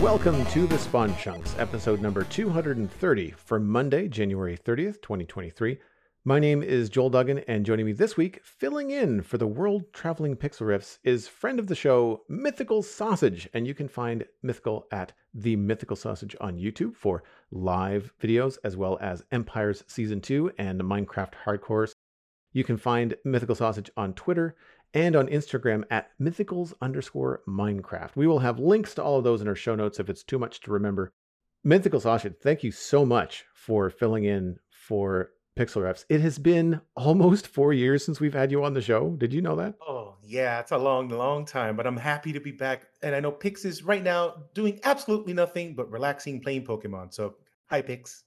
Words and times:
Welcome 0.00 0.46
to 0.46 0.66
the 0.66 0.78
Spawn 0.78 1.14
Chunks, 1.18 1.54
episode 1.58 2.00
number 2.00 2.24
230 2.24 3.34
for 3.36 3.60
Monday, 3.60 4.08
January 4.08 4.56
30th, 4.56 5.02
2023. 5.02 5.78
My 6.24 6.38
name 6.38 6.62
is 6.62 6.88
Joel 6.88 7.10
Duggan, 7.10 7.40
and 7.40 7.66
joining 7.66 7.84
me 7.84 7.92
this 7.92 8.16
week, 8.16 8.40
filling 8.42 8.92
in 8.92 9.20
for 9.20 9.36
the 9.36 9.46
world 9.46 9.92
traveling 9.92 10.36
Pixlriffs, 10.36 10.96
is 11.04 11.28
friend 11.28 11.58
of 11.60 11.66
the 11.66 11.74
show, 11.74 12.22
Mythical 12.30 12.82
Sausage. 12.82 13.46
And 13.52 13.66
you 13.66 13.74
can 13.74 13.88
find 13.88 14.24
Mythical 14.42 14.86
at 14.90 15.12
The 15.34 15.56
Mythical 15.56 15.96
Sausage 15.96 16.34
on 16.40 16.56
YouTube 16.56 16.96
for 16.96 17.22
live 17.50 18.10
videos, 18.22 18.56
as 18.64 18.78
well 18.78 18.96
as 19.02 19.22
Empires 19.32 19.84
Season 19.86 20.22
2 20.22 20.52
and 20.56 20.80
Minecraft 20.80 21.34
Hardcores. 21.44 21.92
You 22.54 22.64
can 22.64 22.78
find 22.78 23.16
Mythical 23.24 23.54
Sausage 23.54 23.90
on 23.98 24.14
Twitter 24.14 24.56
and 24.94 25.16
on 25.16 25.28
Instagram 25.28 25.84
at 25.90 26.10
mythicals 26.20 26.72
underscore 26.80 27.42
Minecraft. 27.48 28.16
We 28.16 28.26
will 28.26 28.40
have 28.40 28.58
links 28.58 28.94
to 28.94 29.02
all 29.02 29.18
of 29.18 29.24
those 29.24 29.40
in 29.40 29.48
our 29.48 29.54
show 29.54 29.74
notes 29.74 30.00
if 30.00 30.08
it's 30.08 30.22
too 30.22 30.38
much 30.38 30.60
to 30.60 30.72
remember. 30.72 31.12
Mythical 31.62 32.00
Sausage, 32.00 32.34
thank 32.42 32.62
you 32.62 32.72
so 32.72 33.04
much 33.04 33.44
for 33.54 33.90
filling 33.90 34.24
in 34.24 34.56
for 34.70 35.30
Pixlriffs. 35.58 36.04
It 36.08 36.20
has 36.22 36.38
been 36.38 36.80
almost 36.96 37.46
four 37.54 37.72
years 37.72 38.04
since 38.04 38.18
we've 38.18 38.34
had 38.34 38.50
you 38.50 38.64
on 38.64 38.74
the 38.74 38.80
show. 38.80 39.10
Did 39.10 39.32
you 39.32 39.42
know 39.42 39.56
that? 39.56 39.74
Oh, 39.86 40.16
yeah, 40.22 40.60
it's 40.60 40.72
a 40.72 40.78
long, 40.78 41.08
long 41.08 41.44
time, 41.44 41.76
but 41.76 41.86
I'm 41.86 41.96
happy 41.96 42.32
to 42.32 42.40
be 42.40 42.52
back. 42.52 42.86
And 43.02 43.14
I 43.14 43.20
know 43.20 43.30
Pix 43.30 43.64
is 43.64 43.82
right 43.82 44.02
now 44.02 44.44
doing 44.54 44.80
absolutely 44.84 45.34
nothing 45.34 45.74
but 45.74 45.90
relaxing 45.90 46.40
playing 46.40 46.64
Pokemon. 46.64 47.12
So, 47.12 47.34
hi, 47.66 47.82
Pix. 47.82 48.24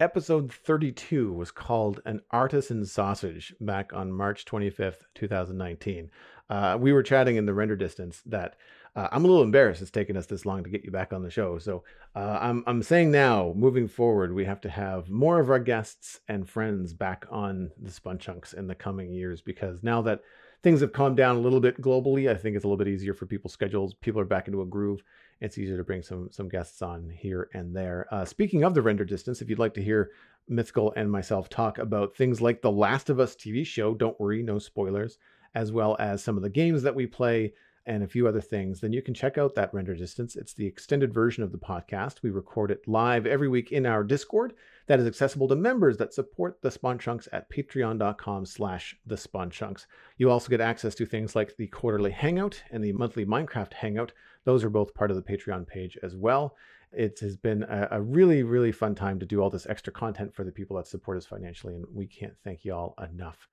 Episode 0.00 0.50
32 0.50 1.30
was 1.30 1.50
called 1.50 2.00
An 2.06 2.22
Artisan 2.30 2.86
Sausage 2.86 3.54
back 3.60 3.92
on 3.92 4.10
March 4.10 4.46
25th, 4.46 5.02
2019. 5.14 6.10
Uh, 6.48 6.78
we 6.80 6.94
were 6.94 7.02
chatting 7.02 7.36
in 7.36 7.44
the 7.44 7.52
render 7.52 7.76
distance 7.76 8.22
that 8.24 8.56
uh, 8.96 9.08
I'm 9.12 9.26
a 9.26 9.28
little 9.28 9.42
embarrassed 9.42 9.82
it's 9.82 9.90
taken 9.90 10.16
us 10.16 10.24
this 10.24 10.46
long 10.46 10.64
to 10.64 10.70
get 10.70 10.84
you 10.84 10.90
back 10.90 11.12
on 11.12 11.22
the 11.22 11.30
show. 11.30 11.58
So 11.58 11.84
uh, 12.16 12.38
I'm, 12.40 12.64
I'm 12.66 12.82
saying 12.82 13.10
now, 13.10 13.52
moving 13.54 13.86
forward, 13.86 14.34
we 14.34 14.46
have 14.46 14.62
to 14.62 14.70
have 14.70 15.10
more 15.10 15.38
of 15.38 15.50
our 15.50 15.58
guests 15.58 16.20
and 16.28 16.48
friends 16.48 16.94
back 16.94 17.26
on 17.30 17.70
the 17.78 17.90
Spawn 17.90 18.16
Chunks 18.16 18.54
in 18.54 18.68
the 18.68 18.74
coming 18.74 19.12
years 19.12 19.42
because 19.42 19.82
now 19.82 20.00
that 20.00 20.22
things 20.62 20.80
have 20.80 20.94
calmed 20.94 21.18
down 21.18 21.36
a 21.36 21.40
little 21.40 21.60
bit 21.60 21.78
globally, 21.78 22.30
I 22.30 22.36
think 22.36 22.56
it's 22.56 22.64
a 22.64 22.68
little 22.68 22.82
bit 22.82 22.88
easier 22.88 23.12
for 23.12 23.26
people's 23.26 23.52
schedules. 23.52 23.92
People 23.92 24.22
are 24.22 24.24
back 24.24 24.46
into 24.46 24.62
a 24.62 24.66
groove. 24.66 25.02
It's 25.40 25.56
easier 25.56 25.76
to 25.76 25.84
bring 25.84 26.02
some 26.02 26.28
some 26.30 26.48
guests 26.48 26.82
on 26.82 27.08
here 27.08 27.48
and 27.54 27.74
there. 27.74 28.06
Uh, 28.10 28.24
speaking 28.24 28.62
of 28.62 28.74
the 28.74 28.82
render 28.82 29.04
distance, 29.04 29.40
if 29.40 29.48
you'd 29.48 29.58
like 29.58 29.74
to 29.74 29.82
hear 29.82 30.10
Mythical 30.48 30.92
and 30.96 31.10
myself 31.10 31.48
talk 31.48 31.78
about 31.78 32.16
things 32.16 32.40
like 32.40 32.60
the 32.60 32.72
Last 32.72 33.08
of 33.08 33.20
Us 33.20 33.34
TV 33.34 33.64
show, 33.64 33.94
don't 33.94 34.18
worry, 34.20 34.42
no 34.42 34.58
spoilers, 34.58 35.16
as 35.54 35.72
well 35.72 35.96
as 35.98 36.22
some 36.22 36.36
of 36.36 36.42
the 36.42 36.50
games 36.50 36.82
that 36.82 36.94
we 36.94 37.06
play 37.06 37.54
and 37.86 38.02
a 38.02 38.08
few 38.08 38.28
other 38.28 38.40
things, 38.40 38.80
then 38.80 38.92
you 38.92 39.02
can 39.02 39.14
check 39.14 39.38
out 39.38 39.54
that 39.54 39.72
render 39.72 39.94
distance. 39.94 40.36
It's 40.36 40.52
the 40.52 40.66
extended 40.66 41.14
version 41.14 41.42
of 41.42 41.52
the 41.52 41.58
podcast. 41.58 42.22
We 42.22 42.30
record 42.30 42.70
it 42.70 42.86
live 42.86 43.26
every 43.26 43.48
week 43.48 43.72
in 43.72 43.86
our 43.86 44.04
Discord 44.04 44.54
that 44.86 45.00
is 45.00 45.06
accessible 45.06 45.48
to 45.48 45.56
members 45.56 45.96
that 45.96 46.12
support 46.12 46.60
the 46.60 46.70
Spawn 46.70 46.98
Chunks 46.98 47.28
at 47.32 47.50
patreon.com 47.50 48.44
slash 48.44 48.96
the 49.06 49.16
Spawn 49.16 49.50
Chunks. 49.50 49.86
You 50.18 50.30
also 50.30 50.50
get 50.50 50.60
access 50.60 50.94
to 50.96 51.06
things 51.06 51.34
like 51.34 51.56
the 51.56 51.68
quarterly 51.68 52.10
hangout 52.10 52.62
and 52.70 52.84
the 52.84 52.92
monthly 52.92 53.24
Minecraft 53.24 53.72
hangout. 53.72 54.12
Those 54.44 54.62
are 54.64 54.70
both 54.70 54.94
part 54.94 55.10
of 55.10 55.16
the 55.16 55.22
Patreon 55.22 55.66
page 55.66 55.96
as 56.02 56.14
well. 56.16 56.56
It 56.92 57.20
has 57.20 57.36
been 57.36 57.62
a, 57.62 57.88
a 57.92 58.02
really, 58.02 58.42
really 58.42 58.72
fun 58.72 58.94
time 58.94 59.20
to 59.20 59.26
do 59.26 59.40
all 59.40 59.50
this 59.50 59.66
extra 59.66 59.92
content 59.92 60.34
for 60.34 60.44
the 60.44 60.52
people 60.52 60.76
that 60.76 60.88
support 60.88 61.16
us 61.16 61.26
financially, 61.26 61.74
and 61.76 61.84
we 61.92 62.06
can't 62.06 62.34
thank 62.42 62.64
you 62.64 62.74
all 62.74 62.94
enough. 63.00 63.48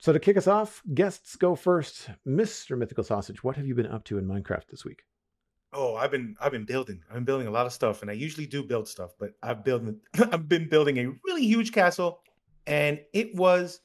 So 0.00 0.14
to 0.14 0.18
kick 0.18 0.38
us 0.38 0.46
off, 0.46 0.82
guests 0.94 1.36
go 1.36 1.54
first. 1.54 2.08
Mr. 2.26 2.76
Mythical 2.76 3.04
Sausage, 3.04 3.44
what 3.44 3.56
have 3.56 3.66
you 3.66 3.74
been 3.74 3.86
up 3.86 4.02
to 4.04 4.16
in 4.16 4.26
Minecraft 4.26 4.66
this 4.70 4.82
week? 4.82 5.02
Oh, 5.74 5.94
I've 5.94 6.10
been 6.10 6.34
I've 6.40 6.52
been 6.52 6.64
building. 6.64 7.02
I've 7.08 7.16
been 7.16 7.24
building 7.24 7.46
a 7.46 7.50
lot 7.50 7.66
of 7.66 7.72
stuff, 7.72 8.00
and 8.00 8.10
I 8.10 8.14
usually 8.14 8.46
do 8.46 8.62
build 8.64 8.88
stuff, 8.88 9.12
but 9.18 9.32
I've 9.42 9.62
built 9.62 9.82
I've 10.32 10.48
been 10.48 10.68
building 10.70 10.98
a 10.98 11.12
really 11.24 11.44
huge 11.44 11.70
castle, 11.72 12.22
and 12.66 12.98
it 13.12 13.34
was 13.36 13.80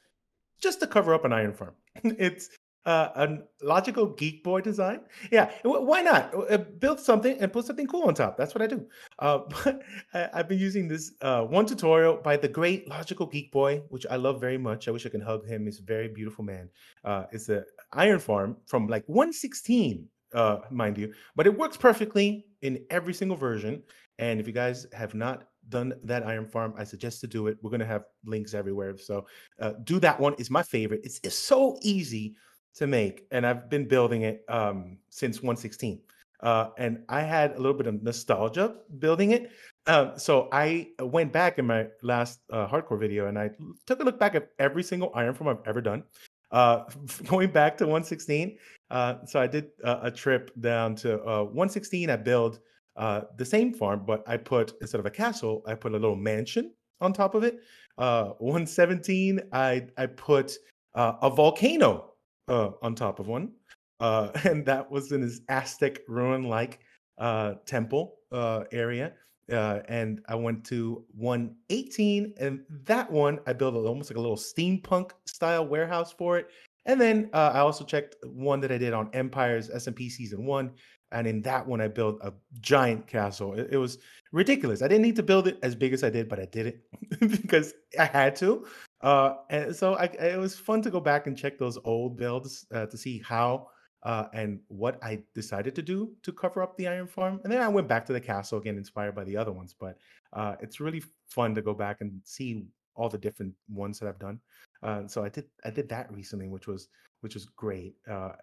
just 0.62 0.80
to 0.80 0.88
cover 0.88 1.14
up 1.14 1.26
an 1.26 1.34
iron 1.34 1.54
farm. 1.54 1.76
it's 2.04 2.50
uh, 2.86 3.10
a 3.16 3.38
Logical 3.66 4.08
Geekboy 4.08 4.64
design. 4.64 5.02
Yeah, 5.32 5.52
why 5.64 6.02
not 6.02 6.34
uh, 6.52 6.58
build 6.58 7.00
something 7.00 7.38
and 7.40 7.52
put 7.52 7.66
something 7.66 7.88
cool 7.88 8.04
on 8.04 8.14
top? 8.14 8.38
That's 8.38 8.54
what 8.54 8.62
I 8.62 8.68
do. 8.68 8.86
Uh, 9.20 9.40
but 9.64 9.82
I, 10.14 10.30
have 10.38 10.48
been 10.48 10.60
using 10.60 10.88
this 10.88 11.14
uh, 11.22 11.42
one 11.44 11.66
tutorial 11.66 12.18
by 12.18 12.38
the 12.38 12.48
great 12.48 12.88
Logical 12.88 13.28
Geekboy, 13.28 13.84
which 13.90 14.06
I 14.10 14.18
love 14.18 14.40
very 14.40 14.58
much. 14.58 14.88
I 14.88 14.92
wish 14.92 15.06
I 15.06 15.10
could 15.10 15.24
hug 15.24 15.46
him. 15.48 15.66
He's 15.66 15.80
a 15.80 15.84
very 15.84 16.08
beautiful 16.08 16.46
man. 16.46 16.70
Uh, 17.04 17.24
it's 17.32 17.50
an 17.50 17.66
iron 17.94 18.20
farm 18.20 18.58
from 18.68 18.88
like 18.88 19.04
116, 19.08 20.08
uh, 20.34 20.60
mind 20.70 20.98
you, 20.98 21.14
but 21.36 21.48
it 21.48 21.58
works 21.58 21.78
perfectly 21.78 22.46
in 22.62 22.86
every 22.90 23.14
single 23.14 23.38
version. 23.38 23.82
And 24.20 24.40
if 24.40 24.48
you 24.48 24.54
guys 24.54 24.88
have 24.94 25.14
not 25.14 25.48
done 25.70 25.94
that 26.04 26.26
iron 26.26 26.46
farm, 26.46 26.74
I 26.78 26.84
suggest 26.84 27.20
to 27.22 27.28
do 27.28 27.48
it. 27.48 27.58
We're 27.62 27.72
gonna 27.72 27.86
have 27.86 28.04
links 28.26 28.54
everywhere, 28.54 28.96
so 28.98 29.26
uh, 29.60 29.74
do 29.84 30.00
that 30.02 30.20
one. 30.20 30.36
It's 30.38 30.52
my 30.52 30.64
favorite. 30.64 31.02
It's, 31.04 31.20
it's 31.24 31.38
so 31.38 31.78
easy 31.82 32.36
to 32.76 32.88
make, 32.88 33.26
and 33.32 33.46
I've 33.46 33.70
been 33.70 33.88
building 33.88 34.24
it 34.24 34.44
um, 34.50 34.98
since 35.10 35.38
116. 35.38 36.02
Uh, 36.42 36.70
and 36.78 37.04
I 37.10 37.22
had 37.22 37.54
a 37.54 37.58
little 37.58 37.74
bit 37.74 37.88
of 37.88 38.04
nostalgia 38.04 38.76
building 39.00 39.32
it. 39.32 39.52
Uh, 39.88 40.16
so 40.18 40.50
I 40.52 40.90
went 41.00 41.32
back 41.32 41.58
in 41.58 41.66
my 41.66 41.88
last 42.04 42.42
uh, 42.52 42.68
hardcore 42.68 43.00
video 43.00 43.28
and 43.28 43.40
I 43.40 43.52
took 43.86 44.00
a 44.02 44.04
look 44.04 44.20
back 44.20 44.36
at 44.36 44.50
every 44.60 44.84
single 44.84 45.12
iron 45.16 45.34
farm 45.34 45.48
I've 45.48 45.68
ever 45.68 45.82
done. 45.82 46.04
Uh, 46.52 46.84
going 47.26 47.50
back 47.50 47.78
to 47.78 47.86
116. 47.86 48.58
Uh, 48.92 49.16
so 49.26 49.40
I 49.40 49.48
did 49.48 49.70
a 49.84 50.12
trip 50.12 50.52
down 50.60 50.96
to 50.98 51.18
116. 51.18 52.10
I 52.10 52.16
built 52.18 52.60
the 52.96 53.46
same 53.46 53.74
farm, 53.74 54.04
but 54.06 54.24
I 54.28 54.38
put 54.38 54.74
instead 54.82 55.00
of 55.00 55.06
a 55.06 55.12
castle, 55.12 55.64
I 55.66 55.74
put 55.74 55.94
a 55.94 55.98
little 55.98 56.16
mansion 56.16 56.74
on 57.02 57.14
top 57.14 57.34
of 57.34 57.44
it. 57.44 57.60
117, 57.96 59.40
I 59.52 59.88
I 59.98 60.06
put 60.06 60.56
a 60.94 61.30
volcano 61.30 62.15
uh, 62.48 62.72
on 62.82 62.96
top 62.96 63.20
of 63.20 63.28
one. 63.28 63.52
Uh, 64.00 64.30
and 64.44 64.66
that 64.66 64.90
was 64.90 65.12
in 65.12 65.22
his 65.22 65.42
Aztec 65.50 66.00
ruin 66.08 66.44
like 66.44 66.80
uh, 67.18 67.56
temple 67.66 68.16
uh, 68.32 68.64
area. 68.72 69.14
Uh, 69.52 69.82
and 69.88 70.22
I 70.28 70.34
went 70.34 70.64
to 70.66 71.06
118, 71.16 72.34
and 72.40 72.62
that 72.86 73.12
one 73.12 73.40
I 73.46 73.54
built 73.54 73.76
almost 73.76 74.10
like 74.10 74.18
a 74.18 74.22
little 74.22 74.38
steampunk 74.38 75.12
style 75.28 75.68
warehouse 75.68 76.12
for 76.12 76.40
it. 76.40 76.50
And 76.88 77.00
then 77.00 77.30
uh, 77.32 77.52
I 77.54 77.60
also 77.60 77.84
checked 77.84 78.16
one 78.24 78.60
that 78.62 78.72
I 78.72 78.80
did 78.80 78.94
on 78.94 79.10
Empires 79.14 79.70
SMP 79.70 80.10
season 80.10 80.46
one, 80.46 80.72
and 81.12 81.28
in 81.28 81.42
that 81.44 81.66
one 81.66 81.80
I 81.80 81.88
built 81.88 82.18
a 82.22 82.34
giant 82.60 83.06
castle. 83.06 83.54
It, 83.54 83.70
it 83.72 83.78
was 83.78 84.00
ridiculous. 84.32 84.82
I 84.82 84.88
didn't 84.88 85.04
need 85.04 85.16
to 85.18 85.24
build 85.24 85.48
it 85.48 85.60
as 85.62 85.76
big 85.76 85.94
as 85.94 86.04
I 86.04 86.10
did, 86.10 86.28
but 86.28 86.40
I 86.40 86.46
did 86.46 86.68
it 86.68 86.82
because 87.42 87.74
I 88.00 88.06
had 88.06 88.36
to. 88.38 88.66
Uh, 89.06 89.36
and 89.52 89.76
so 89.76 89.94
I, 89.94 90.06
it 90.06 90.40
was 90.40 90.58
fun 90.58 90.82
to 90.82 90.90
go 90.90 91.00
back 91.00 91.28
and 91.28 91.38
check 91.38 91.60
those 91.60 91.78
old 91.86 92.18
builds 92.18 92.66
uh, 92.74 92.88
to 92.88 92.98
see 92.98 93.22
how 93.24 93.68
uh, 94.02 94.26
and 94.34 94.60
what 94.68 94.98
I 95.04 95.22
decided 95.36 95.76
to 95.76 95.84
do 95.84 96.12
to 96.24 96.34
cover 96.34 96.64
up 96.64 96.76
the 96.76 96.88
iron 96.88 97.06
farm. 97.06 97.40
And 97.44 97.54
then 97.54 97.62
I 97.62 97.68
went 97.68 97.88
back 97.88 98.08
to 98.08 98.14
the 98.14 98.20
castle 98.20 98.58
again, 98.58 98.78
inspired 98.78 99.14
by 99.14 99.24
the 99.24 99.38
other 99.38 99.52
ones. 99.52 99.76
But 99.80 100.00
uh, 100.34 100.56
it's 100.60 100.80
really 100.80 101.04
fun 101.28 101.54
to 101.54 101.62
go 101.62 101.76
back 101.76 102.02
and 102.02 102.20
see 102.24 102.66
all 102.96 103.08
the 103.08 103.20
different 103.20 103.54
ones 103.70 104.00
that 104.00 104.10
I've 104.10 104.18
done. 104.18 104.40
Uh, 104.82 105.08
so 105.08 105.24
I 105.24 105.30
did 105.30 105.46
I 105.64 105.70
did 105.70 105.88
that 105.90 106.12
recently, 106.12 106.48
which 106.48 106.66
was 106.66 106.88
which 107.22 107.36
was 107.36 107.46
great. 107.46 107.96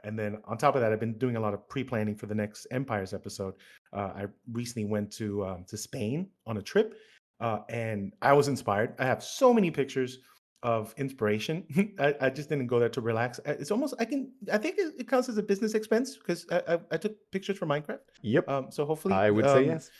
And 0.05 0.17
then 0.17 0.39
on 0.45 0.59
top 0.59 0.77
of 0.77 0.81
that, 0.81 0.93
I've 0.93 1.01
been 1.01 1.19
doing 1.19 1.35
a 1.35 1.41
lot 1.41 1.55
of 1.55 1.69
pre 1.69 1.83
planning 1.83 2.15
for 2.15 2.27
the 2.27 2.37
next 2.37 2.69
Empires 2.71 3.13
episode. 3.13 3.55
I 3.93 4.27
recently 4.53 4.89
went 4.89 5.11
to 5.15 5.45
um, 5.45 5.65
to 5.69 5.77
Spain 5.77 6.29
on 6.47 6.59
a 6.59 6.63
trip, 6.63 6.95
and 7.41 8.13
I 8.23 8.33
was 8.33 8.47
inspired. 8.47 8.95
I 9.01 9.07
have 9.07 9.25
so 9.25 9.53
many 9.53 9.73
pictures 9.73 10.19
of 10.63 10.95
inspiration. 10.97 11.65
I, 11.99 12.15
I, 12.21 12.31
just 12.31 12.49
didn't 12.49 12.69
go 12.69 12.79
there 12.79 12.89
to 12.91 13.01
relax. 13.01 13.41
It's 13.45 13.71
almost 13.71 13.95
I 13.99 14.05
can 14.05 14.31
I 14.53 14.59
think 14.59 14.79
it, 14.79 14.95
it 14.99 15.09
counts 15.09 15.29
as 15.29 15.37
a 15.37 15.43
business 15.43 15.75
expense 15.75 16.17
because 16.17 16.47
I, 16.51 16.75
I, 16.75 16.79
I, 16.93 16.97
took 16.97 17.17
pictures 17.33 17.59
for 17.59 17.67
Minecraft. 17.67 17.99
Yep. 18.23 18.49
Um, 18.49 18.67
so 18.71 18.85
hopefully 18.85 19.15
I 19.15 19.31
would 19.31 19.45
um, 19.47 19.57
say 19.57 19.67
yes. 19.67 19.91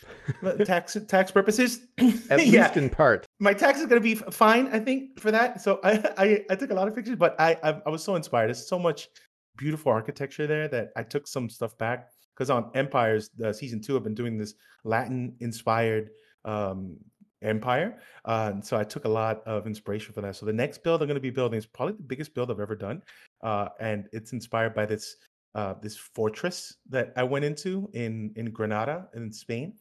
tax 0.65 0.97
tax 1.07 1.31
purposes. 1.31 1.81
At 2.29 2.45
yeah. 2.47 2.63
least 2.63 2.77
in 2.77 2.89
part. 2.89 3.25
My 3.39 3.53
tax 3.53 3.79
is 3.79 3.87
gonna 3.87 4.01
be 4.01 4.15
fine, 4.15 4.67
I 4.67 4.79
think, 4.79 5.19
for 5.19 5.31
that. 5.31 5.61
So 5.61 5.79
I 5.83 6.13
I, 6.17 6.45
I 6.49 6.55
took 6.55 6.71
a 6.71 6.75
lot 6.75 6.87
of 6.87 6.95
pictures, 6.95 7.17
but 7.17 7.39
I, 7.39 7.57
I 7.63 7.81
I 7.85 7.89
was 7.89 8.03
so 8.03 8.15
inspired. 8.15 8.47
There's 8.47 8.67
so 8.67 8.79
much 8.79 9.09
beautiful 9.57 9.91
architecture 9.91 10.47
there 10.47 10.67
that 10.69 10.91
I 10.95 11.03
took 11.03 11.27
some 11.27 11.49
stuff 11.49 11.77
back 11.77 12.07
because 12.35 12.49
on 12.49 12.71
Empires, 12.73 13.29
the 13.37 13.53
season 13.53 13.81
two, 13.81 13.97
I've 13.97 14.03
been 14.03 14.15
doing 14.15 14.37
this 14.37 14.55
Latin 14.83 15.35
inspired 15.39 16.09
um, 16.45 16.97
empire. 17.43 17.99
Uh, 18.25 18.51
and 18.53 18.65
so 18.65 18.77
I 18.77 18.83
took 18.83 19.05
a 19.05 19.09
lot 19.09 19.41
of 19.45 19.67
inspiration 19.67 20.13
for 20.13 20.21
that. 20.21 20.35
So 20.35 20.45
the 20.45 20.53
next 20.53 20.83
build 20.83 21.01
I'm 21.01 21.07
going 21.07 21.15
to 21.15 21.21
be 21.21 21.29
building 21.29 21.57
is 21.57 21.65
probably 21.65 21.95
the 21.95 22.03
biggest 22.03 22.33
build 22.33 22.49
I've 22.51 22.59
ever 22.59 22.75
done, 22.75 23.01
uh, 23.41 23.69
and 23.79 24.07
it's 24.11 24.33
inspired 24.33 24.73
by 24.73 24.85
this 24.85 25.17
uh, 25.55 25.75
this 25.81 25.97
fortress 25.97 26.77
that 26.89 27.13
I 27.15 27.23
went 27.23 27.45
into 27.45 27.89
in 27.93 28.33
in 28.35 28.51
Granada 28.51 29.07
in 29.13 29.31
Spain, 29.31 29.73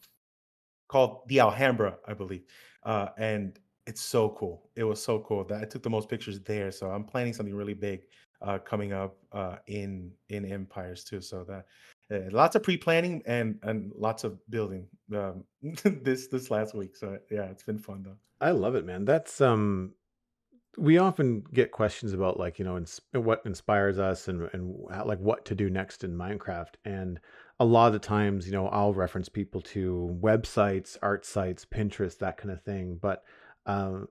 called 0.89 1.23
the 1.29 1.41
Alhambra, 1.41 1.97
I 2.07 2.15
believe, 2.15 2.45
uh, 2.85 3.09
and 3.17 3.59
it's 3.87 4.01
so 4.01 4.31
cool. 4.31 4.71
It 4.77 4.85
was 4.85 5.03
so 5.03 5.21
cool 5.21 5.45
that 5.45 5.61
I 5.61 5.65
took 5.65 5.83
the 5.83 5.91
most 5.91 6.09
pictures 6.09 6.41
there. 6.41 6.71
So 6.71 6.91
I'm 6.91 7.05
planning 7.05 7.33
something 7.33 7.55
really 7.55 7.75
big 7.75 8.03
uh, 8.43 8.59
coming 8.59 8.93
up 8.93 9.17
uh, 9.33 9.57
in 9.67 10.13
in 10.29 10.45
Empires 10.45 11.05
too. 11.05 11.21
So 11.21 11.45
that 11.45 11.67
uh, 12.15 12.31
lots 12.31 12.57
of 12.57 12.63
pre 12.63 12.77
planning 12.77 13.23
and 13.27 13.59
and 13.63 13.93
lots 13.95 14.25
of 14.25 14.39
building 14.51 14.87
um, 15.15 15.45
this 16.03 16.29
this 16.29 16.51
last 16.51 16.75
week. 16.75 16.97
So 16.97 17.19
yeah, 17.31 17.45
it's 17.45 17.63
been 17.63 17.79
fun 17.79 18.03
though. 18.05 18.17
I 18.41 18.51
love 18.51 18.75
it, 18.75 18.85
man. 18.85 19.05
That's 19.05 19.41
um 19.41 19.95
we 20.79 20.97
often 20.99 21.45
get 21.53 21.71
questions 21.71 22.13
about 22.13 22.39
like 22.39 22.59
you 22.59 22.65
know 22.65 22.77
ins- 22.77 23.01
what 23.13 23.43
inspires 23.45 23.99
us 23.99 24.29
and 24.29 24.49
and 24.53 24.77
how, 24.91 25.05
like 25.05 25.19
what 25.19 25.45
to 25.47 25.55
do 25.55 25.69
next 25.69 26.05
in 26.05 26.17
Minecraft 26.17 26.75
and 26.85 27.21
a 27.61 27.65
lot 27.65 27.89
of 27.89 27.93
the 27.93 27.99
times 27.99 28.47
you 28.47 28.53
know 28.53 28.69
I'll 28.69 28.95
reference 28.95 29.29
people 29.29 29.61
to 29.61 30.19
websites 30.21 30.97
art 31.03 31.27
sites 31.27 31.67
Pinterest 31.67 32.19
that 32.19 32.39
kind 32.39 32.51
of 32.51 32.63
thing 32.63 32.99
but 33.01 33.23
um, 33.67 34.09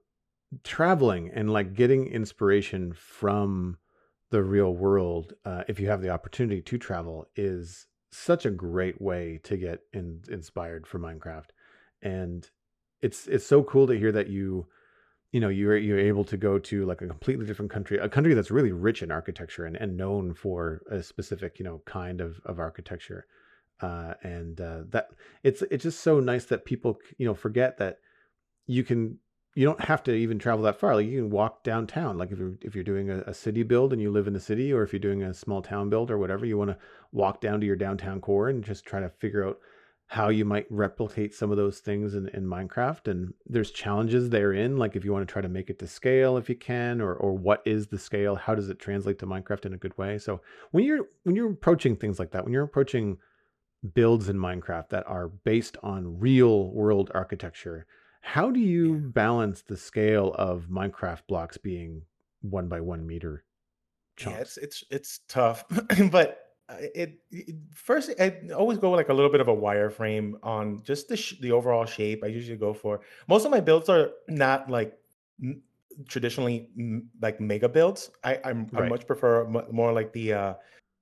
traveling 0.64 1.32
and 1.34 1.52
like 1.52 1.74
getting 1.74 2.08
inspiration 2.08 2.94
from 2.94 3.78
the 4.32 4.42
real 4.42 4.74
world 4.74 5.34
uh, 5.46 5.64
if 5.68 5.80
you 5.80 5.88
have 5.88 6.02
the 6.02 6.10
opportunity 6.10 6.62
to 6.62 6.78
travel 6.78 7.28
is 7.36 7.86
such 8.12 8.46
a 8.46 8.52
great 8.52 9.02
way 9.02 9.40
to 9.44 9.58
get 9.58 9.82
in, 9.94 10.22
inspired 10.30 10.88
for 10.88 11.00
Minecraft. 11.00 11.50
And 12.02 12.50
it's 13.02 13.28
it's 13.28 13.46
so 13.46 13.64
cool 13.64 13.88
to 13.88 13.98
hear 13.98 14.12
that 14.12 14.30
you 14.30 14.68
you 15.32 15.40
know 15.40 15.50
you're 15.50 15.78
you're 15.78 16.00
able 16.00 16.24
to 16.26 16.38
go 16.38 16.58
to 16.60 16.86
like 16.86 17.02
a 17.02 17.08
completely 17.08 17.46
different 17.46 17.72
country 17.72 17.98
a 17.98 18.10
country 18.10 18.34
that's 18.34 18.52
really 18.52 18.72
rich 18.72 19.02
in 19.02 19.12
architecture 19.12 19.66
and, 19.66 19.76
and 19.76 19.98
known 19.98 20.34
for 20.34 20.82
a 20.90 21.04
specific 21.04 21.60
you 21.60 21.66
know 21.66 21.82
kind 21.86 22.22
of 22.22 22.40
of 22.46 22.60
architecture. 22.60 23.26
Uh, 23.82 24.14
and 24.22 24.62
uh, 24.62 24.82
that 24.90 25.10
it's 25.44 25.62
it's 25.64 25.84
just 25.84 26.02
so 26.02 26.20
nice 26.20 26.46
that 26.46 26.66
people 26.66 27.00
you 27.18 27.26
know 27.26 27.34
forget 27.34 27.78
that 27.78 27.98
you 28.68 28.84
can 28.84 29.18
you 29.56 29.66
don't 29.66 29.82
have 29.82 30.02
to 30.04 30.14
even 30.14 30.40
travel 30.40 30.64
that 30.64 30.80
far 30.80 30.96
like 30.96 31.08
you 31.08 31.22
can 31.22 31.30
walk 31.30 31.64
downtown 31.64 32.18
like 32.18 32.32
if 32.32 32.40
you're 32.40 32.54
if 32.62 32.74
you're 32.74 32.84
doing 32.84 33.10
a, 33.10 33.20
a 33.28 33.34
city 33.34 33.64
build 33.64 33.92
and 33.92 34.02
you 34.02 34.12
live 34.12 34.28
in 34.28 34.34
the 34.34 34.40
city 34.40 34.72
or 34.72 34.84
if 34.84 34.94
you're 34.94 35.00
doing 35.00 35.24
a 35.24 35.34
small 35.34 35.62
town 35.62 35.90
build 35.90 36.10
or 36.10 36.18
whatever 36.18 36.46
you 36.46 36.58
want 36.58 36.70
to 36.70 36.78
walk 37.12 37.42
down 37.42 37.60
to 37.60 37.66
your 37.66 37.76
downtown 37.76 38.22
core 38.22 38.50
and 38.50 38.64
just 38.64 38.86
try 38.86 39.00
to 39.00 39.10
figure 39.10 39.48
out 39.48 39.60
how 40.12 40.28
you 40.28 40.44
might 40.44 40.68
replicate 40.70 41.34
some 41.34 41.52
of 41.52 41.58
those 41.58 41.80
things 41.80 42.16
in, 42.16 42.28
in 42.34 42.44
Minecraft. 42.44 43.08
And 43.08 43.34
there's 43.46 43.72
challenges 43.72 44.30
therein, 44.30 44.76
like 44.76 44.98
if 44.98 45.06
you 45.06 45.14
want 45.14 45.26
to 45.26 45.32
try 45.32 45.42
to 45.42 45.48
make 45.48 45.70
it 45.70 45.80
to 45.80 45.88
scale 45.88 46.36
if 46.36 46.50
you 46.50 46.56
can, 46.56 47.00
or 47.00 47.14
or 47.14 47.32
what 47.32 47.62
is 47.66 47.88
the 47.88 47.98
scale? 47.98 48.36
How 48.36 48.54
does 48.54 48.68
it 48.68 48.78
translate 48.78 49.20
to 49.20 49.26
Minecraft 49.26 49.66
in 49.66 49.74
a 49.74 49.78
good 49.78 49.98
way? 49.98 50.18
So 50.18 50.42
when 50.72 50.84
you're 50.84 51.06
when 51.24 51.38
you're 51.38 51.50
approaching 51.50 51.96
things 51.96 52.20
like 52.20 52.32
that, 52.32 52.44
when 52.44 52.52
you're 52.52 52.66
approaching 52.66 53.20
builds 53.94 54.28
in 54.28 54.36
Minecraft 54.36 54.90
that 54.90 55.08
are 55.08 55.30
based 55.30 55.78
on 55.82 56.20
real 56.20 56.68
world 56.72 57.10
architecture, 57.14 57.88
how 58.22 58.52
do 58.52 58.60
you 58.60 58.96
balance 58.98 59.64
the 59.64 59.78
scale 59.78 60.34
of 60.38 60.68
Minecraft 60.70 61.22
blocks 61.28 61.58
being 61.58 62.04
one 62.42 62.68
by 62.68 62.80
one 62.80 63.06
meter? 63.06 63.44
Chunks? 64.18 64.36
Yeah, 64.36 64.42
it's 64.42 64.58
it's 64.58 64.84
it's 64.90 65.20
tough, 65.28 65.66
but 66.12 66.52
it, 66.80 67.20
it, 67.32 67.56
first 67.74 68.12
I 68.20 68.38
always 68.56 68.78
go 68.78 68.92
with 68.92 69.00
like 69.00 69.10
a 69.10 69.14
little 69.14 69.32
bit 69.32 69.42
of 69.42 69.48
a 69.48 69.56
wireframe 69.56 70.34
on 70.44 70.82
just 70.84 71.08
the 71.08 71.18
sh- 71.18 71.40
the 71.42 71.52
overall 71.52 71.86
shape. 71.86 72.24
I 72.24 72.28
usually 72.28 72.58
go 72.58 72.74
for 72.74 73.02
most 73.28 73.46
of 73.46 73.52
my 73.52 73.60
builds 73.60 73.90
are 73.90 74.12
not 74.28 74.70
like 74.70 74.98
m- 75.44 75.62
traditionally 76.08 76.70
m- 76.78 77.10
like 77.22 77.42
mega 77.42 77.68
builds. 77.68 78.12
I 78.24 78.40
I'm, 78.46 78.70
I 78.76 78.88
much 78.88 79.08
prefer 79.08 79.46
m- 79.46 79.66
more 79.72 79.92
like 79.92 80.14
the 80.14 80.34
uh, 80.34 80.54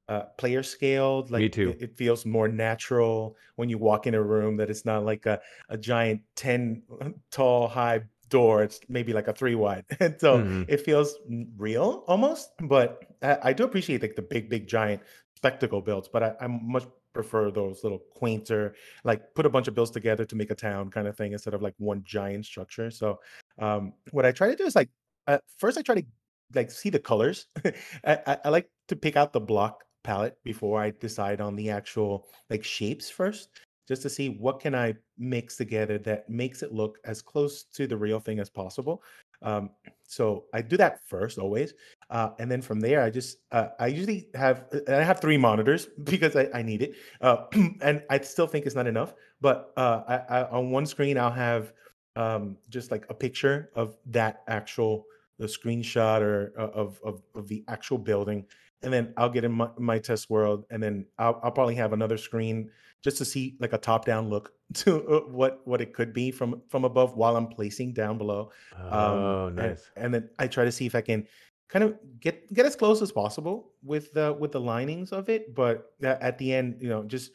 uh, 0.10 0.24
player 0.38 0.64
scaled. 0.64 1.32
Like 1.32 1.42
Me 1.42 1.50
too. 1.50 1.70
It, 1.70 1.82
it 1.82 1.98
feels 1.98 2.26
more 2.26 2.48
natural 2.48 3.38
when 3.56 3.70
you 3.70 3.78
walk 3.78 4.08
in 4.08 4.14
a 4.14 4.22
room. 4.22 4.58
That 4.58 4.70
it's 4.70 4.86
not 4.86 5.06
like 5.06 5.26
a 5.26 5.40
a 5.70 5.78
giant 5.78 6.22
ten 6.36 6.84
tall 7.32 7.68
high 7.68 8.02
door 8.30 8.62
it's 8.62 8.80
maybe 8.88 9.12
like 9.12 9.28
a 9.28 9.34
three 9.34 9.56
wide 9.56 9.84
and 10.00 10.16
so 10.20 10.38
mm-hmm. 10.38 10.62
it 10.68 10.82
feels 10.82 11.16
real 11.58 12.04
almost 12.08 12.52
but 12.62 13.04
I, 13.24 13.40
I, 13.46 13.54
do 13.54 13.64
appreciate 13.64 14.04
like 14.04 14.16
the 14.16 14.22
big 14.22 14.50
big 14.50 14.68
giant 14.68 15.02
spectacle 15.40 15.82
builds, 15.82 16.10
but 16.10 16.22
I, 16.22 16.34
I 16.42 16.48
much 16.48 16.86
prefer 17.14 17.50
those 17.50 17.82
little 17.84 18.02
quainter, 18.14 18.76
like 19.06 19.34
put 19.36 19.46
a 19.46 19.50
bunch 19.50 19.70
of 19.70 19.74
bills 19.74 19.90
together 19.90 20.26
to 20.26 20.36
make 20.36 20.52
a 20.52 20.56
town 20.56 20.92
kind 20.92 21.08
of 21.08 21.16
thing 21.16 21.32
instead 21.32 21.54
of 21.54 21.62
like 21.62 21.76
one 21.78 22.04
giant 22.04 22.46
structure. 22.46 22.92
So 22.92 23.20
um, 23.58 23.94
what 24.12 24.26
I 24.26 24.34
try 24.34 24.50
to 24.50 24.56
do 24.58 24.66
is 24.66 24.76
like 24.76 24.90
uh, 25.28 25.38
first 25.58 25.78
I 25.78 25.82
try 25.82 25.96
to 25.96 26.06
like 26.54 26.72
see 26.72 26.90
the 26.90 27.00
colors. 27.00 27.48
I, 28.04 28.20
I, 28.28 28.38
I 28.46 28.50
like 28.50 28.70
to 28.90 28.98
pick 28.98 29.16
out 29.16 29.32
the 29.32 29.40
block 29.40 29.86
palette 30.10 30.38
before 30.44 30.82
I 30.82 30.90
decide 30.90 31.40
on 31.40 31.56
the 31.56 31.70
actual 31.70 32.28
like 32.50 32.64
shapes 32.64 33.12
first, 33.12 33.50
just 33.88 34.02
to 34.02 34.10
see 34.10 34.30
what 34.30 34.60
can 34.60 34.74
I 34.74 34.96
mix 35.20 35.56
together 35.56 36.00
that 36.00 36.28
makes 36.28 36.64
it 36.64 36.74
look 36.74 36.98
as 37.06 37.22
close 37.22 37.64
to 37.76 37.86
the 37.86 37.96
real 37.96 38.20
thing 38.20 38.40
as 38.40 38.50
possible. 38.50 39.04
Um, 39.44 39.70
so 40.04 40.46
I 40.52 40.64
do 40.64 40.78
that 40.78 41.08
first 41.08 41.38
always, 41.38 41.76
uh, 42.10 42.30
and 42.40 42.50
then 42.52 42.62
from 42.62 42.80
there 42.80 43.04
I 43.04 43.12
just 43.12 43.38
uh, 43.52 43.68
I 43.80 43.88
usually 43.88 44.30
have 44.34 44.66
I 44.88 45.04
have 45.10 45.20
three 45.22 45.38
monitors 45.38 45.88
because 46.04 46.36
I, 46.36 46.50
I 46.56 46.64
need 46.64 46.82
it, 46.82 46.96
uh, 47.22 47.46
and 47.82 48.02
I 48.10 48.20
still 48.22 48.48
think 48.48 48.66
it's 48.66 48.76
not 48.76 48.88
enough. 48.88 49.14
But 49.42 49.72
uh, 49.78 50.02
I, 50.08 50.16
I, 50.38 50.50
on 50.50 50.72
one 50.72 50.88
screen 50.88 51.20
I'll 51.20 51.40
have 51.50 51.74
um, 52.16 52.58
just 52.70 52.90
like 52.90 53.06
a 53.10 53.14
picture 53.14 53.70
of 53.76 53.96
that 54.08 54.42
actual 54.48 55.06
the 55.38 55.46
screenshot 55.46 56.20
or 56.22 56.52
uh, 56.58 56.82
of, 56.84 57.00
of 57.04 57.22
of 57.36 57.48
the 57.48 57.64
actual 57.68 58.00
building, 58.00 58.46
and 58.81 58.94
then 58.94 59.14
I'll 59.18 59.30
get 59.30 59.44
in 59.44 59.52
my, 59.52 59.70
my 59.78 60.00
test 60.00 60.30
world, 60.30 60.66
and 60.70 60.81
then 60.81 61.06
I'll, 61.18 61.40
I'll 61.44 61.52
probably 61.52 61.76
have 61.76 61.94
another 61.94 62.18
screen 62.18 62.72
just 63.04 63.18
to 63.18 63.26
see 63.26 63.56
like 63.60 63.74
a 63.74 63.78
top 63.78 64.06
down 64.06 64.30
look 64.30 64.54
to 64.74 65.08
uh, 65.08 65.20
what 65.22 65.62
what 65.66 65.81
it 65.81 65.94
could 65.94 66.14
be 66.14 66.31
from 66.31 66.62
from 66.70 66.86
above 66.86 67.16
while 67.16 67.36
I'm 67.36 67.48
placing 67.48 67.94
down 67.94 68.18
below. 68.18 68.52
Oh, 68.78 69.48
um, 69.48 69.56
nice. 69.56 69.90
And, 69.96 70.06
and, 70.06 70.14
then 70.14 70.30
I 70.38 70.48
try 70.48 70.66
to 70.66 70.72
see 70.72 70.86
if 70.86 70.96
I 70.96 71.02
can 71.02 71.28
kind 71.70 71.84
of 71.84 71.98
get 72.20 72.52
get 72.54 72.66
as 72.66 72.76
close 72.76 73.02
as 73.02 73.12
possible 73.12 73.72
with 73.84 74.14
the 74.14 74.34
with 74.34 74.52
the 74.52 74.60
linings 74.60 75.12
of 75.12 75.30
it, 75.30 75.56
but 75.56 75.94
at 76.02 76.38
the 76.38 76.54
end, 76.54 76.78
you 76.81 76.90
know, 76.90 77.04
just 77.04 77.31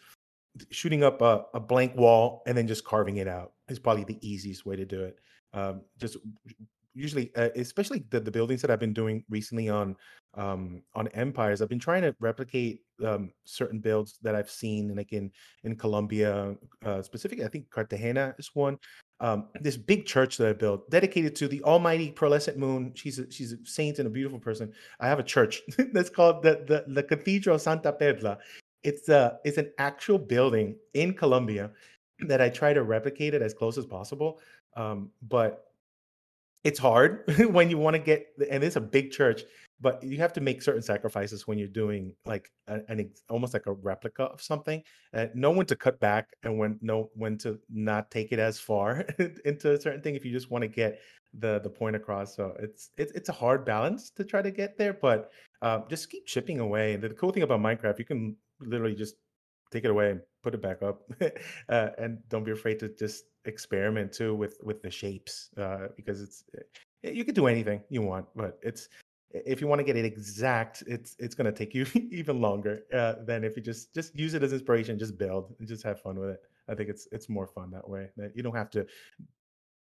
shooting 0.71 1.03
up 1.03 1.21
a, 1.21 1.47
a 1.55 1.61
blank 1.61 1.97
wall 1.97 2.43
and 2.47 2.57
then 2.57 2.67
just 2.67 2.85
carving 2.85 3.17
it 3.17 3.27
out 3.27 3.53
is 3.69 3.79
probably 3.79 4.05
the 4.05 4.19
easiest 4.27 4.65
way 4.65 4.77
to 4.77 4.85
do 4.85 5.03
it. 5.03 5.19
Um, 5.53 5.83
just 5.99 6.17
usually, 6.95 7.35
uh, 7.37 7.51
especially 7.57 8.05
the, 8.11 8.21
the 8.21 8.31
buildings 8.31 8.63
that 8.63 8.71
I've 8.71 8.81
been 8.81 8.93
doing 8.93 9.25
recently 9.29 9.69
on 9.69 9.97
um, 10.37 10.83
on 10.95 11.09
empires, 11.09 11.63
I've 11.63 11.69
been 11.69 11.79
trying 11.79 12.03
to 12.03 12.15
replicate 12.19 12.83
um, 13.05 13.33
certain 13.45 13.79
builds 13.79 14.19
that 14.23 14.35
I've 14.35 14.51
seen, 14.51 14.95
like 14.97 15.13
in 15.13 15.31
in 15.65 15.77
Colombia, 15.77 16.57
uh, 16.85 17.03
specifically, 17.03 17.45
I 17.45 17.49
think 17.49 17.71
Cartagena 17.71 18.35
is 18.39 18.51
one. 18.55 18.79
Um, 19.21 19.49
this 19.61 19.77
big 19.77 20.07
church 20.07 20.37
that 20.39 20.49
I 20.49 20.53
built, 20.53 20.91
dedicated 20.91 21.37
to 21.37 21.49
the 21.49 21.63
Almighty 21.63 22.13
Pearlescent 22.13 22.57
Moon. 22.57 22.93
She's 22.95 23.19
a, 23.19 23.31
she's 23.31 23.53
a 23.53 23.57
saint 23.65 23.99
and 23.99 24.07
a 24.07 24.11
beautiful 24.11 24.39
person. 24.39 24.73
I 25.01 25.09
have 25.09 25.19
a 25.19 25.25
church 25.25 25.63
that's 25.93 26.11
called 26.11 26.43
the 26.43 26.65
the, 26.67 26.85
the 26.93 27.03
Cathedral 27.03 27.59
Santa 27.59 27.93
Perla. 27.93 28.39
It's 28.83 29.09
a 29.09 29.19
uh, 29.19 29.37
it's 29.45 29.59
an 29.59 29.73
actual 29.79 30.19
building 30.19 30.77
in 30.95 31.15
Colombia 31.15 31.71
that 32.27 32.41
I 32.41 32.49
try 32.49 32.73
to 32.73 32.83
replicate 32.83 33.35
it 33.35 33.43
as 33.43 33.55
close 33.55 33.79
as 33.79 33.87
possible. 33.87 34.41
Um, 34.77 35.11
but 35.29 35.74
it's 36.65 36.79
hard 36.79 37.23
when 37.51 37.71
you 37.71 37.79
want 37.79 37.95
to 37.95 38.01
get 38.01 38.27
and 38.51 38.65
it's 38.65 38.77
a 38.77 38.81
big 38.81 39.11
church 39.11 39.43
but 39.81 40.03
you 40.03 40.17
have 40.17 40.33
to 40.33 40.41
make 40.41 40.63
certain 40.63 40.83
sacrifices 40.83 41.47
when 41.47 41.59
you're 41.59 41.69
doing 41.69 42.15
like 42.25 42.51
an, 42.69 43.11
almost 43.29 43.53
like 43.53 43.67
a 43.67 43.73
replica 43.73 44.25
of 44.25 44.41
something 44.41 44.83
uh, 45.13 45.27
know 45.35 45.51
when 45.51 45.67
to 45.67 45.77
cut 45.77 46.01
back 46.01 46.31
and 46.43 46.59
when 46.59 46.79
know 46.81 47.11
when 47.15 47.37
to 47.39 47.59
not 47.71 48.11
take 48.11 48.33
it 48.33 48.39
as 48.39 48.59
far 48.59 49.07
into 49.45 49.73
a 49.73 49.81
certain 49.81 50.01
thing 50.01 50.15
if 50.15 50.25
you 50.25 50.33
just 50.33 50.51
want 50.51 50.63
to 50.63 50.69
get 50.69 51.01
the 51.39 51.61
the 51.61 51.71
point 51.71 51.95
across 51.95 52.35
so 52.35 52.57
it's 52.61 52.91
it's, 52.97 53.13
it's 53.13 53.29
a 53.29 53.33
hard 53.33 53.65
balance 53.65 54.11
to 54.11 54.25
try 54.25 54.41
to 54.41 54.51
get 54.51 54.79
there 54.79 54.95
but 54.95 55.31
uh, 55.63 55.81
just 55.89 56.11
keep 56.11 56.27
chipping 56.27 56.61
away 56.61 56.95
and 56.95 57.03
the 57.03 57.11
cool 57.11 57.31
thing 57.31 57.43
about 57.43 57.61
minecraft 57.61 57.99
you 57.99 58.05
can 58.05 58.37
literally 58.61 58.95
just 58.95 59.17
take 59.75 59.85
it 59.85 59.91
away 59.91 60.13
and 60.13 60.21
put 60.43 60.55
it 60.55 60.63
back 60.63 60.83
up 60.83 61.03
uh, 61.69 61.89
and 61.99 62.19
don't 62.29 62.45
be 62.45 62.53
afraid 62.53 62.79
to 62.79 62.89
just 62.89 63.25
experiment 63.45 64.13
too 64.13 64.35
with 64.35 64.57
with 64.63 64.81
the 64.83 64.91
shapes 64.91 65.51
uh, 65.59 65.89
because 65.97 66.23
it's 66.23 66.45
eh, 67.05 67.11
you 67.11 67.25
could 67.25 67.35
do 67.35 67.47
anything 67.47 67.83
you 67.91 68.01
want 68.01 68.25
but 68.37 68.59
it's 68.63 68.89
if 69.35 69.61
you 69.61 69.67
want 69.67 69.81
to 69.81 69.85
get 69.85 69.97
it 69.97 70.05
exact 70.05 70.85
it's 70.87 71.17
it's 71.19 71.35
going 71.35 71.45
to 71.53 71.53
take 71.53 71.75
you 71.75 71.85
even 72.11 72.41
longer 72.41 72.85
uh, 72.95 73.15
than 73.25 73.43
if 73.43 73.57
you 73.57 73.63
just 73.63 73.93
just 73.93 74.17
use 74.17 74.35
it 74.35 74.43
as 74.43 74.53
inspiration 74.53 74.99
just 74.99 75.19
build 75.19 75.55
and 75.59 75.67
just 75.67 75.83
have 75.83 76.01
fun 76.01 76.19
with 76.19 76.31
it. 76.31 76.41
I 76.69 76.75
think 76.75 76.89
it's 76.89 77.09
it's 77.13 77.29
more 77.29 77.47
fun 77.47 77.71
that 77.73 77.87
way 77.89 78.11
that 78.17 78.33
you 78.37 78.43
don't 78.43 78.57
have 78.57 78.71
to 78.71 78.87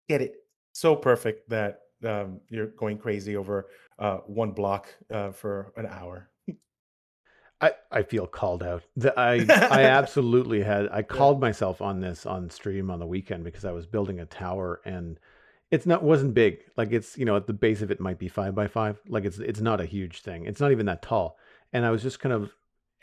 get 0.09 0.21
it 0.21 0.35
so 0.73 0.95
perfect 0.95 1.49
that 1.49 1.81
um, 2.05 2.41
you're 2.49 2.69
going 2.69 2.99
crazy 2.99 3.37
over 3.37 3.69
uh, 3.99 4.19
one 4.19 4.53
block 4.53 4.89
uh, 5.11 5.31
for 5.31 5.73
an 5.77 5.87
hour 5.87 6.31
I, 7.61 7.73
I 7.91 8.03
feel 8.03 8.27
called 8.27 8.63
out. 8.63 8.83
I 9.17 9.47
I 9.71 9.85
absolutely 9.85 10.63
had 10.63 10.89
I 10.91 11.03
called 11.03 11.37
yeah. 11.39 11.49
myself 11.49 11.83
on 11.83 12.01
this 12.01 12.27
on 12.27 12.49
stream 12.51 12.91
on 12.91 12.99
the 12.99 13.07
weekend 13.07 13.45
because 13.45 13.65
I 13.65 13.73
was 13.73 13.87
building 13.87 14.21
a 14.21 14.27
tower 14.27 14.81
and 14.85 15.19
it's 15.71 15.87
not 15.87 16.03
wasn't 16.03 16.35
big. 16.35 16.59
Like 16.77 16.93
it's 16.93 17.19
you 17.19 17.25
know 17.25 17.37
at 17.37 17.47
the 17.47 17.53
base 17.53 17.83
of 17.83 17.91
it 17.91 18.01
might 18.01 18.19
be 18.19 18.29
five 18.29 18.55
by 18.55 18.67
five. 18.67 19.01
Like 19.09 19.25
it's 19.25 19.39
it's 19.39 19.61
not 19.61 19.81
a 19.81 19.87
huge 19.87 20.23
thing. 20.23 20.47
It's 20.47 20.61
not 20.61 20.73
even 20.73 20.87
that 20.87 21.03
tall. 21.03 21.39
And 21.73 21.85
I 21.85 21.91
was 21.91 22.03
just 22.03 22.21
kind 22.21 22.33
of 22.33 22.53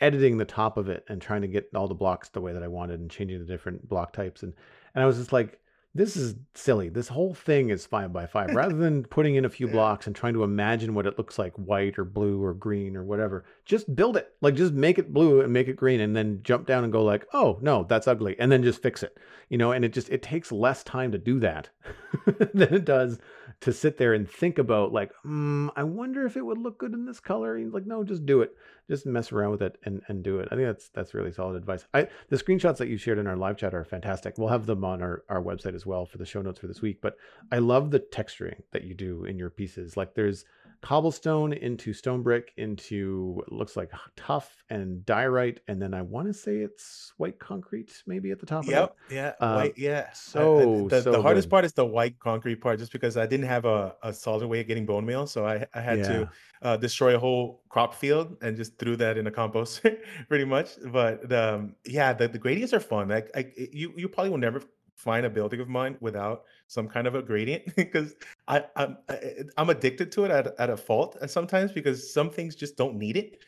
editing 0.00 0.38
the 0.38 0.44
top 0.44 0.76
of 0.76 0.88
it 0.88 1.04
and 1.08 1.20
trying 1.20 1.42
to 1.42 1.48
get 1.48 1.70
all 1.74 1.88
the 1.88 1.94
blocks 1.94 2.28
the 2.28 2.40
way 2.40 2.52
that 2.52 2.62
I 2.62 2.68
wanted 2.68 3.00
and 3.00 3.10
changing 3.10 3.38
the 3.38 3.44
different 3.44 3.88
block 3.88 4.12
types 4.12 4.42
and 4.42 4.52
and 4.94 5.02
I 5.02 5.06
was 5.06 5.18
just 5.18 5.32
like 5.32 5.60
this 5.98 6.16
is 6.16 6.36
silly. 6.54 6.88
This 6.88 7.08
whole 7.08 7.34
thing 7.34 7.70
is 7.70 7.84
five 7.84 8.12
by 8.12 8.24
five. 8.26 8.54
Rather 8.54 8.76
than 8.76 9.02
putting 9.16 9.34
in 9.34 9.44
a 9.44 9.48
few 9.50 9.66
Yeah. 9.66 9.72
blocks 9.72 10.06
and 10.06 10.16
trying 10.16 10.34
to 10.34 10.44
imagine 10.44 10.94
what 10.94 11.06
it 11.06 11.18
looks 11.18 11.38
like, 11.38 11.52
white 11.56 11.98
or 11.98 12.04
blue 12.04 12.42
or 12.42 12.54
green 12.54 12.96
or 12.96 13.04
whatever, 13.04 13.44
just 13.66 13.94
build 13.94 14.16
it. 14.16 14.32
Like 14.40 14.54
just 14.54 14.72
make 14.72 14.98
it 14.98 15.12
blue 15.12 15.40
and 15.40 15.52
make 15.52 15.68
it 15.68 15.76
green, 15.76 16.00
and 16.00 16.14
then 16.16 16.40
jump 16.42 16.66
down 16.66 16.84
and 16.84 16.92
go 16.92 17.02
like, 17.04 17.26
oh 17.34 17.58
no, 17.60 17.84
that's 17.84 18.08
ugly, 18.08 18.36
and 18.38 18.50
then 18.50 18.62
just 18.62 18.80
fix 18.82 19.02
it. 19.02 19.18
You 19.48 19.58
know, 19.58 19.72
and 19.72 19.84
it 19.84 19.92
just 19.92 20.08
it 20.08 20.22
takes 20.22 20.52
less 20.52 20.82
time 20.84 21.12
to 21.12 21.18
do 21.18 21.40
that 21.40 21.68
than 22.54 22.72
it 22.74 22.84
does 22.84 23.18
to 23.60 23.72
sit 23.72 23.98
there 23.98 24.14
and 24.14 24.30
think 24.30 24.58
about 24.58 24.92
like, 24.92 25.10
mm, 25.26 25.68
I 25.74 25.82
wonder 25.82 26.24
if 26.26 26.36
it 26.36 26.46
would 26.46 26.58
look 26.58 26.78
good 26.78 26.92
in 26.92 27.06
this 27.06 27.18
color. 27.18 27.56
And 27.56 27.72
like, 27.72 27.86
no, 27.86 28.04
just 28.04 28.24
do 28.24 28.42
it. 28.42 28.52
Just 28.88 29.04
mess 29.06 29.32
around 29.32 29.50
with 29.50 29.62
it 29.62 29.76
and, 29.84 30.00
and 30.08 30.22
do 30.22 30.38
it. 30.38 30.48
I 30.50 30.54
think 30.56 30.66
that's 30.66 30.88
that's 30.90 31.12
really 31.14 31.32
solid 31.32 31.56
advice. 31.56 31.84
I 31.92 32.08
the 32.28 32.36
screenshots 32.36 32.78
that 32.78 32.88
you 32.88 32.96
shared 32.96 33.18
in 33.18 33.26
our 33.26 33.36
live 33.36 33.56
chat 33.58 33.74
are 33.74 33.84
fantastic. 33.84 34.38
We'll 34.38 34.48
have 34.48 34.66
them 34.66 34.84
on 34.84 35.02
our, 35.02 35.24
our 35.28 35.42
website 35.42 35.74
as 35.74 35.84
well 35.84 36.06
for 36.06 36.18
the 36.18 36.26
show 36.26 36.40
notes 36.42 36.58
for 36.58 36.66
this 36.68 36.80
week. 36.80 37.00
But 37.02 37.16
I 37.52 37.58
love 37.58 37.90
the 37.90 38.00
texturing 38.00 38.60
that 38.72 38.84
you 38.84 38.94
do 38.94 39.24
in 39.24 39.38
your 39.38 39.50
pieces. 39.50 39.96
Like 39.96 40.14
there's 40.14 40.44
cobblestone 40.80 41.52
into 41.52 41.92
stone 41.92 42.22
brick 42.22 42.52
into 42.56 43.32
what 43.34 43.50
looks 43.52 43.76
like 43.76 43.90
tuff 44.16 44.62
and 44.70 45.04
diorite, 45.04 45.58
and 45.66 45.82
then 45.82 45.92
I 45.92 46.02
want 46.02 46.28
to 46.28 46.32
say 46.32 46.58
it's 46.58 47.12
white 47.16 47.38
concrete 47.40 48.02
maybe 48.06 48.30
at 48.30 48.38
the 48.38 48.46
top 48.46 48.62
of 48.62 48.68
it. 48.68 48.72
Yep. 48.72 48.96
Yeah. 49.10 49.32
Uh, 49.40 49.54
white, 49.56 49.76
yeah. 49.76 50.04
I- 50.06 50.10
I- 50.10 50.14
so, 50.14 50.86
the, 50.88 51.02
so 51.02 51.10
the 51.12 51.20
hardest 51.20 51.46
good. 51.48 51.50
part 51.50 51.64
is 51.64 51.72
the 51.72 51.84
white 51.84 52.18
concrete 52.20 52.56
part, 52.56 52.78
just 52.78 52.92
because 52.92 53.16
I 53.16 53.26
didn't 53.26 53.46
have 53.46 53.64
a, 53.64 53.96
a 54.04 54.12
solid 54.12 54.46
way 54.46 54.60
of 54.60 54.68
getting 54.68 54.86
bone 54.86 55.04
meal, 55.04 55.26
so 55.26 55.44
I 55.44 55.66
I 55.74 55.80
had 55.80 55.98
Yeah. 55.98 56.08
to 56.08 56.30
uh, 56.62 56.76
destroy 56.76 57.16
a 57.16 57.18
whole 57.18 57.62
crop 57.68 57.92
field 57.94 58.36
and 58.40 58.56
just 58.56 58.77
threw 58.78 58.96
that 58.96 59.18
in 59.18 59.26
a 59.26 59.30
compost, 59.30 59.82
pretty 60.28 60.44
much. 60.44 60.70
But 60.86 61.30
um, 61.32 61.74
yeah, 61.84 62.12
the, 62.12 62.28
the 62.28 62.38
gradients 62.38 62.72
are 62.72 62.80
fun. 62.80 63.08
Like 63.08 63.30
I, 63.34 63.52
you 63.56 63.92
you 63.96 64.08
probably 64.08 64.30
will 64.30 64.38
never 64.38 64.62
find 64.96 65.24
a 65.24 65.30
building 65.30 65.60
of 65.60 65.68
mine 65.68 65.96
without 66.00 66.42
some 66.66 66.88
kind 66.88 67.06
of 67.06 67.14
a 67.14 67.22
gradient 67.22 67.62
because 67.76 68.14
I 68.46 68.64
I'm 68.76 68.98
I, 69.08 69.18
I'm 69.56 69.70
addicted 69.70 70.12
to 70.12 70.24
it 70.24 70.30
at 70.30 70.54
at 70.58 70.70
a 70.70 70.76
fault 70.76 71.16
uh, 71.20 71.26
sometimes 71.26 71.72
because 71.72 72.12
some 72.12 72.30
things 72.30 72.54
just 72.56 72.76
don't 72.76 72.96
need 72.96 73.16
it, 73.16 73.38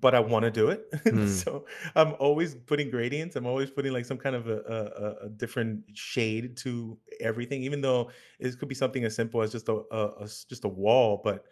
but 0.00 0.14
I 0.14 0.20
want 0.20 0.44
to 0.44 0.50
do 0.50 0.68
it. 0.70 0.84
Hmm. 1.10 1.26
so 1.26 1.64
I'm 1.96 2.14
always 2.18 2.54
putting 2.54 2.90
gradients. 2.90 3.34
I'm 3.36 3.46
always 3.46 3.70
putting 3.70 3.92
like 3.92 4.04
some 4.04 4.18
kind 4.18 4.36
of 4.36 4.46
a, 4.48 4.58
a, 4.58 5.26
a- 5.26 5.28
different 5.30 5.84
shade 5.94 6.56
to 6.58 6.98
everything, 7.20 7.62
even 7.64 7.80
though 7.80 8.10
it 8.38 8.58
could 8.58 8.68
be 8.68 8.74
something 8.74 9.04
as 9.04 9.14
simple 9.14 9.42
as 9.42 9.52
just 9.52 9.68
a, 9.68 9.82
a- 9.90 10.28
just 10.48 10.64
a 10.64 10.68
wall. 10.68 11.20
But 11.24 11.44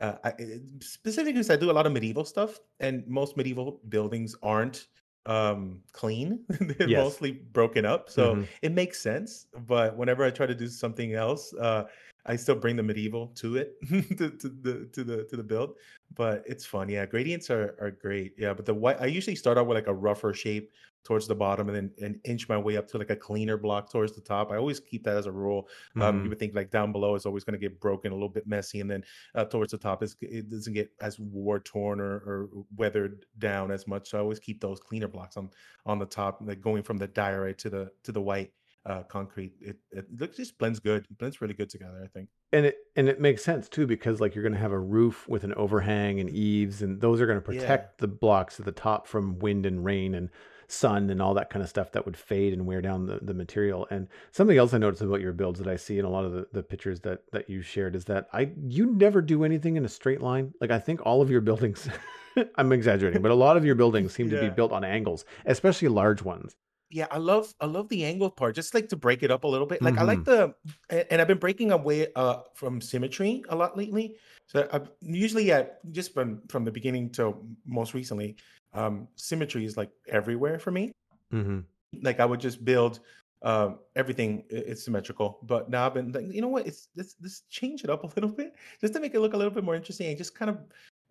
uh, 0.00 0.16
I, 0.24 0.34
specifically, 0.80 1.32
because 1.32 1.50
I 1.50 1.56
do 1.56 1.70
a 1.70 1.72
lot 1.72 1.86
of 1.86 1.92
medieval 1.92 2.24
stuff, 2.24 2.60
and 2.80 3.06
most 3.06 3.36
medieval 3.36 3.80
buildings 3.88 4.34
aren't 4.42 4.88
um 5.28 5.82
clean 5.90 6.46
they're 6.60 6.86
Yes. 6.86 6.88
mostly 6.88 7.32
broken 7.32 7.84
up 7.84 8.08
so 8.08 8.38
Mhm. 8.38 8.50
it 8.62 8.70
makes 8.70 9.00
sense 9.00 9.46
but 9.58 9.96
whenever 9.96 10.22
i 10.22 10.30
try 10.30 10.46
to 10.46 10.54
do 10.54 10.68
something 10.68 11.14
else 11.14 11.52
uh 11.54 11.82
i 12.26 12.36
still 12.36 12.56
bring 12.56 12.76
the 12.76 12.82
medieval 12.82 13.28
to 13.28 13.56
it 13.56 13.74
to, 14.18 14.30
to 14.30 14.48
the 14.48 14.88
to 14.92 15.04
the 15.04 15.24
to 15.24 15.36
the 15.36 15.42
build 15.44 15.76
but 16.14 16.42
it's 16.46 16.64
fun. 16.64 16.88
Yeah 16.88 17.04
gradients 17.06 17.50
are 17.50 17.76
are 17.80 17.90
great. 17.90 18.34
Yeah 18.38 18.54
but 18.54 18.64
the 18.66 18.74
white 18.74 19.00
i 19.00 19.06
usually 19.06 19.36
start 19.36 19.58
out 19.58 19.66
with 19.66 19.76
like 19.76 19.86
a 19.88 19.94
rougher 19.94 20.32
shape 20.32 20.72
towards 21.04 21.28
the 21.28 21.34
bottom 21.36 21.68
and 21.68 21.76
then 21.76 21.94
and 22.04 22.20
inch 22.24 22.48
my 22.48 22.58
way 22.58 22.76
up 22.76 22.88
to 22.88 22.98
like 22.98 23.10
a 23.10 23.16
cleaner 23.16 23.56
block 23.56 23.90
towards 23.90 24.12
the 24.14 24.20
top. 24.20 24.50
I 24.50 24.56
always 24.56 24.80
keep 24.80 25.04
that 25.04 25.16
as 25.16 25.26
a 25.26 25.32
rule. 25.32 25.68
Um 26.00 26.20
Mhm. 26.20 26.24
you 26.24 26.28
would 26.30 26.38
think 26.38 26.54
like 26.54 26.70
down 26.70 26.92
below 26.92 27.14
is 27.14 27.26
always 27.26 27.44
going 27.44 27.58
to 27.58 27.64
get 27.68 27.80
broken 27.80 28.12
a 28.12 28.14
little 28.14 28.28
bit 28.28 28.46
messy 28.46 28.80
and 28.80 28.90
then 28.90 29.04
uh, 29.34 29.44
towards 29.44 29.72
the 29.72 29.78
top 29.78 30.02
is 30.02 30.16
it 30.20 30.48
doesn't 30.48 30.72
get 30.74 30.90
as 31.00 31.18
war 31.20 31.60
torn 31.60 32.00
or, 32.00 32.14
or 32.30 32.48
weathered 32.76 33.24
down 33.38 33.70
as 33.70 33.86
much. 33.86 34.08
So 34.10 34.18
i 34.18 34.20
always 34.20 34.40
keep 34.40 34.60
those 34.60 34.80
cleaner 34.80 35.08
blocks 35.08 35.36
on 35.36 35.50
on 35.84 35.98
the 35.98 36.06
top 36.06 36.38
like 36.42 36.60
going 36.60 36.82
from 36.82 36.96
the 36.98 37.08
diorite 37.08 37.58
to 37.58 37.70
the 37.70 37.90
to 38.04 38.12
the 38.12 38.22
white 38.22 38.52
uh 38.86 39.02
concrete 39.04 39.52
it, 39.60 39.76
it 39.90 40.06
looks 40.18 40.36
just 40.36 40.58
blends 40.58 40.78
good 40.80 41.04
it 41.10 41.18
blends 41.18 41.40
really 41.40 41.54
good 41.54 41.70
together 41.70 42.00
i 42.02 42.06
think. 42.06 42.28
And 42.52 42.66
it 42.66 42.76
and 42.94 43.08
it 43.08 43.20
makes 43.20 43.44
sense 43.44 43.68
too 43.68 43.86
because 43.86 44.20
like 44.20 44.34
you're 44.34 44.42
going 44.42 44.54
to 44.54 44.58
have 44.58 44.72
a 44.72 44.78
roof 44.78 45.28
with 45.28 45.44
an 45.44 45.52
overhang 45.54 46.20
and 46.20 46.30
eaves 46.30 46.82
and 46.82 47.00
those 47.00 47.20
are 47.20 47.26
going 47.26 47.40
to 47.42 47.52
yeah. 47.52 47.60
protect 47.60 47.98
the 47.98 48.08
blocks 48.08 48.58
at 48.58 48.66
the 48.66 48.72
top 48.72 49.06
from 49.06 49.38
wind 49.38 49.66
and 49.66 49.84
rain 49.84 50.14
and 50.14 50.30
sun 50.68 51.10
and 51.10 51.22
all 51.22 51.34
that 51.34 51.50
kind 51.50 51.62
of 51.62 51.68
stuff 51.68 51.92
that 51.92 52.04
would 52.04 52.16
fade 52.16 52.52
and 52.52 52.66
wear 52.66 52.80
down 52.80 53.06
the, 53.06 53.20
the 53.22 53.34
material. 53.34 53.86
And 53.90 54.08
something 54.32 54.56
else 54.56 54.74
i 54.74 54.78
noticed 54.78 55.02
about 55.02 55.20
your 55.20 55.32
builds 55.32 55.58
that 55.58 55.68
i 55.68 55.76
see 55.76 55.98
in 55.98 56.04
a 56.04 56.10
lot 56.10 56.24
of 56.24 56.32
the, 56.32 56.46
the 56.52 56.62
pictures 56.62 57.00
that 57.00 57.22
that 57.32 57.48
you 57.48 57.62
shared 57.62 57.94
is 57.94 58.04
that 58.06 58.28
i 58.32 58.50
you 58.66 58.86
never 58.86 59.20
do 59.20 59.44
anything 59.44 59.76
in 59.76 59.84
a 59.84 59.88
straight 59.88 60.20
line. 60.20 60.52
Like 60.60 60.70
i 60.70 60.78
think 60.78 61.04
all 61.04 61.22
of 61.22 61.30
your 61.30 61.40
buildings 61.40 61.88
i'm 62.56 62.72
exaggerating 62.72 63.22
but 63.22 63.30
a 63.30 63.34
lot 63.34 63.56
of 63.56 63.64
your 63.64 63.74
buildings 63.74 64.12
seem 64.12 64.30
to 64.30 64.40
be 64.40 64.50
built 64.50 64.72
on 64.72 64.84
angles 64.84 65.24
especially 65.46 65.88
large 65.88 66.22
ones 66.22 66.54
Yeah, 66.88 67.08
I 67.10 67.18
love 67.18 67.52
I 67.60 67.66
love 67.66 67.88
the 67.88 68.04
angle 68.04 68.30
part. 68.30 68.54
Just 68.54 68.72
like 68.72 68.88
to 68.90 68.96
break 68.96 69.24
it 69.24 69.30
up 69.32 69.42
a 69.42 69.48
little 69.48 69.66
bit. 69.66 69.82
Like 69.82 69.98
I 69.98 70.04
like 70.04 70.22
hmm 70.22 70.24
the 70.24 70.54
and 70.88 71.20
I've 71.20 71.26
been 71.26 71.38
breaking 71.38 71.72
away 71.72 72.12
uh 72.14 72.42
from 72.54 72.80
symmetry 72.80 73.42
a 73.48 73.56
lot 73.56 73.76
lately. 73.76 74.16
So 74.46 74.68
I've 74.72 74.92
usually 75.00 75.50
at 75.50 75.80
just 75.90 76.14
from 76.14 76.46
from 76.48 76.64
the 76.64 76.70
beginning 76.70 77.10
to 77.12 77.44
most 77.64 77.92
recently, 77.92 78.36
um 78.72 79.08
symmetry 79.16 79.64
is 79.64 79.76
like 79.76 79.90
everywhere 80.08 80.60
for 80.60 80.70
me. 80.70 80.92
hmm 81.30 81.60
Like 82.02 82.20
I 82.20 82.24
would 82.26 82.40
just 82.40 82.64
build 82.64 83.00
um 83.42 83.80
everything 83.94 84.44
it's 84.50 84.84
symmetrical. 84.84 85.40
But 85.42 85.70
now 85.70 85.86
I've 85.86 85.94
been 85.94 86.12
like, 86.12 86.26
you 86.32 86.40
know 86.40 86.48
what? 86.48 86.66
It's 86.66 86.88
let's 86.96 87.16
let's 87.20 87.42
change 87.48 87.84
it 87.84 87.90
up 87.90 88.04
a 88.04 88.06
little 88.08 88.30
bit 88.30 88.54
just 88.80 88.94
to 88.94 89.00
make 89.00 89.14
it 89.14 89.20
look 89.20 89.32
a 89.34 89.36
little 89.36 89.52
bit 89.52 89.64
more 89.64 89.74
interesting 89.74 90.08
and 90.08 90.18
just 90.18 90.34
kind 90.34 90.50
of 90.50 90.58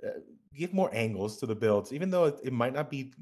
uh, 0.05 0.20
give 0.53 0.74
more 0.74 0.94
angles 0.94 1.38
to 1.39 1.46
the 1.46 1.55
builds, 1.55 1.94
even 1.94 2.10
though 2.12 2.25
it, 2.25 2.39
it 2.44 2.53
might 2.53 2.74
not 2.74 2.89
be 2.89 3.13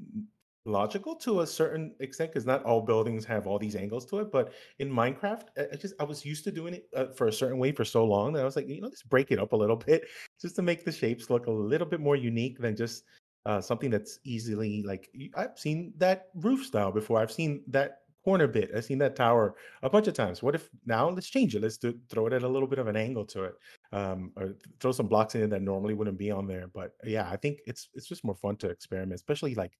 logical 0.66 1.16
to 1.16 1.42
a 1.42 1.48
certain 1.48 1.94
extent 2.00 2.32
because 2.32 2.46
not 2.46 2.64
all 2.64 2.82
buildings 2.82 3.26
have 3.26 3.48
all 3.48 3.60
these 3.60 3.76
angles 3.76 4.06
to 4.06 4.20
it 4.20 4.32
but 4.32 4.54
in 4.80 4.90
minecraft 4.90 5.48
i 5.58 5.76
just 5.76 5.94
i 6.00 6.04
was 6.04 6.26
used 6.26 6.44
to 6.44 6.52
doing 6.52 6.76
it 6.76 6.88
uh, 6.96 7.08
for 7.08 7.28
a 7.28 7.34
certain 7.34 7.58
way 7.58 7.72
for 7.72 7.84
so 7.84 8.06
long 8.06 8.32
that 8.32 8.42
i 8.42 8.46
was 8.46 8.56
like 8.56 8.68
you 8.68 8.80
know 8.80 8.88
let's 8.88 9.04
break 9.04 9.32
it 9.32 9.40
up 9.40 9.52
a 9.52 9.56
little 9.56 9.76
bit 9.88 10.06
just 10.42 10.56
to 10.56 10.62
make 10.62 10.86
the 10.86 10.92
shapes 10.92 11.30
look 11.30 11.48
a 11.48 11.52
little 11.52 11.88
bit 11.88 12.00
more 12.00 12.16
unique 12.16 12.60
than 12.60 12.76
just 12.76 13.04
uh, 13.46 13.60
something 13.60 13.90
that's 13.90 14.20
easily 14.24 14.82
like 14.84 15.10
i've 15.36 15.58
seen 15.58 15.94
that 15.98 16.28
roof 16.36 16.66
style 16.66 16.92
before. 16.92 17.20
I've 17.20 17.32
seen 17.32 17.62
that 17.68 18.00
corner 18.24 18.48
bit. 18.48 18.72
I've 18.76 18.86
seen 18.86 19.00
that 19.00 19.16
tower 19.16 19.56
a 19.82 19.90
bunch 19.90 20.08
of 20.08 20.14
times. 20.14 20.42
What 20.42 20.56
if 20.56 20.70
now 20.86 21.10
let's 21.10 21.30
change 21.30 21.56
it. 21.56 21.62
Let's 21.62 21.78
do, 21.78 21.94
throw 22.10 22.28
it 22.28 22.34
at 22.34 22.44
a 22.44 22.48
little 22.48 22.68
bit 22.68 22.80
of 22.80 22.88
an 22.88 22.96
angle 22.96 23.26
to 23.26 23.44
it 23.44 23.54
um, 23.92 24.32
or 24.38 24.56
throw 24.80 24.94
some 24.94 25.08
blocks 25.08 25.36
in 25.36 25.50
that 25.50 25.62
normally 25.62 25.94
wouldn't 25.94 26.18
be 26.18 26.32
on 26.32 26.48
there. 26.48 26.68
But 26.74 26.92
yeah 27.04 27.30
i 27.30 27.36
think 27.36 27.60
it's 27.66 27.90
it's 27.94 28.08
just 28.08 28.24
more 28.24 28.36
fun 28.36 28.56
to 28.58 28.70
experiment 28.70 29.14
especially 29.14 29.56
like 29.56 29.74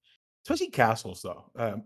especially 0.44 0.68
castles 0.70 1.22
though 1.22 1.44
um, 1.56 1.82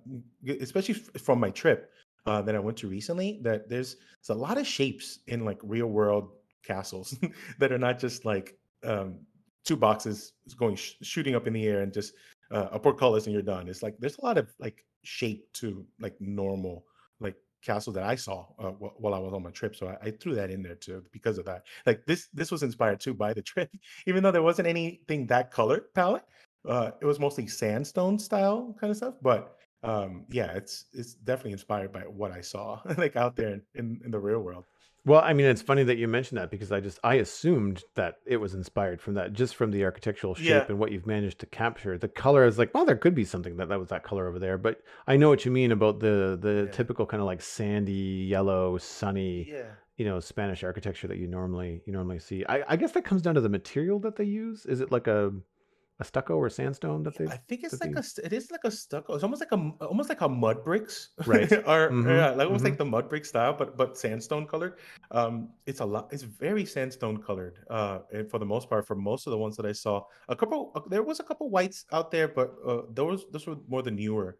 especially 0.61 0.95
from 0.95 1.41
my 1.41 1.51
trip 1.51 1.91
uh, 2.27 2.43
that 2.43 2.55
i 2.55 2.59
went 2.59 2.77
to 2.77 2.89
recently 2.89 3.39
that 3.43 3.69
there's, 3.69 3.97
there's 3.97 4.37
a 4.37 4.41
lot 4.41 4.59
of 4.59 4.67
shapes 4.67 5.21
in 5.29 5.45
like 5.45 5.59
real 5.63 5.87
world 5.87 6.31
castles 6.65 7.17
that 7.59 7.73
are 7.73 7.79
not 7.79 7.99
just 7.99 8.25
like 8.25 8.59
um, 8.85 9.19
two 9.65 9.77
boxes 9.77 10.33
going 10.57 10.77
sh- 10.77 10.95
shooting 11.03 11.35
up 11.35 11.47
in 11.47 11.53
the 11.53 11.67
air 11.67 11.81
and 11.81 11.93
just 11.93 12.15
uh, 12.51 12.69
a 12.73 12.79
portcullis 12.79 13.27
and 13.27 13.33
you're 13.33 13.43
done. 13.43 13.69
It's 13.69 13.83
like 13.83 13.97
there's 13.99 14.19
a 14.19 14.25
lot 14.25 14.39
of 14.39 14.49
like 14.59 14.85
shape 15.03 15.53
to 15.55 15.85
like 16.01 16.17
normal 16.21 16.85
like 17.21 17.37
castle 17.63 17.93
that 17.93 18.05
i 18.05 18.15
saw 18.15 18.47
uh, 18.59 18.71
wh- 18.71 19.01
while 19.01 19.15
i 19.15 19.19
was 19.19 19.33
on 19.33 19.43
my 19.43 19.51
trip. 19.51 19.75
So 19.75 19.89
I, 19.89 20.07
I 20.07 20.11
threw 20.13 20.35
that 20.37 20.51
in 20.51 20.63
there 20.63 20.75
too 20.75 21.05
because 21.13 21.39
of 21.39 21.45
that. 21.47 21.65
Like 21.87 22.05
this 22.07 22.29
this 22.33 22.51
was 22.51 22.63
inspired 22.63 23.01
too 23.01 23.15
by 23.15 23.33
the 23.33 23.43
trip 23.43 23.71
even 24.07 24.23
though 24.23 24.31
there 24.31 24.43
wasn't 24.43 24.69
anything 24.69 25.27
that 25.27 25.51
color 25.51 25.87
palette 25.95 26.25
uh, 26.69 26.91
it 27.01 27.05
was 27.05 27.19
mostly 27.19 27.47
sandstone 27.47 28.19
style 28.19 28.77
kind 28.81 28.91
of 28.91 28.97
stuff, 28.97 29.15
but 29.23 29.57
um, 29.83 30.25
yeah, 30.31 30.53
it's 30.53 30.87
it's 30.93 31.15
definitely 31.15 31.53
inspired 31.53 31.93
by 31.93 32.01
what 32.01 32.33
I 32.33 32.41
saw 32.41 32.81
like 32.99 33.17
out 33.17 33.37
there 33.37 33.55
in, 33.55 33.63
in, 33.75 34.01
in 34.05 34.11
the 34.11 34.19
real 34.19 34.41
world. 34.41 34.65
Well, 35.07 35.23
I 35.25 35.33
mean, 35.33 35.47
it's 35.47 35.63
funny 35.63 35.85
that 35.85 35.97
you 35.97 36.07
mentioned 36.07 36.39
that 36.39 36.51
because 36.51 36.71
I 36.71 36.81
just 36.81 36.99
I 37.03 37.15
assumed 37.15 37.83
that 37.95 38.17
it 38.27 38.37
was 38.37 38.55
inspired 38.55 39.01
from 39.01 39.15
that, 39.15 39.33
just 39.33 39.57
from 39.57 39.71
the 39.71 39.85
architectural 39.85 40.35
shape 40.35 40.47
Yeah, 40.47 40.65
and 40.69 40.79
what 40.79 40.93
you've 40.93 41.07
managed 41.07 41.39
to 41.41 41.47
capture. 41.47 41.97
The 41.97 42.09
color 42.09 42.45
is 42.45 42.59
like, 42.59 42.75
well, 42.75 42.85
there 42.85 42.97
could 42.97 43.15
be 43.15 43.25
something 43.25 43.57
that 43.57 43.71
that 43.71 43.79
was 43.79 43.89
that 43.89 44.03
color 44.03 44.29
over 44.29 44.39
there, 44.39 44.59
but 44.59 44.83
I 45.07 45.17
know 45.17 45.31
what 45.31 45.45
you 45.45 45.51
mean 45.51 45.73
about 45.73 46.01
the 46.01 46.39
the 46.41 46.65
yeah, 46.67 46.73
typical 46.73 47.07
kind 47.07 47.23
of 47.23 47.27
like 47.27 47.41
sandy, 47.41 48.27
yellow, 48.29 48.77
sunny, 48.77 49.49
yeah. 49.49 49.71
you 49.97 50.05
know, 50.05 50.21
Spanish 50.21 50.63
architecture 50.63 51.09
that 51.09 51.17
you 51.17 51.29
normally 51.29 51.81
you 51.87 51.93
normally 51.93 52.19
see. 52.19 52.45
I, 52.47 52.65
I 52.69 52.77
guess 52.77 52.93
that 52.93 53.05
comes 53.05 53.23
down 53.23 53.37
to 53.37 53.41
the 53.41 53.49
material 53.49 54.01
that 54.01 54.17
they 54.17 54.25
use. 54.25 54.67
Is 54.67 54.81
it 54.83 54.93
like 54.93 55.07
a 55.07 55.33
a 56.01 56.05
stucco 56.05 56.37
or 56.37 56.49
sandstone 56.51 57.03
that 57.05 57.17
they 57.17 57.27
I 57.27 57.37
think 57.37 57.63
it's 57.65 57.81
like 57.81 57.91
they 57.91 57.97
a 57.97 58.03
it 58.25 58.33
is 58.33 58.51
like 58.51 58.65
a 58.65 58.71
stucco. 58.71 59.15
It's 59.15 59.23
almost 59.23 59.41
like 59.43 59.53
a 59.53 59.57
almost 59.85 60.09
like 60.09 60.23
a 60.23 60.29
mud 60.29 60.65
bricks 60.65 61.11
right? 61.25 61.51
or 61.67 61.99
Mm-hmm. 61.99 62.09
yeah, 62.09 62.31
like 62.31 62.47
almost 62.47 62.65
Mm-hmm. 62.65 62.65
like 62.65 62.79
the 62.79 62.85
mud 62.87 63.09
brick 63.09 63.25
style, 63.27 63.53
but 63.53 63.77
but 63.77 63.99
sandstone 63.99 64.47
colored. 64.47 64.79
Um, 65.11 65.51
it's 65.67 65.81
a 65.81 65.85
lot. 65.85 66.09
It's 66.13 66.23
very 66.23 66.65
sandstone 66.65 67.19
colored. 67.23 67.59
Uh, 67.69 68.01
and 68.13 68.31
for 68.31 68.39
the 68.39 68.47
most 68.47 68.69
part, 68.71 68.87
for 68.87 68.95
most 68.97 69.27
of 69.27 69.33
the 69.33 69.39
ones 69.39 69.57
that 69.57 69.67
I 69.67 69.73
saw, 69.73 70.05
a 70.29 70.37
couple 70.37 70.73
uh, 70.75 70.81
there 70.89 71.03
was 71.03 71.21
a 71.21 71.25
couple 71.25 71.51
whites 71.51 71.85
out 71.93 72.11
there, 72.11 72.29
but 72.29 72.55
uh, 72.67 72.83
those 72.95 73.27
those 73.31 73.47
were 73.47 73.57
more 73.69 73.83
the 73.83 73.91
newer 73.91 74.39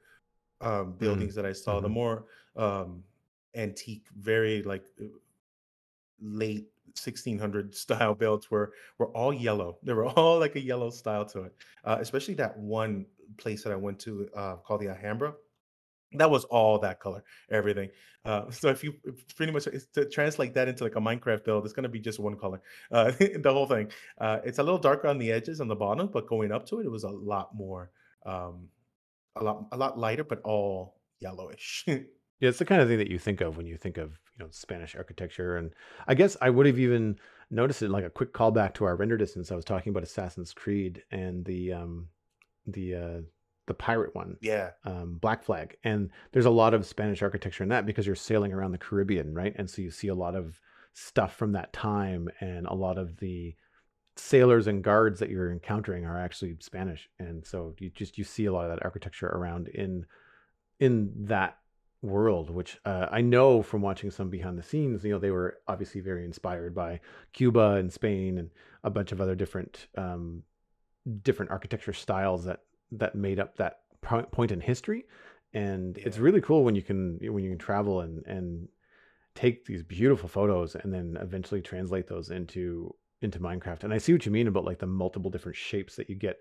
um 0.61 0.95
buildings 0.95 1.35
that 1.35 1.47
I 1.47 1.53
saw. 1.53 1.81
The 1.81 1.89
Mm-hmm. 1.89 1.93
more 1.93 2.27
um 2.57 3.05
antique, 3.55 4.07
very 4.17 4.63
like 4.63 4.87
uh, 5.01 5.07
late 6.21 6.67
1600 6.97 7.75
style 7.75 8.15
belts 8.15 8.51
were 8.51 8.73
were 8.99 9.09
all 9.09 9.33
yellow. 9.33 9.79
They 9.83 9.93
were 9.93 10.07
all 10.17 10.39
like 10.39 10.57
a 10.57 10.61
yellow 10.61 10.91
style 10.91 11.25
to 11.27 11.45
it. 11.45 11.55
Uh, 11.85 11.99
especially 12.01 12.35
that 12.35 12.59
one 12.59 13.07
place 13.37 13.63
that 13.65 13.73
I 13.73 13.77
went 13.77 13.99
to 14.01 14.29
uh, 14.35 14.57
called 14.57 14.81
the 14.81 14.89
Alhambra. 14.89 15.35
that 16.13 16.31
was 16.31 16.45
all 16.45 16.79
that 16.79 17.01
color, 17.01 17.23
everything. 17.51 17.91
Uh, 18.25 18.51
so 18.51 18.69
if 18.69 18.83
you 18.83 18.95
pretty 19.37 19.53
much 19.53 19.67
to 19.95 20.05
translate 20.07 20.55
that 20.55 20.69
into 20.69 20.85
like 20.85 20.97
a 20.97 21.01
Minecraft 21.01 21.45
build, 21.45 21.65
it's 21.65 21.75
gonna 21.75 21.89
be 21.89 22.01
just 22.01 22.19
one 22.19 22.37
color, 22.37 22.61
uh, 22.93 23.11
the 23.13 23.51
whole 23.53 23.67
thing. 23.67 23.91
Uh, 24.19 24.39
it's 24.45 24.59
a 24.59 24.63
little 24.63 24.79
darker 24.79 25.09
on 25.09 25.19
the 25.19 25.31
edges 25.33 25.61
on 25.61 25.69
the 25.69 25.77
bottom, 25.77 26.09
but 26.13 26.27
going 26.27 26.53
up 26.53 26.67
to 26.67 26.81
it, 26.81 26.87
it 26.87 26.91
was 26.91 27.05
a 27.05 27.09
lot 27.09 27.55
more, 27.55 27.91
um, 28.27 28.69
a 29.37 29.45
lot 29.45 29.67
a 29.73 29.77
lot 29.77 29.99
lighter, 29.99 30.25
but 30.25 30.41
all 30.45 30.97
yellowish. 31.21 31.87
Yeah, 32.41 32.51
it's 32.51 32.59
the 32.59 32.65
kind 32.65 32.81
of 32.81 32.89
thing 32.89 32.99
that 32.99 33.11
you 33.11 33.19
think 33.19 33.41
of 33.41 33.57
when 33.57 33.67
you 33.67 33.77
think 33.77 33.99
of 33.99 34.19
you 34.39 34.45
know 34.45 34.49
Spanish 34.51 34.95
architecture, 34.95 35.57
and 35.57 35.73
I 36.07 36.15
guess 36.15 36.37
I 36.41 36.51
would 36.51 36.67
have 36.67 36.79
even 36.79 37.19
noticed 37.51 37.83
it 37.83 37.91
like 37.91 38.05
a 38.05 38.11
quick 38.11 38.33
callback 38.33 38.75
to 38.75 38.85
our 38.85 38.97
render 38.97 39.17
distance. 39.17 39.51
I 39.51 39.57
was 39.57 39.65
talking 39.65 39.91
about 39.91 40.05
Assassin's 40.05 40.53
Creed 40.53 41.03
and 41.11 41.45
the 41.45 41.73
um, 41.73 42.09
the 42.67 42.95
uh, 42.95 43.21
the 43.67 43.75
pirate 43.75 44.15
one, 44.15 44.37
yeah, 44.41 44.71
um, 44.85 45.19
Black 45.21 45.43
Flag, 45.43 45.77
and 45.83 46.11
there's 46.33 46.47
a 46.47 46.51
lot 46.51 46.75
of 46.75 46.87
Spanish 46.87 47.23
architecture 47.23 47.65
in 47.65 47.71
that 47.71 47.87
because 47.87 48.07
you're 48.07 48.15
sailing 48.15 48.53
around 48.53 48.73
the 48.73 48.79
Caribbean, 48.79 49.35
right? 49.35 49.55
And 49.57 49.69
so 49.69 49.83
you 49.83 49.91
see 49.91 50.09
a 50.09 50.15
lot 50.15 50.37
of 50.37 50.61
stuff 50.95 51.35
from 51.35 51.53
that 51.53 51.73
time, 51.73 52.29
and 52.41 52.67
a 52.67 52.75
lot 52.75 52.99
of 52.99 53.19
the 53.19 53.55
sailors 54.17 54.67
and 54.67 54.83
guards 54.83 55.21
that 55.21 55.31
you're 55.31 55.53
encountering 55.53 56.05
are 56.05 56.19
actually 56.19 56.57
Spanish, 56.61 57.09
and 57.19 57.45
so 57.45 57.75
you 57.81 57.91
just 57.91 58.17
you 58.17 58.23
see 58.23 58.45
a 58.45 58.53
lot 58.53 58.71
of 58.71 58.71
that 58.71 58.85
architecture 58.85 59.27
around 59.27 59.67
in 59.69 60.07
in 60.79 61.11
that 61.27 61.59
world, 62.03 62.51
which 62.51 62.79
uh, 62.85 63.07
I 63.11 63.21
know 63.21 63.63
from 63.63 63.83
watching 63.83 64.11
some 64.11 64.31
behind 64.31 64.59
the 64.59 64.63
scenes, 64.63 65.05
you 65.05 65.13
know, 65.13 65.19
they 65.19 65.31
were 65.31 65.59
obviously 65.67 66.01
very 66.01 66.25
inspired 66.25 66.75
by 66.75 67.01
Cuba 67.33 67.73
and 67.73 67.93
Spain 67.93 68.39
and 68.39 68.51
a 68.85 68.91
bunch 68.91 69.13
of 69.13 69.21
other 69.21 69.35
different 69.35 69.89
um, 69.97 70.43
different 71.23 71.51
architecture 71.51 71.93
styles 71.93 72.45
that 72.45 72.61
that 72.93 73.15
made 73.15 73.41
up 73.41 73.57
that 73.57 73.81
point 74.03 74.53
in 74.53 74.61
history. 74.61 75.05
And 75.55 75.97
yeah. 75.97 76.05
it's 76.07 76.19
really 76.19 76.41
cool 76.41 76.65
when 76.65 76.75
you 76.75 76.83
can 76.83 77.19
when 77.23 77.43
you 77.43 77.51
can 77.51 77.59
travel 77.59 78.01
and 78.01 78.25
and 78.27 78.69
take 79.35 79.65
these 79.65 79.83
beautiful 79.83 80.29
photos 80.29 80.75
and 80.75 80.93
then 80.93 81.17
eventually 81.21 81.63
translate 81.63 82.07
those 82.07 82.31
into 82.31 82.95
into 83.23 83.41
Minecraft. 83.41 83.85
And 83.85 83.93
I 83.93 83.99
see 83.99 84.13
what 84.13 84.25
you 84.27 84.33
mean 84.33 84.47
about 84.47 84.65
like 84.65 84.79
the 84.79 84.87
multiple 84.87 85.31
different 85.31 85.57
shapes 85.57 85.97
that 85.97 86.09
you 86.09 86.15
get 86.15 86.39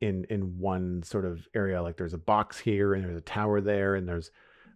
in 0.00 0.24
in 0.30 0.58
one 0.58 1.02
sort 1.02 1.24
of 1.24 1.48
area. 1.54 1.82
Like 1.82 1.96
there's 1.96 2.14
a 2.14 2.18
box 2.18 2.58
here 2.58 2.94
and 2.94 3.04
there's 3.04 3.16
a 3.16 3.22
tower 3.22 3.60
there 3.60 3.96
and 3.96 4.08
there's 4.08 4.30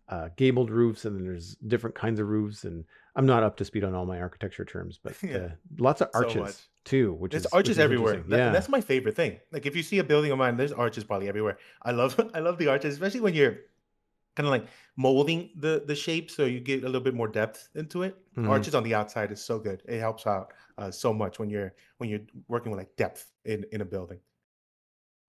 uh, 0.08 0.28
gabled 0.36 0.70
roofs, 0.70 1.04
and 1.04 1.16
then 1.16 1.24
there's 1.24 1.54
different 1.56 1.96
kinds 1.96 2.20
of 2.20 2.28
roofs. 2.28 2.64
And 2.64 2.84
I'm 3.16 3.26
not 3.26 3.42
up 3.42 3.56
to 3.58 3.64
speed 3.64 3.84
on 3.84 3.94
all 3.94 4.06
my 4.06 4.20
architecture 4.20 4.64
terms, 4.64 4.98
but 5.02 5.14
yeah. 5.22 5.36
uh, 5.36 5.48
lots 5.78 6.00
of 6.00 6.10
arches 6.14 6.56
so 6.56 6.62
too. 6.84 7.12
Which 7.14 7.32
there's 7.32 7.46
is 7.46 7.52
arches 7.52 7.76
which 7.76 7.84
everywhere. 7.84 8.22
That, 8.28 8.36
yeah, 8.36 8.50
that's 8.50 8.68
my 8.68 8.80
favorite 8.80 9.16
thing. 9.16 9.40
Like 9.52 9.66
if 9.66 9.74
you 9.74 9.82
see 9.82 9.98
a 9.98 10.04
building 10.04 10.30
of 10.30 10.38
mine, 10.38 10.56
there's 10.56 10.72
arches 10.72 11.04
probably 11.04 11.28
everywhere. 11.28 11.58
I 11.82 11.92
love 11.92 12.18
I 12.34 12.40
love 12.40 12.58
the 12.58 12.68
arches, 12.68 12.94
especially 12.94 13.20
when 13.20 13.34
you're 13.34 13.56
kind 14.36 14.46
of 14.46 14.50
like 14.50 14.66
molding 14.96 15.50
the 15.56 15.84
the 15.86 15.94
shape 15.94 16.30
so 16.30 16.44
you 16.44 16.60
get 16.60 16.82
a 16.82 16.86
little 16.86 17.00
bit 17.00 17.14
more 17.14 17.28
depth 17.28 17.68
into 17.74 18.02
it. 18.02 18.16
Mm-hmm. 18.36 18.50
Arches 18.50 18.74
on 18.74 18.82
the 18.82 18.94
outside 18.94 19.32
is 19.32 19.42
so 19.42 19.58
good. 19.58 19.82
It 19.86 20.00
helps 20.00 20.26
out 20.26 20.52
uh, 20.76 20.90
so 20.90 21.14
much 21.14 21.38
when 21.38 21.48
you're 21.48 21.72
when 21.98 22.10
you're 22.10 22.26
working 22.48 22.70
with 22.70 22.78
like 22.78 22.94
depth 22.96 23.32
in 23.44 23.64
in 23.72 23.80
a 23.80 23.84
building. 23.84 24.18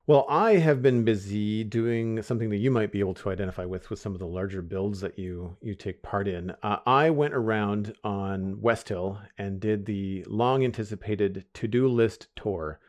Well, 0.07 0.27
I 0.29 0.57
have 0.57 0.83
been 0.83 1.03
busy 1.03 1.63
doing 1.63 2.21
something 2.21 2.51
that 2.51 2.57
you 2.57 2.69
might 2.69 2.91
be 2.91 2.99
able 2.99 3.15
to 3.15 3.31
identify 3.31 3.65
with 3.65 3.89
with 3.89 3.97
some 3.97 4.13
of 4.13 4.19
the 4.19 4.27
larger 4.27 4.61
builds 4.61 5.01
that 5.01 5.17
you 5.17 5.57
you 5.61 5.73
take 5.73 6.03
part 6.03 6.27
in. 6.27 6.51
Uh, 6.61 6.77
I 6.85 7.09
went 7.09 7.33
around 7.33 7.95
on 8.03 8.61
West 8.61 8.87
Hill 8.89 9.19
and 9.39 9.59
did 9.59 9.83
the 9.87 10.23
long 10.27 10.63
anticipated 10.63 11.45
to 11.55 11.67
do 11.67 11.87
list 11.87 12.27
tour, 12.35 12.79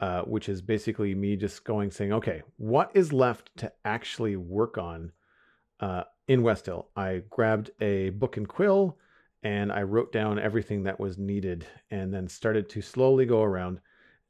uh, 0.00 0.22
which 0.24 0.50
is 0.50 0.60
basically 0.60 1.14
me 1.14 1.34
just 1.34 1.64
going 1.64 1.90
saying, 1.90 2.12
okay, 2.12 2.42
what 2.58 2.90
is 2.92 3.10
left 3.10 3.56
to 3.56 3.72
actually 3.86 4.36
work 4.36 4.76
on 4.76 5.12
uh, 5.80 6.02
in 6.28 6.42
West 6.42 6.66
Hill? 6.66 6.90
I 6.94 7.22
grabbed 7.30 7.70
a 7.80 8.10
book 8.10 8.36
and 8.36 8.46
quill 8.46 8.98
and 9.42 9.72
I 9.72 9.82
wrote 9.82 10.12
down 10.12 10.38
everything 10.38 10.82
that 10.82 11.00
was 11.00 11.16
needed 11.16 11.66
and 11.90 12.12
then 12.12 12.28
started 12.28 12.68
to 12.68 12.82
slowly 12.82 13.24
go 13.24 13.42
around 13.42 13.80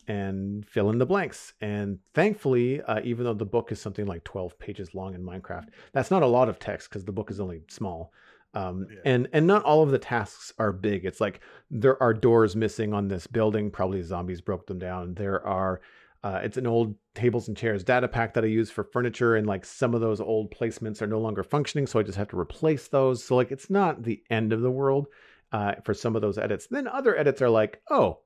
and 0.08 0.66
fill 0.66 0.90
in 0.90 0.98
the 0.98 1.06
blanks. 1.06 1.54
And 1.60 1.98
thankfully, 2.14 2.80
uh, 2.82 3.00
even 3.04 3.24
though 3.24 3.34
the 3.34 3.44
book 3.44 3.72
is 3.72 3.80
something 3.80 4.06
like 4.06 4.24
12 4.24 4.58
pages 4.58 4.94
long 4.94 5.14
in 5.14 5.22
Minecraft, 5.22 5.68
that's 5.92 6.10
not 6.10 6.22
a 6.22 6.26
lot 6.26 6.48
of 6.48 6.58
text 6.58 6.88
because 6.88 7.04
the 7.04 7.12
book 7.12 7.30
is 7.30 7.40
only 7.40 7.62
small. 7.68 8.12
Um, 8.54 8.86
yeah. 8.90 9.00
and 9.04 9.28
and 9.34 9.46
not 9.46 9.64
all 9.64 9.82
of 9.82 9.90
the 9.90 9.98
tasks 9.98 10.52
are 10.58 10.72
big. 10.72 11.04
It's 11.04 11.20
like 11.20 11.40
there 11.70 12.02
are 12.02 12.14
doors 12.14 12.56
missing 12.56 12.94
on 12.94 13.08
this 13.08 13.26
building. 13.26 13.70
Probably 13.70 14.02
zombies 14.02 14.40
broke 14.40 14.66
them 14.66 14.78
down. 14.78 15.14
There 15.14 15.46
are. 15.46 15.80
Uh, 16.24 16.40
it's 16.42 16.56
an 16.56 16.66
old 16.66 16.96
tables 17.14 17.46
and 17.46 17.56
chairs 17.56 17.84
data 17.84 18.08
pack 18.08 18.34
that 18.34 18.42
I 18.42 18.48
use 18.48 18.70
for 18.70 18.82
furniture, 18.82 19.36
and 19.36 19.46
like 19.46 19.64
some 19.64 19.94
of 19.94 20.00
those 20.00 20.20
old 20.20 20.50
placements 20.50 21.02
are 21.02 21.06
no 21.06 21.20
longer 21.20 21.42
functioning, 21.42 21.86
so 21.86 22.00
I 22.00 22.02
just 22.02 22.16
have 22.16 22.28
to 22.28 22.38
replace 22.38 22.88
those. 22.88 23.22
So 23.22 23.36
like 23.36 23.52
it's 23.52 23.68
not 23.68 24.02
the 24.02 24.22
end 24.30 24.54
of 24.54 24.62
the 24.62 24.70
world 24.70 25.06
uh, 25.52 25.74
for 25.84 25.94
some 25.94 26.16
of 26.16 26.22
those 26.22 26.38
edits. 26.38 26.66
Then 26.66 26.88
other 26.88 27.16
edits 27.16 27.42
are 27.42 27.50
like, 27.50 27.80
oh, 27.90 28.20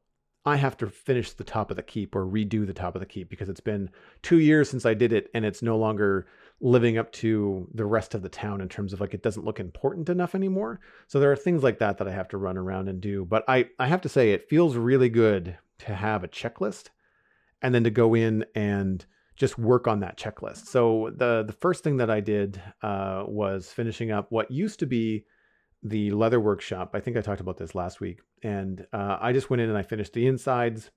I 0.44 0.56
have 0.56 0.76
to 0.78 0.88
finish 0.88 1.32
the 1.32 1.44
top 1.44 1.70
of 1.70 1.76
the 1.76 1.82
keep 1.82 2.14
or 2.14 2.24
redo 2.24 2.66
the 2.66 2.72
top 2.72 2.94
of 2.94 3.00
the 3.00 3.06
keep 3.06 3.28
because 3.28 3.48
it's 3.48 3.60
been 3.60 3.90
two 4.22 4.38
years 4.38 4.70
since 4.70 4.86
I 4.86 4.94
did 4.94 5.12
it 5.12 5.30
and 5.34 5.44
it's 5.44 5.62
no 5.62 5.76
longer 5.76 6.26
living 6.62 6.96
up 6.96 7.12
to 7.12 7.68
the 7.74 7.84
rest 7.84 8.14
of 8.14 8.22
the 8.22 8.28
town 8.28 8.60
in 8.60 8.68
terms 8.68 8.92
of 8.92 9.00
like 9.00 9.12
it 9.12 9.22
doesn't 9.22 9.44
look 9.44 9.60
important 9.60 10.08
enough 10.08 10.34
anymore. 10.34 10.80
So 11.08 11.20
there 11.20 11.30
are 11.30 11.36
things 11.36 11.62
like 11.62 11.78
that 11.80 11.98
that 11.98 12.08
I 12.08 12.12
have 12.12 12.28
to 12.28 12.38
run 12.38 12.56
around 12.56 12.88
and 12.88 13.00
do. 13.00 13.26
But 13.26 13.44
I, 13.48 13.68
I 13.78 13.86
have 13.86 14.00
to 14.02 14.08
say, 14.08 14.32
it 14.32 14.48
feels 14.48 14.76
really 14.76 15.10
good 15.10 15.58
to 15.80 15.94
have 15.94 16.24
a 16.24 16.28
checklist 16.28 16.88
and 17.60 17.74
then 17.74 17.84
to 17.84 17.90
go 17.90 18.14
in 18.14 18.46
and 18.54 19.04
just 19.36 19.58
work 19.58 19.86
on 19.86 20.00
that 20.00 20.18
checklist. 20.18 20.66
So 20.66 21.10
the 21.16 21.44
the 21.46 21.52
first 21.52 21.82
thing 21.82 21.96
that 21.96 22.10
I 22.10 22.20
did 22.20 22.60
uh, 22.82 23.24
was 23.26 23.72
finishing 23.72 24.10
up 24.10 24.30
what 24.30 24.50
used 24.50 24.78
to 24.80 24.86
be 24.86 25.24
the 25.82 26.10
leather 26.10 26.40
workshop. 26.40 26.90
I 26.94 27.00
think 27.00 27.16
I 27.16 27.20
talked 27.20 27.40
about 27.40 27.56
this 27.56 27.74
last 27.74 28.00
week. 28.00 28.20
And 28.42 28.86
uh, 28.92 29.18
I 29.20 29.32
just 29.32 29.50
went 29.50 29.62
in 29.62 29.68
and 29.68 29.78
I 29.78 29.82
finished 29.82 30.12
the 30.12 30.26
insides, 30.26 30.90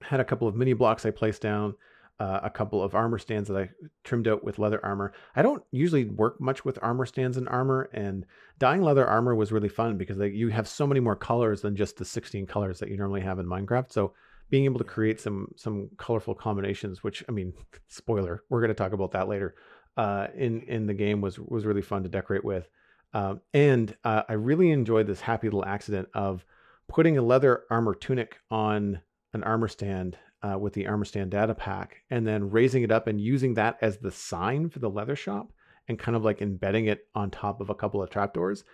had 0.00 0.20
a 0.20 0.24
couple 0.24 0.48
of 0.48 0.56
mini 0.56 0.72
blocks 0.72 1.06
I 1.06 1.10
placed 1.10 1.42
down, 1.42 1.74
uh, 2.18 2.40
a 2.42 2.50
couple 2.50 2.82
of 2.82 2.94
armor 2.94 3.18
stands 3.18 3.48
that 3.48 3.56
I 3.56 3.70
trimmed 4.04 4.28
out 4.28 4.44
with 4.44 4.58
leather 4.58 4.84
armor. 4.84 5.12
I 5.34 5.42
don't 5.42 5.62
usually 5.72 6.04
work 6.04 6.40
much 6.40 6.64
with 6.64 6.78
armor 6.82 7.06
stands 7.06 7.36
and 7.36 7.48
armor, 7.48 7.90
and 7.92 8.26
dyeing 8.58 8.82
leather 8.82 9.06
armor 9.06 9.34
was 9.34 9.50
really 9.50 9.68
fun 9.68 9.96
because 9.96 10.18
they, 10.18 10.28
you 10.28 10.48
have 10.48 10.68
so 10.68 10.86
many 10.86 11.00
more 11.00 11.16
colors 11.16 11.62
than 11.62 11.74
just 11.74 11.96
the 11.96 12.04
16 12.04 12.46
colors 12.46 12.78
that 12.78 12.90
you 12.90 12.96
normally 12.96 13.22
have 13.22 13.38
in 13.38 13.46
Minecraft. 13.46 13.90
So 13.90 14.12
being 14.50 14.66
able 14.66 14.78
to 14.78 14.84
create 14.84 15.18
some 15.18 15.48
some 15.56 15.88
colorful 15.96 16.34
combinations, 16.34 17.02
which 17.02 17.24
I 17.28 17.32
mean, 17.32 17.54
spoiler, 17.88 18.44
we're 18.50 18.60
going 18.60 18.68
to 18.68 18.74
talk 18.74 18.92
about 18.92 19.12
that 19.12 19.28
later. 19.28 19.54
Uh, 19.96 20.28
in 20.36 20.62
in 20.62 20.86
the 20.86 20.94
game 20.94 21.20
was 21.20 21.38
was 21.38 21.64
really 21.66 21.82
fun 21.82 22.02
to 22.02 22.08
decorate 22.08 22.44
with. 22.44 22.68
Um, 23.14 23.40
and 23.52 23.94
uh, 24.04 24.22
I 24.28 24.34
really 24.34 24.70
enjoyed 24.70 25.06
this 25.06 25.20
happy 25.20 25.48
little 25.48 25.64
accident 25.64 26.08
of 26.14 26.44
putting 26.88 27.18
a 27.18 27.22
leather 27.22 27.64
armor 27.70 27.94
tunic 27.94 28.38
on 28.50 29.00
an 29.32 29.42
armor 29.42 29.68
stand 29.68 30.16
uh, 30.42 30.58
with 30.58 30.72
the 30.72 30.86
armor 30.86 31.04
stand 31.04 31.30
data 31.30 31.54
pack 31.54 32.02
and 32.10 32.26
then 32.26 32.50
raising 32.50 32.82
it 32.82 32.90
up 32.90 33.06
and 33.06 33.20
using 33.20 33.54
that 33.54 33.78
as 33.80 33.98
the 33.98 34.10
sign 34.10 34.68
for 34.68 34.78
the 34.78 34.90
leather 34.90 35.16
shop 35.16 35.52
and 35.88 35.98
kind 35.98 36.16
of 36.16 36.24
like 36.24 36.42
embedding 36.42 36.86
it 36.86 37.06
on 37.14 37.30
top 37.30 37.60
of 37.60 37.70
a 37.70 37.74
couple 37.74 38.02
of 38.02 38.10
trapdoors 38.10 38.64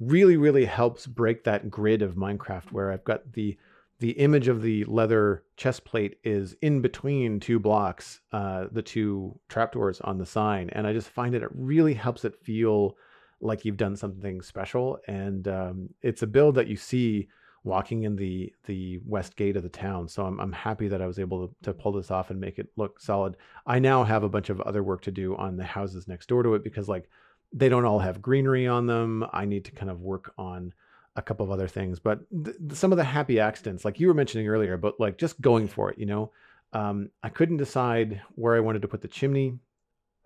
really 0.00 0.36
really 0.36 0.64
helps 0.64 1.06
break 1.06 1.44
that 1.44 1.70
grid 1.70 2.02
of 2.02 2.16
minecraft 2.16 2.72
where 2.72 2.90
i've 2.90 3.04
got 3.04 3.32
the 3.32 3.56
the 4.00 4.10
image 4.12 4.48
of 4.48 4.60
the 4.60 4.84
leather 4.84 5.44
chest 5.56 5.84
plate 5.84 6.18
is 6.24 6.56
in 6.62 6.80
between 6.80 7.40
two 7.40 7.58
blocks 7.58 8.20
uh, 8.32 8.66
the 8.72 8.82
two 8.82 9.38
trapdoors 9.48 10.00
on 10.00 10.18
the 10.18 10.26
sign. 10.26 10.68
And 10.70 10.86
i 10.86 10.92
just 10.92 11.08
find 11.08 11.34
that 11.34 11.42
it 11.42 11.50
really 11.54 11.94
helps 11.94 12.24
it 12.24 12.34
feel 12.42 12.96
like 13.44 13.64
you've 13.64 13.76
done 13.76 13.94
something 13.94 14.42
special. 14.42 14.98
And 15.06 15.46
um, 15.46 15.90
it's 16.02 16.22
a 16.22 16.26
build 16.26 16.56
that 16.56 16.66
you 16.66 16.76
see 16.76 17.28
walking 17.62 18.02
in 18.02 18.14
the 18.14 18.52
the 18.66 19.00
west 19.06 19.36
gate 19.36 19.56
of 19.56 19.62
the 19.62 19.68
town. 19.68 20.08
So 20.08 20.24
I'm 20.24 20.38
I'm 20.40 20.52
happy 20.52 20.88
that 20.88 21.02
I 21.02 21.06
was 21.06 21.18
able 21.18 21.48
to, 21.48 21.54
to 21.62 21.72
pull 21.72 21.92
this 21.92 22.10
off 22.10 22.30
and 22.30 22.40
make 22.40 22.58
it 22.58 22.68
look 22.76 23.00
solid. 23.00 23.36
I 23.66 23.78
now 23.78 24.04
have 24.04 24.22
a 24.22 24.28
bunch 24.28 24.50
of 24.50 24.60
other 24.62 24.82
work 24.82 25.02
to 25.02 25.10
do 25.10 25.36
on 25.36 25.56
the 25.56 25.64
houses 25.64 26.08
next 26.08 26.28
door 26.28 26.42
to 26.42 26.54
it 26.54 26.64
because 26.64 26.88
like 26.88 27.08
they 27.52 27.68
don't 27.68 27.84
all 27.84 28.00
have 28.00 28.20
greenery 28.20 28.66
on 28.66 28.86
them. 28.86 29.24
I 29.32 29.44
need 29.44 29.64
to 29.66 29.72
kind 29.72 29.90
of 29.90 30.00
work 30.00 30.32
on 30.36 30.72
a 31.16 31.22
couple 31.22 31.46
of 31.46 31.52
other 31.52 31.68
things, 31.68 32.00
but 32.00 32.20
th- 32.44 32.56
some 32.72 32.90
of 32.90 32.98
the 32.98 33.04
happy 33.04 33.38
accidents, 33.38 33.84
like 33.84 34.00
you 34.00 34.08
were 34.08 34.14
mentioning 34.14 34.48
earlier, 34.48 34.76
but 34.76 34.98
like 34.98 35.16
just 35.16 35.40
going 35.40 35.68
for 35.68 35.88
it, 35.90 35.96
you 35.96 36.06
know, 36.06 36.32
um, 36.72 37.08
I 37.22 37.28
couldn't 37.28 37.58
decide 37.58 38.20
where 38.34 38.56
I 38.56 38.60
wanted 38.60 38.82
to 38.82 38.88
put 38.88 39.00
the 39.00 39.06
chimney. 39.06 39.56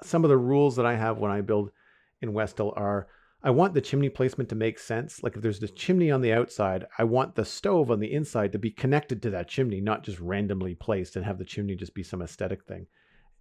Some 0.03 0.25
of 0.25 0.31
the 0.31 0.39
rules 0.39 0.77
that 0.77 0.87
I 0.87 0.95
have 0.95 1.19
when 1.19 1.31
I 1.31 1.43
build 1.43 1.73
in 2.21 2.33
West 2.33 2.59
Hill 2.59 2.73
are 2.77 3.09
I 3.43 3.51
want 3.51 3.73
the 3.73 3.81
chimney 3.81 4.09
placement 4.09 4.49
to 4.51 4.57
make 4.57 4.79
sense. 4.79 5.23
Like 5.23 5.37
if 5.37 5.43
there's 5.43 5.61
the 5.61 5.69
chimney 5.69 6.11
on 6.11 6.21
the 6.21 6.33
outside, 6.33 6.87
I 6.99 7.05
want 7.05 7.37
the 7.37 7.45
stove 7.45 7.91
on 7.91 8.01
the 8.01 8.13
inside 8.13 8.53
to 8.53 8.59
be 8.59 8.71
connected 8.71 9.23
to 9.23 9.31
that 9.31 9.49
chimney, 9.49 9.81
not 9.81 10.03
just 10.03 10.19
randomly 10.19 10.75
placed 10.75 11.15
and 11.15 11.25
have 11.25 11.39
the 11.39 11.45
chimney 11.45 11.77
just 11.77 11.95
be 11.95 12.03
some 12.03 12.21
aesthetic 12.21 12.65
thing. 12.65 12.87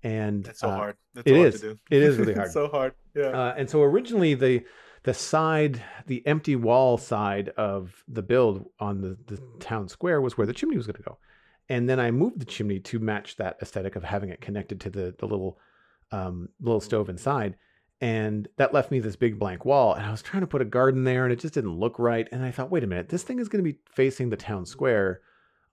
And 0.03 0.43
that's 0.43 0.59
so 0.59 0.69
uh, 0.69 0.75
hard. 0.75 0.97
That's 1.15 1.27
it 1.27 1.35
is. 1.35 1.63
It 1.63 1.79
is 1.89 2.17
really 2.17 2.33
hard. 2.35 2.45
It's 2.45 2.53
so 2.53 2.67
hard. 2.67 2.93
Yeah. 3.15 3.29
Uh, 3.29 3.55
and 3.57 3.67
so 3.67 3.81
originally 3.81 4.35
the 4.35 4.63
the 5.03 5.13
side, 5.13 5.81
the 6.05 6.25
empty 6.27 6.55
wall 6.55 6.97
side 6.97 7.49
of 7.57 8.03
the 8.07 8.21
build 8.21 8.65
on 8.79 9.01
the, 9.01 9.17
the 9.27 9.41
town 9.59 9.87
square 9.87 10.21
was 10.21 10.37
where 10.37 10.45
the 10.45 10.53
chimney 10.53 10.75
was 10.75 10.85
going 10.85 10.97
to 10.97 11.03
go. 11.03 11.17
And 11.69 11.87
then 11.87 11.99
I 11.99 12.11
moved 12.11 12.39
the 12.39 12.45
chimney 12.45 12.79
to 12.81 12.99
match 12.99 13.37
that 13.37 13.57
aesthetic 13.61 13.95
of 13.95 14.03
having 14.03 14.29
it 14.29 14.41
connected 14.41 14.79
to 14.81 14.89
the 14.91 15.15
the 15.17 15.25
little 15.25 15.57
um, 16.11 16.49
little 16.61 16.81
stove 16.81 17.09
inside 17.09 17.55
And 17.99 18.47
that 18.57 18.73
left 18.73 18.91
me 18.91 18.99
this 18.99 19.15
big 19.15 19.39
blank 19.39 19.65
wall. 19.65 19.93
And 19.93 20.05
I 20.05 20.11
was 20.11 20.21
trying 20.21 20.41
to 20.41 20.47
put 20.47 20.61
a 20.61 20.65
garden 20.65 21.03
there 21.03 21.23
and 21.23 21.33
it 21.33 21.39
just 21.39 21.55
didn't 21.55 21.79
look 21.79 21.97
right. 21.97 22.27
And 22.31 22.43
I 22.43 22.51
thought, 22.51 22.69
wait 22.69 22.83
a 22.83 22.87
minute, 22.87 23.09
this 23.09 23.23
thing 23.23 23.39
is 23.39 23.49
going 23.49 23.63
to 23.63 23.71
be 23.71 23.79
facing 23.89 24.29
the 24.29 24.37
town 24.37 24.65
square. 24.65 25.21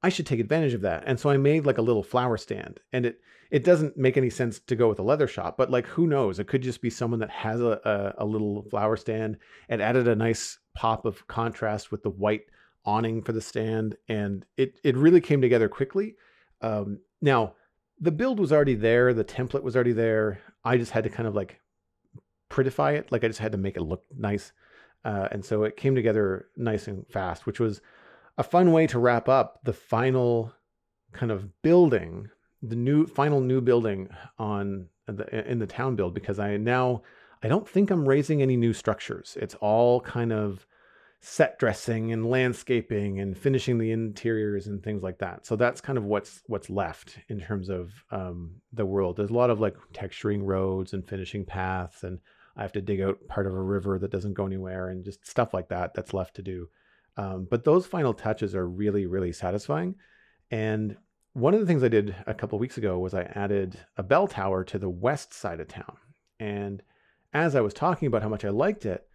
I 0.03 0.09
should 0.09 0.27
take 0.27 0.41
advantage 0.41 0.75
of 0.75 0.81
that. 0.83 1.05
And 1.07 1.21
so 1.21 1.29
I 1.31 1.37
made 1.37 1.67
like 1.67 1.79
a 1.79 1.83
little 1.83 2.03
flower 2.03 2.37
stand. 2.37 2.81
And 2.93 3.07
it 3.07 3.21
it 3.51 3.63
doesn't 3.63 3.97
make 3.97 4.17
any 4.17 4.31
sense 4.31 4.59
to 4.59 4.75
go 4.75 4.89
with 4.89 4.99
a 4.99 5.03
leather 5.03 5.29
shop, 5.29 5.57
but 5.57 5.71
like 5.71 5.87
who 5.87 6.07
knows? 6.07 6.39
It 6.39 6.49
could 6.49 6.63
just 6.63 6.81
be 6.81 6.91
someone 6.91 7.21
that 7.21 7.31
has 7.31 7.61
a, 7.61 8.15
a, 8.19 8.25
a 8.25 8.27
little 8.27 8.67
flower 8.71 8.97
stand 8.97 9.37
and 9.69 9.81
added 9.81 10.09
a 10.09 10.17
nice 10.17 10.59
pop 10.75 11.05
of 11.05 11.27
contrast 11.27 11.93
with 11.93 12.03
the 12.03 12.11
white 12.11 12.43
awning 12.85 13.23
for 13.23 13.33
the 13.33 13.41
stand. 13.41 13.97
And 14.09 14.45
it 14.57 14.81
it 14.83 14.97
really 14.97 15.21
came 15.21 15.41
together 15.41 15.69
quickly. 15.69 16.17
Um, 16.63 17.01
now 17.21 17.55
the 18.01 18.11
build 18.11 18.41
was 18.41 18.53
already 18.53 18.75
there, 18.75 19.15
the 19.15 19.25
template 19.25 19.63
was 19.63 19.77
already 19.77 19.93
there. 19.93 20.41
I 20.65 20.77
just 20.77 20.93
had 20.93 21.05
to 21.05 21.11
kind 21.11 21.29
of 21.29 21.35
like 21.35 21.61
prettify 22.55 22.95
it. 22.95 23.11
Like 23.11 23.25
I 23.25 23.29
just 23.29 23.41
had 23.41 23.53
to 23.53 23.59
make 23.59 23.77
it 23.77 23.83
look 23.83 24.05
nice. 24.17 24.53
Uh, 25.05 25.29
and 25.33 25.45
so 25.45 25.65
it 25.65 25.77
came 25.77 25.95
together 25.95 26.47
nice 26.57 26.87
and 26.87 27.05
fast, 27.11 27.47
which 27.47 27.61
was 27.61 27.81
a 28.39 28.43
fun 28.43 28.73
way 28.73 28.87
to 28.87 28.99
wrap 28.99 29.29
up 29.29 29.61
the 29.65 29.73
final 29.73 30.53
kind 31.13 31.33
of 31.33 31.63
building, 31.63 32.29
the 32.63 32.77
new 32.77 33.07
final 33.07 33.41
new 33.41 33.61
building 33.61 34.09
on 34.39 34.87
the, 35.07 35.51
in 35.51 35.59
the 35.59 35.67
town 35.67 35.97
build 35.97 36.15
because 36.15 36.39
I 36.39 36.57
now 36.57 37.03
I 37.43 37.49
don't 37.49 37.69
think 37.69 37.91
I'm 37.91 38.09
raising 38.09 38.41
any 38.41 38.57
new 38.57 38.73
structures. 38.73 39.37
It's 39.41 39.55
all 39.57 40.01
kind 40.01 40.33
of 40.33 40.67
set 41.21 41.59
dressing 41.59 42.13
and 42.13 42.29
landscaping 42.29 43.19
and 43.19 43.37
finishing 43.37 43.79
the 43.79 43.91
interiors 43.91 44.67
and 44.67 44.83
things 44.83 45.03
like 45.03 45.19
that. 45.19 45.47
So 45.47 45.57
that's 45.57 45.81
kind 45.81 45.99
of 45.99 46.05
what's 46.05 46.43
what's 46.47 46.71
left 46.71 47.19
in 47.29 47.41
terms 47.41 47.69
of 47.69 47.93
um, 48.11 48.57
the 48.73 48.87
world. 48.87 49.17
There's 49.17 49.31
a 49.31 49.35
lot 49.35 49.51
of 49.51 49.61
like 49.61 49.77
texturing 49.93 50.43
roads 50.45 50.93
and 50.93 51.07
finishing 51.07 51.45
paths, 51.45 52.03
and 52.03 52.19
I 52.57 52.63
have 52.63 52.73
to 52.73 52.81
dig 52.81 53.01
out 53.01 53.27
part 53.29 53.47
of 53.47 53.55
a 53.55 53.63
river 53.63 53.99
that 53.99 54.11
doesn't 54.11 54.35
go 54.35 54.47
anywhere, 54.47 54.89
and 54.89 55.05
just 55.05 55.27
stuff 55.27 55.55
like 55.55 55.69
that 55.69 55.95
that's 55.95 56.15
left 56.15 56.37
to 56.37 56.43
do. 56.43 56.69
Um, 57.17 57.47
but 57.51 57.65
those 57.65 57.87
final 57.87 58.15
touches 58.15 58.55
are 58.55 58.69
really 58.69 59.07
really 59.07 59.33
satisfying. 59.33 59.97
And 60.51 60.97
one 61.33 61.55
of 61.55 61.61
the 61.61 61.67
things 61.67 61.83
I 61.83 61.89
did 61.89 62.15
a 62.27 62.35
couple 62.35 62.59
weeks 62.59 62.79
ago 62.79 62.99
was 62.99 63.15
I 63.15 63.23
added 63.23 63.79
a 63.97 64.03
bell 64.03 64.29
tower 64.29 64.65
to 64.65 64.79
the 64.79 64.91
west 64.91 65.33
side 65.33 65.61
of 65.61 65.69
town, 65.69 65.97
and 66.39 66.83
as 67.33 67.55
I 67.57 67.61
was 67.61 67.75
talking 67.75 68.07
about 68.07 68.23
how 68.23 68.29
much 68.29 68.45
I 68.45 68.51
liked 68.51 68.87
it 68.87 69.07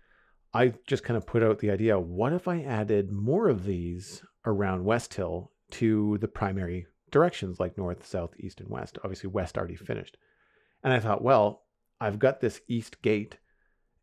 I 0.53 0.73
just 0.87 1.03
kind 1.03 1.17
of 1.17 1.27
put 1.27 1.43
out 1.43 1.59
the 1.59 1.71
idea 1.71 1.99
what 1.99 2.33
if 2.33 2.47
I 2.47 2.61
added 2.61 3.11
more 3.11 3.49
of 3.49 3.65
these 3.65 4.23
around 4.45 4.83
West 4.83 5.13
Hill 5.13 5.51
to 5.71 6.17
the 6.19 6.27
primary 6.27 6.87
directions 7.11 7.59
like 7.59 7.77
north, 7.77 8.05
south, 8.05 8.33
east, 8.39 8.59
and 8.59 8.69
west? 8.69 8.97
Obviously, 9.03 9.29
west 9.29 9.57
already 9.57 9.75
finished. 9.75 10.17
And 10.83 10.91
I 10.91 10.99
thought, 10.99 11.23
well, 11.23 11.63
I've 12.01 12.19
got 12.19 12.41
this 12.41 12.61
east 12.67 13.01
gate, 13.01 13.37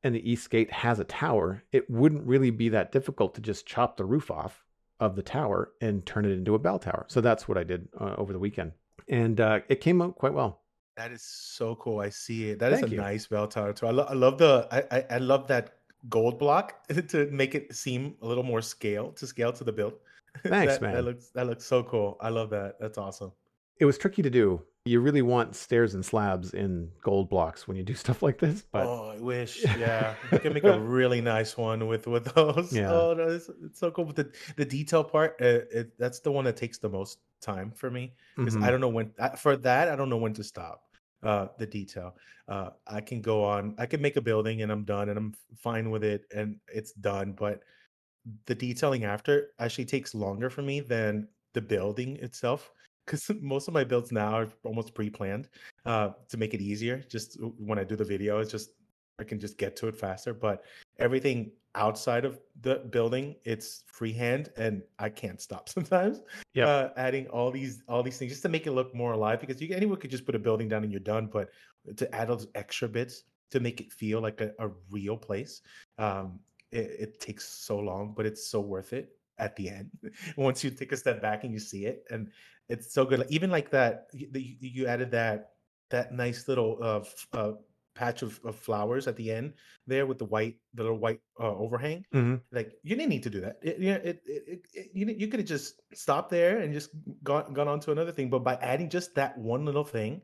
and 0.03 0.15
the 0.15 0.31
east 0.31 0.51
gate 0.51 0.71
has 0.71 0.99
a 1.01 1.05
tower. 1.05 1.63
It 1.73 1.91
wouldn't 1.91 2.27
really 2.27 2.51
be 2.51 2.69
that 2.71 2.93
difficult 2.93 3.35
to 3.35 3.41
just 3.41 3.67
chop 3.67 3.97
the 3.97 4.05
roof 4.05 4.31
off 4.31 4.65
of 5.01 5.17
the 5.17 5.23
tower 5.23 5.73
and 5.81 6.05
turn 6.07 6.25
it 6.25 6.31
into 6.31 6.55
a 6.55 6.59
bell 6.59 6.79
tower. 6.79 7.07
So 7.09 7.21
that's 7.21 7.49
what 7.49 7.59
I 7.59 7.65
did 7.65 7.89
uh, 8.01 8.15
over 8.17 8.33
the 8.33 8.39
weekend. 8.39 8.73
And 9.09 9.41
uh, 9.41 9.61
it 9.69 9.81
came 9.81 10.01
out 10.01 10.17
quite 10.17 10.33
well. 10.33 10.63
That 10.97 11.13
is 11.13 11.23
so 11.23 11.75
cool. 11.77 12.01
I 12.01 12.09
see 12.09 12.51
it. 12.51 12.59
That 12.59 12.73
Thank 12.73 12.87
is 12.87 12.93
a 12.93 12.95
you. 12.95 13.01
nice 13.01 13.27
bell 13.27 13.47
tower 13.47 13.73
too. 13.73 13.87
I, 13.87 13.91
lo- 13.91 14.07
I 14.09 14.15
love 14.15 14.39
the 14.39 14.67
I, 14.71 14.97
I, 14.97 15.05
I 15.11 15.19
love 15.19 15.47
that 15.49 15.75
gold 16.09 16.39
block 16.39 16.87
to 17.09 17.29
make 17.31 17.55
it 17.55 17.75
seem 17.75 18.15
a 18.23 18.27
little 18.27 18.43
more 18.43 18.63
scale 18.63 19.13
to 19.13 19.27
scale 19.27 19.53
to 19.53 19.65
the 19.65 19.73
build. 19.73 19.95
Thanks, 20.47 20.75
that, 20.75 20.83
man. 20.83 20.95
That 20.95 21.05
looks 21.05 21.29
that 21.31 21.47
looks 21.47 21.65
so 21.65 21.83
cool. 21.83 22.17
I 22.21 22.31
love 22.31 22.49
that. 22.51 22.77
That's 22.81 22.97
awesome. 22.97 23.33
It 23.79 23.85
was 23.85 23.99
tricky 23.99 24.23
to 24.23 24.31
do. 24.31 24.63
You 24.87 25.01
really 25.01 25.23
want 25.23 25.57
stairs 25.57 25.95
and 25.95 26.05
slabs 26.05 26.55
in 26.55 26.91
gold 27.03 27.29
blocks 27.29 27.67
when 27.67 27.77
you 27.77 27.83
do 27.83 27.95
stuff 28.05 28.23
like 28.23 28.39
this. 28.39 28.65
But 28.71 28.87
oh, 28.87 29.13
I 29.17 29.21
wish. 29.21 29.65
Yeah, 29.79 30.15
you 30.33 30.39
can 30.39 30.55
make 30.55 30.65
a 30.65 30.79
really 30.79 31.21
nice 31.21 31.57
one 31.57 31.87
with 31.87 32.07
with 32.07 32.33
those. 32.35 32.73
Yeah. 32.73 32.93
Oh, 32.93 33.15
no, 33.15 33.29
it's, 33.29 33.51
it's 33.65 33.79
so 33.79 33.91
cool. 33.91 34.07
But 34.07 34.17
the 34.17 34.33
the 34.57 34.65
detail 34.65 35.05
part, 35.05 35.37
uh, 35.41 35.67
it, 35.71 35.99
that's 35.99 36.21
the 36.21 36.33
one 36.33 36.45
that 36.45 36.57
takes 36.57 36.79
the 36.79 36.89
most 36.89 37.19
time 37.43 37.71
for 37.71 37.91
me 37.91 38.15
because 38.37 38.55
mm-hmm. 38.55 38.65
I 38.65 38.71
don't 38.71 38.81
know 38.81 38.89
when 38.89 39.13
for 39.37 39.57
that 39.59 39.89
I 39.89 39.97
don't 39.97 40.09
know 40.09 40.17
when 40.17 40.33
to 40.35 40.45
stop 40.45 40.83
uh, 41.23 41.49
the 41.59 41.67
detail. 41.67 42.17
Uh, 42.49 42.71
I 42.87 43.01
can 43.01 43.21
go 43.21 43.45
on, 43.45 43.75
I 43.79 43.87
can 43.87 44.01
make 44.01 44.17
a 44.17 44.21
building 44.21 44.63
and 44.63 44.71
I'm 44.71 44.85
done 44.85 45.09
and 45.09 45.19
I'm 45.19 45.35
fine 45.57 45.91
with 45.91 46.05
it 46.05 46.25
and 46.35 46.57
it's 46.69 46.93
done. 46.93 47.33
But 47.33 47.61
the 48.47 48.55
detailing 48.55 49.05
after 49.05 49.51
actually 49.59 49.87
takes 49.87 50.15
longer 50.15 50.51
for 50.51 50.63
me 50.63 50.81
than 50.81 51.29
the 51.55 51.61
building 51.61 52.17
itself 52.19 52.71
because 53.07 53.31
most 53.41 53.69
of 53.69 53.75
my 53.75 53.85
builds 53.85 54.13
now 54.13 54.33
are 54.35 54.49
almost 54.65 54.95
pre-planned 54.95 55.49
uh, 55.85 56.11
to 56.29 56.37
make 56.37 56.53
it 56.55 56.61
easier. 56.61 57.03
Just 57.09 57.39
when 57.59 57.79
I 57.79 57.85
do 57.85 57.97
the 57.97 58.05
video, 58.05 58.41
it's 58.41 58.51
just 58.51 58.71
I 59.19 59.25
can 59.25 59.39
just 59.39 59.57
get 59.57 59.77
to 59.77 59.89
it 59.89 59.97
faster. 59.97 60.35
But 60.35 60.65
everything 60.99 61.53
outside 61.75 62.25
of 62.25 62.41
the 62.61 62.77
building, 62.91 63.37
it's 63.45 63.85
freehand, 63.87 64.51
and 64.57 64.83
I 64.99 65.09
can't 65.09 65.41
stop 65.41 65.69
sometimes. 65.77 66.23
Yeah, 66.55 66.67
uh, 66.69 66.91
adding 66.97 67.29
all 67.29 67.51
these 67.51 67.83
all 67.89 68.03
these 68.03 68.19
things 68.19 68.33
just 68.33 68.43
to 68.43 68.49
make 68.49 68.67
it 68.67 68.73
look 68.73 68.95
more 68.95 69.13
alive. 69.13 69.41
Because 69.41 69.61
you 69.61 69.75
anyone 69.75 69.99
could 69.99 70.11
just 70.11 70.27
put 70.27 70.35
a 70.35 70.39
building 70.39 70.69
down 70.69 70.83
and 70.83 70.93
you're 70.93 71.01
done, 71.01 71.29
but 71.33 71.51
to 71.97 72.13
add 72.15 72.29
those 72.29 72.49
extra 72.55 72.89
bits 72.89 73.25
to 73.53 73.61
make 73.61 73.81
it 73.81 73.93
feel 73.93 74.21
like 74.21 74.41
a, 74.41 74.51
a 74.59 74.71
real 74.91 75.17
place, 75.17 75.63
um, 75.99 76.41
it, 76.73 76.97
it 76.99 77.21
takes 77.21 77.49
so 77.49 77.79
long, 77.79 78.13
but 78.17 78.27
it's 78.27 78.49
so 78.49 78.61
worth 78.61 78.93
it 78.93 79.16
at 79.39 79.55
the 79.57 79.69
end 79.69 79.91
once 80.37 80.65
you 80.65 80.71
take 80.71 80.93
a 80.93 80.97
step 80.97 81.21
back 81.21 81.45
and 81.45 81.53
you 81.53 81.59
see 81.59 81.87
it 81.87 82.05
and 82.11 82.31
it's 82.69 82.93
so 82.93 83.05
good 83.05 83.25
even 83.29 83.51
like 83.51 83.71
that 83.71 84.07
you, 84.13 84.29
you 84.61 84.87
added 84.87 85.11
that 85.11 85.51
that 85.91 86.13
nice 86.13 86.49
little 86.49 86.79
uh, 86.83 87.37
uh 87.37 87.53
patch 87.95 88.23
of, 88.23 88.39
of 88.45 88.55
flowers 88.55 89.07
at 89.07 89.17
the 89.17 89.33
end 89.33 89.55
there 89.87 90.05
with 90.05 90.19
the 90.19 90.25
white 90.25 90.57
the 90.75 90.83
little 90.83 90.99
white 90.99 91.21
uh, 91.41 91.57
overhang 91.57 92.05
mm-hmm. 92.15 92.37
like 92.53 92.73
you 92.83 92.95
didn't 92.95 93.09
need 93.09 93.23
to 93.23 93.31
do 93.31 93.41
that 93.41 93.59
it, 93.63 93.83
it, 93.83 94.23
it, 94.27 94.63
it 94.75 94.91
you, 94.93 95.07
you 95.07 95.29
could 95.29 95.41
have 95.41 95.49
just 95.49 95.81
stopped 95.95 96.31
there 96.31 96.59
and 96.59 96.75
just 96.75 96.91
gone 97.25 97.53
gone 97.55 97.69
on 97.69 97.81
to 97.81 97.93
another 97.93 98.13
thing 98.13 98.29
but 98.29 98.45
by 98.45 98.55
adding 98.57 98.91
just 98.91 99.15
that 99.15 99.37
one 99.39 99.65
little 99.65 99.85
thing 99.85 100.21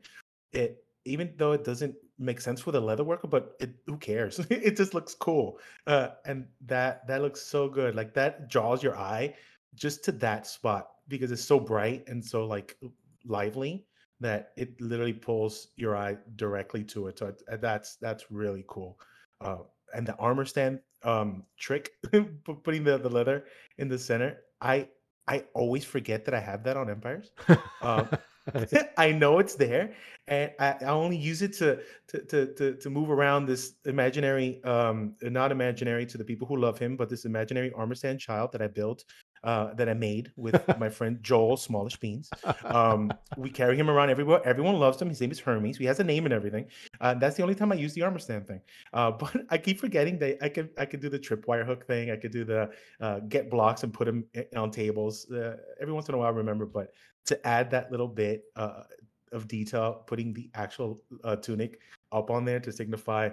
it 0.51 0.85
even 1.05 1.33
though 1.37 1.51
it 1.51 1.63
doesn't 1.63 1.95
make 2.19 2.39
sense 2.39 2.61
for 2.61 2.71
the 2.71 2.79
leather 2.79 3.03
worker 3.03 3.27
but 3.27 3.55
it 3.59 3.73
who 3.87 3.97
cares 3.97 4.39
it 4.49 4.77
just 4.77 4.93
looks 4.93 5.15
cool 5.15 5.59
uh, 5.87 6.09
and 6.25 6.45
that 6.61 7.05
that 7.07 7.21
looks 7.21 7.41
so 7.41 7.67
good 7.67 7.95
like 7.95 8.13
that 8.13 8.49
draws 8.49 8.83
your 8.83 8.97
eye 8.97 9.33
just 9.75 10.03
to 10.03 10.11
that 10.11 10.45
spot 10.45 10.89
because 11.07 11.31
it's 11.31 11.43
so 11.43 11.59
bright 11.59 12.03
and 12.07 12.23
so 12.23 12.45
like 12.45 12.77
lively 13.25 13.85
that 14.19 14.51
it 14.55 14.79
literally 14.79 15.13
pulls 15.13 15.67
your 15.75 15.95
eye 15.95 16.17
directly 16.37 16.83
to 16.83 17.07
it. 17.07 17.19
So 17.19 17.33
that's 17.61 17.97
that's 17.97 18.31
really 18.31 18.63
cool. 18.67 18.99
Uh, 19.41 19.57
and 19.93 20.07
the 20.07 20.15
armor 20.15 20.45
stand 20.45 20.79
um, 21.03 21.43
trick, 21.57 21.91
putting 22.63 22.83
the, 22.83 22.97
the 22.97 23.09
leather 23.09 23.45
in 23.77 23.87
the 23.89 23.99
center. 23.99 24.37
I 24.61 24.87
I 25.27 25.43
always 25.53 25.83
forget 25.83 26.25
that 26.25 26.33
I 26.33 26.39
have 26.39 26.63
that 26.63 26.77
on 26.77 26.89
Empires. 26.89 27.31
Um, 27.81 28.07
I 28.97 29.11
know 29.11 29.39
it's 29.39 29.55
there, 29.55 29.93
and 30.27 30.51
I, 30.59 30.75
I 30.81 30.85
only 30.85 31.15
use 31.17 31.41
it 31.41 31.53
to, 31.53 31.79
to 32.07 32.25
to 32.25 32.53
to 32.55 32.75
to 32.75 32.89
move 32.89 33.09
around 33.09 33.45
this 33.45 33.73
imaginary, 33.85 34.61
um, 34.63 35.15
not 35.21 35.51
imaginary 35.51 36.05
to 36.07 36.17
the 36.17 36.25
people 36.25 36.47
who 36.47 36.57
love 36.57 36.77
him, 36.77 36.97
but 36.97 37.09
this 37.09 37.25
imaginary 37.25 37.71
armor 37.73 37.95
stand 37.95 38.19
child 38.19 38.51
that 38.51 38.61
I 38.61 38.67
built 38.67 39.05
uh, 39.43 39.73
that 39.73 39.89
I 39.89 39.93
made 39.93 40.31
with 40.35 40.55
my 40.79 40.89
friend 40.89 41.19
Joel 41.21 41.57
Smallishbeans. 41.57 42.29
Um, 42.63 43.11
we 43.37 43.49
carry 43.49 43.75
him 43.75 43.89
around 43.89 44.09
everywhere. 44.09 44.41
Everyone 44.45 44.75
loves 44.75 45.01
him. 45.01 45.09
His 45.09 45.19
name 45.19 45.31
is 45.31 45.39
Hermes. 45.39 45.77
He 45.77 45.85
has 45.85 45.99
a 45.99 46.03
name 46.03 46.25
and 46.25 46.33
everything. 46.33 46.67
Uh, 47.01 47.13
that's 47.15 47.35
the 47.35 47.43
only 47.43 47.55
time 47.55 47.71
I 47.71 47.75
use 47.75 47.93
the 47.93 48.01
armor 48.03 48.19
stand 48.19 48.47
thing. 48.47 48.61
Uh, 48.93 49.11
but 49.19 49.35
I 49.49 49.57
keep 49.57 49.79
forgetting 49.79 50.17
that 50.19 50.37
I 50.41 50.49
could 50.49 50.69
I 50.77 50.85
could 50.85 51.01
do 51.01 51.09
the 51.09 51.19
tripwire 51.19 51.65
hook 51.65 51.85
thing. 51.85 52.11
I 52.11 52.15
could 52.15 52.31
do 52.31 52.45
the 52.45 52.69
uh, 53.01 53.19
get 53.19 53.49
blocks 53.49 53.83
and 53.83 53.93
put 53.93 54.05
them 54.05 54.25
on 54.55 54.71
tables. 54.71 55.29
Uh, 55.29 55.57
every 55.81 55.93
once 55.93 56.07
in 56.09 56.15
a 56.15 56.17
while, 56.17 56.27
I 56.27 56.31
remember. 56.31 56.65
But 56.65 56.93
to 57.25 57.47
add 57.47 57.69
that 57.71 57.91
little 57.91 58.07
bit 58.07 58.43
uh, 58.55 58.83
of 59.31 59.47
detail, 59.47 60.03
putting 60.07 60.33
the 60.33 60.49
actual 60.53 61.01
tunic 61.41 61.79
up 62.11 62.29
on 62.29 62.45
there 62.45 62.59
to 62.59 62.71
signify 62.71 63.29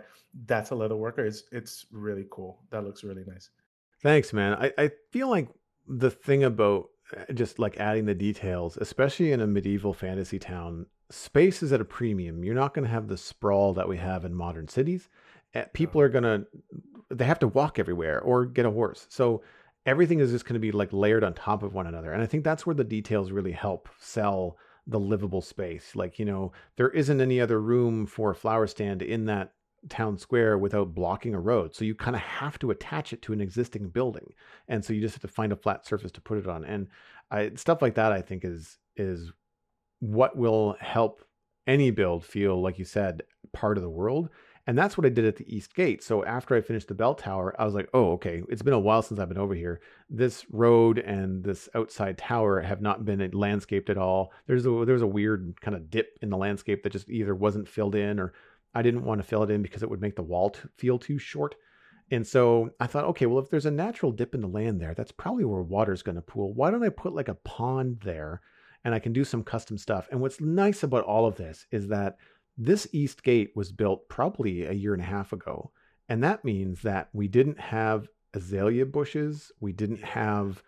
that's 0.46 0.70
a 0.70 0.75
leather 0.75 0.96
worker, 0.96 1.25
it's 1.25 1.44
it's 1.53 1.87
really 1.90 2.27
cool. 2.31 2.62
That 2.70 2.85
looks 2.85 3.05
really 3.05 3.25
nice. 3.27 3.51
Thanks, 4.03 4.33
man. 4.33 4.55
I, 4.55 4.73
I 4.79 4.90
feel 5.11 5.29
like 5.29 5.49
the 5.87 6.11
thing 6.11 6.45
about 6.45 6.90
uh, 7.16 7.33
just 7.33 7.59
like 7.59 7.79
adding 7.79 8.07
the 8.07 8.14
details, 8.14 8.77
especially 8.81 9.33
in 9.33 9.40
a 9.40 9.47
medieval 9.47 9.93
fantasy 9.93 10.38
town, 10.38 10.87
space 11.11 11.62
is 11.62 11.73
at 11.73 11.81
a 11.81 11.85
premium. 11.85 12.45
You're 12.45 12.55
not 12.55 12.75
going 12.75 12.85
to 12.85 12.90
have 12.90 13.09
the 13.09 13.16
sprawl 13.16 13.75
that 13.75 13.88
we 13.88 13.97
have 13.97 14.25
in 14.25 14.35
modern 14.35 14.69
cities. 14.69 15.09
Eh, 15.55 15.64
people 15.73 16.01
are 16.01 16.09
going 16.09 16.25
to, 16.25 16.47
they 17.11 17.25
have 17.25 17.40
to 17.40 17.49
walk 17.49 17.79
everywhere 17.79 18.21
or 18.21 18.47
get 18.47 18.66
a 18.66 18.71
horse. 18.71 19.07
So 19.11 19.43
everything 19.87 20.21
is 20.21 20.31
just 20.31 20.45
going 20.45 20.55
to 20.55 20.61
be 20.61 20.73
like 20.73 20.93
layered 20.93 21.25
on 21.25 21.35
top 21.35 21.62
of 21.62 21.75
one 21.75 21.87
another. 21.87 22.12
And 22.12 22.23
I 22.23 22.27
think 22.27 22.45
that's 22.45 22.66
where 22.66 22.75
the 22.75 22.85
details 22.85 23.33
really 23.33 23.53
help 23.53 23.88
sell 23.99 24.57
the 24.87 25.01
livable 25.01 25.43
space. 25.43 25.97
Like, 25.97 26.19
you 26.19 26.25
know, 26.25 26.53
there 26.77 26.90
isn't 26.90 27.21
any 27.21 27.40
other 27.40 27.61
room 27.61 28.07
for 28.07 28.31
a 28.31 28.35
flower 28.35 28.66
stand 28.66 29.03
in 29.03 29.27
that 29.27 29.53
town 29.88 30.19
square 30.19 30.59
without 30.59 30.95
blocking 30.95 31.35
a 31.35 31.40
road. 31.40 31.75
So 31.75 31.85
you 31.85 31.95
kind 31.95 32.16
of 32.16 32.23
have 32.23 32.59
to 32.61 32.71
attach 32.71 33.12
it 33.12 33.23
to 33.23 33.33
an 33.33 33.40
existing 33.40 33.88
building, 33.88 34.33
and 34.69 34.85
so 34.85 34.93
you 34.93 35.01
just 35.01 35.14
have 35.14 35.23
to 35.23 35.29
find 35.29 35.53
a 35.53 35.57
flat 35.57 35.87
surface 35.87 36.12
to 36.12 36.21
put 36.21 36.38
it 36.38 36.47
on. 36.47 36.64
And 36.64 36.88
I, 37.31 37.53
stuff 37.55 37.83
like 37.83 37.95
that, 37.95 38.12
I 38.12 38.23
think, 38.23 38.45
is 38.45 38.79
is 38.97 39.33
what 40.01 40.37
will 40.37 40.77
help 40.81 41.25
any 41.66 41.90
build 41.90 42.25
feel 42.25 42.61
like 42.61 42.79
you 42.79 42.85
said 42.85 43.23
part 43.53 43.77
of 43.77 43.83
the 43.83 43.90
world. 43.90 44.29
And 44.66 44.79
that's 44.79 44.97
what 44.97 45.07
I 45.07 45.09
did 45.09 45.25
at 45.25 45.37
the 45.37 45.55
East 45.57 45.75
Gate. 45.75 46.03
So 46.03 46.25
after 46.25 46.55
I 46.55 46.61
finished 46.61 46.88
the 46.88 46.95
bell 46.95 47.14
tower, 47.14 47.55
I 47.59 47.64
was 47.64 47.75
like, 47.75 47.88
oh, 47.95 48.12
okay, 48.12 48.43
it's 48.49 48.62
been 48.62 48.75
a 48.75 48.79
while 48.79 49.03
since 49.03 49.19
I've 49.19 49.29
been 49.29 49.38
over 49.38 49.55
here. 49.55 49.81
This 50.09 50.45
road 50.51 50.99
and 50.99 51.43
this 51.43 51.69
outside 51.75 52.19
tower 52.19 52.61
have 52.61 52.81
not 52.81 53.05
been 53.05 53.29
landscaped 53.33 53.90
at 53.90 53.99
all. 53.99 54.33
There's 54.47 54.66
a 54.66 54.85
there's 54.85 55.03
a 55.03 55.07
weird 55.07 55.61
kind 55.61 55.77
of 55.77 55.90
dip 55.90 56.19
in 56.23 56.31
the 56.31 56.37
landscape 56.37 56.83
that 56.83 56.93
just 56.93 57.09
either 57.09 57.35
wasn't 57.35 57.69
filled 57.69 57.95
in 57.95 58.21
or 58.21 58.33
I 58.75 58.83
didn't 58.83 59.05
want 59.05 59.21
to 59.21 59.27
fill 59.27 59.43
it 59.43 59.51
in 59.51 59.63
because 59.63 59.83
it 59.83 59.91
would 59.91 60.01
make 60.01 60.17
the 60.17 60.23
wall 60.23 60.51
t- 60.51 60.61
feel 60.77 60.99
too 60.99 61.19
short. 61.19 61.55
And 62.11 62.27
so 62.27 62.71
I 62.81 62.87
thought, 62.87 63.05
okay, 63.07 63.27
well, 63.27 63.43
if 63.43 63.51
there's 63.51 63.67
a 63.67 63.71
natural 63.71 64.13
dip 64.13 64.35
in 64.35 64.41
the 64.41 64.49
land 64.49 64.81
there, 64.81 64.95
that's 64.95 65.13
probably 65.13 65.45
where 65.45 65.63
water's 65.63 66.03
going 66.03 66.17
to 66.17 66.23
pool. 66.23 66.53
Why 66.55 66.71
don't 66.71 66.83
I 66.83 66.89
put 66.89 67.15
like 67.15 67.29
a 67.29 67.35
pond 67.35 68.01
there 68.05 68.41
and 68.85 68.95
I 68.95 68.99
can 68.99 69.13
do 69.13 69.25
some 69.25 69.45
custom 69.45 69.79
stuff? 69.79 70.09
And 70.11 70.21
what's 70.21 70.41
nice 70.41 70.83
about 70.83 71.05
all 71.05 71.27
of 71.27 71.37
this 71.37 71.67
is 71.71 71.89
that 71.89 72.17
this 72.59 72.89
east 72.93 73.23
gate 73.23 73.53
was 73.55 73.73
built 73.73 74.09
probably 74.09 74.65
a 74.65 74.73
year 74.73 74.93
and 74.93 75.03
a 75.03 75.07
half 75.07 75.33
ago. 75.33 75.71
And 76.09 76.23
that 76.25 76.45
means 76.45 76.83
that 76.83 77.09
we 77.13 77.29
didn't 77.29 77.61
have 77.61 78.09
azalea 78.35 78.87
bushes, 78.87 79.53
we 79.61 79.73
didn't 79.73 80.03
have 80.03 80.63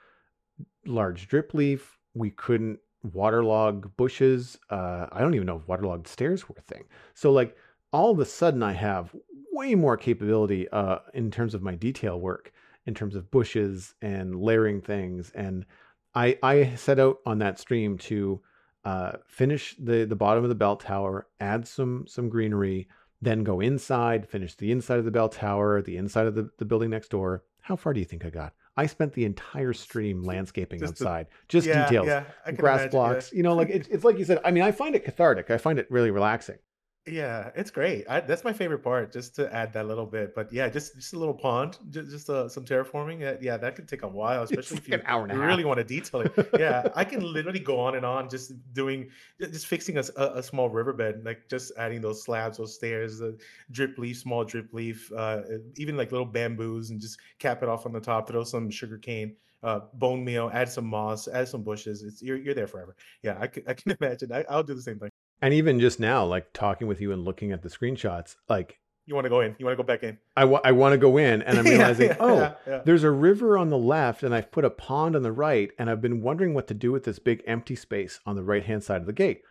large 0.86 1.28
drip 1.28 1.54
leaf, 1.54 1.98
we 2.14 2.30
couldn't 2.30 2.78
waterlog 3.02 3.96
bushes. 3.96 4.58
Uh, 4.70 5.06
I 5.10 5.20
don't 5.20 5.34
even 5.34 5.46
know 5.46 5.56
if 5.56 5.68
waterlogged 5.68 6.06
stairs 6.06 6.48
were 6.48 6.54
a 6.58 6.62
thing. 6.62 6.84
So, 7.14 7.32
like, 7.32 7.56
all 7.92 8.10
of 8.10 8.18
a 8.18 8.24
sudden, 8.24 8.62
I 8.62 8.72
have 8.72 9.14
way 9.52 9.74
more 9.74 9.96
capability 9.96 10.68
uh, 10.70 10.98
in 11.14 11.30
terms 11.30 11.54
of 11.54 11.62
my 11.62 11.74
detail 11.74 12.18
work, 12.18 12.52
in 12.86 12.94
terms 12.94 13.14
of 13.14 13.30
bushes 13.30 13.94
and 14.00 14.34
layering 14.34 14.80
things. 14.80 15.30
And 15.34 15.66
I, 16.14 16.38
I 16.42 16.74
set 16.74 16.98
out 16.98 17.18
on 17.26 17.38
that 17.38 17.58
stream 17.58 17.98
to 17.98 18.40
uh, 18.84 19.12
finish 19.26 19.76
the, 19.78 20.04
the 20.04 20.16
bottom 20.16 20.42
of 20.42 20.48
the 20.48 20.54
bell 20.54 20.76
tower, 20.76 21.26
add 21.38 21.68
some 21.68 22.04
some 22.08 22.28
greenery, 22.28 22.88
then 23.20 23.44
go 23.44 23.60
inside, 23.60 24.28
finish 24.28 24.54
the 24.56 24.72
inside 24.72 24.98
of 24.98 25.04
the 25.04 25.10
bell 25.10 25.28
tower, 25.28 25.80
the 25.82 25.96
inside 25.96 26.26
of 26.26 26.34
the, 26.34 26.50
the 26.58 26.64
building 26.64 26.90
next 26.90 27.08
door. 27.08 27.44
How 27.60 27.76
far 27.76 27.92
do 27.92 28.00
you 28.00 28.06
think 28.06 28.24
I 28.24 28.30
got? 28.30 28.54
I 28.76 28.86
spent 28.86 29.12
the 29.12 29.26
entire 29.26 29.74
stream 29.74 30.22
landscaping 30.22 30.80
just 30.80 30.94
outside, 30.94 31.26
just 31.46 31.66
yeah, 31.66 31.84
details, 31.84 32.06
yeah, 32.06 32.24
grass 32.56 32.80
imagine, 32.80 32.90
blocks. 32.90 33.30
Yeah. 33.30 33.36
You 33.36 33.42
know, 33.44 33.54
like 33.54 33.68
it's, 33.68 33.88
it's 33.88 34.02
like 34.02 34.18
you 34.18 34.24
said. 34.24 34.40
I 34.44 34.50
mean, 34.50 34.62
I 34.62 34.72
find 34.72 34.94
it 34.96 35.04
cathartic. 35.04 35.50
I 35.50 35.58
find 35.58 35.78
it 35.78 35.86
really 35.90 36.10
relaxing. 36.10 36.58
Yeah, 37.04 37.50
it's 37.56 37.72
great. 37.72 38.04
I, 38.08 38.20
that's 38.20 38.44
my 38.44 38.52
favorite 38.52 38.84
part, 38.84 39.12
just 39.12 39.34
to 39.34 39.52
add 39.52 39.72
that 39.72 39.88
little 39.88 40.06
bit. 40.06 40.36
But 40.36 40.52
yeah, 40.52 40.68
just 40.68 40.94
just 40.94 41.12
a 41.14 41.18
little 41.18 41.34
pond, 41.34 41.78
just, 41.90 42.10
just 42.10 42.30
uh, 42.30 42.48
some 42.48 42.64
terraforming. 42.64 43.18
Yeah, 43.18 43.34
yeah, 43.40 43.56
that 43.56 43.74
could 43.74 43.88
take 43.88 44.04
a 44.04 44.08
while, 44.08 44.42
especially 44.44 44.78
if 44.78 44.86
you 44.86 44.94
an 44.94 45.02
hour 45.06 45.24
and 45.24 45.32
a 45.32 45.34
half. 45.34 45.44
really 45.48 45.64
want 45.64 45.78
to 45.78 45.84
detail 45.84 46.20
it. 46.20 46.32
Yeah, 46.54 46.86
I 46.94 47.04
can 47.04 47.20
literally 47.20 47.58
go 47.58 47.80
on 47.80 47.96
and 47.96 48.06
on, 48.06 48.28
just 48.28 48.52
doing, 48.72 49.10
just 49.40 49.66
fixing 49.66 49.98
a, 49.98 50.04
a 50.16 50.40
small 50.44 50.68
riverbed, 50.70 51.24
like 51.24 51.48
just 51.50 51.72
adding 51.76 52.00
those 52.02 52.22
slabs, 52.22 52.58
those 52.58 52.76
stairs, 52.76 53.18
the 53.18 53.36
drip 53.72 53.98
leaf, 53.98 54.18
small 54.18 54.44
drip 54.44 54.72
leaf, 54.72 55.10
uh, 55.16 55.42
even 55.76 55.96
like 55.96 56.12
little 56.12 56.24
bamboos, 56.26 56.90
and 56.90 57.00
just 57.00 57.18
cap 57.40 57.64
it 57.64 57.68
off 57.68 57.84
on 57.84 57.92
the 57.92 58.00
top. 58.00 58.28
Throw 58.28 58.44
some 58.44 58.70
sugar 58.70 58.98
cane, 58.98 59.34
uh, 59.64 59.80
bone 59.94 60.24
meal, 60.24 60.52
add 60.54 60.68
some 60.68 60.86
moss, 60.86 61.26
add 61.26 61.48
some 61.48 61.64
bushes. 61.64 62.04
It's 62.04 62.22
you're 62.22 62.38
you're 62.38 62.54
there 62.54 62.68
forever. 62.68 62.94
Yeah, 63.22 63.38
I 63.40 63.48
can, 63.48 63.64
I 63.66 63.74
can 63.74 63.96
imagine. 64.00 64.32
I, 64.32 64.44
I'll 64.48 64.62
do 64.62 64.74
the 64.74 64.82
same 64.82 65.00
thing. 65.00 65.10
And 65.42 65.52
even 65.52 65.80
just 65.80 66.00
now, 66.00 66.24
like 66.24 66.52
talking 66.52 66.86
with 66.86 67.00
you 67.00 67.12
and 67.12 67.24
looking 67.24 67.52
at 67.52 67.62
the 67.62 67.68
screenshots, 67.68 68.36
like 68.48 68.78
you 69.06 69.14
want 69.14 69.24
to 69.24 69.28
go 69.28 69.40
in, 69.40 69.56
you 69.58 69.66
want 69.66 69.76
to 69.76 69.82
go 69.82 69.86
back 69.86 70.04
in. 70.04 70.16
I, 70.36 70.44
I 70.44 70.72
want 70.72 70.92
to 70.92 70.98
go 70.98 71.16
in, 71.16 71.42
and 71.42 71.58
I'm 71.58 71.64
realizing, 71.66 72.10
yeah, 72.10 72.16
yeah, 72.18 72.24
oh, 72.24 72.36
yeah, 72.36 72.54
yeah. 72.66 72.82
there's 72.84 73.02
a 73.02 73.10
river 73.10 73.58
on 73.58 73.68
the 73.68 73.78
left, 73.78 74.22
and 74.22 74.34
I've 74.34 74.52
put 74.52 74.64
a 74.64 74.70
pond 74.70 75.16
on 75.16 75.22
the 75.22 75.32
right, 75.32 75.70
and 75.78 75.90
I've 75.90 76.00
been 76.00 76.22
wondering 76.22 76.54
what 76.54 76.68
to 76.68 76.74
do 76.74 76.92
with 76.92 77.04
this 77.04 77.18
big 77.18 77.42
empty 77.46 77.74
space 77.74 78.20
on 78.24 78.36
the 78.36 78.44
right 78.44 78.64
hand 78.64 78.84
side 78.84 79.00
of 79.00 79.06
the 79.06 79.12
gate. 79.12 79.42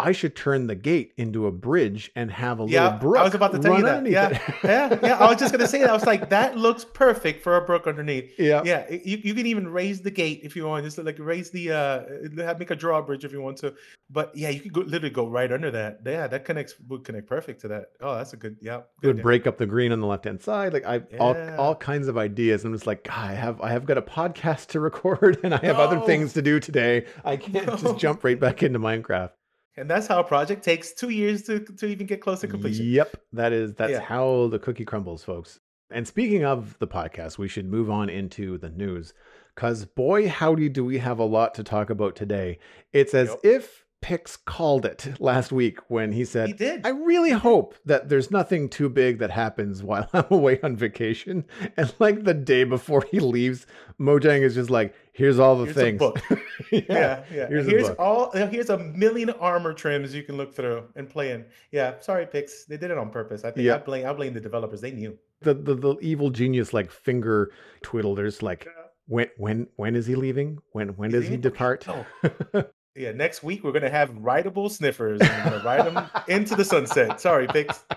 I 0.00 0.12
should 0.12 0.36
turn 0.36 0.68
the 0.68 0.76
gate 0.76 1.12
into 1.16 1.48
a 1.48 1.50
bridge 1.50 2.12
and 2.14 2.30
have 2.30 2.60
a 2.60 2.66
yeah, 2.66 2.84
little 2.84 2.98
brook. 3.00 3.18
I 3.18 3.24
was 3.24 3.34
about 3.34 3.50
to 3.52 3.58
tell 3.58 3.76
you 3.76 3.82
that. 3.82 4.06
Yeah, 4.06 4.38
yeah, 4.62 4.96
yeah. 5.02 5.18
I 5.18 5.28
was 5.28 5.38
just 5.38 5.52
gonna 5.52 5.66
say 5.66 5.80
that. 5.80 5.90
I 5.90 5.92
was 5.92 6.06
like, 6.06 6.30
that 6.30 6.56
looks 6.56 6.84
perfect 6.84 7.42
for 7.42 7.56
a 7.56 7.62
brook 7.62 7.88
underneath. 7.88 8.32
Yeah, 8.38 8.62
yeah. 8.64 8.88
You, 8.90 9.18
you 9.24 9.34
can 9.34 9.46
even 9.46 9.66
raise 9.66 10.00
the 10.00 10.12
gate 10.12 10.40
if 10.44 10.54
you 10.54 10.68
want. 10.68 10.84
Just 10.84 10.98
like 10.98 11.18
raise 11.18 11.50
the 11.50 11.72
uh, 11.72 12.54
make 12.58 12.70
a 12.70 12.76
drawbridge 12.76 13.24
if 13.24 13.32
you 13.32 13.42
want 13.42 13.56
to. 13.58 13.74
But 14.08 14.30
yeah, 14.36 14.50
you 14.50 14.60
could 14.60 14.72
go, 14.72 14.80
literally 14.82 15.10
go 15.10 15.26
right 15.26 15.50
under 15.50 15.72
that. 15.72 15.98
Yeah, 16.06 16.28
that 16.28 16.44
connects 16.44 16.74
would 16.86 17.02
connect 17.02 17.26
perfect 17.26 17.60
to 17.62 17.68
that. 17.68 17.86
Oh, 18.00 18.14
that's 18.14 18.32
a 18.32 18.36
good. 18.36 18.56
Yeah, 18.60 18.82
good 19.00 19.16
would 19.16 19.22
break 19.22 19.48
up 19.48 19.58
the 19.58 19.66
green 19.66 19.90
on 19.90 19.98
the 19.98 20.06
left 20.06 20.26
hand 20.26 20.40
side. 20.40 20.74
Like 20.74 20.86
I 20.86 21.02
yeah. 21.10 21.18
all 21.18 21.36
all 21.58 21.74
kinds 21.74 22.06
of 22.06 22.16
ideas. 22.16 22.64
I'm 22.64 22.72
just 22.72 22.86
like, 22.86 23.02
God, 23.02 23.16
I 23.18 23.34
have 23.34 23.60
I 23.60 23.72
have 23.72 23.84
got 23.84 23.98
a 23.98 24.02
podcast 24.02 24.68
to 24.68 24.80
record 24.80 25.40
and 25.42 25.52
I 25.52 25.58
have 25.58 25.78
no. 25.78 25.82
other 25.82 26.00
things 26.06 26.34
to 26.34 26.42
do 26.42 26.60
today. 26.60 27.06
I 27.24 27.36
can't 27.48 27.66
no. 27.66 27.76
just 27.76 27.98
jump 27.98 28.22
right 28.22 28.38
back 28.38 28.62
into 28.62 28.78
Minecraft 28.78 29.30
and 29.78 29.88
that's 29.90 30.06
how 30.06 30.20
a 30.20 30.24
project 30.24 30.62
takes 30.62 30.92
two 30.92 31.10
years 31.10 31.42
to, 31.44 31.60
to 31.60 31.86
even 31.86 32.06
get 32.06 32.20
close 32.20 32.40
to 32.40 32.48
completion. 32.48 32.86
Yep, 32.86 33.16
that 33.32 33.52
is 33.52 33.74
that's 33.74 33.92
yeah. 33.92 34.00
how 34.00 34.48
the 34.48 34.58
cookie 34.58 34.84
crumbles, 34.84 35.24
folks. 35.24 35.60
And 35.90 36.06
speaking 36.06 36.44
of 36.44 36.78
the 36.78 36.86
podcast, 36.86 37.38
we 37.38 37.48
should 37.48 37.66
move 37.66 37.90
on 37.90 38.10
into 38.10 38.58
the 38.58 38.68
news, 38.68 39.14
because 39.54 39.86
boy, 39.86 40.28
howdy, 40.28 40.68
do 40.68 40.84
we 40.84 40.98
have 40.98 41.18
a 41.18 41.24
lot 41.24 41.54
to 41.54 41.64
talk 41.64 41.90
about 41.90 42.14
today. 42.14 42.58
It's 42.92 43.14
as 43.14 43.28
yep. 43.28 43.38
if 43.42 43.86
Pix 44.00 44.36
called 44.36 44.84
it 44.84 45.14
last 45.20 45.50
week 45.50 45.78
when 45.88 46.12
he 46.12 46.24
said, 46.24 46.48
he 46.48 46.52
did. 46.52 46.86
I 46.86 46.90
really 46.90 47.32
hope 47.32 47.74
that 47.84 48.08
there's 48.08 48.30
nothing 48.30 48.68
too 48.68 48.88
big 48.88 49.18
that 49.18 49.30
happens 49.30 49.82
while 49.82 50.08
I'm 50.12 50.26
away 50.30 50.60
on 50.62 50.76
vacation. 50.76 51.44
And 51.76 51.92
like 51.98 52.24
the 52.24 52.34
day 52.34 52.64
before 52.64 53.04
he 53.10 53.20
leaves, 53.20 53.66
Mojang 54.00 54.42
is 54.42 54.54
just 54.54 54.70
like, 54.70 54.94
here's 55.12 55.38
all 55.38 55.56
the 55.56 55.64
here's 55.64 55.76
things. 55.76 56.00
yeah, 56.72 56.80
yeah, 56.88 57.24
yeah. 57.32 57.48
Here's, 57.48 57.66
here's 57.66 57.88
all 57.90 58.30
uh, 58.34 58.46
here's 58.46 58.70
a 58.70 58.78
million 58.78 59.30
armor 59.30 59.72
trims 59.72 60.14
you 60.14 60.22
can 60.22 60.36
look 60.36 60.54
through 60.54 60.84
and 60.94 61.08
play 61.10 61.32
in. 61.32 61.44
Yeah, 61.72 61.98
sorry, 62.00 62.26
Pix. 62.26 62.64
They 62.66 62.76
did 62.76 62.90
it 62.90 62.98
on 62.98 63.10
purpose. 63.10 63.44
I 63.44 63.50
think 63.50 63.66
yeah. 63.66 63.76
I 63.76 63.78
blame 63.78 64.06
I 64.06 64.12
blame 64.12 64.32
the 64.32 64.40
developers. 64.40 64.80
They 64.80 64.92
knew. 64.92 65.18
The 65.42 65.54
the, 65.54 65.74
the 65.74 65.96
evil 66.00 66.30
genius 66.30 66.72
like 66.72 66.90
finger 66.90 67.52
twiddle. 67.82 68.14
There's 68.14 68.42
like 68.42 68.68
when 69.06 69.28
when 69.36 69.66
when 69.76 69.96
is 69.96 70.06
he 70.06 70.14
leaving? 70.14 70.58
When 70.72 70.90
when 70.90 71.10
does 71.10 71.26
he 71.26 71.36
depart? 71.36 71.86
Oh. 71.88 72.64
Yeah, 72.98 73.12
next 73.12 73.44
week 73.44 73.62
we're 73.62 73.72
gonna 73.72 73.88
have 73.88 74.10
rideable 74.16 74.68
sniffers 74.68 75.20
and 75.20 75.30
we're 75.30 75.50
gonna 75.50 75.64
ride 75.64 75.86
them 75.86 76.10
into 76.28 76.56
the 76.56 76.64
sunset. 76.64 77.20
Sorry, 77.20 77.46
Pix. 77.46 77.84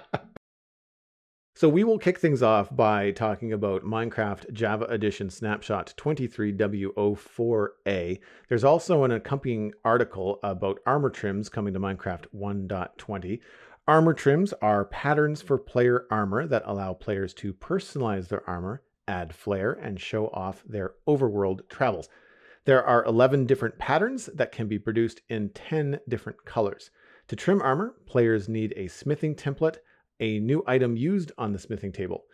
So 1.54 1.68
we 1.70 1.84
will 1.84 2.00
kick 2.00 2.18
things 2.18 2.42
off 2.42 2.76
by 2.76 3.12
talking 3.12 3.54
about 3.54 3.84
Minecraft 3.84 4.52
Java 4.52 4.86
Edition 4.86 5.30
Snapshot 5.30 5.94
23W04A. 5.96 8.20
There's 8.50 8.64
also 8.64 9.04
an 9.04 9.12
accompanying 9.12 9.72
article 9.86 10.40
about 10.42 10.80
armor 10.88 11.12
trims 11.12 11.50
coming 11.50 11.76
to 11.76 11.80
Minecraft 11.80 12.26
1.20. 12.36 13.42
Armor 13.88 14.14
trims 14.16 14.54
are 14.54 14.86
patterns 14.86 15.44
for 15.44 15.60
player 15.60 16.08
armor 16.10 16.48
that 16.48 16.64
allow 16.66 16.96
players 16.96 17.32
to 17.36 17.54
personalize 17.54 18.30
their 18.30 18.50
armor, 18.50 18.82
add 19.08 19.36
flair, 19.36 19.74
and 19.74 20.00
show 20.00 20.30
off 20.30 20.64
their 20.68 20.94
overworld 21.08 21.70
travels. 21.70 22.10
There 22.66 22.84
are 22.84 23.04
11 23.06 23.48
different 23.48 23.80
patterns 23.80 24.28
that 24.36 24.52
can 24.52 24.68
be 24.68 24.78
produced 24.78 25.22
in 25.30 25.50
10 25.50 26.00
different 26.08 26.46
colors. 26.46 26.92
To 27.30 27.36
trim 27.36 27.60
armor, 27.62 27.96
players 28.06 28.48
need 28.48 28.74
a 28.78 28.88
smithing 28.88 29.34
template, 29.34 29.78
a 30.20 30.40
new 30.40 30.64
item 30.68 30.96
used 30.96 31.32
on 31.40 31.54
the 31.54 31.60
smithing 31.60 31.92
table. 31.92 32.26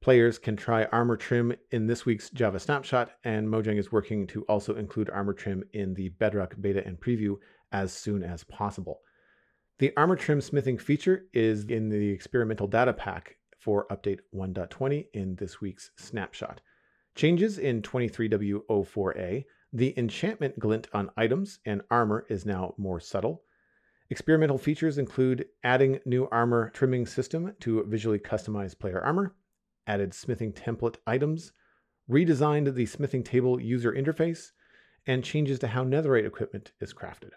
Players 0.00 0.38
can 0.38 0.56
try 0.56 0.84
armor 0.86 1.16
trim 1.16 1.52
in 1.72 1.88
this 1.88 2.06
week's 2.06 2.30
Java 2.30 2.60
snapshot, 2.60 3.12
and 3.24 3.48
Mojang 3.48 3.78
is 3.78 3.90
working 3.90 4.26
to 4.28 4.42
also 4.42 4.76
include 4.76 5.10
armor 5.10 5.32
trim 5.32 5.64
in 5.72 5.94
the 5.94 6.10
Bedrock 6.10 6.54
beta 6.60 6.86
and 6.86 7.00
preview 7.00 7.36
as 7.72 7.92
soon 7.92 8.22
as 8.22 8.44
possible. 8.44 9.00
The 9.78 9.92
armor 9.96 10.16
trim 10.16 10.40
smithing 10.40 10.78
feature 10.78 11.26
is 11.32 11.64
in 11.64 11.88
the 11.88 12.10
experimental 12.10 12.68
data 12.68 12.92
pack 12.92 13.36
for 13.58 13.86
update 13.90 14.20
1.20 14.32 15.06
in 15.12 15.34
this 15.36 15.60
week's 15.60 15.90
snapshot. 15.96 16.60
Changes 17.16 17.58
in 17.58 17.82
23W04A 17.82 19.44
the 19.72 19.98
enchantment 19.98 20.58
glint 20.58 20.86
on 20.92 21.10
items 21.16 21.58
and 21.64 21.82
armor 21.90 22.26
is 22.28 22.44
now 22.44 22.74
more 22.76 23.00
subtle. 23.00 23.42
Experimental 24.10 24.58
features 24.58 24.98
include 24.98 25.46
adding 25.64 25.98
new 26.04 26.28
armor 26.30 26.68
trimming 26.70 27.06
system 27.06 27.54
to 27.60 27.82
visually 27.84 28.18
customize 28.18 28.78
player 28.78 29.00
armor, 29.00 29.34
added 29.86 30.12
smithing 30.12 30.52
template 30.52 30.96
items, 31.06 31.52
redesigned 32.10 32.74
the 32.74 32.84
smithing 32.84 33.22
table 33.22 33.58
user 33.58 33.92
interface, 33.92 34.50
and 35.06 35.24
changes 35.24 35.58
to 35.58 35.68
how 35.68 35.82
netherite 35.82 36.26
equipment 36.26 36.72
is 36.80 36.92
crafted. 36.92 37.30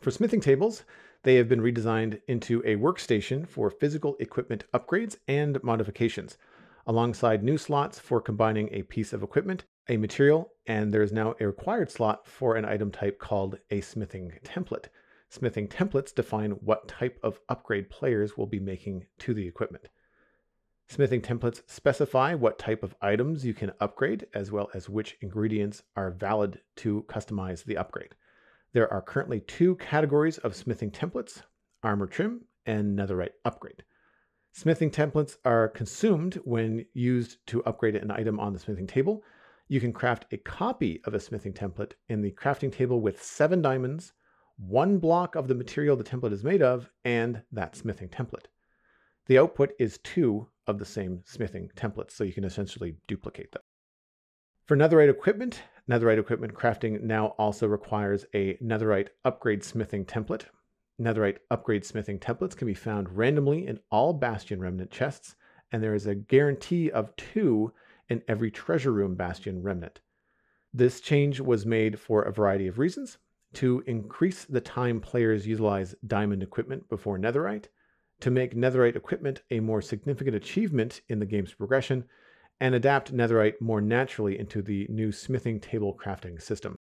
For 0.00 0.10
smithing 0.10 0.42
tables, 0.42 0.84
they 1.22 1.36
have 1.36 1.48
been 1.48 1.62
redesigned 1.62 2.20
into 2.28 2.60
a 2.66 2.76
workstation 2.76 3.48
for 3.48 3.70
physical 3.70 4.16
equipment 4.20 4.64
upgrades 4.74 5.16
and 5.26 5.62
modifications, 5.64 6.36
alongside 6.86 7.42
new 7.42 7.56
slots 7.56 7.98
for 7.98 8.20
combining 8.20 8.68
a 8.72 8.82
piece 8.82 9.14
of 9.14 9.22
equipment 9.22 9.64
a 9.88 9.96
material, 9.96 10.52
and 10.66 10.92
there 10.92 11.02
is 11.02 11.12
now 11.12 11.34
a 11.40 11.46
required 11.46 11.90
slot 11.90 12.26
for 12.26 12.56
an 12.56 12.64
item 12.64 12.90
type 12.90 13.18
called 13.18 13.58
a 13.70 13.80
smithing 13.80 14.32
template. 14.44 14.86
Smithing 15.30 15.68
templates 15.68 16.14
define 16.14 16.52
what 16.52 16.88
type 16.88 17.18
of 17.22 17.40
upgrade 17.48 17.90
players 17.90 18.36
will 18.36 18.46
be 18.46 18.60
making 18.60 19.06
to 19.18 19.34
the 19.34 19.46
equipment. 19.46 19.88
Smithing 20.88 21.20
templates 21.20 21.62
specify 21.66 22.34
what 22.34 22.58
type 22.58 22.82
of 22.82 22.94
items 23.02 23.44
you 23.44 23.52
can 23.52 23.72
upgrade, 23.78 24.26
as 24.32 24.50
well 24.50 24.70
as 24.72 24.88
which 24.88 25.18
ingredients 25.20 25.82
are 25.96 26.10
valid 26.10 26.60
to 26.76 27.04
customize 27.08 27.62
the 27.64 27.76
upgrade. 27.76 28.14
There 28.72 28.90
are 28.90 29.02
currently 29.02 29.40
two 29.40 29.76
categories 29.76 30.38
of 30.38 30.56
smithing 30.56 30.90
templates 30.92 31.42
armor 31.82 32.06
trim 32.06 32.42
and 32.64 32.98
netherite 32.98 33.32
upgrade. 33.44 33.84
Smithing 34.52 34.90
templates 34.90 35.36
are 35.44 35.68
consumed 35.68 36.36
when 36.44 36.84
used 36.94 37.46
to 37.46 37.62
upgrade 37.64 37.94
an 37.94 38.10
item 38.10 38.40
on 38.40 38.52
the 38.52 38.58
smithing 38.58 38.86
table. 38.86 39.22
You 39.68 39.80
can 39.80 39.92
craft 39.92 40.26
a 40.32 40.38
copy 40.38 41.02
of 41.04 41.12
a 41.12 41.20
smithing 41.20 41.52
template 41.52 41.92
in 42.08 42.22
the 42.22 42.32
crafting 42.32 42.72
table 42.72 43.02
with 43.02 43.22
seven 43.22 43.60
diamonds, 43.60 44.14
one 44.56 44.98
block 44.98 45.34
of 45.34 45.46
the 45.46 45.54
material 45.54 45.94
the 45.94 46.04
template 46.04 46.32
is 46.32 46.42
made 46.42 46.62
of, 46.62 46.90
and 47.04 47.42
that 47.52 47.76
smithing 47.76 48.08
template. 48.08 48.46
The 49.26 49.38
output 49.38 49.72
is 49.78 49.98
two 49.98 50.48
of 50.66 50.78
the 50.78 50.86
same 50.86 51.20
smithing 51.26 51.70
templates, 51.76 52.12
so 52.12 52.24
you 52.24 52.32
can 52.32 52.44
essentially 52.44 52.96
duplicate 53.06 53.52
them. 53.52 53.62
For 54.64 54.76
netherite 54.76 55.10
equipment, 55.10 55.62
netherite 55.88 56.18
equipment 56.18 56.54
crafting 56.54 57.02
now 57.02 57.28
also 57.38 57.66
requires 57.66 58.24
a 58.34 58.54
netherite 58.54 59.08
upgrade 59.26 59.62
smithing 59.62 60.06
template. 60.06 60.44
Netherite 60.98 61.38
upgrade 61.50 61.84
smithing 61.84 62.18
templates 62.18 62.56
can 62.56 62.66
be 62.66 62.74
found 62.74 63.14
randomly 63.16 63.66
in 63.66 63.78
all 63.90 64.14
Bastion 64.14 64.60
Remnant 64.60 64.90
chests, 64.90 65.36
and 65.72 65.82
there 65.82 65.94
is 65.94 66.06
a 66.06 66.14
guarantee 66.14 66.90
of 66.90 67.14
two 67.16 67.72
in 68.08 68.22
every 68.28 68.50
treasure 68.50 68.92
room 68.92 69.14
Bastion 69.14 69.62
Remnant. 69.62 70.00
This 70.72 71.00
change 71.00 71.40
was 71.40 71.66
made 71.66 71.98
for 71.98 72.22
a 72.22 72.32
variety 72.32 72.66
of 72.66 72.78
reasons 72.78 73.18
to 73.54 73.82
increase 73.86 74.44
the 74.44 74.60
time 74.60 75.00
players 75.00 75.46
utilize 75.46 75.94
diamond 76.06 76.42
equipment 76.42 76.88
before 76.88 77.18
netherite, 77.18 77.66
to 78.20 78.30
make 78.30 78.54
netherite 78.54 78.96
equipment 78.96 79.42
a 79.50 79.60
more 79.60 79.80
significant 79.80 80.36
achievement 80.36 81.00
in 81.08 81.18
the 81.18 81.26
game's 81.26 81.54
progression, 81.54 82.04
and 82.60 82.74
adapt 82.74 83.14
netherite 83.14 83.60
more 83.60 83.80
naturally 83.80 84.38
into 84.38 84.60
the 84.60 84.86
new 84.90 85.12
smithing 85.12 85.60
table 85.60 85.96
crafting 85.96 86.40
system. 86.40 86.76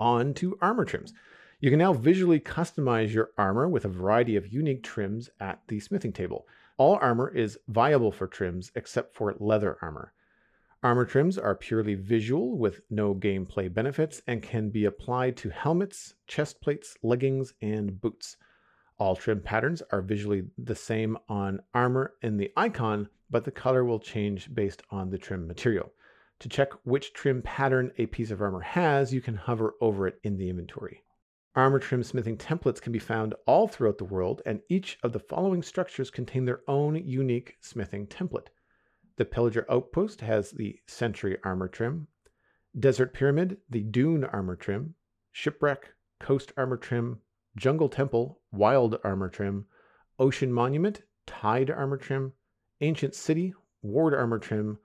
On 0.00 0.34
to 0.34 0.58
armor 0.60 0.84
trims. 0.84 1.12
You 1.60 1.70
can 1.70 1.78
now 1.78 1.92
visually 1.92 2.40
customize 2.40 3.12
your 3.12 3.30
armor 3.38 3.68
with 3.68 3.84
a 3.84 3.88
variety 3.88 4.36
of 4.36 4.52
unique 4.52 4.82
trims 4.82 5.30
at 5.40 5.60
the 5.68 5.78
smithing 5.78 6.12
table. 6.12 6.46
All 6.76 6.98
armor 7.00 7.28
is 7.28 7.58
viable 7.68 8.10
for 8.10 8.26
trims 8.26 8.72
except 8.74 9.14
for 9.14 9.34
leather 9.38 9.78
armor. 9.80 10.12
Armor 10.84 11.06
trims 11.06 11.38
are 11.38 11.54
purely 11.54 11.94
visual 11.94 12.58
with 12.58 12.82
no 12.90 13.14
gameplay 13.14 13.72
benefits 13.72 14.20
and 14.26 14.42
can 14.42 14.68
be 14.68 14.84
applied 14.84 15.34
to 15.38 15.48
helmets, 15.48 16.12
chest 16.26 16.60
plates, 16.60 16.94
leggings, 17.02 17.54
and 17.62 17.98
boots. 18.02 18.36
All 18.98 19.16
trim 19.16 19.40
patterns 19.40 19.82
are 19.92 20.02
visually 20.02 20.44
the 20.58 20.74
same 20.74 21.16
on 21.26 21.62
armor 21.72 22.12
in 22.20 22.36
the 22.36 22.52
icon, 22.54 23.08
but 23.30 23.44
the 23.44 23.50
color 23.50 23.82
will 23.82 23.98
change 23.98 24.54
based 24.54 24.82
on 24.90 25.08
the 25.08 25.16
trim 25.16 25.46
material. 25.46 25.90
To 26.40 26.50
check 26.50 26.74
which 26.82 27.14
trim 27.14 27.40
pattern 27.40 27.90
a 27.96 28.04
piece 28.04 28.30
of 28.30 28.42
armor 28.42 28.60
has, 28.60 29.10
you 29.10 29.22
can 29.22 29.36
hover 29.36 29.76
over 29.80 30.06
it 30.06 30.20
in 30.22 30.36
the 30.36 30.50
inventory. 30.50 31.02
Armor 31.56 31.78
trim 31.78 32.02
smithing 32.02 32.36
templates 32.36 32.82
can 32.82 32.92
be 32.92 32.98
found 32.98 33.34
all 33.46 33.68
throughout 33.68 33.96
the 33.96 34.04
world, 34.04 34.42
and 34.44 34.60
each 34.68 34.98
of 35.02 35.14
the 35.14 35.18
following 35.18 35.62
structures 35.62 36.10
contain 36.10 36.44
their 36.44 36.60
own 36.68 36.96
unique 36.96 37.56
smithing 37.62 38.06
template. 38.06 38.48
The 39.16 39.24
Pillager 39.24 39.64
Outpost 39.70 40.20
has 40.22 40.50
the 40.50 40.80
Sentry 40.86 41.38
armor 41.44 41.68
trim, 41.68 42.08
Desert 42.78 43.14
Pyramid, 43.14 43.58
the 43.70 43.82
Dune 43.82 44.24
armor 44.24 44.56
trim, 44.56 44.94
Shipwreck, 45.32 45.94
Coast 46.18 46.52
armor 46.56 46.76
trim, 46.76 47.20
Jungle 47.56 47.88
Temple, 47.88 48.40
Wild 48.50 48.98
Armor 49.04 49.28
Trim, 49.28 49.66
Ocean 50.18 50.52
Monument, 50.52 51.02
Tide 51.24 51.70
Armor 51.70 51.96
Trim, 51.96 52.32
Ancient 52.80 53.14
City, 53.14 53.54
Ward 53.80 54.12
Armor 54.12 54.40
Trim, 54.40 54.78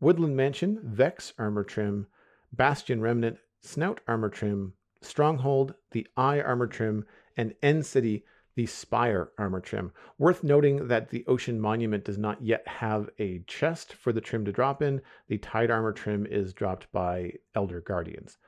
Woodland 0.00 0.36
Mansion, 0.36 0.80
Vex 0.82 1.32
Armor 1.38 1.62
Trim, 1.62 2.08
Bastion 2.52 3.00
Remnant, 3.00 3.38
Snout 3.60 4.00
Armor 4.08 4.28
Trim, 4.28 4.72
Stronghold, 5.02 5.74
the 5.92 6.08
Eye 6.16 6.40
Armor 6.40 6.66
Trim, 6.66 7.04
and 7.36 7.54
End 7.62 7.86
City, 7.86 8.24
the 8.56 8.66
Spire 8.66 9.30
Armor 9.38 9.60
Trim. 9.60 9.92
Worth 10.18 10.42
noting 10.42 10.88
that 10.88 11.10
the 11.10 11.24
Ocean 11.26 11.60
Monument 11.60 12.04
does 12.04 12.18
not 12.18 12.42
yet 12.42 12.66
have 12.66 13.10
a 13.18 13.40
chest 13.46 13.92
for 13.92 14.12
the 14.12 14.20
trim 14.20 14.44
to 14.46 14.52
drop 14.52 14.82
in. 14.82 15.02
The 15.28 15.38
Tide 15.38 15.70
Armor 15.70 15.92
Trim 15.92 16.26
is 16.26 16.54
dropped 16.54 16.90
by 16.90 17.34
Elder 17.54 17.82
Guardians. 17.82 18.38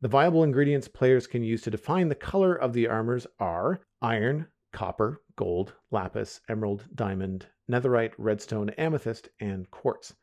The 0.00 0.08
viable 0.08 0.44
ingredients 0.44 0.86
players 0.86 1.26
can 1.26 1.42
use 1.42 1.62
to 1.62 1.70
define 1.70 2.08
the 2.08 2.14
color 2.14 2.54
of 2.54 2.72
the 2.72 2.86
armors 2.86 3.26
are 3.40 3.80
iron, 4.02 4.46
copper, 4.72 5.22
gold, 5.34 5.72
lapis, 5.90 6.40
emerald, 6.48 6.84
diamond, 6.94 7.46
netherite, 7.70 8.12
redstone, 8.18 8.70
amethyst, 8.70 9.30
and 9.40 9.70
quartz. 9.70 10.14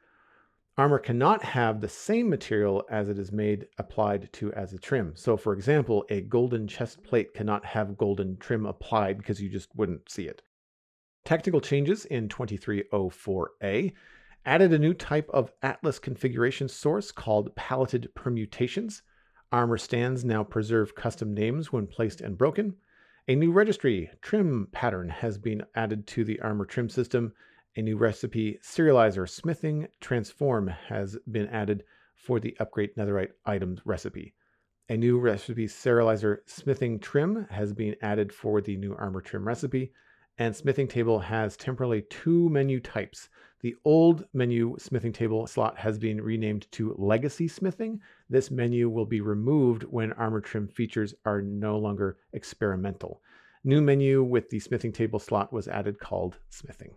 Armor 0.77 0.99
cannot 0.99 1.41
have 1.41 1.79
the 1.79 1.87
same 1.87 2.29
material 2.29 2.83
as 2.89 3.07
it 3.07 3.17
is 3.17 3.31
made 3.31 3.67
applied 3.77 4.31
to 4.33 4.51
as 4.53 4.73
a 4.73 4.77
trim. 4.77 5.13
So, 5.15 5.37
for 5.37 5.53
example, 5.53 6.05
a 6.09 6.19
golden 6.19 6.67
chest 6.67 7.01
plate 7.01 7.33
cannot 7.33 7.63
have 7.63 7.97
golden 7.97 8.35
trim 8.37 8.65
applied 8.65 9.17
because 9.17 9.41
you 9.41 9.47
just 9.47 9.73
wouldn't 9.73 10.11
see 10.11 10.27
it. 10.27 10.41
Technical 11.23 11.61
changes 11.61 12.03
in 12.05 12.27
2304A 12.27 13.93
added 14.45 14.73
a 14.73 14.77
new 14.77 14.93
type 14.93 15.29
of 15.29 15.53
Atlas 15.63 15.97
configuration 15.97 16.67
source 16.67 17.09
called 17.09 17.55
paletted 17.55 18.13
permutations. 18.13 19.01
Armor 19.53 19.77
stands 19.77 20.25
now 20.25 20.43
preserve 20.43 20.93
custom 20.93 21.33
names 21.33 21.71
when 21.71 21.87
placed 21.87 22.19
and 22.19 22.37
broken. 22.37 22.75
A 23.29 23.35
new 23.35 23.53
registry 23.53 24.11
trim 24.21 24.67
pattern 24.73 25.07
has 25.07 25.37
been 25.37 25.63
added 25.73 26.05
to 26.07 26.25
the 26.25 26.39
armor 26.41 26.65
trim 26.65 26.89
system. 26.89 27.33
A 27.77 27.81
new 27.81 27.97
recipe 27.97 28.59
serializer 28.63 29.27
smithing 29.27 29.87
transform 29.99 30.67
has 30.67 31.17
been 31.29 31.47
added 31.47 31.83
for 32.15 32.39
the 32.39 32.55
upgrade 32.59 32.95
netherite 32.95 33.31
items 33.45 33.81
recipe. 33.85 34.33
A 34.87 34.95
new 34.95 35.19
recipe 35.19 35.67
serializer 35.67 36.37
smithing 36.45 36.99
trim 36.99 37.47
has 37.49 37.73
been 37.73 37.95
added 38.01 38.31
for 38.31 38.61
the 38.61 38.77
new 38.77 38.95
armor 38.95 39.21
trim 39.21 39.47
recipe. 39.47 39.91
And 40.37 40.55
smithing 40.55 40.87
table 40.87 41.19
has 41.19 41.57
temporarily 41.57 42.03
two 42.03 42.49
menu 42.49 42.79
types 42.79 43.29
the 43.65 43.75
old 43.83 44.25
menu 44.31 44.75
smithing 44.77 45.13
table 45.13 45.47
slot 45.47 45.79
has 45.79 45.97
been 45.97 46.21
renamed 46.21 46.71
to 46.73 46.93
Legacy 46.99 47.47
Smithing. 47.47 47.99
This 48.29 48.51
menu 48.51 48.89
will 48.89 49.07
be 49.07 49.21
removed 49.21 49.85
when 49.85 50.13
armor 50.13 50.39
trim 50.39 50.67
features 50.67 51.15
are 51.25 51.41
no 51.41 51.79
longer 51.79 52.17
experimental. 52.31 53.23
New 53.63 53.81
menu 53.81 54.23
with 54.23 54.51
the 54.51 54.59
smithing 54.59 54.91
table 54.91 55.17
slot 55.17 55.51
was 55.51 55.67
added 55.67 55.99
called 55.99 56.37
Smithing. 56.51 56.93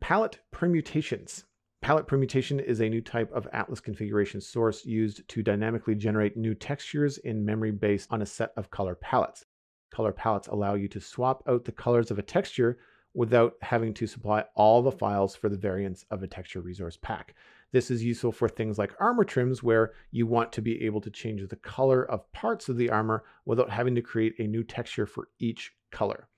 Palette 0.00 0.38
permutations. 0.52 1.44
Palette 1.80 2.06
permutation 2.06 2.60
is 2.60 2.80
a 2.80 2.88
new 2.88 3.00
type 3.00 3.30
of 3.32 3.48
Atlas 3.52 3.80
configuration 3.80 4.40
source 4.40 4.84
used 4.84 5.26
to 5.28 5.42
dynamically 5.42 5.94
generate 5.94 6.36
new 6.36 6.54
textures 6.54 7.18
in 7.18 7.44
memory 7.44 7.72
based 7.72 8.12
on 8.12 8.22
a 8.22 8.26
set 8.26 8.52
of 8.56 8.70
color 8.70 8.94
palettes. 8.94 9.44
Color 9.90 10.12
palettes 10.12 10.48
allow 10.48 10.74
you 10.74 10.86
to 10.88 11.00
swap 11.00 11.42
out 11.48 11.64
the 11.64 11.72
colors 11.72 12.10
of 12.10 12.18
a 12.18 12.22
texture 12.22 12.78
without 13.14 13.54
having 13.62 13.94
to 13.94 14.06
supply 14.06 14.44
all 14.54 14.82
the 14.82 14.92
files 14.92 15.34
for 15.34 15.48
the 15.48 15.56
variants 15.56 16.04
of 16.10 16.22
a 16.22 16.28
texture 16.28 16.60
resource 16.60 16.98
pack. 17.00 17.34
This 17.72 17.90
is 17.90 18.04
useful 18.04 18.30
for 18.30 18.48
things 18.48 18.78
like 18.78 18.94
armor 19.00 19.24
trims 19.24 19.62
where 19.62 19.92
you 20.10 20.26
want 20.26 20.52
to 20.52 20.62
be 20.62 20.84
able 20.84 21.00
to 21.00 21.10
change 21.10 21.46
the 21.48 21.56
color 21.56 22.04
of 22.04 22.30
parts 22.32 22.68
of 22.68 22.76
the 22.76 22.90
armor 22.90 23.24
without 23.44 23.70
having 23.70 23.94
to 23.94 24.02
create 24.02 24.34
a 24.38 24.46
new 24.46 24.62
texture 24.62 25.06
for 25.06 25.28
each 25.40 25.72
color. 25.90 26.28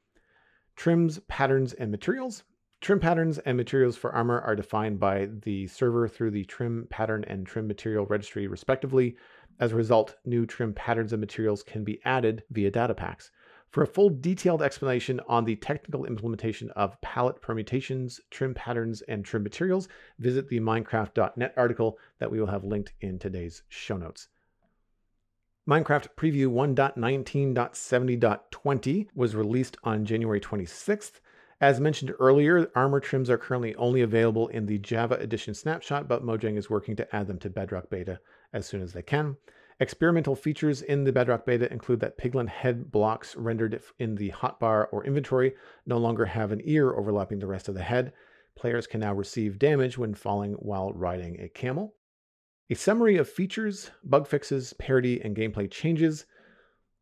Trims, 0.77 1.19
patterns, 1.29 1.73
and 1.73 1.91
materials. 1.91 2.45
Trim 2.81 3.01
patterns 3.01 3.39
and 3.39 3.57
materials 3.57 3.97
for 3.97 4.13
armor 4.13 4.41
are 4.41 4.55
defined 4.55 5.01
by 5.01 5.29
the 5.43 5.67
server 5.67 6.07
through 6.07 6.31
the 6.31 6.45
trim 6.45 6.87
pattern 6.91 7.25
and 7.27 7.45
trim 7.45 7.67
material 7.67 8.07
registry, 8.07 8.47
respectively. 8.47 9.17
As 9.59 9.73
a 9.73 9.77
result, 9.77 10.15
new 10.25 10.47
trim 10.47 10.73
patterns 10.73 11.13
and 11.13 11.21
materials 11.21 11.65
can 11.65 11.83
be 11.83 12.01
added 12.05 12.45
via 12.51 12.71
data 12.71 12.95
packs. 12.95 13.33
For 13.71 13.83
a 13.83 13.87
full 13.87 14.11
detailed 14.11 14.63
explanation 14.63 15.21
on 15.29 15.45
the 15.45 15.57
technical 15.57 16.07
implementation 16.07 16.71
of 16.71 16.99
palette 17.01 17.43
permutations, 17.43 18.21
trim 18.31 18.55
patterns, 18.55 19.03
and 19.03 19.25
trim 19.25 19.43
materials, 19.43 19.89
visit 20.21 20.49
the 20.49 20.61
Minecraft.net 20.61 21.55
article 21.57 21.99
that 22.19 22.31
we 22.31 22.41
will 22.41 22.47
have 22.47 22.65
linked 22.65 22.93
in 23.01 23.19
today's 23.19 23.65
show 23.69 23.97
notes. 23.97 24.29
Minecraft 25.69 26.09
Preview 26.17 26.49
1.19.70.20 26.49 29.09
was 29.15 29.37
released 29.37 29.77
on 29.85 30.07
January 30.07 30.41
26th. 30.41 31.21
As 31.61 31.81
mentioned 31.81 32.15
earlier, 32.21 32.71
armor 32.77 33.01
trims 33.01 33.29
are 33.29 33.39
currently 33.39 33.75
only 33.75 34.01
available 34.01 34.47
in 34.49 34.67
the 34.67 34.79
Java 34.79 35.17
Edition 35.17 35.55
snapshot, 35.55 36.07
but 36.07 36.25
Mojang 36.25 36.57
is 36.57 36.71
working 36.71 36.95
to 36.97 37.17
add 37.17 37.27
them 37.27 37.39
to 37.39 37.51
Bedrock 37.51 37.91
Beta 37.91 38.21
as 38.53 38.67
soon 38.67 38.81
as 38.81 38.93
they 38.93 39.03
can. 39.03 39.37
Experimental 39.81 40.35
features 40.35 40.83
in 40.83 41.05
the 41.05 41.13
Bedrock 41.13 41.47
beta 41.47 41.73
include 41.73 42.01
that 42.01 42.19
piglin 42.19 42.49
head 42.49 42.91
blocks 42.91 43.37
rendered 43.37 43.81
in 44.01 44.17
the 44.17 44.31
hotbar 44.31 44.89
or 44.91 45.05
inventory 45.05 45.55
no 45.87 45.99
longer 45.99 46.25
have 46.25 46.51
an 46.51 46.61
ear 46.65 46.95
overlapping 46.95 47.39
the 47.39 47.47
rest 47.47 47.69
of 47.69 47.75
the 47.75 47.83
head. 47.83 48.13
Players 48.57 48.89
can 48.89 49.01
now 49.01 49.15
receive 49.15 49.59
damage 49.59 49.97
when 49.97 50.15
falling 50.15 50.55
while 50.55 50.93
riding 50.93 51.41
a 51.41 51.49
camel. 51.49 51.95
A 52.71 52.75
summary 52.75 53.17
of 53.17 53.29
features, 53.29 53.93
bug 54.03 54.27
fixes, 54.27 54.73
parity, 54.75 55.21
and 55.21 55.37
gameplay 55.37 55.71
changes. 55.71 56.27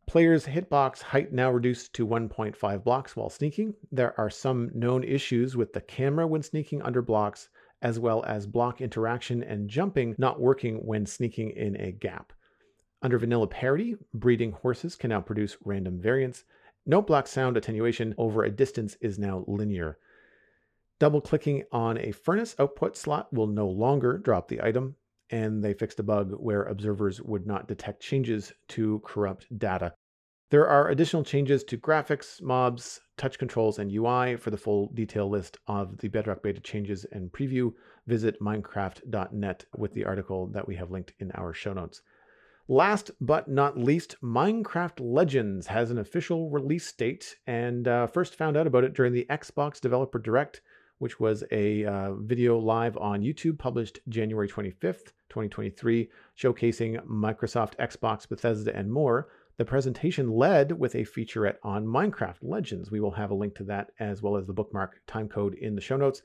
Players' 0.07 0.46
hitbox 0.46 1.02
height 1.02 1.32
now 1.32 1.50
reduced 1.50 1.92
to 1.94 2.07
1.5 2.07 2.84
blocks 2.84 3.16
while 3.16 3.28
sneaking. 3.28 3.74
There 3.90 4.18
are 4.18 4.30
some 4.30 4.70
known 4.72 5.02
issues 5.02 5.57
with 5.57 5.72
the 5.72 5.80
camera 5.80 6.28
when 6.28 6.44
sneaking 6.44 6.80
under 6.82 7.02
blocks, 7.02 7.48
as 7.82 7.98
well 7.98 8.24
as 8.24 8.46
block 8.46 8.80
interaction 8.80 9.42
and 9.42 9.68
jumping 9.68 10.14
not 10.16 10.40
working 10.40 10.86
when 10.86 11.07
sneaking 11.07 11.50
in 11.50 11.76
a 11.80 11.90
gap. 11.90 12.32
Under 13.02 13.18
vanilla 13.18 13.48
parity, 13.48 13.96
breeding 14.14 14.52
horses 14.52 14.94
can 14.94 15.11
now 15.11 15.20
produce 15.20 15.57
random 15.64 16.00
variants. 16.00 16.44
No 16.86 17.02
block 17.02 17.26
sound 17.26 17.57
attenuation 17.57 18.14
over 18.16 18.44
a 18.44 18.50
distance 18.50 18.96
is 19.00 19.18
now 19.18 19.44
linear. 19.48 19.98
Double 21.00 21.20
clicking 21.20 21.64
on 21.72 21.98
a 21.98 22.12
furnace 22.12 22.54
output 22.61 22.96
slot 22.96 23.32
will 23.32 23.48
no 23.48 23.68
longer 23.68 24.18
drop 24.18 24.46
the 24.48 24.62
item, 24.62 24.94
and 25.30 25.62
they 25.62 25.74
fixed 25.74 26.00
a 26.00 26.02
bug 26.02 26.32
where 26.32 26.62
observers 26.64 27.20
would 27.22 27.46
not 27.46 27.68
detect 27.68 28.02
changes 28.02 28.52
to 28.68 29.00
corrupt 29.04 29.46
data. 29.58 29.94
There 30.50 30.68
are 30.68 30.90
additional 30.90 31.24
changes 31.24 31.64
to 31.64 31.76
graphics, 31.76 32.40
mobs, 32.40 33.00
touch 33.16 33.36
controls, 33.36 33.80
and 33.80 33.90
UI. 33.90 34.36
For 34.36 34.50
the 34.50 34.56
full 34.56 34.92
detail 34.94 35.28
list 35.28 35.58
of 35.66 35.98
the 35.98 36.08
Bedrock 36.08 36.40
Beta 36.42 36.60
changes 36.60 37.04
and 37.10 37.32
preview, 37.32 37.72
visit 38.06 38.40
Minecraft.net 38.40 39.64
with 39.76 39.92
the 39.92 40.04
article 40.04 40.46
that 40.48 40.68
we 40.68 40.76
have 40.76 40.92
linked 40.92 41.14
in 41.18 41.32
our 41.32 41.52
show 41.52 41.72
notes. 41.72 42.00
Last 42.68 43.10
but 43.20 43.48
not 43.48 43.76
least, 43.76 44.16
Minecraft 44.22 45.00
Legends 45.00 45.66
has 45.66 45.90
an 45.90 45.98
official 45.98 46.50
release 46.50 46.92
date, 46.92 47.36
and 47.46 47.88
uh, 47.88 48.06
first 48.06 48.36
found 48.36 48.56
out 48.56 48.66
about 48.66 48.84
it 48.84 48.94
during 48.94 49.12
the 49.12 49.26
Xbox 49.28 49.80
Developer 49.80 50.18
Direct, 50.20 50.60
which 50.99 51.20
was 51.20 51.44
a 51.51 51.84
uh, 51.84 52.14
video 52.14 52.59
live 52.59 52.97
on 52.97 53.22
YouTube 53.22 53.59
published 53.59 54.01
January 54.09 54.49
25th, 54.49 55.12
2023, 55.28 56.09
showcasing 56.38 57.05
Microsoft, 57.07 57.76
Xbox, 57.76 58.28
Bethesda, 58.28 58.74
and 58.76 58.92
more. 58.92 59.28
The 59.59 59.64
presentation 59.64 60.30
led 60.30 60.72
with 60.72 60.94
a 60.94 61.05
featurette 61.05 61.57
on 61.62 61.86
Minecraft 61.86 62.38
Legends. 62.42 62.90
We 62.90 63.01
will 63.01 63.12
have 63.12 63.30
a 63.30 63.34
link 63.34 63.55
to 63.57 63.64
that 63.64 63.92
as 63.99 64.22
well 64.22 64.36
as 64.36 64.47
the 64.47 64.53
bookmark 64.53 65.01
timecode 65.07 65.59
in 65.59 65.74
the 65.74 65.80
show 65.80 65.97
notes. 65.97 66.22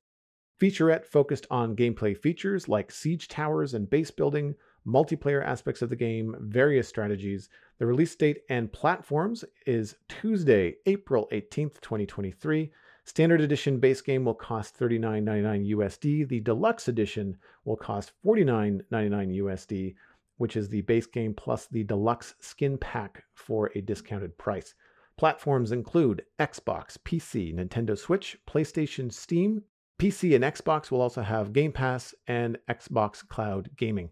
Featurette 0.61 1.05
focused 1.05 1.47
on 1.49 1.75
gameplay 1.75 2.15
features 2.15 2.67
like 2.67 2.91
siege 2.91 3.27
towers 3.27 3.73
and 3.73 3.89
base 3.89 4.11
building, 4.11 4.53
multiplayer 4.85 5.43
aspects 5.43 5.81
of 5.81 5.89
the 5.89 5.95
game, 5.95 6.35
various 6.39 6.87
strategies. 6.87 7.49
The 7.79 7.85
release 7.85 8.15
date 8.15 8.41
and 8.49 8.71
platforms 8.71 9.43
is 9.65 9.95
Tuesday, 10.07 10.75
April 10.85 11.27
18th, 11.31 11.81
2023. 11.81 12.71
Standard 13.03 13.41
edition 13.41 13.79
base 13.79 14.01
game 14.01 14.25
will 14.25 14.35
cost 14.35 14.77
$39.99 14.79 15.75
USD. 15.75 16.27
The 16.27 16.39
deluxe 16.39 16.87
edition 16.87 17.37
will 17.65 17.75
cost 17.75 18.13
$49.99 18.25 18.83
USD 18.89 19.95
which 20.41 20.57
is 20.57 20.69
the 20.69 20.81
base 20.81 21.05
game 21.05 21.35
plus 21.35 21.67
the 21.67 21.83
deluxe 21.83 22.33
skin 22.39 22.75
pack 22.75 23.23
for 23.35 23.71
a 23.75 23.81
discounted 23.81 24.35
price. 24.39 24.73
Platforms 25.15 25.71
include 25.71 26.25
Xbox, 26.39 26.97
PC, 26.97 27.53
Nintendo 27.53 27.95
Switch, 27.95 28.39
PlayStation, 28.49 29.13
Steam. 29.13 29.61
PC 29.99 30.33
and 30.33 30.43
Xbox 30.43 30.89
will 30.89 30.99
also 30.99 31.21
have 31.21 31.53
Game 31.53 31.71
Pass 31.71 32.15
and 32.25 32.57
Xbox 32.67 33.23
Cloud 33.27 33.69
Gaming. 33.77 34.09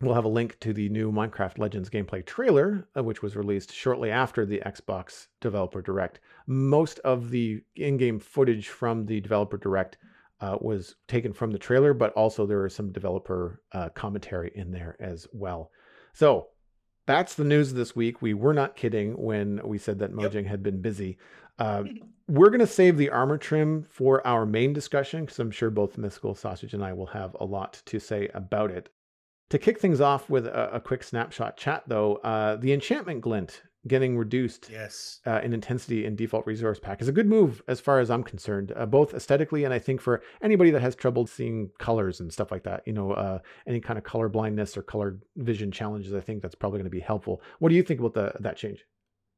We'll 0.00 0.14
have 0.14 0.26
a 0.26 0.28
link 0.28 0.60
to 0.60 0.74
the 0.74 0.90
new 0.90 1.10
Minecraft 1.10 1.58
Legends 1.58 1.88
gameplay 1.88 2.24
trailer, 2.24 2.86
uh, 2.94 3.02
which 3.02 3.22
was 3.22 3.34
released 3.34 3.72
shortly 3.72 4.10
after 4.10 4.44
the 4.44 4.60
Xbox 4.66 5.28
Developer 5.40 5.80
Direct. 5.80 6.20
Most 6.46 6.98
of 6.98 7.30
the 7.30 7.62
in 7.76 7.96
game 7.96 8.18
footage 8.18 8.68
from 8.68 9.06
the 9.06 9.20
Developer 9.20 9.56
Direct 9.56 9.96
uh, 10.40 10.58
was 10.60 10.96
taken 11.08 11.32
from 11.32 11.50
the 11.50 11.58
trailer, 11.58 11.94
but 11.94 12.12
also 12.12 12.44
there 12.44 12.66
is 12.66 12.74
some 12.74 12.92
developer 12.92 13.62
uh, 13.72 13.88
commentary 13.90 14.52
in 14.54 14.70
there 14.70 14.96
as 15.00 15.26
well. 15.32 15.70
So 16.12 16.48
that's 17.06 17.34
the 17.34 17.44
news 17.44 17.72
this 17.72 17.96
week. 17.96 18.20
We 18.20 18.34
were 18.34 18.52
not 18.52 18.76
kidding 18.76 19.14
when 19.14 19.62
we 19.64 19.78
said 19.78 19.98
that 20.00 20.12
Mojang 20.12 20.42
yep. 20.42 20.46
had 20.46 20.62
been 20.62 20.82
busy. 20.82 21.16
Uh, 21.58 21.84
we're 22.28 22.50
going 22.50 22.60
to 22.60 22.66
save 22.66 22.98
the 22.98 23.08
armor 23.08 23.38
trim 23.38 23.86
for 23.88 24.26
our 24.26 24.44
main 24.44 24.74
discussion 24.74 25.24
because 25.24 25.38
I'm 25.38 25.50
sure 25.50 25.70
both 25.70 25.96
MythicalSausage 25.96 26.74
and 26.74 26.84
I 26.84 26.92
will 26.92 27.06
have 27.06 27.34
a 27.40 27.46
lot 27.46 27.80
to 27.86 27.98
say 27.98 28.28
about 28.34 28.70
it. 28.70 28.90
To 29.50 29.58
kick 29.58 29.78
things 29.78 30.00
off 30.00 30.28
with 30.28 30.46
a, 30.46 30.74
a 30.74 30.80
quick 30.80 31.04
snapshot 31.04 31.56
chat, 31.56 31.84
though, 31.86 32.16
uh, 32.16 32.56
the 32.56 32.72
enchantment 32.72 33.20
glint 33.20 33.62
getting 33.86 34.18
reduced 34.18 34.68
yes. 34.70 35.20
uh, 35.26 35.40
in 35.42 35.52
intensity 35.52 36.04
in 36.04 36.16
default 36.16 36.46
resource 36.46 36.78
pack 36.80 37.00
is 37.00 37.08
a 37.08 37.12
good 37.12 37.28
move 37.28 37.62
as 37.68 37.80
far 37.80 38.00
as 38.00 38.10
I'm 38.10 38.24
concerned, 38.24 38.72
uh, 38.74 38.86
both 38.86 39.14
aesthetically 39.14 39.64
and 39.64 39.72
I 39.72 39.78
think 39.78 40.00
for 40.00 40.22
anybody 40.42 40.70
that 40.72 40.82
has 40.82 40.96
trouble 40.96 41.26
seeing 41.26 41.70
colors 41.78 42.20
and 42.20 42.32
stuff 42.32 42.50
like 42.50 42.64
that, 42.64 42.82
you 42.86 42.92
know, 42.92 43.12
uh, 43.12 43.38
any 43.66 43.80
kind 43.80 43.98
of 43.98 44.04
color 44.04 44.28
blindness 44.28 44.76
or 44.76 44.82
color 44.82 45.18
vision 45.36 45.70
challenges, 45.70 46.14
I 46.14 46.20
think 46.20 46.42
that's 46.42 46.54
probably 46.54 46.78
going 46.78 46.90
to 46.90 46.90
be 46.90 47.00
helpful. 47.00 47.40
What 47.60 47.68
do 47.68 47.76
you 47.76 47.82
think 47.82 48.00
about 48.00 48.14
the, 48.14 48.32
that 48.40 48.56
change? 48.56 48.84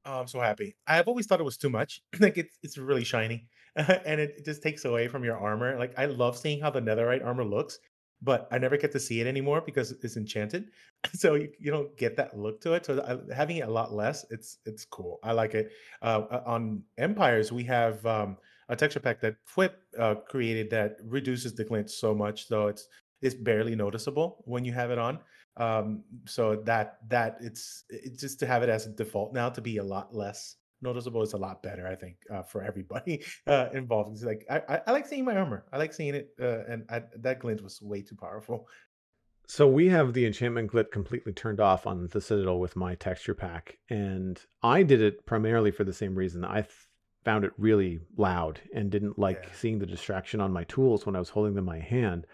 Oh, 0.04 0.20
I'm 0.20 0.26
so 0.26 0.40
happy. 0.40 0.74
I've 0.86 1.08
always 1.08 1.26
thought 1.26 1.40
it 1.40 1.44
was 1.44 1.58
too 1.58 1.68
much. 1.68 2.00
like 2.20 2.38
it's 2.38 2.56
it's 2.62 2.78
really 2.78 3.04
shiny, 3.04 3.46
and 3.76 4.20
it 4.20 4.42
just 4.44 4.62
takes 4.62 4.86
away 4.86 5.06
from 5.08 5.22
your 5.22 5.36
armor. 5.36 5.78
Like 5.78 5.92
I 5.98 6.06
love 6.06 6.38
seeing 6.38 6.60
how 6.60 6.70
the 6.70 6.80
netherite 6.80 7.22
armor 7.22 7.44
looks, 7.44 7.78
but 8.20 8.48
I 8.50 8.58
never 8.58 8.76
get 8.76 8.92
to 8.92 9.00
see 9.00 9.20
it 9.20 9.26
anymore 9.26 9.62
because 9.64 9.92
it's 9.92 10.16
enchanted. 10.16 10.70
So 11.14 11.34
you, 11.34 11.48
you 11.60 11.70
don't 11.70 11.96
get 11.96 12.16
that 12.16 12.36
look 12.36 12.60
to 12.62 12.72
it. 12.72 12.84
So 12.84 13.00
I, 13.00 13.32
having 13.32 13.58
it 13.58 13.68
a 13.68 13.70
lot 13.70 13.92
less, 13.92 14.26
it's 14.30 14.58
it's 14.66 14.84
cool. 14.84 15.20
I 15.22 15.30
like 15.30 15.54
it. 15.54 15.70
Uh, 16.02 16.22
uh 16.28 16.42
on 16.44 16.82
Empires, 16.98 17.52
we 17.52 17.62
have 17.64 18.04
um, 18.04 18.36
a 18.68 18.74
texture 18.74 18.98
pack 18.98 19.20
that 19.20 19.36
Fwhip 19.46 19.74
uh, 19.96 20.16
created 20.28 20.70
that 20.70 20.96
reduces 21.04 21.54
the 21.54 21.62
glint 21.62 21.88
so 21.88 22.14
much, 22.14 22.48
so 22.48 22.66
it's 22.66 22.88
it's 23.22 23.36
barely 23.36 23.76
noticeable 23.76 24.42
when 24.44 24.64
you 24.64 24.72
have 24.72 24.90
it 24.90 24.98
on. 24.98 25.20
Um, 25.56 26.02
so 26.26 26.56
that 26.64 26.98
that 27.08 27.36
it's 27.40 27.84
it's 27.88 28.20
just 28.20 28.40
to 28.40 28.46
have 28.46 28.64
it 28.64 28.68
as 28.68 28.86
a 28.86 28.90
default 28.90 29.32
now 29.32 29.50
to 29.50 29.60
be 29.60 29.76
a 29.78 29.84
lot 29.84 30.14
less 30.14 30.56
noticeable 30.82 31.22
is 31.22 31.32
a 31.32 31.38
lot 31.38 31.62
better, 31.62 31.86
I 31.86 31.94
think, 31.94 32.16
uh, 32.32 32.42
for 32.42 32.62
everybody 32.62 33.24
uh, 33.46 33.68
involved. 33.72 34.12
It's 34.14 34.24
like 34.24 34.44
I, 34.50 34.62
I, 34.68 34.80
I, 34.86 34.92
like 34.92 35.06
seeing 35.06 35.24
my 35.24 35.36
armor. 35.36 35.64
I 35.72 35.78
like 35.78 35.92
seeing 35.92 36.14
it, 36.14 36.30
uh, 36.40 36.64
and 36.68 36.84
I, 36.90 37.02
that 37.16 37.40
glint 37.40 37.62
was 37.62 37.80
way 37.82 38.02
too 38.02 38.16
powerful. 38.16 38.68
So 39.46 39.66
we 39.66 39.88
have 39.88 40.12
the 40.12 40.26
enchantment 40.26 40.70
glint 40.70 40.92
completely 40.92 41.32
turned 41.32 41.58
off 41.58 41.86
on 41.86 42.08
the 42.08 42.20
Citadel 42.20 42.60
with 42.60 42.76
my 42.76 42.94
texture 42.96 43.34
pack, 43.34 43.78
and 43.88 44.38
I 44.62 44.82
did 44.82 45.00
it 45.00 45.24
primarily 45.24 45.70
for 45.70 45.84
the 45.84 45.92
same 45.92 46.14
reason. 46.14 46.44
I 46.44 46.60
th- 46.60 46.70
found 47.24 47.44
it 47.44 47.52
really 47.58 48.00
loud 48.16 48.60
and 48.74 48.90
didn't 48.90 49.18
like 49.18 49.40
yeah. 49.42 49.52
seeing 49.54 49.78
the 49.78 49.86
distraction 49.86 50.40
on 50.40 50.52
my 50.52 50.64
tools 50.64 51.04
when 51.04 51.16
I 51.16 51.18
was 51.18 51.30
holding 51.30 51.54
them 51.54 51.64
in 51.64 51.72
my 51.72 51.78
hand. 51.78 52.26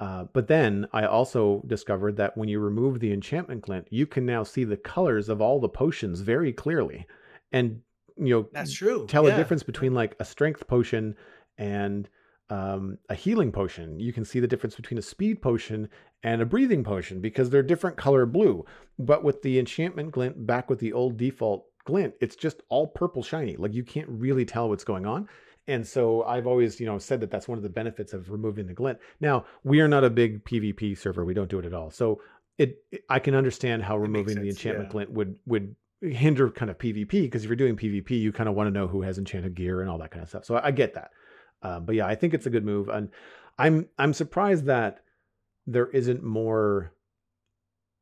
Uh, 0.00 0.24
but 0.32 0.48
then 0.48 0.86
I 0.92 1.04
also 1.04 1.62
discovered 1.66 2.16
that 2.16 2.36
when 2.36 2.48
you 2.48 2.58
remove 2.58 3.00
the 3.00 3.12
enchantment 3.12 3.62
glint, 3.62 3.86
you 3.90 4.06
can 4.06 4.24
now 4.24 4.42
see 4.42 4.64
the 4.64 4.78
colors 4.78 5.28
of 5.28 5.42
all 5.42 5.60
the 5.60 5.68
potions 5.68 6.20
very 6.20 6.52
clearly. 6.52 7.06
And 7.52 7.82
you 8.20 8.34
know 8.34 8.48
that's 8.52 8.72
true 8.72 9.06
tell 9.06 9.26
yeah. 9.26 9.34
a 9.34 9.36
difference 9.36 9.62
between 9.62 9.94
like 9.94 10.14
a 10.20 10.24
strength 10.24 10.66
potion 10.66 11.14
and 11.58 12.08
um, 12.50 12.98
a 13.08 13.14
healing 13.14 13.52
potion 13.52 13.98
you 14.00 14.12
can 14.12 14.24
see 14.24 14.40
the 14.40 14.46
difference 14.46 14.74
between 14.74 14.98
a 14.98 15.02
speed 15.02 15.40
potion 15.40 15.88
and 16.22 16.42
a 16.42 16.46
breathing 16.46 16.82
potion 16.84 17.20
because 17.20 17.48
they're 17.48 17.62
different 17.62 17.96
color 17.96 18.26
blue 18.26 18.64
but 18.98 19.22
with 19.22 19.42
the 19.42 19.58
enchantment 19.58 20.10
glint 20.10 20.46
back 20.46 20.68
with 20.68 20.80
the 20.80 20.92
old 20.92 21.16
default 21.16 21.66
glint 21.84 22.14
it's 22.20 22.36
just 22.36 22.62
all 22.68 22.86
purple 22.86 23.22
shiny 23.22 23.56
like 23.56 23.72
you 23.72 23.84
can't 23.84 24.08
really 24.08 24.44
tell 24.44 24.68
what's 24.68 24.84
going 24.84 25.06
on 25.06 25.28
and 25.66 25.86
so 25.86 26.24
I've 26.24 26.48
always, 26.48 26.80
you 26.80 26.86
know, 26.86 26.98
said 26.98 27.20
that 27.20 27.30
that's 27.30 27.46
one 27.46 27.56
of 27.56 27.62
the 27.62 27.68
benefits 27.68 28.12
of 28.12 28.30
removing 28.30 28.66
the 28.66 28.72
glint. 28.72 28.98
Now, 29.20 29.44
we 29.62 29.80
are 29.80 29.86
not 29.86 30.02
a 30.02 30.10
big 30.10 30.44
PvP 30.44 30.98
server; 30.98 31.24
we 31.24 31.32
don't 31.32 31.48
do 31.48 31.60
it 31.60 31.64
at 31.64 31.72
all. 31.72 31.90
So 31.90 32.20
it, 32.58 32.82
it 32.90 33.04
I 33.08 33.20
can 33.20 33.34
understand 33.34 33.82
how 33.82 33.96
removing 33.96 34.34
sense, 34.34 34.42
the 34.42 34.48
enchantment 34.48 34.88
yeah. 34.88 34.92
glint 34.92 35.12
would 35.12 35.36
would 35.46 35.76
hinder 36.00 36.50
kind 36.50 36.70
of 36.70 36.78
PvP 36.78 37.10
because 37.10 37.44
if 37.44 37.48
you're 37.48 37.56
doing 37.56 37.76
PvP, 37.76 38.10
you 38.10 38.32
kind 38.32 38.48
of 38.48 38.54
want 38.54 38.66
to 38.66 38.70
know 38.70 38.88
who 38.88 39.02
has 39.02 39.18
enchanted 39.18 39.54
gear 39.54 39.80
and 39.80 39.90
all 39.90 39.98
that 39.98 40.10
kind 40.10 40.22
of 40.22 40.28
stuff. 40.28 40.44
So 40.44 40.56
I, 40.56 40.68
I 40.68 40.70
get 40.70 40.94
that. 40.94 41.10
Uh, 41.62 41.80
but 41.80 41.94
yeah, 41.94 42.06
I 42.06 42.14
think 42.14 42.32
it's 42.32 42.46
a 42.46 42.50
good 42.50 42.64
move, 42.64 42.88
and 42.88 43.10
I'm 43.58 43.86
I'm 43.98 44.14
surprised 44.14 44.64
that 44.64 45.00
there 45.66 45.88
isn't 45.88 46.22
more, 46.22 46.94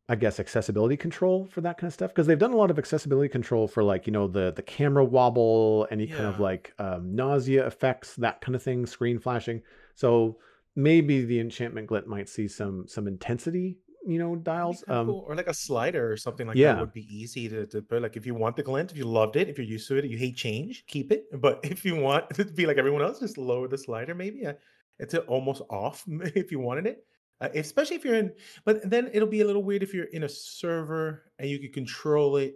I 0.08 0.14
guess, 0.14 0.38
accessibility 0.38 0.96
control 0.96 1.48
for 1.50 1.60
that 1.62 1.76
kind 1.76 1.88
of 1.88 1.94
stuff 1.94 2.10
because 2.10 2.28
they've 2.28 2.38
done 2.38 2.52
a 2.52 2.56
lot 2.56 2.70
of 2.70 2.78
accessibility 2.78 3.28
control 3.28 3.66
for 3.66 3.82
like 3.82 4.06
you 4.06 4.12
know 4.12 4.28
the 4.28 4.52
the 4.54 4.62
camera 4.62 5.04
wobble, 5.04 5.88
any 5.90 6.06
yeah. 6.06 6.14
kind 6.14 6.26
of 6.26 6.38
like 6.38 6.72
um, 6.78 7.16
nausea 7.16 7.66
effects, 7.66 8.14
that 8.14 8.40
kind 8.40 8.54
of 8.54 8.62
thing, 8.62 8.86
screen 8.86 9.18
flashing. 9.18 9.62
So 9.96 10.38
maybe 10.76 11.24
the 11.24 11.40
enchantment 11.40 11.88
glint 11.88 12.06
might 12.06 12.28
see 12.28 12.46
some 12.46 12.86
some 12.86 13.08
intensity 13.08 13.78
you 14.06 14.18
know 14.18 14.36
dials 14.36 14.84
um 14.88 15.06
cool. 15.06 15.24
or 15.26 15.34
like 15.34 15.48
a 15.48 15.54
slider 15.54 16.10
or 16.10 16.16
something 16.16 16.46
like 16.46 16.56
yeah. 16.56 16.74
that 16.74 16.80
would 16.80 16.92
be 16.92 17.06
easy 17.14 17.48
to, 17.48 17.66
to 17.66 17.82
put 17.82 18.02
like 18.02 18.16
if 18.16 18.26
you 18.26 18.34
want 18.34 18.56
the 18.56 18.62
glint 18.62 18.90
if 18.90 18.96
you 18.96 19.04
loved 19.04 19.36
it 19.36 19.48
if 19.48 19.58
you're 19.58 19.66
used 19.66 19.88
to 19.88 19.96
it 19.96 20.04
you 20.04 20.16
hate 20.16 20.36
change 20.36 20.84
keep 20.86 21.10
it 21.10 21.24
but 21.40 21.60
if 21.64 21.84
you 21.84 21.96
want 21.96 22.28
to 22.30 22.44
be 22.44 22.66
like 22.66 22.78
everyone 22.78 23.02
else 23.02 23.20
just 23.20 23.38
lower 23.38 23.68
the 23.68 23.78
slider 23.78 24.14
maybe 24.14 24.46
uh, 24.46 24.52
it's 24.98 25.14
almost 25.14 25.62
off 25.70 26.04
if 26.08 26.52
you 26.52 26.58
wanted 26.58 26.86
it 26.86 27.04
uh, 27.40 27.48
especially 27.54 27.96
if 27.96 28.04
you're 28.04 28.14
in 28.14 28.32
but 28.64 28.88
then 28.88 29.10
it'll 29.12 29.28
be 29.28 29.40
a 29.40 29.46
little 29.46 29.62
weird 29.62 29.82
if 29.82 29.92
you're 29.92 30.04
in 30.04 30.24
a 30.24 30.28
server 30.28 31.24
and 31.38 31.48
you 31.48 31.58
can 31.58 31.72
control 31.72 32.36
it 32.36 32.54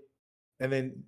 and 0.61 0.73
then 0.73 1.03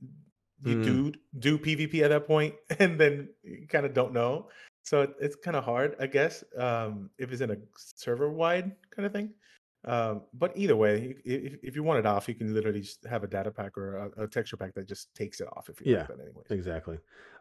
you 0.65 0.77
mm. 0.77 0.85
do 0.85 1.13
do 1.39 1.59
pvp 1.59 2.03
at 2.03 2.11
that 2.11 2.27
point 2.27 2.55
and 2.79 2.99
then 2.99 3.29
you 3.43 3.67
kind 3.69 3.87
of 3.87 3.95
don't 3.95 4.13
know 4.13 4.49
so 4.83 5.07
it's 5.21 5.37
kind 5.37 5.57
of 5.57 5.65
hard 5.65 5.97
i 6.01 6.07
guess 6.07 6.45
um 6.59 7.09
if 7.19 7.33
it's 7.33 7.41
in 7.41 7.51
a 7.51 7.57
server 7.77 8.31
wide 8.31 8.73
kind 8.95 9.07
of 9.07 9.13
thing 9.13 9.31
um, 9.87 10.23
but 10.33 10.53
either 10.57 10.77
way, 10.77 11.17
if, 11.25 11.57
if 11.63 11.77
you 11.77 11.83
want 11.83 11.99
it 11.99 12.07
off, 12.07 12.29
you 12.29 12.35
can 12.35 12.55
literally 12.55 12.81
just 12.81 13.05
have 13.05 13.23
a 13.23 13.27
data 13.27 13.51
pack 13.51 13.77
or 13.77 14.11
a, 14.17 14.25
a 14.25 14.29
texture 14.29 14.57
pack 14.57 14.75
that 14.75 14.89
just 14.89 15.15
takes 15.15 15.41
it 15.41 15.49
off 15.57 15.69
if 15.69 15.81
you 15.81 15.93
yeah, 15.93 16.01
like 16.01 16.11
anyway. 16.11 16.43
Exactly. 16.51 16.99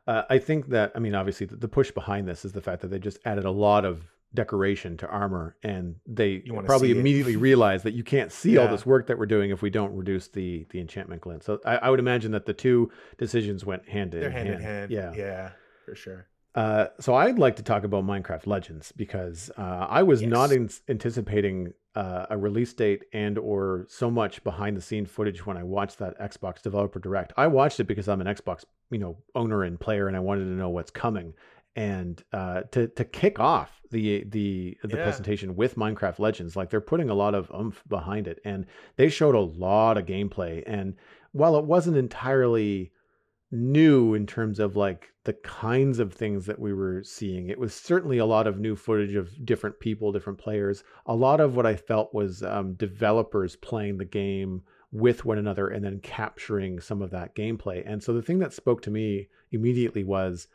Uh, 0.07 0.23
I 0.29 0.37
think 0.39 0.67
that 0.69 0.91
I 0.95 0.99
mean, 0.99 1.15
obviously, 1.15 1.45
the, 1.45 1.55
the, 1.55 1.67
push 1.67 1.91
behind 1.91 2.27
this 2.27 2.43
is 2.43 2.51
the 2.51 2.61
fact 2.61 2.81
that 2.81 2.89
they 2.89 2.99
just 2.99 3.19
added 3.23 3.45
a 3.45 3.51
lot 3.51 3.85
of 3.85 4.11
decoration 4.33 4.97
to 4.97 5.07
armor, 5.07 5.55
and 5.63 5.95
they 6.05 6.39
probably 6.65 6.91
immediately 6.91 7.35
realize 7.49 7.83
that 7.83 7.93
you 7.93 8.03
can't 8.03 8.31
see 8.31 8.53
yeah. 8.53 8.61
all 8.61 8.67
this 8.67 8.85
work 8.85 9.07
that 9.07 9.17
we're 9.17 9.25
doing 9.25 9.51
if 9.51 9.61
we 9.61 9.69
don't 9.69 9.95
reduce 9.95 10.27
the 10.27 10.65
the 10.71 10.81
enchantment 10.81 11.21
glint. 11.21 11.43
So 11.43 11.59
I, 11.65 11.77
I 11.77 11.89
would 11.89 11.99
imagine 11.99 12.31
that 12.33 12.45
the 12.45 12.53
two 12.53 12.91
decisions 13.17 13.63
went 13.65 13.87
hand 13.87 14.13
in 14.13 14.19
They're 14.19 14.29
hand, 14.29 14.47
hand 14.49 14.59
in 14.59 14.61
hand. 14.61 14.91
Yeah, 14.91 15.13
yeah, 15.15 15.51
for 15.85 15.95
sure. 15.95 16.27
Uh, 16.55 16.87
so 16.99 17.15
I'd 17.15 17.39
like 17.39 17.55
to 17.55 17.63
talk 17.63 17.83
about 17.83 18.05
Minecraft 18.05 18.45
Legends 18.45 18.91
because 18.91 19.49
uh, 19.57 19.87
I 19.89 20.03
was 20.03 20.21
Yes. 20.21 20.29
not 20.29 20.51
in- 20.51 20.69
anticipating 20.87 21.73
uh, 21.95 22.25
a 22.29 22.37
release 22.37 22.73
date 22.73 23.03
and 23.13 23.37
or 23.37 23.85
so 23.89 24.09
much 24.09 24.43
behind 24.43 24.75
the 24.75 24.81
scene 24.81 25.05
footage 25.05 25.45
when 25.45 25.57
I 25.57 25.63
watched 25.63 25.99
that 25.99 26.17
Xbox 26.19 26.61
Developer 26.61 26.99
Direct. 26.99 27.33
I 27.37 27.47
watched 27.47 27.79
it 27.79 27.85
because 27.85 28.07
I'm 28.09 28.21
an 28.21 28.27
Xbox, 28.27 28.65
you 28.89 28.97
know, 28.99 29.17
owner 29.35 29.63
and 29.63 29.79
player, 29.79 30.07
and 30.07 30.17
I 30.17 30.19
wanted 30.19 30.45
to 30.45 30.51
know 30.51 30.69
what's 30.69 30.91
coming. 30.91 31.33
And 31.75 32.23
uh, 32.31 32.61
to 32.71 32.87
to 32.87 33.03
kick 33.03 33.39
off 33.39 33.81
the 33.89 34.23
the 34.25 34.77
the 34.83 34.97
Yeah. 34.97 35.03
presentation 35.03 35.55
with 35.55 35.75
Minecraft 35.75 36.19
Legends, 36.19 36.55
like 36.55 36.69
they're 36.69 36.81
putting 36.81 37.09
a 37.09 37.15
lot 37.15 37.33
of 37.35 37.51
oomph 37.51 37.83
behind 37.87 38.27
it, 38.27 38.39
and 38.45 38.65
they 38.95 39.09
showed 39.09 39.33
a 39.35 39.39
lot 39.39 39.97
of 39.97 40.05
gameplay. 40.05 40.63
And 40.67 40.95
while 41.31 41.57
it 41.57 41.65
wasn't 41.65 41.97
entirely 41.97 42.91
new 43.53 44.15
in 44.15 44.25
terms 44.25 44.59
of 44.59 44.75
like 44.75 45.13
the 45.25 45.33
kinds 45.33 45.99
of 45.99 46.11
things 46.11 46.45
that 46.47 46.59
we 46.59 46.73
were 46.73 47.03
seeing. 47.03 47.49
It 47.49 47.59
was 47.59 47.73
certainly 47.73 48.17
a 48.17 48.25
lot 48.25 48.47
of 48.47 48.59
new 48.59 48.75
footage 48.75 49.15
of 49.15 49.45
different 49.45 49.79
people, 49.79 50.11
different 50.11 50.39
players. 50.39 50.83
A 51.05 51.15
lot 51.15 51.39
of 51.39 51.55
what 51.55 51.65
I 51.65 51.75
felt 51.75 52.13
was 52.13 52.43
um, 52.43 52.73
developers 52.73 53.55
playing 53.55 53.97
the 53.97 54.05
game 54.05 54.63
with 54.91 55.23
one 55.23 55.37
another 55.37 55.67
and 55.67 55.85
then 55.85 55.99
capturing 56.01 56.79
some 56.79 57.01
of 57.01 57.11
that 57.11 57.35
gameplay. 57.35 57.83
And 57.85 58.03
so 58.03 58.13
the 58.13 58.21
thing 58.21 58.39
that 58.39 58.53
spoke 58.53 58.81
to 58.83 58.91
me 58.91 59.29
immediately 59.51 60.03
was 60.03 60.47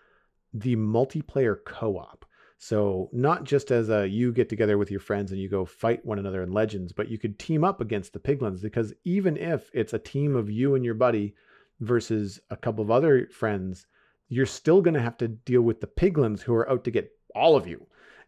the 0.53 0.77
multiplayer 0.77 1.57
co 1.65 1.99
op. 1.99 2.25
So 2.59 3.09
not 3.13 3.45
just 3.45 3.71
as 3.71 3.89
a 3.89 4.09
you 4.09 4.33
get 4.33 4.49
together 4.49 4.77
with 4.77 4.91
your 4.91 5.01
friends 5.01 5.31
and 5.31 5.41
you 5.41 5.49
go 5.49 5.65
fight 5.65 6.05
one 6.05 6.19
another 6.19 6.43
in 6.43 6.53
legends, 6.53 6.93
but 6.93 7.09
you 7.09 7.17
could 7.17 7.39
team 7.39 7.63
up 7.63 7.81
against 7.81 8.13
the 8.13 8.19
piglins 8.19 8.61
because 8.61 8.93
even 9.05 9.37
if 9.37 9.71
it's 9.73 9.93
a 9.93 9.99
team 9.99 10.35
of 10.35 10.51
you 10.51 10.75
and 10.75 10.85
your 10.85 10.95
buddy 10.95 11.35
versus 11.81 12.41
a 12.51 12.57
couple 12.57 12.83
of 12.83 12.91
other 12.91 13.29
friends, 13.29 13.87
you're 14.29 14.47
still 14.47 14.83
going 14.83 14.95
to 14.95 15.01
have 15.01 15.16
to 15.18 15.29
deal 15.29 15.62
with 15.62 15.81
the 15.81 15.87
piglins 15.87 16.41
who 16.41 16.55
are 16.55 16.68
out 16.70 16.85
to 16.85 16.91
get 16.91 17.11
all 17.35 17.57
of 17.57 17.66
you. 17.66 17.87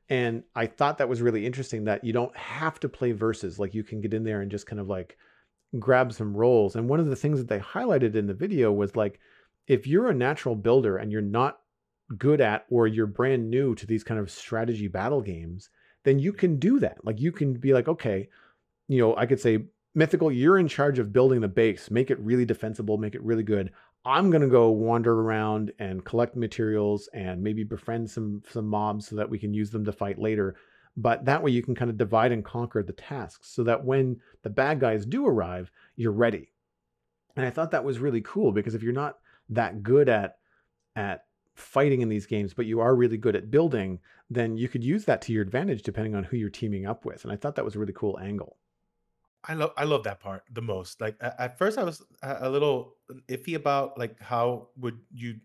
And 0.09 0.43
I 0.57 0.67
thought 0.67 0.99
that 0.99 1.09
was 1.09 1.23
really 1.23 1.47
interesting 1.47 1.85
that 1.85 2.03
you 2.03 2.13
don't 2.13 2.37
have 2.37 2.81
to 2.81 2.89
play 2.89 3.13
verses. 3.13 3.59
Like 3.59 3.75
you 3.75 3.85
can 3.85 4.01
get 4.01 4.15
in 4.15 4.25
there 4.25 4.41
and 4.41 4.51
just 4.51 4.67
kind 4.67 4.81
of 4.81 4.89
like 4.89 5.17
grab 5.79 6.13
some 6.13 6.37
roles. 6.37 6.75
And 6.75 6.89
one 6.89 7.01
of 7.01 7.07
the 7.07 7.17
things 7.17 7.39
that 7.39 7.49
they 7.49 7.61
highlighted 7.61 8.17
in 8.17 8.27
the 8.27 8.35
video 8.35 8.73
was 8.73 8.97
like, 8.97 9.21
if 9.69 9.87
you're 9.87 10.11
a 10.11 10.15
natural 10.15 10.57
builder 10.57 10.97
and 10.97 11.13
you're 11.13 11.23
not 11.23 11.61
good 12.19 12.41
at 12.41 12.67
or 12.71 12.89
you're 12.89 13.07
brand 13.07 13.49
new 13.49 13.75
to 13.77 13.87
these 13.87 14.03
kind 14.03 14.19
of 14.19 14.31
strategy 14.31 14.89
battle 14.89 15.21
games, 15.21 15.71
then 16.03 16.19
you 16.19 16.33
can 16.33 16.59
do 16.59 16.81
that. 16.81 16.99
Like 17.05 17.21
you 17.21 17.31
can 17.31 17.53
be 17.53 17.73
like, 17.73 17.87
okay, 17.87 18.29
you 18.89 18.99
know, 18.99 19.15
I 19.17 19.27
could 19.27 19.41
say, 19.41 19.67
Mythical, 19.95 20.31
you're 20.31 20.59
in 20.59 20.69
charge 20.69 21.01
of 21.01 21.13
building 21.13 21.41
the 21.41 21.49
base, 21.49 21.91
make 21.91 22.11
it 22.13 22.21
really 22.21 22.45
defensible, 22.45 22.97
make 22.97 23.17
it 23.17 23.23
really 23.23 23.43
good. 23.43 23.73
I'm 24.05 24.31
gonna 24.31 24.49
go 24.49 24.71
wander 24.71 25.21
around 25.21 25.73
and 25.79 26.05
collect 26.05 26.37
materials 26.37 27.09
and 27.13 27.43
maybe 27.43 27.65
befriend 27.65 28.09
some 28.09 28.43
some 28.49 28.67
mobs 28.67 29.09
so 29.09 29.17
that 29.17 29.29
we 29.29 29.39
can 29.39 29.53
use 29.53 29.71
them 29.71 29.85
to 29.85 29.93
fight 29.93 30.19
later. 30.19 30.55
But 30.97 31.25
that 31.25 31.43
way 31.43 31.51
you 31.51 31.63
can 31.63 31.75
kind 31.75 31.91
of 31.91 31.97
divide 31.97 32.33
and 32.33 32.45
conquer 32.45 32.83
the 32.83 32.93
tasks 32.93 33.49
so 33.51 33.65
that 33.65 33.85
when 33.85 34.21
the 34.43 34.51
bad 34.51 34.81
guys 34.81 35.05
do 35.05 35.27
arrive, 35.27 35.71
you're 35.97 36.13
ready. 36.13 36.53
And 37.37 37.45
I 37.45 37.51
thought 37.51 37.73
that 37.73 37.85
was 37.85 37.99
really 37.99 38.21
cool 38.23 38.53
because 38.53 38.75
if 38.75 38.83
you're 38.83 38.93
not 38.93 39.19
that 39.49 39.83
good 39.83 40.09
at 40.09 40.39
at 40.95 41.25
fighting 41.55 42.01
in 42.01 42.09
these 42.09 42.27
games, 42.27 42.55
but 42.55 42.67
you 42.67 42.81
are 42.81 42.95
really 42.95 43.17
good 43.17 43.37
at 43.37 43.51
building, 43.51 43.99
then 44.31 44.57
you 44.57 44.69
could 44.69 44.85
use 44.85 45.05
that 45.07 45.21
to 45.23 45.33
your 45.33 45.43
advantage 45.43 45.83
depending 45.83 46.15
on 46.15 46.25
who 46.25 46.37
you're 46.37 46.49
teaming 46.49 46.87
up 46.87 47.05
with. 47.05 47.25
And 47.25 47.33
I 47.33 47.37
thought 47.37 47.57
that 47.57 47.65
was 47.65 47.75
a 47.75 47.79
really 47.79 47.93
cool 47.93 48.19
angle. 48.21 48.57
I 49.45 49.55
love 49.55 49.73
I 49.77 49.85
love 49.85 50.05
that 50.05 50.21
part 50.21 50.43
the 50.53 50.63
most. 50.63 51.01
Like 51.01 51.17
at 51.21 51.57
first, 51.57 51.79
I 51.79 51.85
was 51.85 52.03
a 52.23 52.39
a 52.43 52.51
little 52.51 52.97
iffy 53.29 53.55
about 53.55 53.99
like 53.99 54.21
how 54.21 54.69
would 54.77 54.99
you 55.13 55.37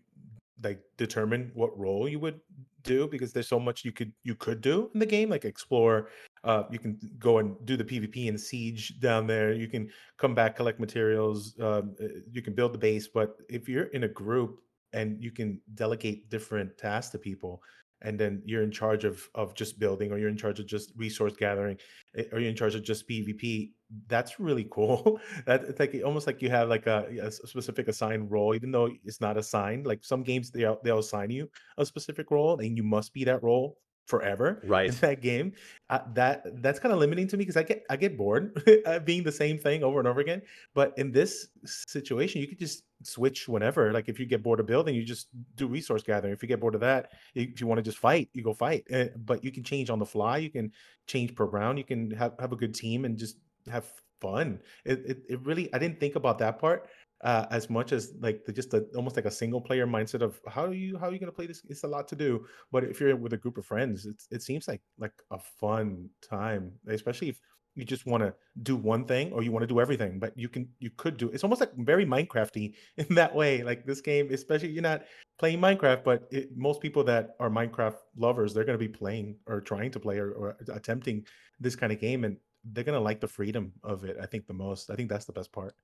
like 0.62 0.80
determine 0.96 1.50
what 1.54 1.76
role 1.78 2.08
you 2.08 2.18
would 2.18 2.40
do 2.82 3.08
because 3.08 3.32
there's 3.32 3.48
so 3.48 3.58
much 3.58 3.84
you 3.84 3.92
could 3.92 4.12
you 4.22 4.34
could 4.34 4.60
do 4.60 4.90
in 4.94 5.00
the 5.00 5.06
game, 5.06 5.30
like 5.30 5.44
explore. 5.44 6.08
Uh, 6.44 6.62
you 6.70 6.78
can 6.78 6.96
go 7.18 7.38
and 7.38 7.56
do 7.64 7.76
the 7.76 7.84
PvP 7.84 8.28
and 8.28 8.40
siege 8.40 9.00
down 9.00 9.26
there. 9.26 9.52
You 9.52 9.66
can 9.66 9.90
come 10.16 10.34
back, 10.34 10.54
collect 10.56 10.78
materials. 10.78 11.58
Um, 11.60 11.96
uh, 12.00 12.06
you 12.30 12.40
can 12.40 12.54
build 12.54 12.72
the 12.72 12.78
base. 12.78 13.08
But 13.08 13.36
if 13.48 13.68
you're 13.68 13.86
in 13.86 14.04
a 14.04 14.08
group 14.08 14.60
and 14.92 15.22
you 15.22 15.32
can 15.32 15.60
delegate 15.74 16.30
different 16.30 16.78
tasks 16.78 17.10
to 17.12 17.18
people, 17.18 17.62
and 18.02 18.18
then 18.18 18.42
you're 18.44 18.62
in 18.62 18.70
charge 18.70 19.04
of 19.04 19.28
of 19.34 19.54
just 19.54 19.78
building, 19.78 20.12
or 20.12 20.18
you're 20.18 20.28
in 20.28 20.36
charge 20.36 20.60
of 20.60 20.66
just 20.66 20.92
resource 20.96 21.34
gathering, 21.36 21.78
eh, 22.16 22.24
or 22.32 22.40
you're 22.40 22.50
in 22.50 22.56
charge 22.56 22.74
of 22.74 22.82
just 22.82 23.08
PvP, 23.08 23.72
that's 24.08 24.38
really 24.40 24.66
cool. 24.70 25.20
that 25.46 25.64
it's 25.64 25.80
like 25.80 25.94
almost 26.04 26.26
like 26.26 26.42
you 26.42 26.50
have 26.50 26.68
like 26.68 26.86
a 26.86 27.30
specific 27.30 27.88
assigned 27.88 28.30
role, 28.30 28.54
even 28.54 28.70
though 28.70 28.90
it's 29.04 29.20
not 29.20 29.36
assigned. 29.36 29.86
Like 29.86 30.04
some 30.04 30.22
games, 30.22 30.50
they 30.50 30.66
they'll 30.82 30.98
assign 30.98 31.30
you 31.30 31.48
a 31.78 31.86
specific 31.86 32.30
role, 32.30 32.58
and 32.58 32.76
you 32.76 32.82
must 32.82 33.12
be 33.12 33.24
that 33.24 33.42
role 33.42 33.78
forever 34.06 34.62
Right. 34.64 34.88
in 34.88 34.94
that 35.00 35.20
game. 35.20 35.52
Uh, 35.90 36.00
that 36.14 36.62
that's 36.62 36.78
kind 36.78 36.92
of 36.92 36.98
limiting 36.98 37.28
to 37.28 37.36
me 37.36 37.42
because 37.42 37.56
I 37.56 37.62
get 37.62 37.84
I 37.90 37.96
get 37.96 38.16
bored 38.16 38.52
being 39.04 39.22
the 39.22 39.32
same 39.32 39.58
thing 39.58 39.82
over 39.84 39.98
and 39.98 40.08
over 40.08 40.20
again. 40.20 40.42
But 40.74 40.94
in 40.96 41.12
this 41.12 41.48
situation, 41.64 42.40
you 42.40 42.48
could 42.48 42.58
just 42.58 42.84
switch 43.02 43.48
whenever. 43.48 43.92
Like 43.92 44.08
if 44.08 44.18
you 44.18 44.26
get 44.26 44.42
bored 44.42 44.60
of 44.60 44.66
building, 44.66 44.94
you 44.94 45.04
just 45.04 45.28
do 45.56 45.66
resource 45.66 46.02
gathering. 46.02 46.32
If 46.32 46.42
you 46.42 46.48
get 46.48 46.60
bored 46.60 46.74
of 46.74 46.80
that, 46.80 47.10
if 47.34 47.60
you 47.60 47.66
want 47.66 47.78
to 47.78 47.82
just 47.82 47.98
fight, 47.98 48.28
you 48.32 48.42
go 48.42 48.54
fight. 48.54 48.84
Uh, 48.92 49.06
but 49.24 49.44
you 49.44 49.52
can 49.52 49.62
change 49.62 49.90
on 49.90 49.98
the 49.98 50.06
fly. 50.06 50.38
You 50.38 50.50
can 50.50 50.72
change 51.06 51.34
per 51.34 51.44
round. 51.44 51.78
You 51.78 51.84
can 51.84 52.10
have, 52.12 52.34
have 52.40 52.52
a 52.52 52.56
good 52.56 52.74
team 52.74 53.04
and 53.04 53.16
just 53.18 53.36
have 53.70 53.86
fun. 54.20 54.60
It, 54.84 55.02
it, 55.06 55.18
it 55.28 55.40
really, 55.46 55.72
I 55.74 55.78
didn't 55.78 56.00
think 56.00 56.16
about 56.16 56.38
that 56.38 56.58
part 56.58 56.88
uh, 57.22 57.46
as 57.50 57.70
much 57.70 57.92
as 57.92 58.12
like 58.20 58.44
the, 58.44 58.52
just 58.52 58.74
a, 58.74 58.84
almost 58.94 59.16
like 59.16 59.24
a 59.24 59.30
single 59.30 59.60
player 59.60 59.86
mindset 59.86 60.20
of 60.22 60.40
how 60.48 60.64
are 60.64 60.74
you 60.74 60.98
how 60.98 61.08
are 61.08 61.12
you 61.12 61.18
going 61.18 61.30
to 61.30 61.36
play 61.36 61.46
this? 61.46 61.62
It's 61.68 61.84
a 61.84 61.88
lot 61.88 62.08
to 62.08 62.16
do. 62.16 62.46
But 62.70 62.84
if 62.84 63.00
you're 63.00 63.16
with 63.16 63.32
a 63.32 63.38
group 63.38 63.58
of 63.58 63.64
friends, 63.64 64.06
it's, 64.06 64.26
it 64.30 64.42
seems 64.42 64.68
like 64.68 64.82
like 64.98 65.14
a 65.30 65.38
fun 65.38 66.10
time, 66.22 66.72
especially 66.88 67.28
if 67.30 67.40
you 67.74 67.84
just 67.84 68.06
want 68.06 68.22
to 68.22 68.34
do 68.62 68.74
one 68.74 69.04
thing 69.04 69.32
or 69.32 69.42
you 69.42 69.52
want 69.52 69.62
to 69.62 69.66
do 69.66 69.80
everything. 69.80 70.18
But 70.18 70.36
you 70.36 70.48
can 70.48 70.68
you 70.78 70.90
could 70.96 71.16
do. 71.16 71.28
It's 71.30 71.44
almost 71.44 71.60
like 71.60 71.74
very 71.76 72.04
Minecrafty 72.04 72.74
in 72.96 73.14
that 73.14 73.34
way. 73.34 73.62
Like 73.62 73.86
this 73.86 74.00
game, 74.00 74.28
especially 74.32 74.70
you're 74.70 74.82
not 74.82 75.04
playing 75.38 75.60
Minecraft, 75.60 76.04
but 76.04 76.26
it, 76.30 76.56
most 76.56 76.80
people 76.80 77.04
that 77.04 77.36
are 77.40 77.50
Minecraft 77.50 77.96
lovers, 78.16 78.52
they're 78.52 78.64
going 78.64 78.78
to 78.78 78.84
be 78.84 78.92
playing 78.92 79.36
or 79.46 79.60
trying 79.60 79.90
to 79.92 80.00
play 80.00 80.18
or, 80.18 80.32
or 80.32 80.56
attempting 80.72 81.24
this 81.60 81.76
kind 81.76 81.92
of 81.92 82.00
game, 82.00 82.24
and 82.24 82.36
they're 82.72 82.84
going 82.84 82.98
to 82.98 83.04
like 83.04 83.20
the 83.20 83.28
freedom 83.28 83.72
of 83.84 84.04
it. 84.04 84.16
I 84.20 84.26
think 84.26 84.46
the 84.46 84.54
most. 84.54 84.90
I 84.90 84.96
think 84.96 85.08
that's 85.08 85.26
the 85.26 85.32
best 85.32 85.52
part. 85.52 85.74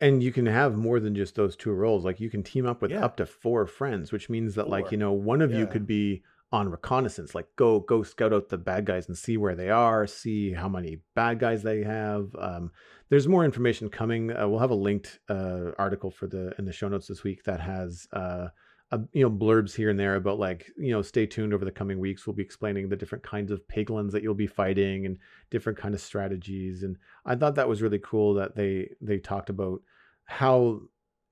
And 0.00 0.22
you 0.22 0.32
can 0.32 0.46
have 0.46 0.76
more 0.76 0.98
than 0.98 1.14
just 1.14 1.36
those 1.36 1.54
two 1.54 1.70
roles. 1.72 2.04
Like 2.04 2.18
you 2.18 2.28
can 2.30 2.42
team 2.42 2.66
up 2.66 2.82
with 2.82 2.90
Yeah. 2.90 3.04
up 3.04 3.16
to 3.18 3.26
four 3.26 3.66
friends, 3.66 4.10
which 4.10 4.28
means 4.28 4.56
that 4.56 4.68
like, 4.68 4.90
you 4.90 4.98
know, 4.98 5.12
one 5.12 5.40
of 5.40 5.52
you 5.52 5.66
could 5.66 5.86
be 5.86 6.22
on 6.50 6.68
reconnaissance, 6.68 7.34
like 7.34 7.46
go 7.56 7.80
go 7.80 8.02
scout 8.02 8.32
out 8.32 8.48
the 8.50 8.58
bad 8.58 8.84
guys 8.84 9.08
and 9.08 9.16
see 9.16 9.36
where 9.38 9.54
they 9.54 9.70
are, 9.70 10.06
see 10.06 10.52
how 10.52 10.68
many 10.68 10.98
bad 11.14 11.38
guys 11.38 11.62
they 11.62 11.82
have. 11.82 12.34
Um, 12.38 12.72
there's 13.08 13.26
more 13.28 13.44
information 13.44 13.88
coming. 13.88 14.30
Uh, 14.36 14.46
we'll 14.48 14.58
have 14.58 14.70
a 14.70 14.74
linked 14.74 15.20
uh, 15.30 15.70
article 15.78 16.10
for 16.10 16.26
the 16.26 16.52
in 16.58 16.64
the 16.66 16.72
show 16.72 16.88
notes 16.88 17.06
this 17.06 17.22
week 17.24 17.44
that 17.44 17.60
has 17.60 18.06
uh, 18.12 18.48
a, 18.92 19.00
you 19.12 19.22
know 19.22 19.30
blurbs 19.30 19.74
here 19.74 19.90
and 19.90 19.98
there 19.98 20.14
about 20.16 20.38
like 20.38 20.70
you 20.76 20.92
know 20.92 21.02
stay 21.02 21.26
tuned 21.26 21.52
over 21.52 21.64
the 21.64 21.72
coming 21.72 21.98
weeks. 21.98 22.26
We'll 22.26 22.36
be 22.36 22.42
explaining 22.42 22.88
the 22.88 22.96
different 22.96 23.24
kinds 23.24 23.50
of 23.50 23.66
piglins 23.66 24.12
that 24.12 24.22
you'll 24.22 24.34
be 24.34 24.46
fighting 24.46 25.06
and 25.06 25.18
different 25.50 25.78
kind 25.78 25.94
of 25.94 26.00
strategies. 26.00 26.82
And 26.82 26.96
I 27.24 27.34
thought 27.34 27.56
that 27.56 27.68
was 27.68 27.82
really 27.82 27.98
cool 27.98 28.34
that 28.34 28.54
they 28.54 28.90
they 29.00 29.18
talked 29.18 29.50
about 29.50 29.82
how 30.24 30.80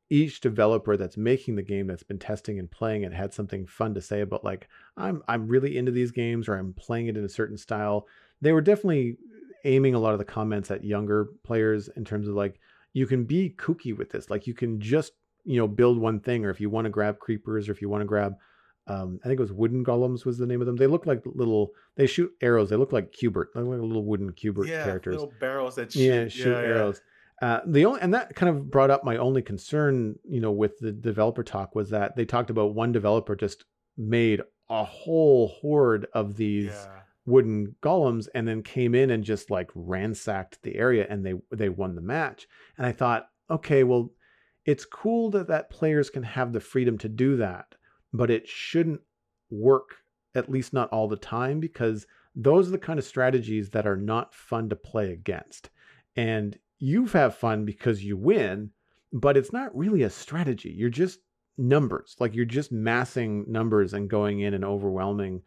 each 0.08 0.40
developer 0.40 0.96
that's 0.96 1.16
making 1.16 1.54
the 1.54 1.62
game 1.62 1.86
that's 1.86 2.02
been 2.02 2.18
testing 2.18 2.58
and 2.58 2.68
playing 2.68 3.02
it 3.02 3.12
had 3.12 3.32
something 3.32 3.64
fun 3.64 3.94
to 3.94 4.00
say 4.00 4.22
about 4.22 4.42
like 4.42 4.68
I'm 4.96 5.22
I'm 5.28 5.46
really 5.46 5.76
into 5.76 5.92
these 5.92 6.10
games 6.10 6.48
or 6.48 6.56
I'm 6.56 6.72
playing 6.72 7.06
it 7.06 7.16
in 7.16 7.24
a 7.24 7.28
certain 7.28 7.56
style. 7.58 8.08
They 8.40 8.52
were 8.52 8.62
definitely 8.62 9.18
aiming 9.64 9.94
a 9.94 9.98
lot 9.98 10.14
of 10.14 10.18
the 10.18 10.24
comments 10.24 10.70
at 10.70 10.82
younger 10.82 11.28
players 11.44 11.88
in 11.96 12.04
terms 12.04 12.26
of 12.26 12.34
like 12.34 12.58
you 12.92 13.06
can 13.06 13.24
be 13.24 13.54
kooky 13.56 13.96
with 13.96 14.10
this. 14.10 14.30
Like 14.30 14.46
you 14.46 14.54
can 14.54 14.80
just, 14.80 15.12
you 15.44 15.56
know, 15.58 15.68
build 15.68 15.98
one 15.98 16.20
thing 16.20 16.44
or 16.44 16.50
if 16.50 16.60
you 16.60 16.70
want 16.70 16.84
to 16.86 16.90
grab 16.90 17.18
creepers 17.18 17.68
or 17.68 17.72
if 17.72 17.80
you 17.82 17.88
want 17.88 18.02
to 18.02 18.06
grab 18.06 18.34
um, 18.86 19.20
I 19.22 19.28
think 19.28 19.38
it 19.38 19.42
was 19.42 19.52
wooden 19.52 19.84
golems 19.84 20.24
was 20.24 20.38
the 20.38 20.46
name 20.46 20.60
of 20.60 20.66
them. 20.66 20.74
They 20.76 20.86
look 20.88 21.06
like 21.06 21.22
little 21.24 21.70
they 21.96 22.06
shoot 22.06 22.32
arrows. 22.40 22.70
They 22.70 22.76
look 22.76 22.92
like 22.92 23.12
Q*bert. 23.12 23.50
They 23.54 23.60
look 23.60 23.70
like 23.70 23.80
little 23.82 24.04
wooden 24.04 24.32
Q*bert 24.32 24.66
yeah, 24.68 24.82
characters 24.82 25.20
little 25.20 25.32
barrels 25.38 25.76
that 25.76 25.92
shoot. 25.92 26.00
yeah 26.00 26.28
shoot 26.28 26.56
arrows 26.56 27.00
uh, 27.42 27.60
the 27.66 27.84
only 27.84 28.00
and 28.00 28.12
that 28.14 28.34
kind 28.34 28.50
of 28.54 28.70
brought 28.70 28.90
up 28.90 29.04
my 29.04 29.16
only 29.16 29.42
concern 29.42 30.16
you 30.24 30.40
know 30.40 30.50
with 30.50 30.78
the 30.80 30.90
developer 30.92 31.42
talk 31.44 31.74
was 31.74 31.90
that 31.90 32.16
they 32.16 32.24
talked 32.24 32.50
about 32.50 32.74
one 32.74 32.90
developer 32.90 33.36
just 33.36 33.64
made 33.96 34.40
a 34.70 34.84
whole 34.84 35.48
horde 35.60 36.06
of 36.12 36.36
these 36.36 36.66
Yeah. 36.70 37.00
wooden 37.26 37.76
golems 37.82 38.28
and 38.34 38.48
then 38.48 38.62
came 38.62 38.94
in 38.94 39.10
and 39.10 39.22
just 39.22 39.50
like 39.50 39.70
ransacked 39.74 40.58
the 40.62 40.74
area 40.76 41.06
and 41.08 41.24
they 41.24 41.34
they 41.52 41.68
won 41.68 41.94
the 41.94 42.00
match 42.02 42.46
and 42.76 42.86
i 42.86 42.92
thought 42.92 43.26
okay 43.50 43.84
well 43.84 44.10
it's 44.64 44.84
cool 44.84 45.30
that 45.30 45.48
that 45.48 45.70
players 45.70 46.10
can 46.10 46.22
have 46.22 46.52
the 46.52 46.60
freedom 46.60 46.98
to 46.98 47.08
do 47.08 47.36
that 47.36 47.74
but 48.12 48.30
it 48.30 48.46
shouldn't 48.48 49.00
work 49.50 49.96
at 50.34 50.50
least 50.50 50.72
not 50.72 50.88
all 50.90 51.08
the 51.08 51.16
time 51.16 51.60
because 51.60 52.06
those 52.36 52.68
are 52.68 52.72
the 52.72 52.78
kind 52.78 52.98
of 52.98 53.04
strategies 53.04 53.70
that 53.70 53.86
are 53.86 53.96
not 53.96 54.34
fun 54.34 54.68
to 54.68 54.76
play 54.76 55.12
against 55.12 55.70
and 56.16 56.58
you 56.78 57.06
have 57.06 57.34
fun 57.34 57.64
because 57.64 58.04
you 58.04 58.16
win 58.16 58.70
but 59.12 59.36
it's 59.36 59.52
not 59.52 59.76
really 59.76 60.02
a 60.02 60.10
strategy 60.10 60.70
you're 60.70 60.88
just 60.88 61.20
numbers. 61.60 62.16
Like 62.18 62.34
you're 62.34 62.44
just 62.44 62.72
massing 62.72 63.44
numbers 63.46 63.94
and 63.94 64.08
going 64.08 64.40
in 64.40 64.54
and 64.54 64.64
overwhelming 64.64 65.42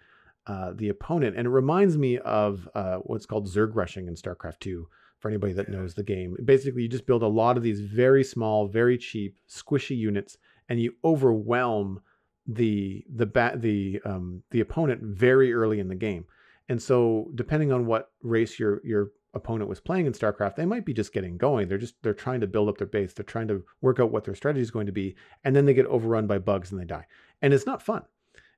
uh, 0.45 0.74
the 0.76 0.89
opponent. 0.89 1.36
And 1.36 1.47
it 1.47 1.51
reminds 1.51 1.97
me 1.97 2.20
of 2.20 2.70
uh, 2.76 2.97
what's 2.97 3.26
called 3.26 3.47
Zerg 3.47 3.72
rushing 3.74 4.07
in 4.07 4.16
StarCraft 4.16 4.59
2 4.59 4.88
for 5.24 5.30
anybody 5.30 5.54
that 5.54 5.70
knows 5.70 5.94
the 5.94 6.04
game. 6.04 6.36
Basically, 6.44 6.82
you 6.82 6.90
just 6.90 7.06
build 7.06 7.24
a 7.24 7.28
lot 7.28 7.56
of 7.56 7.64
these 7.64 7.80
very 7.80 8.26
small, 8.26 8.68
very 8.68 8.98
cheap, 8.98 9.38
squishy 9.50 9.98
units, 9.98 10.38
and 10.68 10.82
you 10.82 10.96
overwhelm 11.06 12.02
the 12.46 13.06
the 13.16 13.26
bat 13.26 13.62
the 13.62 14.02
um, 14.04 14.44
the 14.52 14.60
opponent 14.60 15.02
very 15.02 15.54
early 15.54 15.80
in 15.80 15.88
the 15.88 15.96
game. 15.96 16.26
And 16.68 16.82
so, 16.82 17.32
depending 17.36 17.72
on 17.72 17.86
what 17.86 18.12
race 18.22 18.60
your 18.60 18.82
your 18.84 19.12
opponent 19.34 19.70
was 19.70 19.80
playing 19.80 20.08
in 20.08 20.12
StarCraft, 20.12 20.58
they 20.58 20.66
might 20.66 20.86
be 20.86 20.94
just 20.94 21.14
getting 21.14 21.38
going. 21.38 21.70
They're 21.70 21.78
just 21.78 21.96
they're 22.04 22.14
trying 22.14 22.42
to 22.42 22.48
build 22.48 22.68
up 22.68 22.78
their 22.78 22.86
base. 22.86 23.14
They're 23.14 23.24
trying 23.24 23.48
to 23.48 23.64
work 23.80 24.02
out 24.02 24.12
what 24.12 24.26
their 24.26 24.36
strategy 24.36 24.62
is 24.62 24.72
going 24.72 24.88
to 24.88 24.92
be, 24.92 25.16
and 25.46 25.56
then 25.56 25.64
they 25.64 25.74
get 25.74 25.86
overrun 25.86 26.28
by 26.28 26.40
bugs 26.40 26.74
and 26.74 26.82
they 26.82 26.86
die. 26.86 27.06
And 27.42 27.54
it's 27.54 27.66
not 27.66 27.82
fun. 27.82 28.04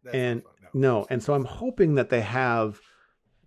That's 0.04 0.16
not 0.16 0.20
and 0.20 0.44
fun, 0.44 0.52
No, 0.74 1.06
and 1.12 1.22
so 1.22 1.36
I'm 1.36 1.46
hoping 1.46 1.94
that 1.94 2.10
they 2.10 2.22
have 2.22 2.82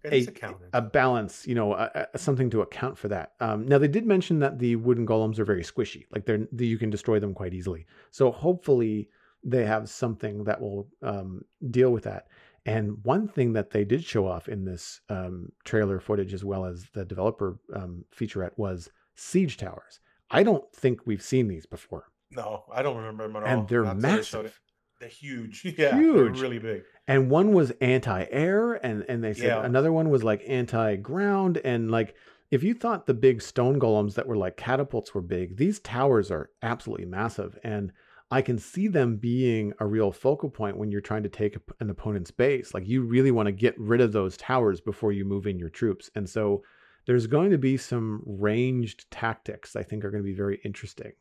a- 0.04 0.26
a 0.72 0.82
balance, 0.82 1.46
you 1.46 1.54
know, 1.54 1.74
a, 1.74 2.06
a- 2.14 2.18
something 2.18 2.50
to 2.50 2.60
account 2.62 2.96
for 2.98 3.08
that. 3.08 3.32
Um, 3.40 3.66
now 3.66 3.78
they 3.78 3.88
did 3.88 4.06
mention 4.06 4.38
that 4.40 4.58
the 4.58 4.76
wooden 4.76 5.06
golems 5.06 5.38
are 5.38 5.44
very 5.44 5.62
squishy, 5.62 6.04
like 6.10 6.24
they're 6.26 6.46
the, 6.52 6.66
you 6.66 6.78
can 6.78 6.90
destroy 6.90 7.18
them 7.18 7.34
quite 7.34 7.54
easily. 7.54 7.86
So 8.10 8.30
hopefully 8.30 9.08
they 9.44 9.64
have 9.64 9.88
something 9.88 10.44
that 10.44 10.60
will 10.60 10.88
um, 11.02 11.42
deal 11.70 11.90
with 11.90 12.04
that. 12.04 12.26
And 12.66 12.98
one 13.04 13.28
thing 13.28 13.52
that 13.54 13.70
they 13.70 13.84
did 13.84 14.04
show 14.04 14.26
off 14.26 14.48
in 14.48 14.64
this 14.64 15.00
um, 15.08 15.50
trailer 15.64 16.00
footage, 16.00 16.34
as 16.34 16.44
well 16.44 16.64
as 16.66 16.86
the 16.92 17.04
developer 17.04 17.58
um, 17.74 18.04
featurette, 18.14 18.50
was 18.58 18.90
siege 19.14 19.56
towers. 19.56 20.00
I 20.30 20.42
don't 20.42 20.70
think 20.74 21.00
we've 21.06 21.22
seen 21.22 21.48
these 21.48 21.64
before, 21.66 22.04
no, 22.30 22.64
I 22.70 22.82
don't 22.82 22.96
remember 22.98 23.22
them 23.26 23.36
at 23.36 23.42
all. 23.44 23.48
and 23.60 23.68
they're 23.68 23.84
Not 23.84 24.00
till 24.00 24.10
they 24.10 24.22
showed 24.22 24.38
it. 24.40 24.42
massive. 24.42 24.60
They're 25.00 25.08
huge. 25.08 25.62
Yeah, 25.78 25.96
Huge. 25.96 26.34
They're 26.34 26.42
really 26.42 26.58
big. 26.58 26.82
And 27.08 27.30
one 27.30 27.52
was 27.52 27.72
anti-air 27.80 28.74
and 28.74 29.04
and 29.08 29.24
they 29.24 29.34
said 29.34 29.46
Yeah. 29.46 29.64
another 29.64 29.92
one 29.92 30.10
was 30.10 30.22
like 30.22 30.44
anti-ground. 30.46 31.58
And 31.64 31.90
like 31.90 32.14
if 32.52 32.62
you 32.62 32.74
thought 32.74 33.06
the 33.06 33.14
big 33.14 33.42
stone 33.42 33.80
golems 33.80 34.14
that 34.14 34.26
were 34.28 34.36
like 34.36 34.56
catapults 34.56 35.12
were 35.14 35.20
big 35.22 35.56
these 35.56 35.80
towers 35.80 36.30
are 36.30 36.50
absolutely 36.62 37.06
massive. 37.06 37.58
And 37.64 37.92
i 38.30 38.42
can 38.42 38.58
see 38.58 38.88
them 38.88 39.16
being 39.16 39.72
a 39.80 39.86
real 39.86 40.12
focal 40.12 40.50
point 40.50 40.76
when 40.76 40.90
you're 40.92 41.00
trying 41.00 41.22
to 41.22 41.30
take 41.30 41.56
an 41.80 41.90
opponent's 41.90 42.30
base. 42.30 42.74
Like 42.74 42.86
you 42.86 43.02
really 43.02 43.30
want 43.30 43.46
to 43.46 43.52
get 43.52 43.74
rid 43.80 44.02
of 44.02 44.12
those 44.12 44.36
towers 44.36 44.80
before 44.80 45.12
you 45.12 45.24
move 45.24 45.46
in 45.46 45.58
your 45.58 45.70
troops. 45.70 46.10
And 46.14 46.28
so 46.28 46.62
there's 47.06 47.26
going 47.26 47.50
to 47.50 47.58
be 47.58 47.78
some 47.78 48.22
ranged 48.26 49.10
tactics 49.10 49.74
i 49.74 49.82
think 49.82 50.04
are 50.04 50.10
going 50.10 50.22
to 50.22 50.28
be 50.28 50.34
very 50.44 50.60
interesting 50.62 51.12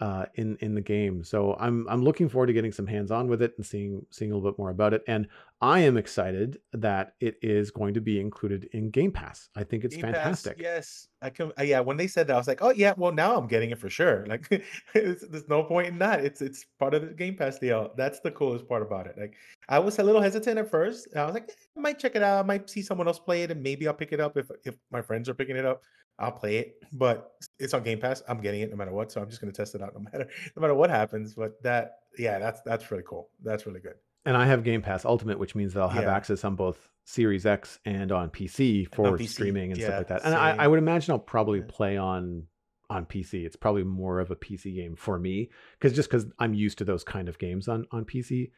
uh, 0.00 0.26
in 0.34 0.56
in 0.60 0.74
the 0.74 0.80
game. 0.80 1.24
So 1.24 1.56
I'm 1.58 1.86
I'm 1.88 2.02
looking 2.02 2.28
forward 2.28 2.48
to 2.48 2.52
getting 2.52 2.72
some 2.72 2.86
hands 2.86 3.10
on 3.10 3.28
with 3.28 3.40
it 3.40 3.54
and 3.56 3.64
seeing 3.64 4.04
seeing 4.10 4.30
a 4.30 4.34
little 4.36 4.50
bit 4.50 4.58
more 4.58 4.70
about 4.70 4.92
it. 4.92 5.02
And 5.08 5.26
I 5.62 5.80
am 5.80 5.96
excited 5.96 6.58
that 6.74 7.14
it 7.20 7.38
is 7.40 7.70
going 7.70 7.94
to 7.94 8.02
be 8.02 8.20
included 8.20 8.68
in 8.72 8.90
Game 8.90 9.10
Pass. 9.10 9.48
I 9.56 9.64
think 9.64 9.84
it's 9.84 9.96
Game 9.96 10.04
Pass, 10.04 10.14
fantastic. 10.14 10.56
yes, 10.60 11.08
I 11.22 11.30
can. 11.30 11.50
Uh, 11.58 11.62
yeah, 11.62 11.80
when 11.80 11.96
they 11.96 12.06
said 12.06 12.26
that, 12.26 12.34
I 12.34 12.36
was 12.36 12.46
like, 12.46 12.60
oh 12.60 12.70
yeah, 12.70 12.92
well 12.98 13.12
now 13.12 13.36
I'm 13.36 13.46
getting 13.46 13.70
it 13.70 13.78
for 13.78 13.88
sure. 13.88 14.26
Like, 14.36 14.48
it's, 14.94 15.26
there's 15.28 15.48
no 15.48 15.62
point 15.62 15.86
in 15.88 15.98
that. 16.00 16.24
It's 16.24 16.42
it's 16.42 16.66
part 16.78 16.92
of 16.92 17.02
the 17.02 17.14
Game 17.14 17.36
Pass 17.36 17.58
deal. 17.58 17.92
That's 17.96 18.20
the 18.20 18.30
coolest 18.30 18.68
part 18.68 18.82
about 18.82 19.06
it. 19.06 19.16
Like, 19.18 19.34
I 19.68 19.78
was 19.78 19.98
a 19.98 20.02
little 20.02 20.20
hesitant 20.20 20.58
at 20.58 20.70
first. 20.70 21.08
I 21.16 21.24
was 21.24 21.34
like, 21.34 21.48
eh, 21.48 21.54
I 21.76 21.80
might 21.80 21.98
check 21.98 22.16
it 22.16 22.22
out. 22.22 22.44
I 22.44 22.46
might 22.46 22.68
see 22.68 22.82
someone 22.82 23.06
else 23.06 23.18
play 23.18 23.44
it, 23.44 23.50
and 23.50 23.62
maybe 23.62 23.88
I'll 23.88 23.94
pick 23.94 24.12
it 24.12 24.20
up 24.20 24.36
if 24.36 24.50
if 24.64 24.74
my 24.90 25.00
friends 25.00 25.28
are 25.30 25.34
picking 25.34 25.56
it 25.56 25.64
up. 25.64 25.82
I'll 26.18 26.32
play 26.32 26.56
it, 26.58 26.82
but 26.92 27.32
it's 27.58 27.74
on 27.74 27.82
Game 27.82 27.98
Pass. 28.00 28.22
I'm 28.28 28.40
getting 28.40 28.62
it 28.62 28.70
no 28.70 28.76
matter 28.76 28.92
what, 28.92 29.12
so 29.12 29.20
I'm 29.20 29.28
just 29.28 29.40
gonna 29.40 29.52
test 29.52 29.74
it 29.74 29.82
out 29.82 29.92
no 29.94 30.00
matter 30.12 30.28
no 30.56 30.60
matter 30.60 30.74
what 30.74 30.90
happens. 30.90 31.34
But 31.34 31.62
that, 31.62 31.98
yeah, 32.18 32.38
that's 32.38 32.60
that's 32.62 32.90
really 32.90 33.04
cool. 33.06 33.28
That's 33.42 33.66
really 33.66 33.80
good. 33.80 33.94
And 34.24 34.36
I 34.36 34.46
have 34.46 34.64
Game 34.64 34.82
Pass 34.82 35.04
Ultimate, 35.04 35.38
which 35.38 35.54
means 35.54 35.74
that 35.74 35.80
I'll 35.82 35.88
have 35.88 36.04
Yeah. 36.04 36.16
access 36.16 36.42
on 36.44 36.56
both 36.56 36.88
Series 37.04 37.46
X 37.46 37.78
and 37.84 38.10
on 38.10 38.30
PC 38.30 38.92
for 38.92 39.16
PC, 39.16 39.28
streaming 39.28 39.70
and 39.72 39.80
yeah, 39.80 39.86
stuff 39.88 39.98
like 39.98 40.08
that. 40.08 40.24
And 40.24 40.34
I. 40.34 40.56
I 40.58 40.66
would 40.66 40.78
imagine 40.78 41.12
I'll 41.12 41.18
probably 41.18 41.60
play 41.62 41.96
on 41.96 42.44
on 42.90 43.04
PC. 43.04 43.44
It's 43.44 43.56
probably 43.56 43.84
more 43.84 44.18
of 44.20 44.30
a 44.30 44.36
PC 44.36 44.74
game 44.74 44.96
for 44.96 45.18
me 45.18 45.50
because 45.78 45.92
just 45.94 46.08
because 46.08 46.26
I'm 46.38 46.54
used 46.54 46.78
to 46.78 46.84
those 46.84 47.04
kind 47.04 47.28
of 47.28 47.38
games 47.38 47.68
on 47.68 47.86
on 47.92 48.04
PC. 48.04 48.50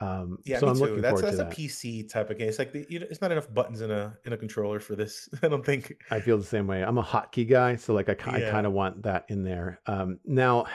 Um, 0.00 0.38
Yeah, 0.44 0.58
so 0.58 0.68
I'm 0.68 0.74
too. 0.74 0.80
looking 0.80 1.00
That's 1.00 1.20
forward 1.20 1.36
that's 1.38 1.56
to 1.56 1.62
a. 1.62 1.68
PC 1.68 2.10
type 2.10 2.28
of 2.30 2.38
game. 2.38 2.48
It's 2.48 2.58
like 2.58 2.72
the, 2.72 2.86
you 2.88 2.98
know, 3.00 3.06
it's 3.08 3.20
not 3.22 3.32
enough 3.32 3.52
buttons 3.52 3.80
in 3.80 3.90
a 3.90 4.16
in 4.24 4.32
a 4.32 4.36
controller 4.36 4.78
for 4.80 4.94
this. 4.94 5.28
I 5.42 5.48
don't 5.48 5.64
think. 5.64 5.96
I 6.10 6.20
feel 6.20 6.36
the 6.38 6.44
same 6.44 6.66
way. 6.66 6.82
I'm 6.82 6.98
a 6.98 7.02
hotkey 7.02 7.48
guy, 7.48 7.76
so 7.76 7.94
like 7.94 8.08
I, 8.08 8.14
ki- 8.14 8.30
I 8.30 8.50
kind 8.50 8.66
of 8.66 8.72
want 8.72 9.02
that 9.04 9.24
in 9.28 9.42
there. 9.42 9.80
Um, 9.86 10.18
now, 10.24 10.66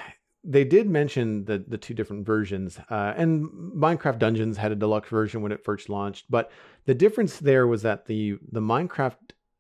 they 0.43 0.63
did 0.63 0.89
mention 0.89 1.45
the 1.45 1.63
the 1.67 1.77
two 1.77 1.93
different 1.93 2.25
versions, 2.25 2.79
uh, 2.89 3.13
and 3.15 3.47
Minecraft 3.75 4.17
Dungeons 4.17 4.57
had 4.57 4.71
a 4.71 4.75
deluxe 4.75 5.09
version 5.09 5.43
when 5.43 5.51
it 5.51 5.63
first 5.63 5.87
launched. 5.89 6.25
But 6.31 6.51
the 6.85 6.95
difference 6.95 7.37
there 7.37 7.67
was 7.67 7.83
that 7.83 8.07
the 8.07 8.39
the 8.51 8.61
Minecraft 8.61 9.17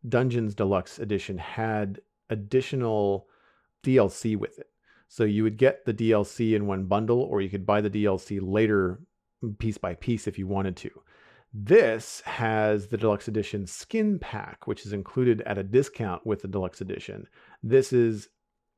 Dungeons 0.09 0.55
Deluxe 0.55 0.97
Edition 0.97 1.37
had 1.37 2.01
additional 2.31 3.27
DLC 3.83 4.35
with 4.37 4.57
it. 4.59 4.67
So 5.07 5.23
you 5.25 5.43
would 5.43 5.57
get 5.57 5.85
the 5.85 5.93
DLC 5.93 6.55
in 6.55 6.65
one 6.67 6.85
bundle, 6.85 7.21
or 7.21 7.41
you 7.41 7.49
could 7.49 7.65
buy 7.65 7.81
the 7.81 7.89
DLC 7.89 8.39
later, 8.41 9.01
piece 9.59 9.77
by 9.77 9.95
piece, 9.95 10.27
if 10.27 10.37
you 10.37 10.47
wanted 10.47 10.75
to. 10.77 10.89
This 11.53 12.21
has 12.25 12.87
the 12.87 12.97
deluxe 12.97 13.27
edition 13.27 13.67
skin 13.67 14.19
pack, 14.19 14.67
which 14.67 14.85
is 14.85 14.93
included 14.93 15.41
at 15.41 15.57
a 15.57 15.63
discount 15.63 16.25
with 16.25 16.41
the 16.41 16.47
deluxe 16.47 16.79
edition. 16.79 17.27
This 17.61 17.91
is, 17.91 18.29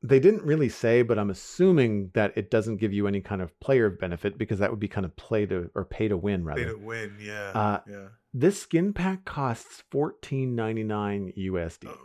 they 0.02 0.18
didn't 0.18 0.42
really 0.42 0.68
say, 0.68 1.02
but 1.02 1.18
I'm 1.18 1.30
assuming 1.30 2.10
that 2.14 2.32
it 2.36 2.50
doesn't 2.50 2.78
give 2.78 2.92
you 2.92 3.06
any 3.06 3.20
kind 3.20 3.40
of 3.40 3.58
player 3.60 3.90
benefit 3.90 4.38
because 4.38 4.58
that 4.58 4.70
would 4.70 4.80
be 4.80 4.88
kind 4.88 5.04
of 5.04 5.14
play 5.14 5.46
to 5.46 5.70
or 5.76 5.84
pay 5.84 6.08
to 6.08 6.16
win 6.16 6.44
rather. 6.44 6.60
They 6.64 6.70
don't 6.70 6.82
win. 6.84 7.16
Yeah. 7.20 7.50
Uh, 7.54 7.80
yeah. 7.88 8.06
This 8.32 8.60
skin 8.60 8.92
pack 8.92 9.24
costs 9.24 9.84
$14.99 9.92 11.36
USD. 11.38 11.86
Oh, 11.88 11.98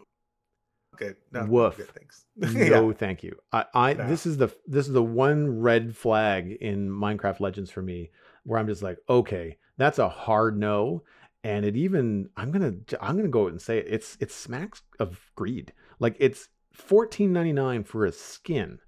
Okay. 1.02 1.16
No, 1.32 1.46
Woof. 1.46 1.78
Good, 1.78 1.88
thanks. 1.96 2.26
No, 2.70 2.92
thank 2.92 3.24
you. 3.24 3.38
I, 3.54 3.66
I 3.74 3.94
No. 3.94 4.08
this 4.08 4.26
is 4.26 4.38
the 4.38 4.50
this 4.68 4.86
is 4.88 4.94
the 4.94 5.04
one 5.04 5.62
red 5.62 5.96
flag 5.96 6.52
in 6.60 6.90
Minecraft 6.90 7.40
Legends 7.40 7.72
for 7.72 7.82
me 7.82 8.12
where 8.50 8.60
I'm 8.60 8.68
just 8.68 8.82
like, 8.82 8.98
okay, 9.08 9.58
that's 9.78 10.00
a 10.00 10.10
hard 10.10 10.58
no. 10.58 11.04
And 11.44 11.64
it 11.64 11.76
even 11.78 12.30
I'm 12.36 12.52
gonna 12.52 12.74
I'm 13.00 13.16
gonna 13.16 13.30
go 13.30 13.48
and 13.48 13.62
say 13.62 13.78
it. 13.78 13.86
It's 13.88 14.18
it 14.20 14.32
smacks 14.32 14.82
of 15.00 15.20
greed. 15.36 15.72
Like 16.00 16.18
it's 16.20 16.50
fourteen 16.74 17.32
ninety 17.32 17.54
nine 17.54 17.84
for 17.84 18.06
a 18.06 18.12
skin 18.12 18.80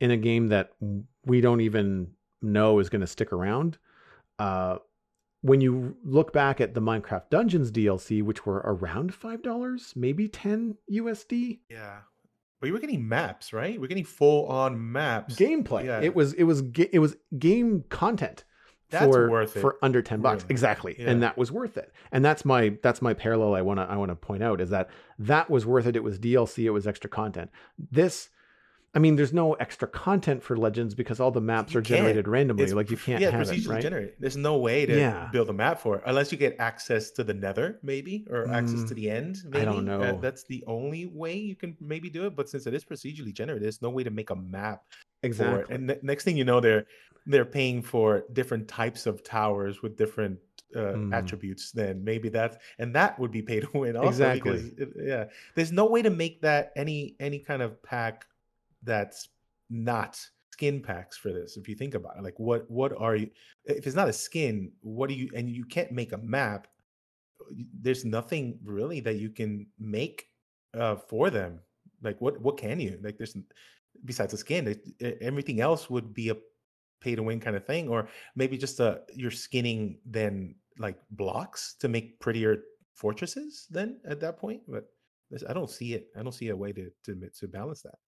in 0.00 0.10
a 0.10 0.16
game 0.16 0.48
that 0.48 0.72
we 1.26 1.40
don't 1.40 1.60
even 1.60 2.08
know 2.40 2.78
is 2.80 2.88
gonna 2.88 3.06
stick 3.06 3.32
around. 3.32 3.78
Uh, 4.38 4.78
when 5.42 5.60
you 5.60 5.96
look 6.04 6.32
back 6.32 6.60
at 6.60 6.72
the 6.74 6.80
Minecraft 6.80 7.28
Dungeons 7.30 7.70
DLC, 7.70 8.22
which 8.22 8.46
were 8.46 8.62
around 8.64 9.14
five 9.14 9.42
dollars, 9.42 9.92
maybe 9.94 10.26
ten 10.26 10.76
USD, 10.90 11.60
Yeah. 11.70 11.98
But 12.60 12.68
you 12.68 12.72
were 12.74 12.78
getting 12.80 13.08
maps, 13.08 13.52
right? 13.52 13.80
We're 13.80 13.88
getting 13.88 14.04
full 14.04 14.46
on 14.46 14.92
maps. 14.92 15.34
gameplay. 15.36 15.84
Yeah. 15.84 16.00
It 16.00 16.14
was 16.14 16.32
it 16.32 16.44
was 16.44 16.62
it 16.76 16.98
was 17.00 17.16
game 17.38 17.84
content 17.90 18.44
That's 18.92 19.04
for 19.04 19.28
worth 19.30 19.56
it. 19.56 19.60
for 19.60 19.76
under 19.82 20.00
10 20.02 20.20
bucks. 20.20 20.42
Really. 20.44 20.52
Exactly. 20.52 20.96
Yeah. 20.98 21.10
And 21.10 21.22
that 21.22 21.36
was 21.36 21.50
worth 21.50 21.76
it. 21.76 21.92
And 22.12 22.24
that's 22.24 22.44
my 22.44 22.76
that's 22.82 23.02
my 23.02 23.14
parallel 23.14 23.54
I 23.54 23.62
want 23.62 23.80
to 23.80 23.84
I 23.84 23.96
want 23.96 24.10
to 24.10 24.16
point 24.16 24.42
out 24.42 24.60
is 24.60 24.70
that 24.70 24.88
that 25.18 25.50
was 25.50 25.66
worth 25.66 25.86
it. 25.86 25.96
It 25.96 26.04
was 26.04 26.18
DLC, 26.18 26.64
it 26.64 26.70
was 26.70 26.86
extra 26.86 27.10
content. 27.10 27.50
This 27.90 28.28
I 28.94 28.98
mean 28.98 29.16
there's 29.16 29.32
no 29.32 29.54
extra 29.54 29.88
content 29.88 30.42
for 30.42 30.54
Legends 30.54 30.94
because 30.94 31.18
all 31.18 31.30
the 31.30 31.40
maps 31.40 31.72
You 31.72 31.78
are 31.78 31.82
generated 31.82 32.26
can't. 32.26 32.28
randomly. 32.32 32.64
It's 32.64 32.74
like 32.74 32.90
you 32.90 32.98
can't 32.98 33.22
yeah, 33.22 33.30
have 33.30 33.40
it, 33.40 33.48
procedurally 33.48 33.68
right? 33.70 33.82
generated. 33.82 34.12
There's 34.20 34.36
no 34.36 34.58
way 34.58 34.84
to 34.84 34.94
Yeah. 34.94 35.30
build 35.32 35.48
a 35.48 35.52
map 35.54 35.80
for 35.80 35.96
it 35.96 36.02
unless 36.04 36.30
you 36.30 36.36
get 36.36 36.56
access 36.58 37.10
to 37.12 37.24
the 37.24 37.32
Nether, 37.32 37.78
maybe, 37.82 38.26
or 38.28 38.50
access 38.50 38.80
Mm, 38.80 38.88
to 38.88 38.94
the 38.94 39.10
end. 39.10 39.38
I 39.54 39.64
don't 39.64 39.88
Uh, 39.88 39.96
know. 40.12 40.18
that's 40.20 40.44
the 40.44 40.62
only 40.66 41.06
way 41.06 41.34
you 41.38 41.56
can 41.56 41.74
maybe 41.80 42.10
do 42.10 42.26
it. 42.26 42.36
But 42.36 42.50
since 42.50 42.66
it 42.66 42.74
is 42.74 42.84
procedurally 42.84 43.32
generated, 43.32 43.62
there's 43.64 43.80
no 43.80 43.88
way 43.88 44.04
to 44.04 44.10
make 44.10 44.28
a 44.28 44.36
map 44.36 44.82
for 44.90 44.96
it. 45.22 45.26
Exactly. 45.26 45.74
And 45.74 45.86
ne- 45.86 45.98
next 46.02 46.24
thing 46.24 46.36
you 46.36 46.44
know, 46.44 46.60
they're 46.60 46.84
they're 47.26 47.44
paying 47.44 47.82
for 47.82 48.24
different 48.32 48.68
types 48.68 49.06
of 49.06 49.22
towers 49.22 49.82
with 49.82 49.96
different 49.96 50.38
uh, 50.74 50.94
Mm. 50.96 51.14
attributes. 51.14 51.70
Then 51.70 52.02
maybe 52.02 52.28
that's 52.30 52.56
and 52.78 52.94
that 52.94 53.18
would 53.18 53.30
be 53.30 53.42
pay 53.42 53.60
to 53.60 53.68
win. 53.78 53.96
Also 53.96 54.08
Exactly. 54.08 54.52
Because 54.52 54.72
it, 54.78 54.88
yeah, 54.96 55.24
there's 55.54 55.70
no 55.72 55.86
way 55.86 56.02
to 56.02 56.10
make 56.10 56.40
that 56.42 56.72
any 56.76 57.14
any 57.20 57.38
kind 57.38 57.60
of 57.62 57.82
pack 57.82 58.24
that's 58.82 59.28
not 59.68 60.18
skin 60.52 60.80
packs 60.80 61.16
for 61.16 61.32
this. 61.32 61.56
If 61.56 61.68
you 61.68 61.74
think 61.74 61.94
about 61.94 62.16
it, 62.16 62.22
like 62.24 62.38
what 62.38 62.70
what 62.70 62.92
are 62.98 63.16
you? 63.16 63.30
If 63.64 63.86
it's 63.86 63.96
not 63.96 64.08
a 64.08 64.12
skin, 64.12 64.72
what 64.80 65.08
do 65.08 65.14
you? 65.14 65.28
And 65.34 65.50
you 65.50 65.64
can't 65.64 65.92
make 65.92 66.12
a 66.12 66.18
map. 66.18 66.68
There's 67.80 68.04
nothing 68.04 68.58
really 68.64 69.00
that 69.00 69.16
you 69.16 69.28
can 69.30 69.66
make 69.78 70.26
uh, 70.74 70.96
for 70.96 71.28
them. 71.30 71.60
Like 72.02 72.20
what 72.20 72.40
what 72.40 72.56
can 72.56 72.80
you? 72.80 72.98
Like 73.02 73.18
there's 73.18 73.36
besides 74.04 74.32
a 74.32 74.38
skin, 74.38 74.68
it, 75.00 75.18
everything 75.20 75.60
else 75.60 75.90
would 75.90 76.14
be 76.14 76.30
a 76.30 76.36
pay 77.02 77.14
to 77.16 77.22
win 77.22 77.40
kind 77.40 77.56
of 77.56 77.66
thing, 77.66 77.88
or 77.88 78.08
maybe 78.36 78.56
just 78.56 78.80
a 78.80 79.02
you're 79.14 79.30
skinning 79.30 79.98
then 80.06 80.54
like 80.78 80.98
blocks 81.10 81.74
to 81.80 81.88
make 81.88 82.18
prettier 82.20 82.62
fortresses. 82.94 83.66
Then 83.70 84.00
at 84.08 84.20
that 84.20 84.38
point, 84.38 84.62
but 84.68 84.84
there's- 85.30 85.44
I 85.48 85.52
don't 85.52 85.70
see 85.70 85.94
it. 85.94 86.08
I 86.16 86.22
don't 86.22 86.32
see 86.40 86.48
a 86.48 86.56
way 86.56 86.72
to 86.72 86.90
to 87.04 87.28
to 87.40 87.48
balance 87.48 87.82
that. 87.82 87.98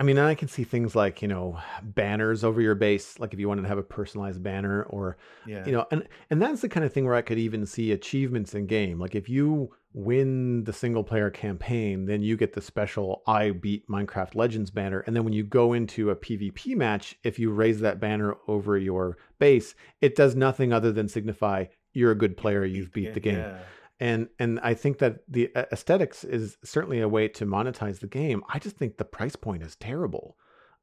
I 0.00 0.04
mean, 0.04 0.16
I 0.16 0.36
can 0.36 0.46
see 0.46 0.62
things 0.62 0.94
like, 0.94 1.22
you 1.22 1.26
know, 1.28 1.58
banners 1.82 2.44
over 2.44 2.60
your 2.60 2.76
base, 2.76 3.18
like 3.18 3.34
if 3.34 3.40
you 3.40 3.48
wanted 3.48 3.62
to 3.62 3.68
have 3.68 3.78
a 3.78 3.82
personalized 3.82 4.40
banner 4.44 4.84
or 4.84 5.16
Yeah. 5.44 5.66
you 5.66 5.72
know, 5.72 5.86
and 5.90 6.06
and 6.30 6.40
that's 6.40 6.60
the 6.60 6.68
kind 6.68 6.86
of 6.86 6.92
thing 6.92 7.04
where 7.04 7.16
I 7.16 7.22
could 7.22 7.38
even 7.38 7.66
see 7.66 7.90
achievements 7.90 8.54
in 8.54 8.66
game. 8.66 9.00
Like 9.00 9.16
if 9.16 9.28
you 9.28 9.74
win 9.94 10.64
the 10.64 10.72
single 10.72 11.02
player 11.02 11.30
campaign, 11.30 12.06
then 12.06 12.22
you 12.22 12.36
get 12.36 12.52
the 12.52 12.60
special 12.60 13.22
I 13.26 13.50
beat 13.50 13.88
Minecraft 13.88 14.34
Legends 14.34 14.70
banner. 14.70 15.00
And 15.06 15.16
then 15.16 15.24
when 15.24 15.32
you 15.32 15.42
go 15.44 15.72
into 15.72 16.10
a 16.10 16.16
PvP 16.16 16.76
match, 16.76 17.16
if 17.24 17.38
you 17.38 17.50
raise 17.50 17.80
that 17.80 17.98
banner 18.00 18.36
over 18.46 18.76
your 18.76 19.16
base, 19.38 19.74
it 20.00 20.14
does 20.14 20.34
nothing 20.34 20.72
other 20.72 20.92
than 20.92 21.08
signify 21.08 21.66
you're 21.94 22.12
a 22.12 22.16
good 22.18 22.36
player, 22.36 22.64
you've 22.64 22.92
beat 22.92 23.14
the 23.14 23.20
game 23.20 23.38
Yeah. 23.38 23.58
and 23.98 24.28
and 24.38 24.60
I 24.60 24.74
think 24.74 24.98
that 24.98 25.20
the 25.26 25.50
aesthetics 25.56 26.22
is 26.22 26.58
certainly 26.62 27.00
a 27.00 27.08
way 27.08 27.28
to 27.28 27.46
monetize 27.46 27.98
the 28.00 28.06
game. 28.06 28.42
I 28.48 28.58
just 28.58 28.76
think 28.76 28.98
the 28.98 29.04
price 29.04 29.36
point 29.36 29.62
is 29.62 29.74
terrible. 29.76 30.36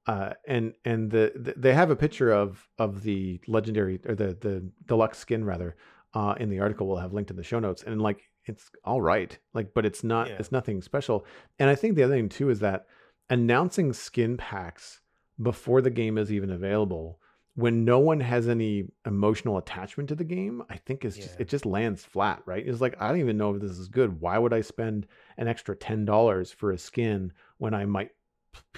Uh, 0.07 0.33
and 0.47 0.73
and 0.83 1.09
the, 1.11 1.31
the 1.35 1.53
they 1.55 1.73
have 1.73 1.89
a 1.91 1.95
picture 1.95 2.31
of 2.31 2.67
of 2.79 3.03
the 3.03 3.39
legendary 3.47 3.99
or 4.05 4.15
the 4.15 4.35
the 4.39 4.69
deluxe 4.85 5.19
skin 5.19 5.45
rather 5.45 5.75
uh, 6.13 6.35
in 6.39 6.49
the 6.49 6.59
article. 6.59 6.87
We'll 6.87 6.97
have 6.97 7.13
linked 7.13 7.31
in 7.31 7.37
the 7.37 7.43
show 7.43 7.59
notes. 7.59 7.83
And 7.83 8.01
like 8.01 8.29
it's 8.47 8.69
all 8.83 9.01
right, 9.01 9.37
like 9.53 9.73
but 9.73 9.85
it's 9.85 10.03
not 10.03 10.27
Yeah. 10.27 10.37
it's 10.39 10.51
nothing 10.51 10.81
special. 10.81 11.25
And 11.59 11.69
I 11.69 11.75
think 11.75 11.95
the 11.95 12.03
other 12.03 12.15
thing 12.15 12.29
too 12.29 12.49
is 12.49 12.59
that 12.59 12.87
announcing 13.29 13.93
skin 13.93 14.37
packs 14.37 15.01
before 15.41 15.81
the 15.81 15.89
game 15.89 16.17
is 16.17 16.31
even 16.31 16.51
available 16.51 17.19
when 17.55 17.85
no 17.85 17.99
one 17.99 18.19
has 18.19 18.49
any 18.49 18.85
emotional 19.05 19.57
attachment 19.57 20.09
to 20.09 20.15
the 20.15 20.25
game, 20.25 20.61
I 20.69 20.75
think 20.75 21.05
it's 21.05 21.15
just, 21.15 21.39
it 21.39 21.47
just 21.47 21.65
lands 21.65 22.03
flat, 22.03 22.41
right? 22.45 22.67
It's 22.67 22.81
like 22.81 23.01
I 23.01 23.07
don't 23.07 23.21
even 23.21 23.37
know 23.37 23.55
if 23.55 23.61
this 23.61 23.77
is 23.77 23.87
good. 23.87 24.19
Why 24.19 24.37
would 24.37 24.53
I 24.53 24.59
spend 24.59 25.07
an 25.37 25.47
extra 25.47 25.73
ten 25.75 26.03
dollars 26.03 26.51
for 26.51 26.73
a 26.73 26.77
skin 26.77 27.31
when 27.57 27.73
I 27.73 27.85
might, 27.85 28.11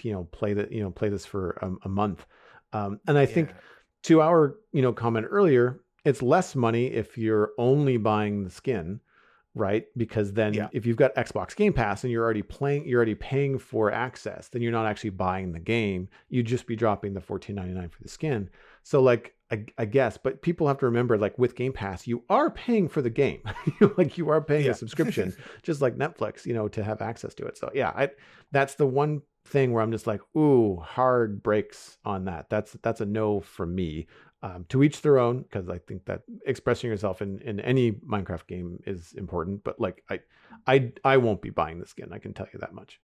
you 0.03 0.11
know, 0.13 0.25
play 0.25 0.53
that 0.53 0.71
you 0.71 0.83
know 0.83 0.91
play 0.91 1.09
this 1.09 1.25
for 1.25 1.57
a, 1.61 1.87
a 1.87 1.89
month? 1.89 2.27
Um, 2.71 2.99
and 3.07 3.17
I 3.17 3.25
think 3.25 3.49
to 4.03 4.21
our 4.21 4.57
you 4.73 4.83
know 4.83 4.93
comment 4.93 5.25
earlier, 5.27 5.81
it's 6.05 6.21
less 6.21 6.55
money 6.55 6.85
if 6.87 7.17
you're 7.17 7.53
only 7.57 7.97
buying 7.97 8.43
the 8.43 8.51
skin, 8.51 8.99
right? 9.57 9.85
Because 9.97 10.33
then 10.33 10.53
Yeah. 10.53 10.69
if 10.71 10.85
you've 10.85 10.97
got 10.97 11.13
Xbox 11.15 11.55
Game 11.55 11.73
Pass 11.73 12.03
and 12.03 12.11
you're 12.11 12.23
already 12.23 12.41
playing, 12.43 12.87
you're 12.87 12.97
already 12.97 13.15
paying 13.15 13.57
for 13.59 13.91
access, 13.91 14.49
then 14.49 14.61
you're 14.61 14.71
not 14.71 14.85
actually 14.85 15.09
buying 15.11 15.51
the 15.51 15.59
game. 15.59 16.07
You'd 16.29 16.45
just 16.47 16.67
be 16.67 16.75
dropping 16.75 17.13
the 17.13 17.21
fourteen 17.21 17.55
ninety 17.55 17.73
nine 17.73 17.89
for 17.89 18.01
the 18.03 18.09
skin. 18.09 18.49
So 18.83 19.01
like 19.01 19.33
I, 19.49 19.65
I 19.77 19.85
guess, 19.85 20.17
but 20.17 20.41
people 20.41 20.67
have 20.67 20.77
to 20.79 20.85
remember, 20.85 21.17
like 21.17 21.37
with 21.39 21.55
Game 21.55 21.71
Pass, 21.71 22.05
you 22.05 22.23
are 22.29 22.49
paying 22.49 22.89
for 22.89 23.01
the 23.01 23.09
game. 23.09 23.41
like 23.97 24.17
you 24.17 24.29
are 24.29 24.41
paying 24.41 24.65
Yeah. 24.65 24.71
a 24.71 24.75
subscription, 24.75 25.33
just 25.63 25.81
like 25.81 25.95
Netflix, 25.97 26.45
you 26.45 26.53
know, 26.53 26.67
to 26.69 26.83
have 26.83 27.01
access 27.01 27.33
to 27.35 27.45
it. 27.45 27.57
So 27.57 27.71
yeah, 27.73 27.89
I 27.95 28.09
that's 28.51 28.75
the 28.75 28.85
one 28.87 29.21
thing 29.45 29.71
where 29.71 29.81
I'm 29.81 29.93
just 29.93 30.07
like, 30.07 30.19
ooh, 30.35 30.75
hard 30.81 31.41
brakes 31.41 31.97
on 32.03 32.25
that. 32.25 32.49
That's 32.49 32.73
that's 32.83 32.99
a 32.99 33.05
no 33.05 33.39
for 33.39 33.65
me. 33.65 34.07
Um, 34.43 34.65
to 34.69 34.83
each 34.83 35.01
their 35.01 35.17
own, 35.17 35.41
because 35.41 35.67
I 35.67 35.79
think 35.79 36.05
that 36.05 36.21
expressing 36.45 36.89
yourself 36.89 37.21
in 37.21 37.39
in 37.39 37.59
any 37.59 37.93
Minecraft 37.93 38.45
game 38.47 38.81
is 38.85 39.13
important. 39.13 39.63
But 39.63 39.79
like 39.79 40.03
I, 40.09 40.19
I 40.67 40.91
I 41.03 41.17
won't 41.17 41.41
be 41.41 41.49
buying 41.49 41.79
the 41.79 41.87
skin. 41.87 42.13
I 42.13 42.19
can 42.19 42.33
tell 42.33 42.47
you 42.53 42.59
that 42.59 42.73
much. 42.73 43.01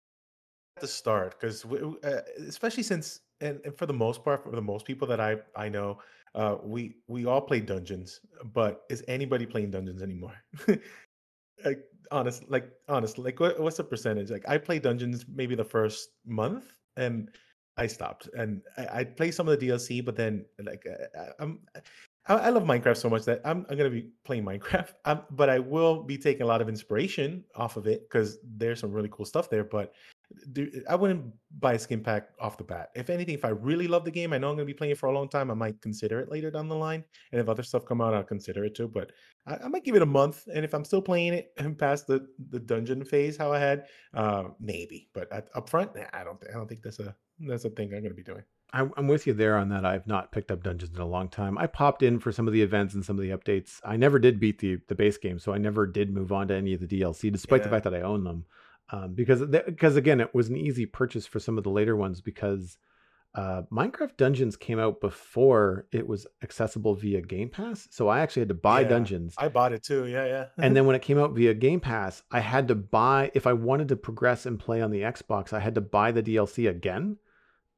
at 0.77 0.83
the 0.83 0.89
start 0.89 1.39
because 1.39 1.65
uh, 1.65 2.21
especially 2.49 2.83
since 2.83 3.21
and, 3.41 3.61
and 3.65 3.77
for 3.77 3.87
the 3.87 3.93
most 3.93 4.25
part 4.25 4.43
for 4.43 4.51
the 4.51 4.63
most 4.63 4.85
people 4.87 5.07
that 5.07 5.21
i 5.21 5.37
i 5.57 5.69
know 5.69 5.99
uh 6.35 6.57
we 6.63 6.97
we 7.09 7.27
all 7.27 7.41
play 7.41 7.61
dungeons 7.61 8.21
but 8.55 8.83
is 8.89 9.05
anybody 9.09 9.45
playing 9.45 9.71
dungeons 9.71 10.03
anymore 10.03 10.35
like 11.65 11.85
honest 12.11 12.49
like 12.49 12.71
honest 12.89 13.19
like 13.19 13.39
what, 13.41 13.59
what's 13.61 13.77
the 13.77 13.85
percentage 13.85 14.31
like 14.31 14.45
i 14.49 14.57
play 14.57 14.79
dungeons 14.79 15.25
maybe 15.29 15.55
the 15.55 15.65
first 15.65 16.11
month 16.27 16.79
and 16.97 17.31
i 17.77 17.87
stopped 17.87 18.29
and 18.37 18.61
i 18.77 19.01
i 19.01 19.05
play 19.05 19.31
some 19.31 19.49
of 19.49 19.59
the 19.59 19.67
dlc 19.69 20.05
but 20.05 20.17
then 20.17 20.45
like 20.63 20.85
uh, 20.87 21.21
I- 21.21 21.43
i'm 21.43 21.61
I, 22.27 22.35
I 22.35 22.49
love 22.51 22.63
Minecraft 22.63 22.97
so 22.97 23.11
much 23.11 23.25
that 23.25 23.41
I'm, 23.45 23.67
I'm 23.69 23.77
gonna 23.77 23.91
be 23.91 24.09
playing 24.25 24.45
Minecraft, 24.51 24.93
um, 25.07 25.23
but 25.31 25.49
I 25.51 25.59
will 25.59 26.03
be 26.05 26.17
taking 26.17 26.43
a 26.43 26.47
lot 26.47 26.61
of 26.63 26.69
inspiration 26.69 27.45
off 27.57 27.77
of 27.77 27.87
it 27.87 28.09
because 28.09 28.39
there's 28.57 28.81
some 28.81 28.93
really 28.93 29.09
cool 29.11 29.25
stuff 29.25 29.51
there. 29.51 29.65
But 29.65 29.93
do, 30.53 30.71
I 30.89 30.95
wouldn't 30.95 31.33
buy 31.59 31.75
a 31.75 31.79
skin 31.79 32.03
pack 32.03 32.31
off 32.41 32.57
the 32.57 32.65
bat. 32.65 32.91
If 32.95 33.11
anything, 33.11 33.35
if 33.35 33.45
I 33.45 33.51
really 33.51 33.89
love 33.89 34.05
the 34.05 34.11
game, 34.11 34.33
I 34.33 34.39
know 34.39 34.49
I'm 34.49 34.57
going 34.57 34.67
to 34.67 34.73
be 34.73 34.77
playing 34.77 34.93
it 34.93 34.99
for 34.99 35.09
a 35.09 35.13
long 35.13 35.29
time. 35.29 35.51
I 35.51 35.55
might 35.55 35.81
consider 35.81 36.21
it 36.21 36.31
later 36.31 36.51
down 36.51 36.69
the 36.69 36.77
line, 36.77 37.05
and 37.33 37.41
if 37.41 37.49
other 37.49 37.63
stuff 37.63 37.85
come 37.85 38.01
out, 38.01 38.15
I'll 38.15 38.23
consider 38.23 38.65
it 38.65 38.75
too. 38.75 38.89
But 38.89 39.13
I, 39.47 39.57
I 39.65 39.69
might 39.69 39.85
give 39.85 39.97
it 39.97 40.03
a 40.03 40.07
month, 40.07 40.45
and 40.53 40.65
if 40.65 40.75
I'm 40.75 40.85
still 40.85 41.03
playing 41.03 41.35
it 41.35 41.53
and 41.59 41.79
past 41.79 42.07
the 42.07 42.27
the 42.51 42.61
dungeon 42.61 43.05
phase, 43.05 43.37
how 43.37 43.53
I 43.53 43.59
had, 43.59 43.87
uh, 44.15 44.45
maybe. 44.61 45.09
But 45.15 45.33
at, 45.33 45.49
up 45.55 45.69
front, 45.69 45.95
nah, 45.95 46.05
I 46.13 46.25
don't 46.25 46.41
think 46.41 46.53
I 46.53 46.59
don't 46.59 46.69
think 46.69 46.83
that's 46.83 47.01
a 47.01 47.15
that's 47.41 47.65
a 47.65 47.71
thing 47.71 47.93
I'm 47.95 48.03
going 48.03 48.11
to 48.11 48.15
be 48.15 48.23
doing. 48.23 48.43
I, 48.73 48.89
I'm 48.97 49.07
with 49.07 49.27
you 49.27 49.35
there 49.35 49.59
on 49.59 49.69
that. 49.69 49.85
I've 49.85 50.07
not 50.07 50.33
picked 50.33 50.51
up 50.51 50.63
dungeons 50.63 50.95
in 50.95 51.01
a 51.01 51.07
long 51.07 51.29
time. 51.29 51.59
I 51.59 51.67
popped 51.67 52.03
in 52.03 52.19
for 52.19 52.33
some 52.33 52.47
of 52.47 52.55
the 52.55 52.63
events 52.63 52.95
and 52.95 53.05
some 53.05 53.19
of 53.19 53.23
the 53.23 53.31
updates. 53.31 53.81
I 53.85 53.97
never 53.97 54.19
did 54.19 54.41
beat 54.41 54.59
the 54.61 54.79
the 54.89 54.95
base 54.95 55.19
game, 55.19 55.39
so 55.39 55.53
I 55.53 55.59
never 55.59 55.87
did 55.87 56.11
move 56.11 56.33
on 56.33 56.49
to 56.49 56.55
any 56.55 56.73
of 56.75 56.81
the 56.81 56.87
DLC, 56.87 57.31
despite 57.31 57.63
the 57.63 57.69
fact 57.69 57.85
that 57.85 57.95
I 57.95 58.01
own 58.01 58.25
them. 58.25 58.47
Um, 58.93 59.15
because 59.15 59.41
because 59.67 59.97
again, 59.97 60.21
it 60.21 60.35
was 60.35 60.49
an 60.49 60.57
easy 60.57 60.87
purchase 60.87 61.27
for 61.27 61.41
some 61.41 61.57
of 61.59 61.65
the 61.65 61.71
later 61.71 61.97
ones 61.97 62.21
because 62.21 62.77
uh, 63.35 63.63
Minecraft 63.73 64.19
Dungeons 64.19 64.57
came 64.57 64.79
out 64.79 65.01
before 65.01 65.87
it 65.91 66.07
was 66.07 66.27
accessible 66.43 66.95
via 66.95 67.23
Game 67.23 67.49
Pass. 67.49 67.89
So 67.91 68.09
I 68.09 68.21
actually 68.21 68.41
had 68.43 68.49
to 68.49 68.55
buy 68.55 68.83
Yeah. 68.83 68.89
Dungeons. 68.89 69.35
I 69.39 69.49
bought 69.49 69.73
it 69.73 69.83
too. 69.83 70.07
Yeah, 70.07 70.27
yeah. 70.27 70.45
and 70.59 70.77
then 70.77 70.85
when 70.87 70.95
it 70.95 71.01
came 71.01 71.19
out 71.19 71.33
via 71.33 71.55
Game 71.55 71.81
Pass, 71.81 72.23
I 72.31 72.41
had 72.41 72.69
to 72.69 72.75
buy 72.75 73.31
if 73.35 73.47
I 73.47 73.55
wanted 73.55 73.89
to 73.89 73.97
progress 73.97 74.45
and 74.45 74.61
play 74.61 74.83
on 74.83 74.91
the 74.91 75.01
Xbox, 75.01 75.55
I 75.55 75.61
had 75.61 75.75
to 75.77 75.81
buy 75.81 76.13
the 76.13 76.23
DLC 76.23 76.69
again 76.69 77.17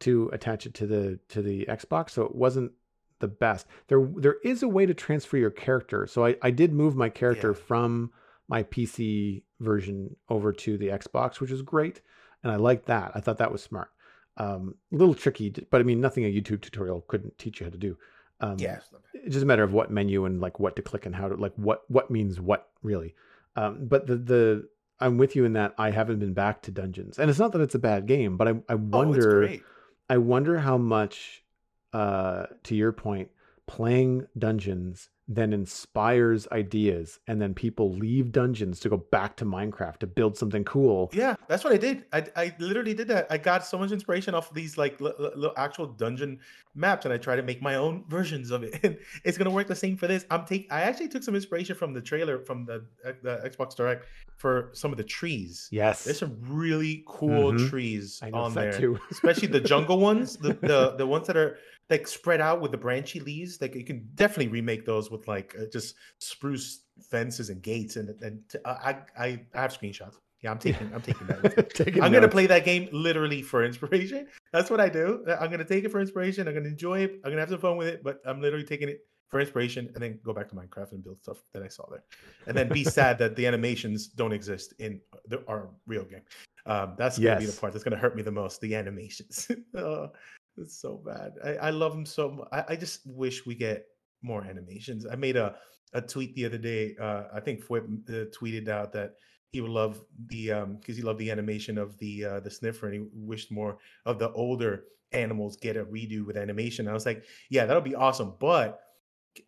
to 0.00 0.28
attach 0.32 0.66
it 0.66 0.74
to 0.74 0.86
the 0.88 1.20
to 1.28 1.40
the 1.42 1.66
Xbox. 1.66 2.10
So 2.10 2.24
it 2.24 2.34
wasn't 2.34 2.72
the 3.20 3.28
best. 3.28 3.68
There 3.86 4.04
there 4.16 4.36
is 4.42 4.64
a 4.64 4.68
way 4.68 4.86
to 4.86 4.94
transfer 4.94 5.36
your 5.36 5.52
character. 5.52 6.08
So 6.08 6.26
I, 6.26 6.34
I 6.42 6.50
did 6.50 6.72
move 6.72 6.96
my 6.96 7.08
character 7.08 7.52
Yeah. 7.56 7.64
from 7.68 8.10
my 8.48 8.62
PC 8.62 9.42
version 9.60 10.16
over 10.28 10.52
to 10.52 10.76
the 10.78 10.88
Xbox, 10.88 11.40
which 11.40 11.50
is 11.50 11.62
great. 11.62 12.00
And 12.42 12.52
I 12.52 12.56
like 12.56 12.84
that. 12.86 13.12
I 13.14 13.20
thought 13.20 13.38
that 13.38 13.52
was 13.52 13.62
smart. 13.62 13.88
Um, 14.36 14.74
a 14.92 14.96
little 14.96 15.14
tricky, 15.14 15.50
but 15.70 15.80
I 15.80 15.84
mean 15.84 16.00
nothing 16.00 16.24
a 16.24 16.28
YouTube 16.32 16.60
tutorial 16.60 17.02
couldn't 17.08 17.38
teach 17.38 17.60
you 17.60 17.66
how 17.66 17.70
to 17.70 17.78
do. 17.78 17.96
Um, 18.40 18.56
yeah. 18.58 18.80
it's 19.14 19.32
just 19.34 19.44
a 19.44 19.46
matter 19.46 19.62
of 19.62 19.72
what 19.72 19.90
menu 19.90 20.24
and 20.24 20.40
like 20.40 20.58
what 20.58 20.74
to 20.76 20.82
click 20.82 21.06
and 21.06 21.14
how 21.14 21.28
to 21.28 21.36
like 21.36 21.54
what 21.54 21.84
what 21.88 22.10
means 22.10 22.40
what 22.40 22.68
really 22.82 23.14
um 23.54 23.86
but 23.86 24.08
the 24.08 24.16
the 24.16 24.68
i'm 24.98 25.16
with 25.18 25.36
you 25.36 25.44
in 25.44 25.52
that 25.52 25.72
i 25.78 25.90
haven't 25.90 26.18
been 26.18 26.34
back 26.34 26.60
to 26.62 26.72
dungeons 26.72 27.18
and 27.20 27.30
it's 27.30 27.38
not 27.38 27.52
that 27.52 27.60
it's 27.60 27.76
a 27.76 27.78
bad 27.78 28.06
game 28.06 28.36
but 28.36 28.48
i, 28.48 28.50
I 28.68 28.74
Oh, 28.74 28.76
wonder 28.76 29.38
great. 29.46 29.62
i 30.10 30.18
wonder 30.18 30.58
how 30.58 30.76
much 30.76 31.44
uh 31.92 32.46
to 32.64 32.74
your 32.74 32.90
point 32.92 33.30
playing 33.68 34.26
dungeons 34.36 35.08
then 35.26 35.52
inspires 35.54 36.46
ideas 36.52 37.18
and 37.26 37.40
then 37.40 37.54
people 37.54 37.92
leave 37.94 38.30
dungeons 38.30 38.78
to 38.80 38.88
go 38.90 38.98
back 38.98 39.36
to 39.36 39.44
minecraft 39.44 39.98
to 39.98 40.06
build 40.06 40.36
something 40.36 40.64
cool 40.64 41.10
Yeah, 41.14 41.34
that's 41.48 41.64
what 41.64 41.72
I 41.72 41.78
did. 41.78 42.04
I, 42.12 42.26
I 42.36 42.54
literally 42.58 42.92
did 42.94 43.08
that. 43.08 43.26
I 43.30 43.38
got 43.38 43.64
so 43.64 43.78
much 43.78 43.90
inspiration 43.90 44.34
off 44.34 44.52
these 44.52 44.76
like 44.76 45.00
li- 45.00 45.12
li- 45.18 45.30
li- 45.34 45.50
actual 45.56 45.86
dungeon 45.86 46.40
maps, 46.74 47.04
and 47.06 47.14
I 47.14 47.16
try 47.18 47.36
to 47.36 47.42
make 47.42 47.62
my 47.62 47.76
own 47.76 48.04
versions 48.08 48.50
of 48.50 48.62
it. 48.62 48.78
And 48.84 48.98
it's 49.24 49.38
gonna 49.38 49.50
work 49.50 49.66
the 49.66 49.74
same 49.76 49.96
for 49.96 50.06
this. 50.06 50.26
I'm 50.30 50.44
take. 50.44 50.70
I 50.70 50.82
actually 50.82 51.08
took 51.08 51.22
some 51.22 51.34
inspiration 51.34 51.74
from 51.74 51.94
the 51.94 52.00
trailer 52.02 52.38
from 52.38 52.66
the 52.66 52.84
uh, 53.06 53.12
the 53.22 53.40
Xbox 53.48 53.74
Direct 53.74 54.04
for 54.36 54.70
some 54.72 54.90
of 54.90 54.98
the 54.98 55.04
trees. 55.04 55.68
yes 55.70 56.04
There's 56.04 56.18
some 56.18 56.36
really 56.42 57.02
cool 57.06 57.52
Mhm. 57.52 57.70
trees 57.70 58.20
i 58.22 58.30
on 58.30 58.52
there, 58.52 58.72
too 58.72 58.98
especially 59.10 59.48
the 59.48 59.60
jungle 59.60 59.98
ones, 60.00 60.36
the, 60.36 60.52
the 60.54 60.94
the 60.98 61.06
ones 61.06 61.26
that 61.28 61.36
are 61.36 61.56
like 61.90 62.08
spread 62.08 62.40
out 62.40 62.60
with 62.60 62.70
the 62.70 62.78
branchy 62.78 63.20
leaves. 63.20 63.60
Like 63.60 63.74
you 63.74 63.84
can 63.84 64.08
definitely 64.14 64.48
remake 64.48 64.86
those 64.86 65.10
with 65.10 65.26
like 65.28 65.54
uh, 65.58 65.64
just 65.72 65.94
spruce 66.18 66.82
fences 67.10 67.50
and 67.50 67.62
gates. 67.62 67.96
And 67.96 68.10
and 68.22 68.40
t- 68.48 68.58
I 68.64 68.98
I 69.18 69.40
I 69.54 69.60
have 69.60 69.78
screenshots. 69.78 70.16
Yeah, 70.42 70.50
I'm 70.50 70.58
taking 70.58 70.92
I'm 70.94 71.00
taking 71.00 71.26
that. 71.26 71.70
Taking 71.74 72.02
I'm 72.02 72.12
gonna 72.12 72.28
play 72.28 72.46
that 72.46 72.66
game 72.66 72.88
literally 72.92 73.40
for 73.40 73.64
inspiration. 73.64 74.26
That's 74.52 74.68
what 74.70 74.78
I 74.78 74.90
do. 74.90 75.24
I'm 75.40 75.50
gonna 75.50 75.64
take 75.64 75.84
it 75.84 75.90
for 75.90 76.00
inspiration. 76.00 76.46
I'm 76.46 76.54
gonna 76.54 76.68
enjoy 76.68 77.00
it. 77.00 77.20
I'm 77.24 77.30
gonna 77.30 77.40
have 77.40 77.48
some 77.48 77.58
fun 77.58 77.78
with 77.78 77.88
it. 77.88 78.04
But 78.04 78.20
I'm 78.26 78.42
literally 78.42 78.66
taking 78.66 78.90
it 78.90 79.00
for 79.28 79.40
inspiration 79.40 79.90
and 79.94 80.02
then 80.02 80.20
go 80.22 80.34
back 80.34 80.48
to 80.50 80.54
Minecraft 80.54 80.92
and 80.92 81.02
build 81.02 81.20
stuff 81.22 81.42
that 81.54 81.62
I 81.62 81.68
saw 81.68 81.88
there, 81.90 82.04
and 82.46 82.56
then 82.56 82.68
be 82.68 82.84
sad 82.98 83.18
that 83.18 83.36
the 83.36 83.46
animations 83.46 84.08
don't 84.08 84.32
exist 84.32 84.74
in 84.78 85.00
the, 85.28 85.42
our 85.48 85.70
real 85.86 86.04
game. 86.04 86.22
Um, 86.66 86.94
that's 86.98 87.18
gonna 87.18 87.40
be 87.40 87.46
the 87.46 87.58
part 87.58 87.72
that's 87.72 87.82
gonna 87.82 87.96
hurt 87.96 88.14
me 88.14 88.22
the 88.22 88.30
most. 88.30 88.60
The 88.60 88.74
animations. 88.74 89.50
oh, 89.76 90.10
it's 90.56 90.80
so 90.80 91.02
bad. 91.04 91.32
I, 91.44 91.68
I 91.68 91.70
love 91.70 91.92
them 91.92 92.06
so 92.06 92.30
much. 92.30 92.48
I, 92.52 92.64
I 92.70 92.76
just 92.76 93.00
wish 93.06 93.46
we 93.46 93.54
get 93.54 93.86
more 94.22 94.44
animations. 94.44 95.06
I 95.06 95.16
made 95.16 95.36
a 95.36 95.56
a 95.92 96.00
tweet 96.00 96.34
the 96.34 96.44
other 96.44 96.58
day. 96.58 96.96
Uh, 97.00 97.24
I 97.32 97.40
think 97.40 97.64
Fwhip 97.64 97.84
uh, 98.08 98.24
tweeted 98.36 98.68
out 98.68 98.92
that 98.92 99.14
he 99.52 99.60
would 99.60 99.70
love 99.70 100.02
the 100.26 100.50
um 100.50 100.76
because 100.76 100.96
he 100.96 101.02
loved 101.02 101.20
the 101.20 101.30
animation 101.30 101.78
of 101.78 101.96
the 101.98 102.24
uh 102.24 102.40
the 102.40 102.50
sniffer 102.50 102.86
and 102.86 102.94
he 102.94 103.06
wished 103.12 103.52
more 103.52 103.78
of 104.04 104.18
the 104.18 104.32
older 104.32 104.84
animals 105.12 105.56
get 105.56 105.76
a 105.76 105.84
redo 105.84 106.26
with 106.26 106.36
animation. 106.36 106.88
I 106.88 106.92
was 106.92 107.06
like, 107.06 107.24
yeah, 107.50 107.64
that'll 107.64 107.82
be 107.82 107.94
awesome, 107.94 108.34
but 108.40 108.80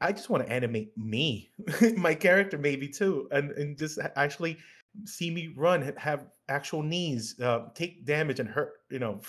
I 0.00 0.12
just 0.12 0.30
want 0.30 0.46
to 0.46 0.52
animate 0.52 0.96
me, 0.96 1.50
my 1.96 2.14
character 2.14 2.58
maybe 2.58 2.88
too, 2.88 3.28
and 3.32 3.50
and 3.52 3.76
just 3.76 3.98
actually 4.14 4.58
see 5.04 5.30
me 5.30 5.52
run, 5.56 5.82
have 5.96 6.26
actual 6.48 6.82
knees, 6.82 7.38
uh, 7.40 7.66
take 7.74 8.04
damage 8.06 8.40
and 8.40 8.48
hurt, 8.48 8.74
you 8.90 8.98
know, 8.98 9.20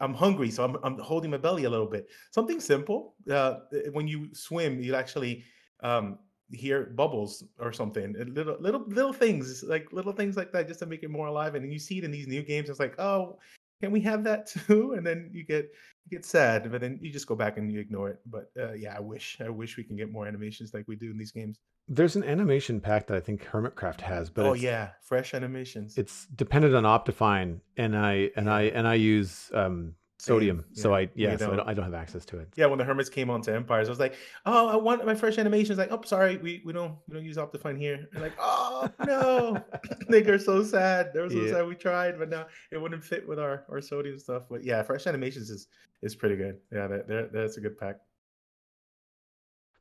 I'm 0.00 0.14
hungry, 0.14 0.50
so 0.50 0.64
I'm 0.64 0.76
I'm 0.82 0.98
holding 0.98 1.30
my 1.30 1.36
belly 1.36 1.64
a 1.64 1.70
little 1.70 1.86
bit. 1.86 2.08
Something 2.30 2.60
simple. 2.60 3.14
Uh, 3.30 3.60
when 3.92 4.08
you 4.08 4.28
swim, 4.34 4.80
you 4.80 4.94
actually 4.94 5.44
um, 5.82 6.18
hear 6.52 6.92
bubbles 6.96 7.44
or 7.58 7.72
something. 7.72 8.14
Little 8.34 8.56
little 8.60 8.84
little 8.86 9.12
things 9.12 9.62
like 9.62 9.92
little 9.92 10.12
things 10.12 10.36
like 10.36 10.52
that, 10.52 10.68
just 10.68 10.80
to 10.80 10.86
make 10.86 11.02
it 11.02 11.10
more 11.10 11.28
alive. 11.28 11.54
And 11.54 11.72
you 11.72 11.78
see 11.78 11.98
it 11.98 12.04
in 12.04 12.10
these 12.10 12.26
new 12.26 12.42
games. 12.42 12.68
It's 12.70 12.80
like, 12.80 12.98
oh, 12.98 13.38
can 13.84 13.92
we 13.92 14.00
have 14.00 14.24
that 14.24 14.46
too? 14.46 14.94
And 14.94 15.06
then 15.06 15.30
you 15.32 15.44
get 15.44 15.70
you 16.04 16.16
get 16.16 16.24
sad, 16.24 16.70
but 16.70 16.80
then 16.80 16.98
you 17.02 17.12
just 17.12 17.26
go 17.26 17.34
back 17.34 17.58
and 17.58 17.70
you 17.70 17.80
ignore 17.80 18.08
it. 18.08 18.20
But 18.26 18.50
uh, 18.58 18.72
yeah, 18.72 18.94
I 18.96 19.00
wish 19.00 19.38
I 19.44 19.50
wish 19.50 19.76
we 19.76 19.84
can 19.84 19.96
get 19.96 20.10
more 20.10 20.26
animations 20.26 20.72
like 20.72 20.86
we 20.88 20.96
do 20.96 21.10
in 21.10 21.18
these 21.18 21.32
games. 21.32 21.58
There's 21.86 22.16
an 22.16 22.24
animation 22.24 22.80
pack 22.80 23.06
that 23.08 23.16
I 23.16 23.20
think 23.20 23.44
Hermitcraft 23.44 24.00
has, 24.00 24.30
but 24.30 24.46
oh 24.46 24.54
yeah, 24.54 24.90
fresh 25.02 25.34
animations. 25.34 25.98
it's 25.98 26.26
dependent 26.34 26.74
on 26.74 26.84
Optifine, 26.84 27.60
and 27.76 27.94
I 27.96 28.30
and 28.36 28.48
I 28.48 28.62
and 28.62 28.88
I 28.88 28.94
use 28.94 29.50
um, 29.52 29.94
Sodium, 30.18 30.64
so. 30.72 30.94
I 30.94 31.10
yeah, 31.14 31.36
so 31.36 31.52
I 31.52 31.56
don't- 31.56 31.68
I 31.68 31.74
don't 31.74 31.84
have 31.84 31.92
access 31.94 32.24
to 32.26 32.38
it. 32.38 32.48
Yeah, 32.56 32.66
when 32.66 32.78
the 32.78 32.84
hermits 32.84 33.10
came 33.10 33.28
onto 33.30 33.50
Empires, 33.52 33.88
I 33.88 33.90
was 33.92 33.98
like, 33.98 34.14
"Oh, 34.46 34.68
I 34.68 34.76
want 34.76 35.04
my 35.04 35.14
fresh 35.14 35.38
animations." 35.38 35.76
Like, 35.78 35.90
"Oh, 35.92 36.00
sorry, 36.04 36.36
we, 36.38 36.62
we 36.64 36.72
don't 36.72 36.96
we 37.08 37.14
don't 37.14 37.24
use 37.24 37.36
Optifine 37.36 37.76
here." 37.78 38.08
And 38.12 38.22
like, 38.22 38.32
"Oh 38.38 38.88
no!" 39.06 39.62
they 40.08 40.22
are 40.24 40.38
so 40.38 40.62
sad. 40.62 41.12
They 41.12 41.20
were 41.20 41.28
so 41.30 41.36
Yeah. 41.40 41.52
sad. 41.52 41.66
We 41.66 41.74
tried, 41.74 42.18
but 42.18 42.30
now 42.30 42.46
it 42.70 42.80
wouldn't 42.80 43.04
fit 43.04 43.26
with 43.28 43.38
our 43.38 43.64
our 43.68 43.80
sodium 43.80 44.18
stuff. 44.18 44.44
But 44.48 44.62
yeah, 44.64 44.82
fresh 44.82 45.06
animations 45.06 45.50
is 45.50 45.66
is 46.02 46.14
pretty 46.14 46.36
good. 46.36 46.58
Yeah, 46.72 46.86
that, 46.86 47.08
that 47.08 47.32
that's 47.32 47.56
a 47.56 47.60
good 47.60 47.76
pack. 47.76 47.96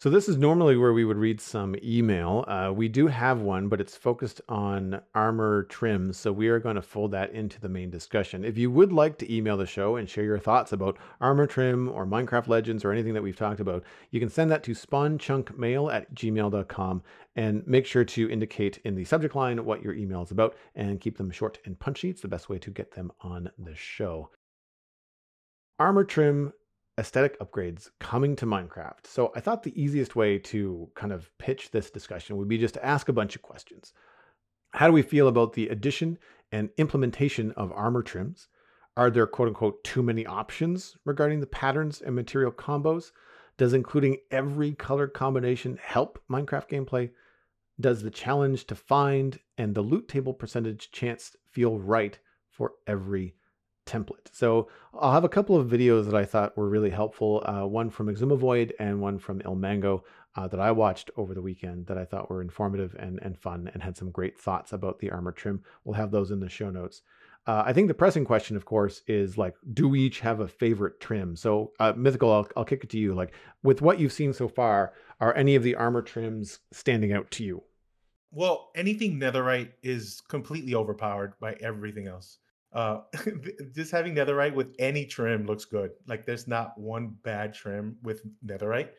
So 0.03 0.09
this 0.09 0.27
is 0.27 0.35
normally 0.35 0.75
where 0.75 0.91
we 0.91 1.05
would 1.05 1.15
read 1.15 1.39
some 1.39 1.77
email. 1.81 2.43
Uh, 2.45 2.73
we 2.75 2.89
do 2.89 3.07
have 3.07 3.39
one, 3.39 3.69
but 3.69 3.79
it's 3.79 3.95
focused 3.95 4.41
on 4.49 4.99
armor 5.15 5.63
trims, 5.69 6.17
so 6.17 6.29
we 6.29 6.49
are 6.49 6.59
going 6.59 6.75
to 6.75 6.81
fold 6.81 7.11
that 7.11 7.31
into 7.31 7.57
the 7.61 7.69
main 7.69 7.89
discussion. 7.89 8.43
If 8.43 8.57
you 8.57 8.69
would 8.69 8.91
like 8.91 9.17
to 9.19 9.33
email 9.33 9.55
the 9.55 9.65
show 9.65 9.95
and 9.95 10.09
share 10.09 10.25
your 10.25 10.39
thoughts 10.39 10.73
about 10.73 10.97
armor 11.21 11.47
trim 11.47 11.87
or 11.87 12.05
Minecraft 12.05 12.49
Legends 12.49 12.83
or 12.83 12.91
anything 12.91 13.13
that 13.13 13.23
we've 13.23 13.37
talked 13.37 13.61
about, 13.61 13.85
you 14.11 14.19
can 14.19 14.27
send 14.27 14.51
that 14.51 14.61
to 14.63 14.71
spawnchunkmail 14.71 15.93
at 15.93 16.13
gmail.com 16.13 17.01
and 17.37 17.65
make 17.65 17.85
sure 17.85 18.03
to 18.03 18.29
indicate 18.29 18.79
in 18.83 18.95
the 18.95 19.05
subject 19.05 19.37
line 19.37 19.63
what 19.63 19.81
your 19.81 19.93
email 19.93 20.21
is 20.21 20.31
about 20.31 20.53
and 20.75 20.99
keep 20.99 21.17
them 21.17 21.31
short 21.31 21.59
and 21.63 21.79
punchy. 21.79 22.09
It's 22.09 22.21
the 22.21 22.27
best 22.27 22.49
way 22.49 22.59
to 22.59 22.71
get 22.71 22.91
them 22.91 23.13
on 23.21 23.51
the 23.57 23.73
show. 23.73 24.31
Armor 25.79 26.03
trim 26.03 26.51
aesthetic 26.97 27.39
upgrades 27.39 27.89
coming 27.99 28.35
to 28.35 28.45
Minecraft. 28.45 29.05
So 29.05 29.31
I 29.35 29.39
thought 29.39 29.63
the 29.63 29.81
easiest 29.81 30.15
way 30.15 30.37
to 30.39 30.89
kind 30.95 31.11
of 31.11 31.29
pitch 31.39 31.71
this 31.71 31.89
discussion 31.89 32.37
would 32.37 32.47
be 32.47 32.57
just 32.57 32.75
to 32.75 32.85
ask 32.85 33.09
a 33.09 33.13
bunch 33.13 33.35
of 33.35 33.41
questions. 33.41 33.93
How 34.73 34.87
do 34.87 34.93
we 34.93 35.01
feel 35.01 35.27
about 35.27 35.53
the 35.53 35.69
addition 35.69 36.17
and 36.51 36.69
implementation 36.77 37.51
of 37.51 37.71
armor 37.71 38.03
trims? 38.03 38.47
Are 38.95 39.09
there 39.09 39.25
quote 39.25 39.47
unquote 39.47 39.83
too 39.83 40.03
many 40.03 40.25
options 40.25 40.95
regarding 41.03 41.39
the 41.39 41.47
patterns 41.47 42.01
and 42.01 42.15
material 42.15 42.51
combos? 42.51 43.11
Does 43.57 43.73
including 43.73 44.17
every 44.29 44.73
color 44.73 45.07
combination 45.07 45.79
help 45.81 46.21
Minecraft 46.29 46.69
gameplay? 46.69 47.11
Does 47.79 48.03
the 48.03 48.11
challenge 48.11 48.65
to 48.67 48.75
find 48.75 49.39
and 49.57 49.73
the 49.73 49.81
loot 49.81 50.07
table 50.07 50.33
percentage 50.33 50.91
chance 50.91 51.35
feel 51.49 51.79
right 51.79 52.19
for 52.49 52.73
every 52.85 53.35
template? 53.85 54.27
So 54.31 54.69
I'll 54.93 55.11
have 55.11 55.23
a 55.23 55.29
couple 55.29 55.57
of 55.57 55.69
videos 55.69 56.05
that 56.05 56.15
I 56.15 56.25
thought 56.25 56.57
were 56.57 56.69
really 56.69 56.89
helpful. 56.89 57.43
Uh, 57.45 57.65
one 57.65 57.89
from 57.89 58.07
Xisuma 58.07 58.37
Void 58.37 58.73
and 58.79 59.01
one 59.01 59.19
from 59.19 59.39
ilmango 59.41 60.01
uh, 60.35 60.47
that 60.47 60.59
I 60.59 60.71
watched 60.71 61.11
over 61.17 61.33
the 61.33 61.41
weekend 61.41 61.87
that 61.87 61.97
I 61.97 62.05
thought 62.05 62.29
were 62.29 62.41
informative 62.41 62.95
and, 62.97 63.19
and 63.21 63.37
fun 63.37 63.69
and 63.73 63.83
had 63.83 63.97
some 63.97 64.11
great 64.11 64.39
thoughts 64.39 64.73
about 64.73 64.99
the 64.99 65.11
armor 65.11 65.31
trim. 65.31 65.63
We'll 65.83 65.95
have 65.95 66.11
those 66.11 66.31
in 66.31 66.39
the 66.39 66.49
show 66.49 66.69
notes. 66.69 67.01
Uh, 67.45 67.61
I 67.65 67.73
think 67.73 67.89
the 67.89 67.93
pressing 67.93 68.23
question, 68.23 68.55
of 68.55 68.63
course, 68.63 69.01
is 69.05 69.37
like, 69.37 69.55
do 69.73 69.89
we 69.89 69.99
each 69.99 70.21
have 70.21 70.39
a 70.39 70.47
favorite 70.47 71.01
trim? 71.01 71.35
So, 71.35 71.73
uh, 71.77 71.91
Mythical, 71.95 72.31
I'll, 72.31 72.47
I'll 72.55 72.63
kick 72.65 72.85
it 72.85 72.89
to 72.91 72.97
you. 72.97 73.13
Like, 73.13 73.33
with 73.63 73.81
what 73.81 73.99
you've 73.99 74.13
seen 74.13 74.31
so 74.31 74.47
far, 74.47 74.93
are 75.19 75.35
any 75.35 75.55
of 75.55 75.63
the 75.63 75.75
armor 75.75 76.01
trims 76.01 76.59
standing 76.71 77.11
out 77.11 77.29
to 77.31 77.43
you? 77.43 77.63
Well, 78.31 78.71
anything 78.75 79.19
netherite 79.19 79.71
is 79.83 80.21
completely 80.29 80.73
overpowered 80.73 81.33
by 81.39 81.53
everything 81.59 82.07
else. 82.07 82.39
Uh, 82.73 83.01
just 83.75 83.91
having 83.91 84.15
netherite 84.15 84.53
with 84.53 84.75
any 84.79 85.05
trim 85.05 85.45
looks 85.45 85.65
good. 85.65 85.91
Like 86.07 86.25
there's 86.25 86.47
not 86.47 86.77
one 86.77 87.15
bad 87.23 87.53
trim 87.53 87.97
with 88.03 88.23
netherite. 88.45 88.89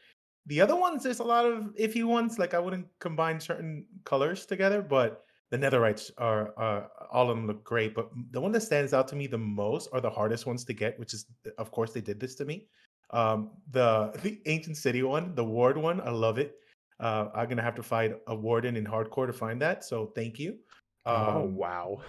The 0.46 0.60
other 0.60 0.76
ones, 0.76 1.02
there's 1.02 1.20
a 1.20 1.24
lot 1.24 1.46
of 1.46 1.74
iffy 1.76 2.04
ones. 2.04 2.38
Like 2.38 2.54
I 2.54 2.58
wouldn't 2.58 2.86
combine 3.00 3.40
certain 3.40 3.86
colors 4.04 4.46
together, 4.46 4.82
but 4.82 5.24
the 5.50 5.58
netherites 5.58 6.10
are, 6.18 6.52
uh, 6.58 6.86
all 7.12 7.30
of 7.30 7.36
them 7.36 7.46
look 7.46 7.64
great. 7.64 7.94
But 7.94 8.10
the 8.30 8.40
one 8.40 8.52
that 8.52 8.62
stands 8.62 8.92
out 8.92 9.08
to 9.08 9.16
me 9.16 9.26
the 9.26 9.38
most 9.38 9.88
are 9.92 10.00
the 10.00 10.10
hardest 10.10 10.46
ones 10.46 10.64
to 10.66 10.72
get, 10.72 10.98
which 10.98 11.14
is, 11.14 11.26
of 11.58 11.70
course, 11.70 11.92
they 11.92 12.00
did 12.00 12.20
this 12.20 12.34
to 12.36 12.44
me. 12.44 12.66
Um, 13.10 13.50
the 13.70 14.12
the 14.22 14.40
ancient 14.46 14.76
city 14.76 15.02
one, 15.02 15.34
the 15.34 15.44
ward 15.44 15.76
one, 15.76 16.00
I 16.00 16.10
love 16.10 16.38
it. 16.38 16.56
Uh, 17.00 17.28
I'm 17.34 17.48
gonna 17.48 17.62
have 17.62 17.74
to 17.76 17.82
fight 17.82 18.16
a 18.26 18.34
warden 18.34 18.76
in 18.76 18.84
hardcore 18.84 19.26
to 19.26 19.32
find 19.32 19.60
that. 19.62 19.84
So 19.84 20.12
thank 20.14 20.38
you. 20.38 20.58
oh, 21.06 21.42
Um, 21.42 21.56
wow. 21.56 22.00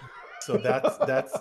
So 0.46 0.56
that's 0.56 0.96
that's 0.98 1.32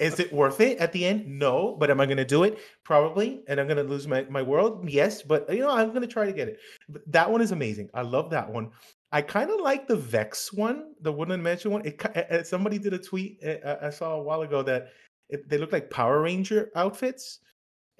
is 0.00 0.18
it 0.18 0.32
worth 0.32 0.60
it 0.60 0.78
at 0.78 0.92
the 0.92 1.06
end? 1.06 1.26
No, 1.26 1.76
but 1.78 1.90
am 1.90 2.00
I 2.00 2.06
gonna 2.06 2.24
do 2.24 2.42
it? 2.42 2.58
Probably, 2.84 3.42
and 3.48 3.60
I'm 3.60 3.68
gonna 3.68 3.84
lose 3.84 4.08
my 4.08 4.26
my 4.28 4.42
world. 4.42 4.88
Yes, 4.88 5.22
but 5.22 5.48
you 5.52 5.60
know 5.60 5.70
I'm 5.70 5.92
gonna 5.92 6.06
try 6.08 6.26
to 6.26 6.32
get 6.32 6.48
it. 6.48 6.58
But 6.88 7.02
that 7.12 7.30
one 7.30 7.40
is 7.40 7.52
amazing. 7.52 7.88
I 7.94 8.02
love 8.02 8.30
that 8.30 8.50
one. 8.50 8.70
I 9.12 9.22
kind 9.22 9.50
of 9.50 9.60
like 9.60 9.88
the 9.88 9.96
Vex 9.96 10.52
one, 10.52 10.94
the 11.00 11.12
Woodland 11.12 11.42
Mansion 11.42 11.70
one. 11.70 11.82
It 11.84 12.46
somebody 12.46 12.78
did 12.78 12.92
a 12.92 12.98
tweet 12.98 13.40
I 13.64 13.90
saw 13.90 14.16
a 14.16 14.22
while 14.22 14.42
ago 14.42 14.62
that 14.62 14.88
it, 15.28 15.48
they 15.48 15.58
look 15.58 15.72
like 15.72 15.90
Power 15.90 16.20
Ranger 16.20 16.70
outfits, 16.74 17.40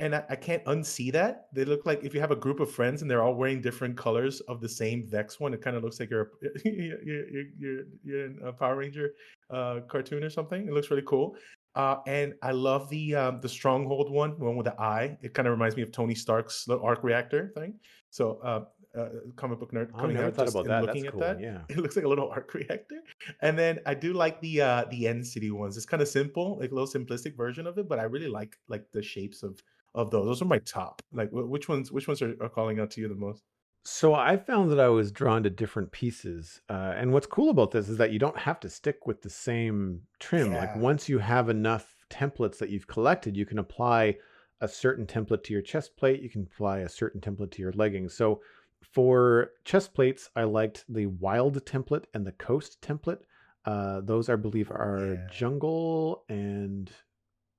and 0.01 0.14
I, 0.14 0.24
I 0.30 0.36
can't 0.36 0.64
unsee 0.64 1.12
that. 1.12 1.49
They 1.53 1.64
look 1.64 1.84
like 1.84 2.05
if 2.05 2.14
you 2.14 2.20
have 2.20 2.30
a 2.30 2.36
group 2.36 2.61
of 2.61 2.70
friends 2.70 3.03
and 3.03 3.11
they're 3.11 3.22
all 3.22 3.34
wearing 3.34 3.61
different 3.61 3.96
colors 3.96 4.40
of 4.40 4.61
the 4.61 4.68
same 4.68 5.07
Vex 5.07 5.40
one, 5.40 5.53
it 5.55 5.61
kind 5.61 5.76
of 5.76 5.82
looks 5.82 5.99
like 5.99 6.11
you're 6.11 6.22
a, 6.22 6.26
you're, 6.64 7.28
you're, 7.59 7.84
you're, 8.05 8.46
a 8.46 8.53
Power 8.53 8.76
Ranger 8.76 9.11
uh, 9.51 9.80
cartoon 9.88 10.22
or 10.22 10.30
something. 10.30 10.68
It 10.68 10.72
looks 10.72 10.90
really 10.90 11.03
cool. 11.07 11.36
Uh, 11.74 11.96
and 12.07 12.34
I 12.42 12.53
love 12.53 12.88
the 12.90 13.14
um, 13.14 13.40
the 13.40 13.49
Stronghold 13.49 14.11
one, 14.11 14.36
the 14.38 14.44
one 14.44 14.57
with 14.57 14.66
the 14.66 14.80
eye. 14.80 15.16
It 15.22 15.34
kind 15.34 15.46
of 15.46 15.53
reminds 15.53 15.76
me 15.76 15.82
of 15.82 15.92
Tony 15.92 16.14
Stark's 16.14 16.66
little 16.66 16.84
arc 16.84 17.05
reactor 17.05 17.53
thing. 17.55 17.74
So, 18.11 18.40
uh, 18.42 18.64
uh, 18.99 19.09
comic 19.36 19.61
book 19.61 19.72
nerd 19.72 19.90
I 19.94 20.01
coming 20.01 20.16
never 20.16 20.28
out 20.28 20.34
thought 20.34 20.49
about 20.49 20.66
that. 20.66 20.82
looking 20.82 21.03
That's 21.03 21.09
at 21.09 21.12
cool. 21.12 21.20
that. 21.20 21.40
Yeah. 21.40 21.61
It 21.68 21.76
looks 21.76 21.94
like 21.94 22.05
a 22.05 22.09
little 22.09 22.30
arc 22.30 22.55
reactor. 22.55 23.01
And 23.42 23.59
then 23.59 23.80
I 23.84 23.94
do 23.94 24.12
like 24.12 24.40
the 24.40 24.62
uh 24.62 24.84
the 24.90 25.07
end 25.07 25.26
city 25.26 25.51
ones. 25.51 25.76
It's 25.76 25.86
kind 25.86 26.03
of 26.03 26.09
simple, 26.09 26.59
like 26.59 26.70
a 26.70 26.74
little 26.74 26.88
simplistic 26.88 27.36
version 27.36 27.66
of 27.66 27.78
it, 27.78 27.88
but 27.88 27.99
I 27.99 28.05
really 28.05 28.28
like 28.28 28.57
like 28.68 28.84
the 28.92 29.03
shapes 29.03 29.42
of 29.42 29.62
of 29.99 30.11
those. 30.11 30.26
Those 30.26 30.42
are 30.42 30.46
my 30.46 30.59
top. 30.61 31.03
Like 31.12 31.28
which 31.32 31.68
ones 31.68 31.92
which 31.92 32.09
ones 32.09 32.22
are, 32.22 32.34
are 32.40 32.49
calling 32.49 32.80
out 32.80 32.90
to 32.92 33.01
you 33.01 33.09
the 33.09 33.14
most? 33.14 33.42
So 33.84 34.14
I 34.14 34.36
found 34.36 34.70
that 34.70 34.80
I 34.80 34.88
was 34.88 35.11
drawn 35.11 35.42
to 35.44 35.51
different 35.51 35.90
pieces, 35.92 36.61
uh, 36.68 36.92
and 36.96 37.12
what's 37.12 37.26
cool 37.26 37.49
about 37.49 37.70
this 37.70 37.88
is 37.88 37.96
that 37.96 38.12
you 38.12 38.18
don't 38.18 38.36
have 38.36 38.61
to 38.61 38.68
stick 38.68 39.07
with 39.07 39.22
the 39.22 39.30
same 39.30 40.03
trim. 40.18 40.53
Like 40.55 40.74
once 40.76 41.09
you 41.09 41.18
have 41.18 41.49
enough 41.49 41.94
templates 42.11 42.59
that 42.59 42.68
you've 42.70 42.86
collected, 42.86 43.36
you 43.36 43.46
can 43.46 43.59
apply 43.59 44.16
a 44.61 44.68
certain 44.68 45.07
template 45.07 45.42
to 45.44 45.53
your 45.53 45.62
chest 45.62 45.96
plate. 45.96 46.20
You 46.20 46.28
can 46.28 46.42
apply 46.42 46.80
a 46.80 46.88
certain 46.88 47.20
template 47.20 47.51
to 47.53 47.62
your 47.62 47.72
leggings. 47.72 48.14
So 48.14 48.42
for 48.82 49.53
chest 49.64 49.94
plates, 49.94 50.28
I 50.36 50.44
liked 50.44 50.84
the 50.88 51.07
wild 51.07 51.64
template 51.64 52.05
and 52.12 52.26
the 52.26 52.32
coast 52.32 52.80
template. 52.82 53.20
Uh, 53.64 54.01
those 54.03 54.28
I 54.28 54.36
believe 54.36 54.70
are 54.70 55.14
Yeah. 55.14 55.28
jungle 55.30 56.24
and 56.28 56.90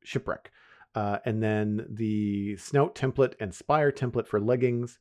shipwreck. 0.04 0.52
Uh, 0.96 1.20
and 1.26 1.42
then 1.44 1.86
the 1.90 2.58
snout 2.58 2.96
template 2.96 3.34
and 3.40 3.54
spire 3.54 3.92
template 3.92 4.28
for 4.28 4.40
leggings 4.40 4.98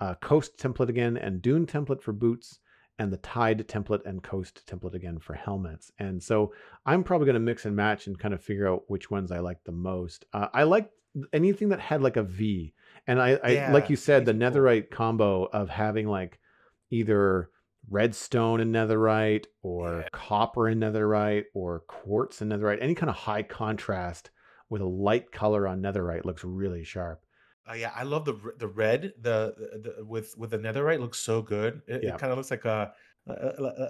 uh, 0.00 0.14
coast 0.16 0.56
template 0.58 0.88
again 0.88 1.16
and 1.16 1.42
dune 1.42 1.66
template 1.66 2.00
for 2.02 2.12
boots 2.12 2.58
and 2.98 3.12
the 3.12 3.18
tide 3.18 3.66
template 3.68 4.04
and 4.06 4.22
coast 4.22 4.62
template 4.66 4.94
again 4.94 5.18
for 5.18 5.34
helmets 5.34 5.92
and 5.98 6.22
so 6.22 6.52
i'm 6.86 7.04
probably 7.04 7.26
going 7.26 7.34
to 7.34 7.40
mix 7.40 7.66
and 7.66 7.76
match 7.76 8.06
and 8.06 8.18
kind 8.18 8.32
of 8.34 8.42
figure 8.42 8.66
out 8.66 8.82
which 8.88 9.10
ones 9.10 9.30
i 9.30 9.38
like 9.38 9.58
the 9.64 9.72
most 9.72 10.24
uh, 10.32 10.48
i 10.54 10.62
like 10.62 10.90
anything 11.32 11.68
that 11.70 11.80
had 11.80 12.00
like 12.02 12.16
a 12.16 12.22
v 12.22 12.72
and 13.06 13.20
i, 13.20 13.38
I 13.44 13.50
Yeah, 13.50 13.72
like 13.72 13.90
you 13.90 13.96
said 13.96 14.24
the 14.24 14.32
cool. 14.32 14.40
netherite 14.40 14.90
combo 14.90 15.44
of 15.44 15.68
having 15.68 16.06
like 16.08 16.38
either 16.90 17.50
redstone 17.90 18.60
and 18.60 18.74
netherite 18.74 19.44
or 19.62 20.00
Yeah. 20.00 20.08
copper 20.12 20.68
and 20.68 20.82
netherite 20.82 21.44
or 21.54 21.80
quartz 21.80 22.40
and 22.40 22.50
netherite 22.50 22.78
any 22.80 22.94
kind 22.94 23.10
of 23.10 23.16
high 23.16 23.42
contrast 23.42 24.30
with 24.70 24.82
a 24.82 24.86
light 24.86 25.30
color 25.32 25.66
on 25.68 25.80
netherite 25.82 26.24
looks 26.24 26.44
really 26.44 26.84
sharp 26.84 27.20
Uh, 27.68 27.74
yeah, 27.74 27.92
I 27.96 28.04
love 28.04 28.24
the 28.24 28.34
the 28.58 28.68
red 28.68 29.12
the, 29.20 29.54
the, 29.84 30.04
with 30.04 30.34
with 30.38 30.50
the 30.50 30.58
netherite 30.58 31.00
looks 31.00 31.18
so 31.18 31.42
good. 31.42 31.82
It, 31.88 32.02
Yeah. 32.04 32.16
kind 32.16 32.30
of 32.32 32.38
looks 32.38 32.50
like 32.50 32.64
a- 32.64 32.92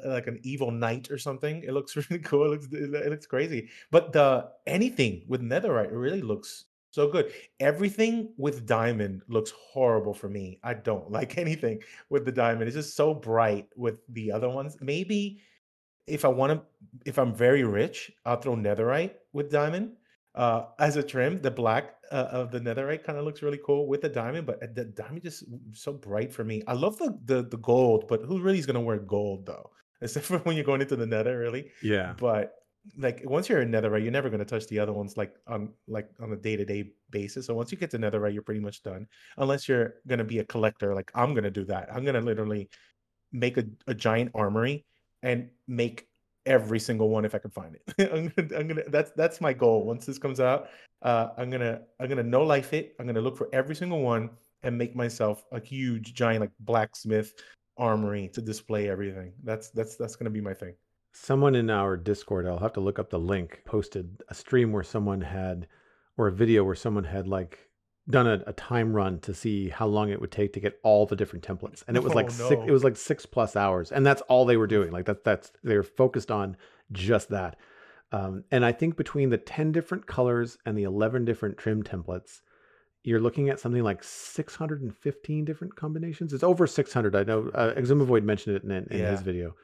like 0.06 0.26
an 0.26 0.40
evil 0.42 0.70
knight 0.70 1.10
or 1.10 1.18
something. 1.18 1.62
It 1.62 1.72
looks 1.72 1.94
really 2.10 2.22
cool. 2.22 2.44
It 2.46 2.48
looks 2.54 2.66
it 2.72 3.10
looks 3.10 3.26
crazy. 3.26 3.68
But 3.90 4.12
the 4.12 4.48
anything 4.66 5.24
with 5.28 5.42
netherite 5.42 5.90
really 5.92 6.22
looks 6.22 6.64
so 6.90 7.08
good. 7.08 7.32
Everything 7.60 8.32
with 8.38 8.64
diamond 8.66 9.22
looks 9.28 9.50
horrible 9.50 10.14
for 10.14 10.28
me. 10.28 10.58
I 10.62 10.72
don't 10.74 11.10
like 11.18 11.36
anything 11.38 11.82
with 12.08 12.24
the 12.24 12.32
diamond. 12.32 12.64
It's 12.68 12.76
just 12.76 12.96
so 12.96 13.12
bright 13.12 13.68
with 13.76 14.00
the 14.08 14.32
other 14.32 14.48
ones. 14.48 14.76
Maybe 14.80 15.40
if 16.06 16.24
I 16.24 16.28
want 16.28 16.52
to, 16.52 16.62
if 17.04 17.18
I'm 17.18 17.34
very 17.34 17.64
rich, 17.64 18.10
I'll 18.24 18.40
throw 18.40 18.56
netherite 18.56 19.14
with 19.32 19.50
diamond. 19.50 19.96
Uh, 20.36 20.66
as 20.78 20.96
a 20.96 21.02
trim, 21.02 21.40
the 21.40 21.50
black 21.50 21.94
uh, 22.12 22.28
of 22.30 22.50
the 22.50 22.60
netherite 22.60 23.02
kind 23.04 23.18
of 23.18 23.24
looks 23.24 23.42
really 23.42 23.60
cool 23.64 23.86
with 23.88 24.02
the 24.02 24.08
diamond, 24.08 24.46
but 24.46 24.62
uh, 24.62 24.66
the 24.74 24.84
diamond 24.84 25.22
just 25.22 25.44
so 25.72 25.92
bright 25.92 26.32
for 26.32 26.44
me. 26.44 26.62
I 26.66 26.74
love 26.74 26.98
the 26.98 27.18
the, 27.24 27.42
the 27.42 27.58
gold, 27.58 28.06
but 28.08 28.22
who 28.22 28.40
really 28.40 28.58
is 28.58 28.66
gonna 28.66 28.80
wear 28.80 28.98
gold 28.98 29.46
though? 29.46 29.70
Except 30.02 30.26
for 30.26 30.38
when 30.40 30.56
you're 30.56 30.64
going 30.64 30.82
into 30.82 30.96
the 30.96 31.06
nether, 31.06 31.38
really. 31.38 31.70
Yeah. 31.82 32.14
But 32.18 32.52
like 32.98 33.22
once 33.24 33.48
you're 33.48 33.62
in 33.62 33.70
netherite, 33.70 34.02
you're 34.02 34.12
never 34.12 34.28
gonna 34.28 34.44
touch 34.44 34.66
the 34.68 34.78
other 34.78 34.92
ones 34.92 35.16
like 35.16 35.34
on 35.46 35.72
like 35.88 36.08
on 36.20 36.32
a 36.32 36.36
day 36.36 36.56
to 36.56 36.64
day 36.64 36.92
basis. 37.10 37.46
So 37.46 37.54
once 37.54 37.72
you 37.72 37.78
get 37.78 37.90
to 37.92 37.98
netherite, 37.98 38.34
you're 38.34 38.42
pretty 38.42 38.60
much 38.60 38.82
done. 38.82 39.06
Unless 39.38 39.68
you're 39.68 39.94
gonna 40.06 40.24
be 40.24 40.40
a 40.40 40.44
collector, 40.44 40.94
like 40.94 41.10
I'm 41.14 41.34
gonna 41.34 41.50
do 41.50 41.64
that. 41.64 41.88
I'm 41.92 42.04
gonna 42.04 42.20
literally 42.20 42.68
make 43.32 43.56
a, 43.56 43.64
a 43.86 43.94
giant 43.94 44.30
armory 44.34 44.84
and 45.22 45.48
make 45.66 46.08
every 46.46 46.78
single 46.78 47.08
one 47.10 47.24
if 47.24 47.34
I 47.34 47.38
can 47.38 47.50
find 47.50 47.74
it. 47.74 47.82
I'm 48.12 48.28
gonna, 48.28 48.58
I'm 48.58 48.68
gonna 48.68 48.82
that's 48.88 49.10
that's 49.12 49.40
my 49.40 49.52
goal. 49.52 49.84
Once 49.84 50.06
this 50.06 50.18
comes 50.18 50.40
out, 50.40 50.68
uh, 51.02 51.28
I'm 51.36 51.50
gonna 51.50 51.82
I'm 52.00 52.08
gonna 52.08 52.22
no 52.22 52.42
life 52.42 52.72
it. 52.72 52.94
I'm 52.98 53.06
gonna 53.06 53.20
look 53.20 53.36
for 53.36 53.48
every 53.52 53.74
single 53.74 54.00
one 54.00 54.30
and 54.62 54.76
make 54.76 54.96
myself 54.96 55.44
a 55.52 55.60
huge 55.60 56.14
giant 56.14 56.40
like 56.40 56.52
blacksmith 56.60 57.34
armory 57.76 58.30
to 58.32 58.40
display 58.40 58.88
everything. 58.88 59.32
That's 59.44 59.70
that's 59.70 59.96
that's 59.96 60.16
gonna 60.16 60.30
be 60.30 60.40
my 60.40 60.54
thing. 60.54 60.74
Someone 61.12 61.54
in 61.54 61.70
our 61.70 61.96
Discord, 61.96 62.46
I'll 62.46 62.58
have 62.58 62.74
to 62.74 62.80
look 62.80 62.98
up 62.98 63.10
the 63.10 63.18
link, 63.18 63.62
posted 63.64 64.22
a 64.28 64.34
stream 64.34 64.70
where 64.72 64.82
someone 64.82 65.20
had 65.20 65.66
or 66.18 66.28
a 66.28 66.32
video 66.32 66.64
where 66.64 66.74
someone 66.74 67.04
had 67.04 67.26
like 67.26 67.58
done 68.08 68.26
a, 68.26 68.42
a, 68.46 68.52
time 68.52 68.94
run 68.94 69.18
to 69.20 69.34
see 69.34 69.68
how 69.68 69.86
long 69.86 70.10
it 70.10 70.20
would 70.20 70.30
take 70.30 70.52
to 70.52 70.60
get 70.60 70.78
all 70.82 71.06
the 71.06 71.16
different 71.16 71.44
templates. 71.44 71.82
And 71.88 71.96
it 71.96 72.02
was 72.02 72.14
like 72.14 72.26
no. 72.38 72.48
six 72.48 72.62
it 72.66 72.70
was 72.70 72.84
like 72.84 72.96
six 72.96 73.26
plus 73.26 73.56
hours. 73.56 73.90
And 73.90 74.06
that's 74.06 74.22
all 74.22 74.44
they 74.44 74.56
were 74.56 74.68
doing. 74.68 74.92
Like 74.92 75.06
that 75.06 75.24
that's 75.24 75.50
they're 75.64 75.82
focused 75.82 76.30
on 76.30 76.56
just 76.92 77.30
that. 77.30 77.56
Um, 78.12 78.44
and 78.52 78.64
i 78.64 78.70
think 78.70 78.96
between 78.96 79.30
the 79.30 79.36
10 79.36 79.72
different 79.72 80.06
colors 80.06 80.58
and 80.64 80.78
the 80.78 80.84
11 80.84 81.24
different 81.24 81.58
trim 81.58 81.82
templates 81.82 82.40
you're 83.02 83.20
looking 83.20 83.48
at 83.48 83.58
something 83.58 83.82
like 83.82 84.02
615 84.02 85.44
different 85.44 85.76
combinations. 85.76 86.32
It's 86.32 86.42
over 86.42 86.66
600 86.66 87.16
i 87.16 87.24
know 87.24 87.48
uh, 87.54 87.74
Xisuma 87.74 88.04
Void 88.04 88.22
mentioned 88.24 88.56
it 88.56 88.62
in, 88.62 88.70
in 88.70 88.86
yeah. 88.90 89.10
his 89.10 89.22
video. 89.22 89.56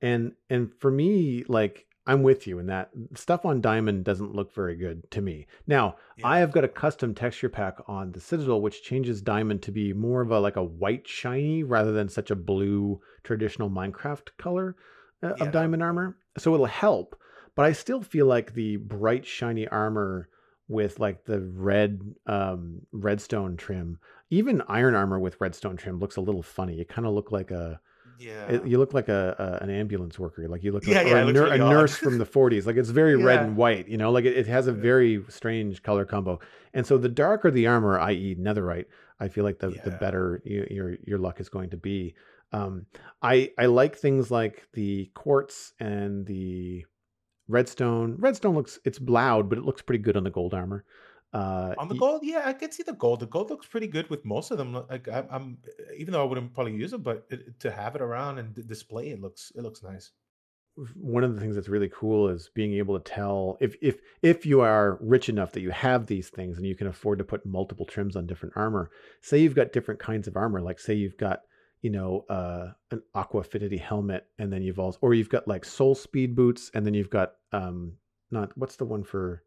And 0.00 0.32
and 0.48 0.72
for 0.74 0.90
me 0.92 1.44
like 1.48 1.87
I'm 2.08 2.22
with 2.22 2.46
you 2.46 2.58
in 2.58 2.66
that 2.68 2.88
stuff 3.14 3.44
on 3.44 3.60
Diamond 3.60 4.04
doesn't 4.04 4.34
look 4.34 4.54
very 4.54 4.74
good 4.74 5.08
to 5.10 5.20
me. 5.20 5.46
Now, 5.66 5.96
yeah. 6.16 6.26
I 6.26 6.38
have 6.38 6.52
got 6.52 6.64
a 6.64 6.68
custom 6.68 7.14
texture 7.14 7.50
pack 7.50 7.76
on 7.86 8.12
the 8.12 8.20
Citadel, 8.20 8.62
which 8.62 8.82
changes 8.82 9.20
Diamond 9.20 9.60
to 9.62 9.70
be 9.70 9.92
more 9.92 10.22
of 10.22 10.30
a 10.30 10.40
like 10.40 10.56
a 10.56 10.64
white 10.64 11.06
shiny 11.06 11.62
rather 11.62 11.92
than 11.92 12.08
such 12.08 12.30
a 12.30 12.34
blue 12.34 12.98
traditional 13.24 13.68
Minecraft 13.68 14.28
color 14.38 14.74
uh, 15.22 15.34
yeah. 15.36 15.44
of 15.44 15.52
Diamond 15.52 15.82
armor. 15.82 16.16
So 16.38 16.54
it'll 16.54 16.64
help, 16.64 17.14
but 17.54 17.66
I 17.66 17.72
still 17.72 18.00
feel 18.00 18.24
like 18.24 18.54
the 18.54 18.76
bright 18.76 19.26
shiny 19.26 19.68
armor 19.68 20.30
with 20.66 20.98
like 20.98 21.26
the 21.26 21.40
red 21.40 22.00
um, 22.26 22.86
redstone 22.90 23.58
trim, 23.58 23.98
even 24.30 24.62
iron 24.66 24.94
armor 24.94 25.18
with 25.18 25.40
redstone 25.40 25.76
trim 25.76 25.98
looks 25.98 26.16
a 26.16 26.22
little 26.22 26.42
funny. 26.42 26.80
It 26.80 26.88
kind 26.88 27.06
of 27.06 27.12
look 27.12 27.32
like 27.32 27.50
a 27.50 27.80
yeah, 28.18 28.46
it, 28.46 28.66
you 28.66 28.78
look 28.78 28.92
like 28.92 29.08
a, 29.08 29.34
a, 29.38 29.64
an 29.64 29.70
ambulance 29.70 30.18
worker. 30.18 30.48
Like 30.48 30.64
you 30.64 30.72
look 30.72 30.86
like 30.86 30.94
yeah, 30.94 31.02
yeah, 31.02 31.18
a, 31.18 31.32
nur- 31.32 31.44
really 31.44 31.56
a 31.56 31.58
nurse 31.58 31.96
from 31.96 32.18
the 32.18 32.26
40s. 32.26 32.66
Like 32.66 32.76
it's 32.76 32.90
very 32.90 33.18
yeah. 33.18 33.24
red 33.24 33.42
and 33.42 33.56
white. 33.56 33.88
You 33.88 33.96
know, 33.96 34.10
like 34.10 34.24
it, 34.24 34.36
it 34.36 34.46
has 34.48 34.66
a 34.66 34.72
very 34.72 35.22
strange 35.28 35.82
color 35.82 36.04
combo. 36.04 36.40
And 36.74 36.86
so 36.86 36.98
the 36.98 37.08
darker 37.08 37.50
the 37.50 37.66
armor, 37.66 37.98
i.e., 38.00 38.36
netherite, 38.38 38.86
I 39.20 39.28
feel 39.28 39.44
like 39.44 39.58
the 39.58 39.70
the 39.84 39.92
better 39.92 40.42
you, 40.44 40.66
your 40.70 40.96
your 41.06 41.18
luck 41.18 41.40
is 41.40 41.48
going 41.48 41.70
to 41.70 41.76
be. 41.76 42.14
Um, 42.52 42.86
I 43.22 43.50
I 43.58 43.66
like 43.66 43.96
things 43.96 44.30
like 44.30 44.66
the 44.72 45.10
quartz 45.14 45.72
and 45.80 46.26
the 46.26 46.84
redstone. 47.46 48.16
Redstone 48.18 48.54
looks 48.54 48.78
it's 48.84 49.00
loud, 49.00 49.48
but 49.48 49.58
it 49.58 49.64
looks 49.64 49.82
pretty 49.82 50.02
good 50.02 50.16
on 50.16 50.24
the 50.24 50.30
gold 50.30 50.54
armor. 50.54 50.84
Uh, 51.32 51.74
On 51.76 51.88
the 51.88 51.94
gold, 51.94 52.22
yeah, 52.24 52.42
I 52.46 52.54
can 52.54 52.72
see 52.72 52.82
the 52.82 52.94
gold. 52.94 53.20
The 53.20 53.26
gold 53.26 53.50
looks 53.50 53.66
pretty 53.66 53.86
good 53.86 54.08
with 54.08 54.24
most 54.24 54.50
of 54.50 54.56
them. 54.58 54.72
Like 54.88 55.08
I, 55.08 55.24
I'm, 55.30 55.58
even 55.96 56.12
though 56.12 56.22
I 56.22 56.24
wouldn't 56.24 56.54
probably 56.54 56.74
use 56.74 56.92
it, 56.94 57.02
but 57.02 57.26
it, 57.30 57.60
to 57.60 57.70
have 57.70 57.94
it 57.96 58.00
around 58.02 58.38
and 58.38 58.54
display 58.66 59.10
it 59.10 59.20
looks 59.20 59.52
it 59.54 59.62
looks 59.62 59.82
nice. 59.82 60.12
one 60.94 61.24
of 61.24 61.34
the 61.34 61.40
things 61.40 61.54
that's 61.56 61.68
really 61.68 61.88
cool 61.88 62.28
is 62.28 62.50
being 62.54 62.74
able 62.74 62.98
to 62.98 63.10
tell 63.10 63.56
if 63.60 63.74
if 63.82 63.98
if 64.22 64.46
you 64.46 64.60
are 64.60 64.96
rich 65.00 65.28
enough 65.28 65.52
that 65.52 65.60
you 65.60 65.70
have 65.70 66.06
these 66.06 66.28
things 66.28 66.56
and 66.56 66.66
you 66.66 66.76
can 66.76 66.86
afford 66.86 67.18
to 67.18 67.24
put 67.24 67.44
multiple 67.44 67.84
trims 67.84 68.14
on 68.16 68.26
different 68.26 68.56
armor 68.56 68.90
say 69.20 69.38
you've 69.38 69.56
got 69.56 69.72
different 69.72 69.98
kinds 69.98 70.28
of 70.28 70.36
armor 70.36 70.60
like 70.60 70.78
say 70.78 70.94
you've 70.94 71.16
got 71.16 71.40
you 71.82 71.90
know 71.90 72.24
uh 72.28 72.68
an 72.92 73.02
aqua 73.14 73.40
affinity 73.40 73.76
helmet 73.76 74.26
and 74.38 74.52
then 74.52 74.62
you've 74.62 74.78
also 74.78 74.98
or 75.00 75.14
you've 75.14 75.28
got 75.28 75.48
like 75.48 75.64
soul 75.64 75.94
speed 75.96 76.36
boots 76.36 76.70
and 76.74 76.86
then 76.86 76.94
you've 76.94 77.10
got 77.10 77.32
um 77.52 77.92
not 78.30 78.56
what's 78.56 78.76
the 78.76 78.84
one 78.84 79.02
for 79.02 79.42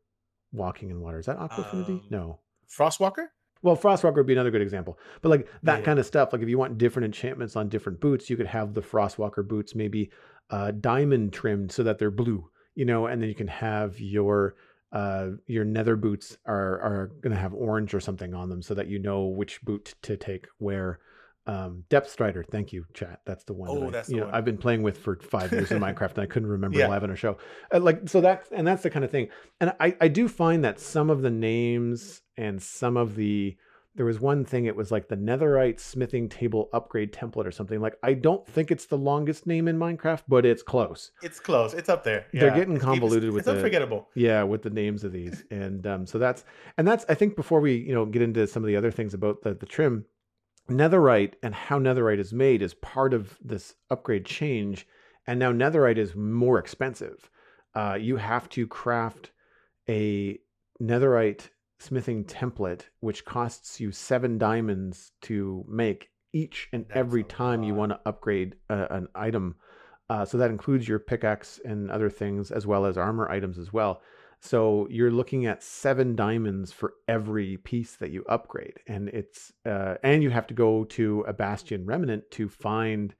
walking 0.51 0.89
in 0.89 0.99
water. 0.99 1.19
Is 1.19 1.25
that 1.25 1.37
aqua 1.37 1.63
affinity? 1.63 1.93
Um, 1.93 2.03
no. 2.09 2.39
Frostwalker? 2.69 3.27
Well, 3.61 3.77
Frostwalker 3.77 4.17
would 4.17 4.27
be 4.27 4.33
another 4.33 4.51
good 4.51 4.61
example. 4.61 4.97
But 5.21 5.29
like 5.29 5.47
that 5.63 5.79
yeah. 5.79 5.85
kind 5.85 5.99
of 5.99 6.05
stuff, 6.05 6.33
like 6.33 6.41
if 6.41 6.49
you 6.49 6.57
want 6.57 6.77
different 6.77 7.05
enchantments 7.05 7.55
on 7.55 7.69
different 7.69 7.99
boots, 7.99 8.29
you 8.29 8.37
could 8.37 8.47
have 8.47 8.73
the 8.73 8.81
Frostwalker 8.81 9.47
boots 9.47 9.75
maybe 9.75 10.09
uh, 10.49 10.71
diamond 10.71 11.33
trimmed 11.33 11.71
so 11.71 11.83
that 11.83 11.99
they're 11.99 12.11
blue, 12.11 12.49
you 12.75 12.85
know, 12.85 13.05
and 13.05 13.21
then 13.21 13.29
you 13.29 13.35
can 13.35 13.47
have 13.47 13.99
your 13.99 14.55
uh, 14.91 15.29
your 15.47 15.63
nether 15.63 15.95
boots 15.95 16.37
are 16.45 16.79
are 16.81 17.11
going 17.21 17.33
to 17.33 17.39
have 17.39 17.53
orange 17.53 17.93
or 17.93 17.99
something 17.99 18.33
on 18.33 18.49
them 18.49 18.61
so 18.61 18.73
that 18.73 18.87
you 18.87 18.99
know 18.99 19.25
which 19.25 19.61
boot 19.61 19.95
to 20.01 20.17
take 20.17 20.47
where 20.57 20.99
um, 21.47 21.83
Depth 21.89 22.09
Strider, 22.09 22.43
thank 22.43 22.71
you, 22.71 22.85
chat. 22.93 23.21
That's 23.25 23.43
the 23.45 23.53
one. 23.53 23.69
Oh, 23.69 23.79
that 23.79 23.87
I, 23.87 23.89
that's 23.91 24.09
you 24.09 24.17
know, 24.17 24.25
one. 24.25 24.35
I've 24.35 24.45
been 24.45 24.57
playing 24.57 24.83
with 24.83 24.97
for 24.97 25.17
five 25.17 25.51
years 25.51 25.71
in 25.71 25.79
Minecraft, 25.81 26.11
and 26.11 26.19
I 26.19 26.25
couldn't 26.27 26.49
remember 26.49 26.77
yeah. 26.77 26.87
live 26.87 27.03
on 27.03 27.09
a 27.09 27.15
show. 27.15 27.37
Uh, 27.73 27.79
like 27.79 28.07
so 28.07 28.21
that, 28.21 28.47
and 28.51 28.67
that's 28.67 28.83
the 28.83 28.89
kind 28.89 29.03
of 29.03 29.11
thing. 29.11 29.29
And 29.59 29.73
I, 29.79 29.95
I 29.99 30.07
do 30.07 30.27
find 30.27 30.63
that 30.63 30.79
some 30.79 31.09
of 31.09 31.21
the 31.21 31.31
names 31.31 32.21
and 32.37 32.61
some 32.61 32.95
of 32.95 33.15
the 33.15 33.57
there 33.95 34.05
was 34.05 34.19
one 34.19 34.45
thing. 34.45 34.65
It 34.65 34.75
was 34.75 34.91
like 34.91 35.09
the 35.09 35.17
Netherite 35.17 35.79
smithing 35.79 36.29
table 36.29 36.69
upgrade 36.71 37.11
template 37.11 37.45
or 37.45 37.51
something. 37.51 37.81
Like 37.81 37.95
I 38.03 38.13
don't 38.13 38.47
think 38.47 38.71
it's 38.71 38.85
the 38.85 38.97
longest 38.97 39.45
name 39.45 39.67
in 39.67 39.77
Minecraft, 39.77 40.23
but 40.27 40.45
it's 40.45 40.63
close. 40.63 41.11
It's 41.21 41.39
close. 41.39 41.73
It's 41.73 41.89
up 41.89 42.03
there. 42.03 42.25
Yeah. 42.31 42.41
They're 42.41 42.55
getting 42.55 42.77
convoluted 42.77 43.25
it's, 43.25 43.33
with 43.33 43.41
it's 43.41 43.45
the, 43.47 43.55
unforgettable. 43.55 44.07
Yeah, 44.15 44.43
with 44.43 44.61
the 44.61 44.69
names 44.69 45.03
of 45.03 45.11
these, 45.11 45.43
and 45.51 45.85
um, 45.85 46.05
so 46.05 46.19
that's 46.19 46.45
and 46.77 46.87
that's. 46.87 47.05
I 47.09 47.15
think 47.15 47.35
before 47.35 47.59
we 47.59 47.75
you 47.75 47.93
know 47.93 48.05
get 48.05 48.21
into 48.21 48.47
some 48.47 48.63
of 48.63 48.67
the 48.67 48.75
other 48.75 48.91
things 48.91 49.13
about 49.13 49.41
the 49.41 49.53
the 49.55 49.65
trim 49.65 50.05
netherite 50.71 51.33
and 51.43 51.53
how 51.53 51.79
netherite 51.79 52.19
is 52.19 52.33
made 52.33 52.61
is 52.61 52.73
part 52.73 53.13
of 53.13 53.37
this 53.43 53.75
upgrade 53.89 54.25
change. 54.25 54.87
And 55.27 55.39
now 55.39 55.51
netherite 55.51 55.97
is 55.97 56.15
more 56.15 56.57
expensive. 56.57 57.29
Uh, 57.75 57.97
you 57.99 58.17
have 58.17 58.49
to 58.49 58.67
craft 58.67 59.31
a 59.87 60.39
netherite 60.81 61.49
smithing 61.79 62.25
template, 62.25 62.83
which 62.99 63.25
costs 63.25 63.79
you 63.79 63.91
seven 63.91 64.37
diamonds 64.37 65.11
to 65.21 65.65
make 65.67 66.09
each 66.33 66.69
and 66.71 66.85
That's 66.87 66.97
every 66.97 67.23
time 67.23 67.63
you 67.63 67.75
want 67.75 67.91
to 67.91 67.99
upgrade 68.05 68.55
a, 68.69 68.93
an 68.93 69.07
item. 69.15 69.55
Uh, 70.09 70.25
so 70.25 70.37
that 70.37 70.49
includes 70.49 70.87
your 70.87 70.99
pickaxe 70.99 71.59
and 71.63 71.89
other 71.89 72.09
things, 72.09 72.51
as 72.51 72.67
well 72.67 72.85
as 72.85 72.97
armor 72.97 73.29
items 73.29 73.57
as 73.57 73.71
well. 73.71 74.01
So 74.43 74.87
you're 74.89 75.11
looking 75.11 75.45
at 75.45 75.61
seven 75.61 76.15
diamonds 76.15 76.71
for 76.71 76.95
every 77.07 77.57
piece 77.57 77.95
that 77.97 78.09
you 78.09 78.25
upgrade, 78.27 78.79
and 78.87 79.07
it's 79.09 79.53
uh, 79.67 79.95
and 80.01 80.23
you 80.23 80.31
have 80.31 80.47
to 80.47 80.55
go 80.55 80.83
to 80.85 81.21
a 81.27 81.33
bastion 81.33 81.85
remnant 81.85 82.29
to 82.31 82.49
find 82.49 83.13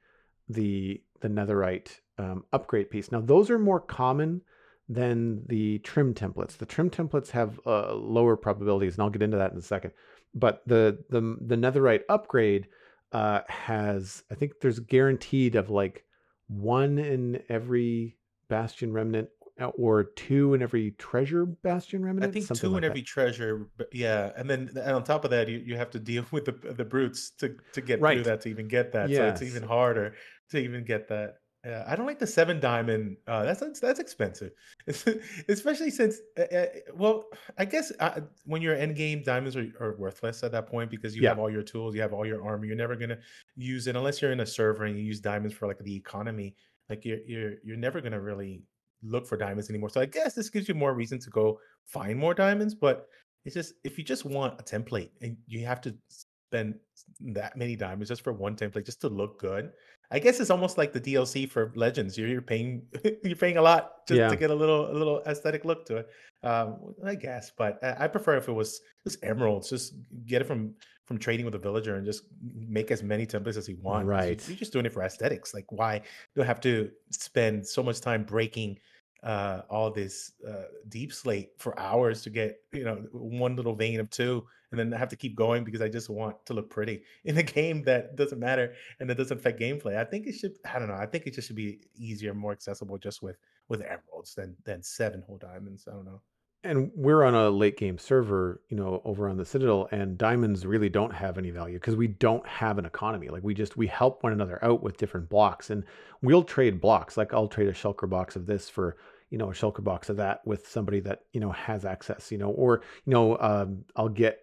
the 0.49 0.99
the 1.19 1.29
netherite 1.29 1.99
um, 2.17 2.43
upgrade 2.51 2.89
piece. 2.89 3.11
Now 3.11 3.21
those 3.21 3.51
are 3.51 3.59
more 3.59 3.79
common 3.79 4.41
than 4.89 5.43
the 5.47 5.77
trim 5.79 6.15
templates. 6.15 6.57
The 6.57 6.65
trim 6.65 6.89
templates 6.89 7.29
have 7.29 7.59
uh, 7.67 7.93
lower 7.93 8.35
probabilities, 8.35 8.95
and 8.95 9.03
I'll 9.03 9.11
get 9.11 9.21
into 9.21 9.37
that 9.37 9.51
in 9.51 9.59
a 9.59 9.61
second. 9.61 9.91
But 10.33 10.63
the 10.65 11.03
the 11.09 11.37
the 11.39 11.55
netherite 11.55 12.01
upgrade 12.09 12.67
uh, 13.11 13.41
has 13.47 14.23
I 14.31 14.35
think 14.35 14.59
there's 14.59 14.79
guaranteed 14.79 15.55
of 15.55 15.69
like 15.69 16.03
one 16.47 16.97
in 16.97 17.43
every 17.47 18.17
bastion 18.49 18.91
remnant 18.91 19.29
or 19.59 20.03
two 20.03 20.53
in 20.53 20.61
every 20.61 20.91
treasure 20.91 21.45
bastion 21.45 22.03
remnant. 22.03 22.29
I 22.29 22.31
think 22.31 22.47
two 22.57 22.77
in 22.77 22.83
every 22.83 23.01
treasure, 23.01 23.69
yeah, 23.91 24.31
and 24.35 24.49
then 24.49 24.69
and 24.75 24.91
on 24.91 25.03
top 25.03 25.23
of 25.25 25.31
that, 25.31 25.47
you, 25.47 25.59
you 25.59 25.77
have 25.77 25.91
to 25.91 25.99
deal 25.99 26.25
with 26.31 26.45
the 26.45 26.53
the 26.73 26.85
brutes 26.85 27.31
to 27.39 27.55
to 27.73 27.81
get 27.81 28.01
right. 28.01 28.15
through 28.15 28.23
that 28.25 28.41
to 28.41 28.49
even 28.49 28.67
get 28.67 28.91
that. 28.93 29.09
Yes. 29.09 29.17
So 29.17 29.27
it's 29.27 29.41
even 29.55 29.67
harder 29.67 30.15
to 30.51 30.57
even 30.57 30.83
get 30.83 31.07
that. 31.09 31.35
Yeah, 31.63 31.83
I 31.87 31.95
don't 31.95 32.07
like 32.07 32.17
the 32.17 32.25
seven 32.25 32.59
diamond. 32.59 33.17
Uh, 33.27 33.43
that's 33.43 33.79
that's 33.79 33.99
expensive, 33.99 34.51
especially 35.47 35.91
since. 35.91 36.17
Uh, 36.35 36.55
uh, 36.55 36.65
well, 36.95 37.25
I 37.55 37.65
guess 37.65 37.91
uh, 37.99 38.21
when 38.45 38.63
you're 38.63 38.75
end 38.75 38.95
game, 38.95 39.21
diamonds 39.21 39.55
are, 39.55 39.67
are 39.79 39.95
worthless 39.95 40.41
at 40.41 40.51
that 40.53 40.65
point 40.65 40.89
because 40.89 41.15
you 41.15 41.21
yeah. 41.21 41.29
have 41.29 41.39
all 41.39 41.51
your 41.51 41.61
tools, 41.61 41.93
you 41.93 42.01
have 42.01 42.13
all 42.13 42.25
your 42.25 42.43
armor. 42.43 42.65
You're 42.65 42.75
never 42.75 42.95
gonna 42.95 43.19
use 43.55 43.85
it 43.85 43.95
unless 43.95 44.23
you're 44.23 44.31
in 44.31 44.39
a 44.39 44.45
server 44.45 44.85
and 44.85 44.97
you 44.97 45.03
use 45.03 45.19
diamonds 45.19 45.55
for 45.55 45.67
like 45.67 45.77
the 45.77 45.95
economy. 45.95 46.55
Like 46.89 47.05
you're 47.05 47.19
you're 47.27 47.53
you're 47.63 47.77
never 47.77 48.01
gonna 48.01 48.19
really 48.19 48.63
look 49.03 49.27
for 49.27 49.37
diamonds 49.37 49.69
anymore. 49.69 49.89
So 49.89 50.01
I 50.01 50.05
guess 50.05 50.33
this 50.33 50.49
gives 50.49 50.67
you 50.67 50.75
more 50.75 50.93
reason 50.93 51.19
to 51.19 51.29
go 51.29 51.59
find 51.85 52.17
more 52.17 52.33
diamonds. 52.33 52.75
But 52.75 53.07
it's 53.45 53.55
just 53.55 53.73
if 53.83 53.97
you 53.97 54.03
just 54.03 54.25
want 54.25 54.59
a 54.59 54.63
template 54.63 55.09
and 55.21 55.35
you 55.47 55.65
have 55.65 55.81
to 55.81 55.95
spend 56.09 56.75
that 57.21 57.55
many 57.55 57.75
diamonds 57.75 58.09
just 58.09 58.23
for 58.23 58.33
one 58.33 58.55
template 58.55 58.85
just 58.85 59.01
to 59.01 59.07
look 59.09 59.39
good. 59.39 59.71
I 60.13 60.19
guess 60.19 60.41
it's 60.41 60.49
almost 60.49 60.77
like 60.77 60.91
the 60.91 60.99
DLC 60.99 61.49
for 61.49 61.71
Legends. 61.75 62.17
You're, 62.17 62.27
you're 62.27 62.41
paying 62.41 62.81
you're 63.23 63.37
paying 63.37 63.55
a 63.57 63.61
lot 63.61 64.05
just 64.07 64.19
Yeah. 64.19 64.27
to 64.27 64.35
get 64.35 64.49
a 64.51 64.55
little 64.55 64.91
a 64.91 64.95
little 64.95 65.21
aesthetic 65.25 65.63
look 65.63 65.85
to 65.85 65.97
it. 65.97 66.09
Um, 66.43 66.93
I 67.05 67.15
guess, 67.15 67.51
but 67.57 67.79
I 67.83 68.05
I 68.05 68.07
prefer 68.07 68.35
if 68.35 68.49
it 68.49 68.51
was 68.51 68.81
just 69.05 69.23
emeralds. 69.23 69.69
Just 69.69 69.93
get 70.25 70.41
it 70.41 70.45
from 70.45 70.75
from 71.05 71.17
trading 71.17 71.45
with 71.45 71.55
a 71.55 71.59
villager 71.59 71.95
and 71.95 72.05
just 72.05 72.23
make 72.43 72.91
as 72.91 73.03
many 73.03 73.25
templates 73.25 73.57
as 73.57 73.67
you 73.69 73.77
want. 73.81 74.05
Right. 74.05 74.45
You're 74.47 74.57
just 74.57 74.73
doing 74.73 74.85
it 74.85 74.93
for 74.93 75.01
aesthetics. 75.03 75.53
Like 75.53 75.65
why 75.71 76.01
do 76.35 76.41
I 76.41 76.45
have 76.45 76.59
to 76.61 76.91
spend 77.11 77.65
so 77.65 77.81
much 77.81 78.01
time 78.01 78.23
breaking 78.23 78.79
uh 79.23 79.61
all 79.69 79.91
this 79.91 80.31
uh 80.47 80.63
deepslate 80.89 81.49
for 81.57 81.77
hours 81.79 82.23
to 82.23 82.29
get 82.29 82.61
you 82.71 82.83
know 82.83 82.95
one 83.11 83.55
little 83.55 83.75
vein 83.75 83.99
of 83.99 84.09
two 84.09 84.43
and 84.71 84.79
then 84.79 84.93
I 84.93 84.97
have 84.97 85.09
to 85.09 85.15
keep 85.15 85.35
going 85.35 85.63
because 85.63 85.81
I 85.81 85.89
just 85.89 86.09
want 86.09 86.43
to 86.45 86.53
look 86.53 86.69
pretty 86.69 87.03
in 87.25 87.37
a 87.37 87.43
game 87.43 87.83
that 87.83 88.15
doesn't 88.15 88.39
matter 88.39 88.73
and 88.99 89.09
that 89.09 89.17
doesn't 89.17 89.37
affect 89.39 89.59
gameplay. 89.59 89.97
I 89.97 90.05
think 90.05 90.27
it 90.27 90.33
should 90.35 90.57
I 90.65 90.79
don't 90.79 90.87
know. 90.87 90.95
I 90.95 91.05
think 91.05 91.27
it 91.27 91.33
just 91.33 91.47
should 91.47 91.55
be 91.55 91.81
easier, 91.95 92.33
more 92.33 92.51
accessible 92.51 92.97
just 92.97 93.21
with 93.21 93.37
with 93.67 93.81
emeralds 93.81 94.33
than 94.35 94.55
than 94.63 94.81
seven 94.81 95.21
whole 95.21 95.37
diamonds. 95.37 95.87
I 95.87 95.91
don't 95.91 96.05
know. 96.05 96.21
and 96.63 96.91
we're 96.95 97.23
on 97.23 97.35
a 97.35 97.49
late 97.49 97.77
game 97.77 97.97
server, 97.97 98.61
you 98.69 98.77
know, 98.77 99.01
over 99.03 99.27
on 99.27 99.37
the 99.37 99.45
Citadel, 99.45 99.87
and 99.91 100.17
diamonds 100.17 100.65
really 100.65 100.89
don't 100.89 101.13
have 101.13 101.37
any 101.37 101.49
value 101.51 101.75
because 101.79 101.95
we 101.95 102.07
don't 102.07 102.45
have 102.47 102.77
an 102.77 102.85
economy. 102.85 103.29
Like 103.29 103.43
we 103.43 103.53
just 103.53 103.77
we 103.77 103.87
help 103.87 104.23
one 104.23 104.33
another 104.33 104.63
out 104.63 104.81
with 104.83 104.97
different 104.97 105.29
blocks, 105.29 105.69
and 105.69 105.83
we'll 106.21 106.43
trade 106.43 106.79
blocks. 106.81 107.17
Like 107.17 107.33
I'll 107.33 107.47
trade 107.47 107.67
a 107.67 107.73
shulker 107.73 108.09
box 108.09 108.35
of 108.35 108.45
this 108.45 108.69
for 108.69 108.97
you 109.31 109.37
know 109.39 109.49
a 109.49 109.53
shulker 109.53 109.83
box 109.83 110.09
of 110.09 110.17
that 110.17 110.45
with 110.45 110.67
somebody 110.67 110.99
that 111.01 111.21
you 111.33 111.39
know 111.39 111.51
has 111.51 111.85
access, 111.85 112.31
you 112.31 112.37
know, 112.37 112.51
or 112.51 112.81
you 113.05 113.13
know 113.13 113.37
um, 113.39 113.83
I'll 113.95 114.09
get 114.09 114.39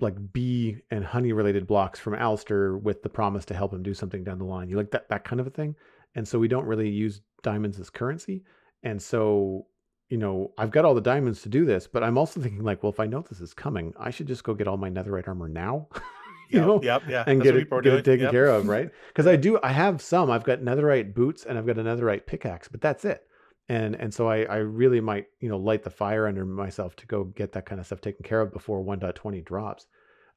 like 0.00 0.14
bee 0.32 0.76
and 0.90 1.04
honey 1.04 1.32
related 1.32 1.66
blocks 1.66 1.98
from 1.98 2.14
Alistair 2.14 2.76
with 2.76 3.02
the 3.02 3.08
promise 3.08 3.44
to 3.46 3.54
help 3.54 3.72
him 3.72 3.82
do 3.82 3.94
something 3.94 4.22
down 4.22 4.38
the 4.38 4.44
line. 4.44 4.68
You 4.68 4.76
like 4.76 4.90
that 4.92 5.08
that 5.08 5.24
kind 5.24 5.40
of 5.40 5.46
a 5.46 5.50
thing. 5.50 5.74
And 6.14 6.26
so 6.26 6.38
we 6.38 6.48
don't 6.48 6.66
really 6.66 6.88
use 6.88 7.20
diamonds 7.42 7.78
as 7.80 7.88
currency. 7.90 8.42
And 8.82 9.00
so, 9.00 9.66
you 10.08 10.18
know, 10.18 10.52
I've 10.58 10.70
got 10.72 10.84
all 10.84 10.94
the 10.94 11.00
diamonds 11.00 11.42
to 11.42 11.48
do 11.48 11.64
this, 11.64 11.86
but 11.86 12.02
I'm 12.02 12.18
also 12.18 12.40
thinking 12.40 12.62
like, 12.64 12.82
well, 12.82 12.92
if 12.92 13.00
I 13.00 13.06
know 13.06 13.22
this 13.22 13.40
is 13.40 13.54
coming, 13.54 13.94
I 13.98 14.10
should 14.10 14.26
just 14.26 14.44
go 14.44 14.54
get 14.54 14.68
all 14.68 14.76
my 14.76 14.90
netherite 14.90 15.28
armor 15.28 15.48
now. 15.48 15.88
you 16.50 16.58
Yep, 16.58 16.66
know, 16.66 16.80
yep, 16.82 17.02
yeah. 17.08 17.24
and 17.26 17.38
that's 17.38 17.44
get 17.44 17.56
it, 17.56 17.82
get 17.82 17.94
it 17.94 18.04
taken 18.04 18.24
Yep. 18.24 18.30
care 18.30 18.50
of, 18.50 18.66
right? 18.66 18.90
Because 19.08 19.26
I 19.26 19.36
do, 19.36 19.58
I 19.62 19.72
have 19.72 20.02
some. 20.02 20.30
I've 20.30 20.44
got 20.44 20.60
netherite 20.60 21.14
boots 21.14 21.44
and 21.46 21.56
I've 21.56 21.66
got 21.66 21.78
a 21.78 21.82
netherite 21.84 22.26
pickaxe, 22.26 22.68
but 22.68 22.80
that's 22.80 23.04
it. 23.04 23.24
And 23.70 23.94
and 23.94 24.12
so 24.12 24.28
I 24.28 24.42
I 24.42 24.56
really 24.56 25.00
might 25.00 25.26
you 25.38 25.48
know 25.48 25.56
light 25.56 25.84
the 25.84 25.90
fire 25.90 26.26
under 26.26 26.44
myself 26.44 26.96
to 26.96 27.06
go 27.06 27.22
get 27.22 27.52
that 27.52 27.66
kind 27.66 27.80
of 27.80 27.86
stuff 27.86 28.00
taken 28.00 28.24
care 28.24 28.40
of 28.40 28.52
before 28.52 28.84
1.20 28.84 29.44
drops. 29.44 29.86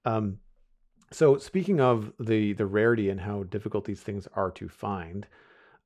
Um, 0.05 0.37
so 1.11 1.39
speaking 1.39 1.81
of 1.81 2.13
the 2.19 2.53
the 2.53 2.67
rarity 2.67 3.09
and 3.09 3.19
how 3.19 3.41
difficult 3.41 3.85
these 3.85 4.01
things 4.01 4.27
are 4.35 4.51
to 4.51 4.69
find, 4.69 5.25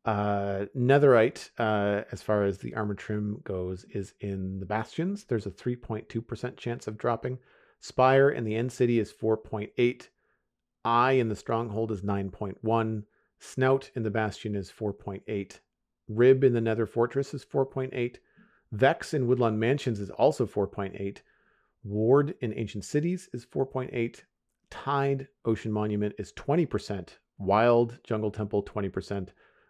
uh, 0.04 0.66
netherite, 0.76 1.52
uh, 1.58 2.04
as 2.12 2.22
far 2.22 2.44
as 2.44 2.58
the 2.58 2.76
armor 2.76 2.96
trim 2.96 3.40
goes, 3.46 3.86
is 3.92 4.14
in 4.20 4.60
the 4.60 4.66
bastions. 4.66 5.24
There's 5.24 5.46
a 5.46 5.52
3.2% 5.52 6.58
chance 6.58 6.86
of 6.86 6.98
dropping. 6.98 7.40
Spire 7.80 8.30
in 8.30 8.44
the 8.44 8.56
end 8.56 8.74
city 8.74 9.00
is 9.00 9.14
4.8. 9.14 10.10
Eye 10.84 11.12
in 11.14 11.30
the 11.30 11.36
stronghold 11.36 11.92
is 11.94 12.02
9.1. 12.02 13.04
Snout 13.40 13.90
in 13.96 14.04
the 14.04 14.12
bastion 14.12 14.54
is 14.54 14.70
4.8. 14.70 15.60
Rib 16.08 16.44
in 16.44 16.54
the 16.54 16.62
nether 16.62 16.86
fortress 16.86 17.34
is 17.34 17.46
4.8. 17.46 18.18
Vex 18.72 19.14
in 19.14 19.28
Woodland 19.28 19.60
Mansions 19.60 20.00
is 20.00 20.10
also 20.10 20.46
4.8. 20.46 21.20
Ward 21.84 22.36
in 22.42 22.54
Ancient 22.58 22.86
Cities 22.86 23.30
is 23.34 23.46
4.8. 23.46 24.24
Tide 24.70 25.28
Ocean 25.46 25.72
Monument 25.72 26.14
is 26.18 26.34
20%. 26.34 27.10
Wild 27.38 28.00
Jungle 28.04 28.32
Temple 28.32 28.64
20%. 28.64 29.30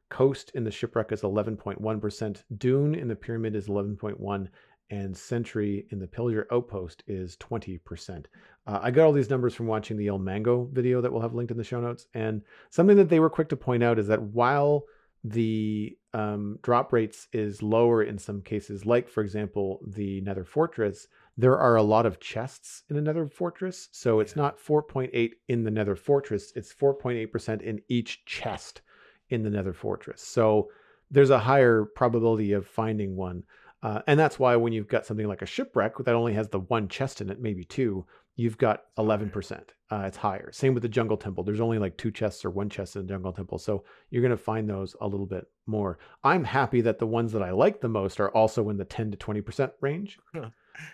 Coast 0.10 0.52
in 0.56 0.64
the 0.64 0.72
Shipwreck 0.72 1.12
is 1.12 1.22
11.1%. 1.22 2.44
Dune 2.58 2.96
in 2.96 3.08
the 3.08 3.16
Pyramid 3.16 3.56
is 3.56 3.68
11.1. 3.68 4.48
And 4.90 5.16
Sentry 5.16 5.86
in 5.92 6.00
the 6.00 6.08
Pillager 6.08 6.48
Outpost 6.50 7.04
is 7.08 7.36
20%. 7.38 8.26
Uh, 8.66 8.80
I 8.82 8.90
got 8.90 9.06
all 9.06 9.12
these 9.12 9.30
numbers 9.30 9.54
from 9.54 9.68
watching 9.68 9.98
the 9.98 10.08
ilmango 10.08 10.72
video 10.72 11.02
that 11.02 11.12
we'll 11.12 11.22
have 11.22 11.34
linked 11.34 11.52
in 11.52 11.58
the 11.58 11.64
show 11.64 11.82
notes. 11.82 12.08
And 12.14 12.42
something 12.70 12.96
that 12.96 13.10
they 13.10 13.20
were 13.20 13.30
quick 13.30 13.50
to 13.50 13.58
point 13.58 13.84
out 13.84 14.00
is 14.00 14.08
that 14.08 14.22
while 14.22 14.86
the 15.26 15.98
um, 16.18 16.58
drop 16.64 16.92
rates 16.94 17.28
is 17.32 17.62
lower 17.62 18.02
in 18.04 18.18
some 18.18 18.42
cases, 18.42 18.86
like 18.86 19.08
for 19.10 19.22
example 19.22 19.68
the 19.86 20.22
Nether 20.22 20.44
Fortress, 20.46 21.08
there 21.38 21.58
are 21.58 21.76
a 21.76 21.84
lot 21.84 22.06
of 22.08 22.20
chests 22.20 22.84
in 22.90 22.98
a 22.98 23.02
Nether 23.02 23.28
Fortress, 23.28 23.90
so 23.92 24.20
it's 24.20 24.36
Yeah. 24.36 24.44
not 24.44 24.60
4.8 24.60 25.34
in 25.48 25.64
the 25.64 25.72
Nether 25.72 25.96
Fortress; 25.96 26.52
it's 26.56 26.74
4.8% 26.74 27.62
in 27.62 27.82
each 27.88 28.26
chest 28.26 28.82
in 29.30 29.44
the 29.44 29.50
Nether 29.52 29.74
Fortress. 29.74 30.22
So 30.22 30.72
there's 31.12 31.30
a 31.30 31.40
higher 31.40 31.86
probability 31.86 32.52
of 32.54 32.66
finding 32.66 33.16
one, 33.16 33.44
uh, 33.84 34.02
and 34.08 34.20
that's 34.20 34.40
why 34.40 34.56
when 34.56 34.74
you've 34.74 34.88
got 34.96 35.06
something 35.06 35.28
like 35.28 35.44
a 35.44 35.46
shipwreck 35.56 35.94
that 36.00 36.16
only 36.16 36.34
has 36.34 36.50
the 36.50 36.62
one 36.62 36.88
chest 36.88 37.22
in 37.22 37.30
it, 37.30 37.40
maybe 37.40 37.64
two, 37.64 38.06
you've 38.38 38.58
got 38.58 38.84
11%. 38.98 39.62
Uh, 39.90 40.04
it's 40.06 40.18
higher. 40.18 40.50
Same 40.52 40.74
with 40.74 40.84
the 40.84 40.90
Jungle 40.90 41.18
Temple. 41.18 41.44
There's 41.44 41.60
only 41.60 41.80
like 41.80 41.98
two 41.98 42.12
chests 42.12 42.46
or 42.46 42.50
one 42.50 42.70
chest 42.70 42.96
in 42.96 43.02
the 43.02 43.08
Jungle 43.08 43.34
Temple. 43.34 43.58
So 43.58 43.84
you're 44.10 44.22
going 44.22 44.32
to 44.32 44.38
find 44.38 44.70
those 44.70 44.96
a 45.02 45.08
little 45.08 45.26
bit 45.26 45.48
more. 45.66 45.98
I'm 46.24 46.44
happy 46.44 46.82
that 46.82 47.00
the 47.00 47.08
ones 47.08 47.32
that 47.34 47.42
I 47.42 47.52
like 47.52 47.82
the 47.82 47.90
most 47.90 48.20
are 48.20 48.30
also 48.30 48.70
in 48.70 48.78
the 48.78 48.86
10 48.86 49.12
to 49.12 49.18
20% 49.18 49.72
range. 49.82 50.20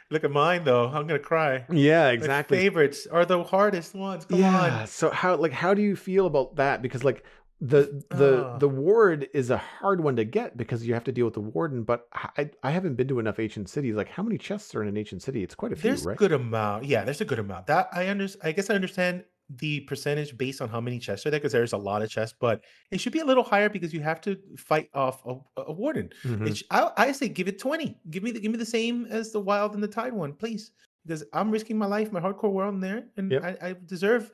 Look 0.10 0.24
at 0.24 0.32
mine 0.32 0.64
though. 0.64 0.88
I'm 0.88 1.08
gonna 1.08 1.20
cry. 1.20 1.66
Yeah, 1.70 2.04
My 2.04 2.12
exactly. 2.12 2.58
favorites 2.58 3.06
are 3.06 3.26
the 3.26 3.44
hardest 3.44 3.94
ones. 3.94 4.24
Come 4.24 4.40
yeah. 4.40 4.80
on. 4.82 4.88
So 4.88 5.10
how 5.10 5.36
like 5.36 5.52
how 5.52 5.74
do 5.74 5.82
you 5.82 5.98
feel 5.98 6.26
about 6.26 6.56
that? 6.56 6.82
Because 6.82 7.04
like 7.04 7.26
the 7.72 8.04
the 8.10 8.46
Ah. 8.46 8.58
the 8.58 8.68
ward 8.68 9.28
is 9.34 9.50
a 9.50 9.58
hard 9.58 10.02
one 10.04 10.16
to 10.18 10.26
get 10.26 10.58
because 10.58 10.86
you 10.86 10.94
have 10.94 11.04
to 11.06 11.12
deal 11.12 11.26
with 11.26 11.34
the 11.36 11.40
warden. 11.56 11.84
But 11.84 12.08
I 12.14 12.50
I 12.62 12.72
haven't 12.72 12.96
been 12.96 13.08
to 13.08 13.20
enough 13.20 13.40
ancient 13.40 13.70
cities. 13.70 13.96
Like 13.96 14.10
how 14.10 14.24
many 14.24 14.38
chests 14.38 14.76
are 14.76 14.82
in 14.84 14.90
an 14.90 14.98
ancient 14.98 15.22
city? 15.22 15.44
It's 15.44 15.56
quite 15.56 15.72
a 15.72 15.76
few, 15.76 15.90
There's 15.92 16.06
right? 16.06 16.16
a 16.16 16.18
good 16.18 16.34
amount. 16.34 16.86
Yeah, 16.86 17.04
there's 17.06 17.22
a 17.22 17.26
good 17.26 17.40
amount. 17.40 17.68
That 17.68 17.88
I 17.94 18.08
understand. 18.08 18.48
I 18.50 18.52
guess 18.52 18.70
I 18.70 18.76
understand 18.76 19.24
the 19.58 19.82
percentage 19.82 20.38
based 20.38 20.62
on 20.62 20.70
how 20.70 20.82
many 20.82 20.98
chests 21.00 21.26
are 21.26 21.30
there 21.32 21.40
because 21.40 21.52
there's 21.52 21.74
a 21.74 21.78
lot 21.78 22.02
of 22.02 22.10
chests, 22.10 22.36
but 22.40 22.62
it 22.92 23.00
should 23.00 23.14
be 23.14 23.20
a 23.20 23.26
little 23.26 23.44
higher 23.44 23.70
because 23.70 23.94
you 23.94 24.02
have 24.02 24.20
to 24.22 24.38
fight 24.58 24.90
off 24.94 25.24
a, 25.26 25.36
a 25.62 25.72
warden. 25.72 26.10
Mhm. 26.24 26.48
It 26.48 26.58
sh- 26.58 26.64
I, 26.72 26.90
I 26.98 27.12
say 27.12 27.28
give 27.30 27.48
it 27.48 27.60
20. 27.60 27.98
Give 28.10 28.24
me 28.24 28.32
the 28.32 28.40
give 28.40 28.52
me 28.52 28.58
the 28.58 28.66
same 28.66 29.06
as 29.06 29.32
the 29.32 29.40
wild 29.42 29.74
and 29.76 29.84
the 29.84 29.88
tide 29.88 30.14
one, 30.14 30.34
please. 30.34 30.72
Because 31.06 31.24
I'm 31.34 31.52
risking 31.52 31.78
my 31.78 31.86
life, 31.86 32.12
my 32.12 32.20
hardcore 32.22 32.52
world 32.54 32.74
in 32.76 32.80
there, 32.80 33.06
and 33.18 33.32
Yep. 33.32 33.44
I, 33.44 33.68
I 33.70 33.76
deserve 33.86 34.32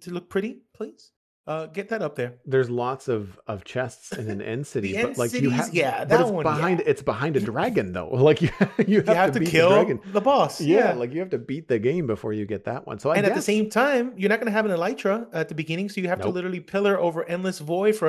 to 0.00 0.10
look 0.10 0.28
pretty. 0.30 0.62
Please, 0.74 1.12
uh, 1.50 1.66
get 1.66 1.88
that 1.88 2.00
up 2.00 2.14
there. 2.14 2.34
There's 2.46 2.70
lots 2.70 3.08
of 3.08 3.40
of 3.48 3.64
chests 3.64 4.12
in 4.12 4.30
an 4.30 4.40
end 4.40 4.66
city, 4.74 4.92
but 4.94 5.18
like 5.18 5.32
you 5.32 5.50
have, 5.50 5.74
yeah, 5.74 6.04
but 6.04 6.08
that 6.10 6.20
it's 6.20 6.30
one, 6.30 6.44
behind 6.44 6.78
yeah. 6.78 6.90
it's 6.90 7.02
behind 7.02 7.36
a 7.36 7.40
dragon 7.40 7.92
though. 7.92 8.08
Like 8.30 8.42
you 8.42 8.50
you 8.86 8.98
have, 8.98 9.08
You 9.08 9.14
have 9.14 9.32
to, 9.32 9.40
to, 9.40 9.40
beat 9.40 9.48
kill 9.48 9.70
the 9.70 9.74
dragon. 9.74 10.00
the 10.12 10.20
boss. 10.20 10.60
Yeah, 10.60 10.92
like 10.92 11.12
you 11.12 11.18
have 11.18 11.30
to 11.30 11.38
beat 11.38 11.66
the 11.66 11.80
game 11.80 12.06
before 12.06 12.32
you 12.32 12.46
get 12.46 12.64
that 12.66 12.86
one. 12.86 13.00
So 13.00 13.10
I 13.10 13.16
and 13.16 13.24
guess 13.24 13.30
at 13.32 13.34
the 13.34 13.42
same 13.42 13.68
time, 13.68 14.12
you're 14.16 14.28
not 14.28 14.38
going 14.38 14.46
to 14.46 14.52
have 14.52 14.64
an 14.64 14.70
elytra 14.70 15.26
at 15.32 15.48
the 15.48 15.56
beginning, 15.56 15.88
so 15.88 16.00
you 16.00 16.06
have 16.08 16.20
to 16.20 16.28
literally 16.28 16.60
pillar 16.60 17.00
over 17.00 17.24
endless 17.24 17.58
void 17.58 17.96
for 17.96 18.08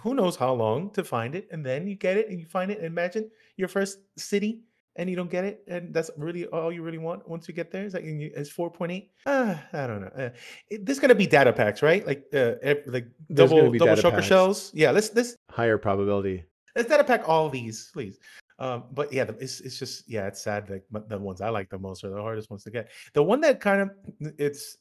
who 0.00 0.14
knows 0.14 0.36
how 0.36 0.52
long 0.52 0.90
to 0.90 1.02
find 1.02 1.34
it, 1.34 1.48
and 1.50 1.66
then 1.66 1.88
you 1.88 1.96
get 1.96 2.16
it 2.16 2.28
and 2.28 2.38
you 2.38 2.46
find 2.46 2.70
it. 2.70 2.84
Imagine 2.84 3.28
your 3.56 3.68
first 3.68 3.98
city 4.16 4.60
and 4.96 5.08
you 5.08 5.16
don't 5.16 5.30
get 5.30 5.44
it, 5.44 5.64
and 5.68 5.92
that's 5.94 6.10
really 6.16 6.46
all 6.46 6.70
you 6.72 6.82
really 6.82 6.98
want 6.98 7.26
once 7.28 7.48
you 7.48 7.54
get 7.54 7.70
there. 7.70 7.84
Is 7.84 7.94
like 7.94 8.04
it's 8.04 8.50
four 8.50 8.70
point 8.70 8.92
eight. 8.92 9.10
Ah, 9.26 9.62
I 9.72 9.86
don't 9.86 10.00
know. 10.02 10.10
Uh, 10.16 10.30
it, 10.70 10.84
there's 10.84 10.98
going 10.98 11.08
to 11.08 11.14
be 11.14 11.26
data 11.26 11.52
packs, 11.52 11.82
right? 11.82 12.06
Like 12.06 12.24
uh, 12.34 12.54
like 12.86 13.06
There's 13.28 13.50
double 13.50 13.72
double 13.72 13.96
shulker 13.96 14.14
packs. 14.14 14.26
shells. 14.26 14.70
Yeah, 14.74 14.90
let's 14.90 15.14
let's 15.14 15.36
higher 15.50 15.78
probability. 15.78 16.44
let's 16.76 16.88
data 16.88 17.04
pack 17.04 17.28
all 17.28 17.48
these, 17.48 17.90
please. 17.92 18.18
Um, 18.58 18.84
but 18.92 19.12
yeah, 19.12 19.24
it's 19.40 19.60
it's 19.60 19.78
just 19.78 20.08
yeah, 20.08 20.26
it's 20.26 20.42
sad. 20.42 20.70
Like 20.70 20.84
the 21.08 21.18
ones 21.18 21.40
I 21.40 21.48
like 21.48 21.68
the 21.70 21.78
most 21.78 22.04
are 22.04 22.10
the 22.10 22.20
hardest 22.20 22.50
ones 22.50 22.62
to 22.64 22.70
get. 22.70 22.90
The 23.12 23.22
one 23.22 23.40
that 23.40 23.60
kind 23.60 23.80
of 23.82 23.90
it's 24.38 24.76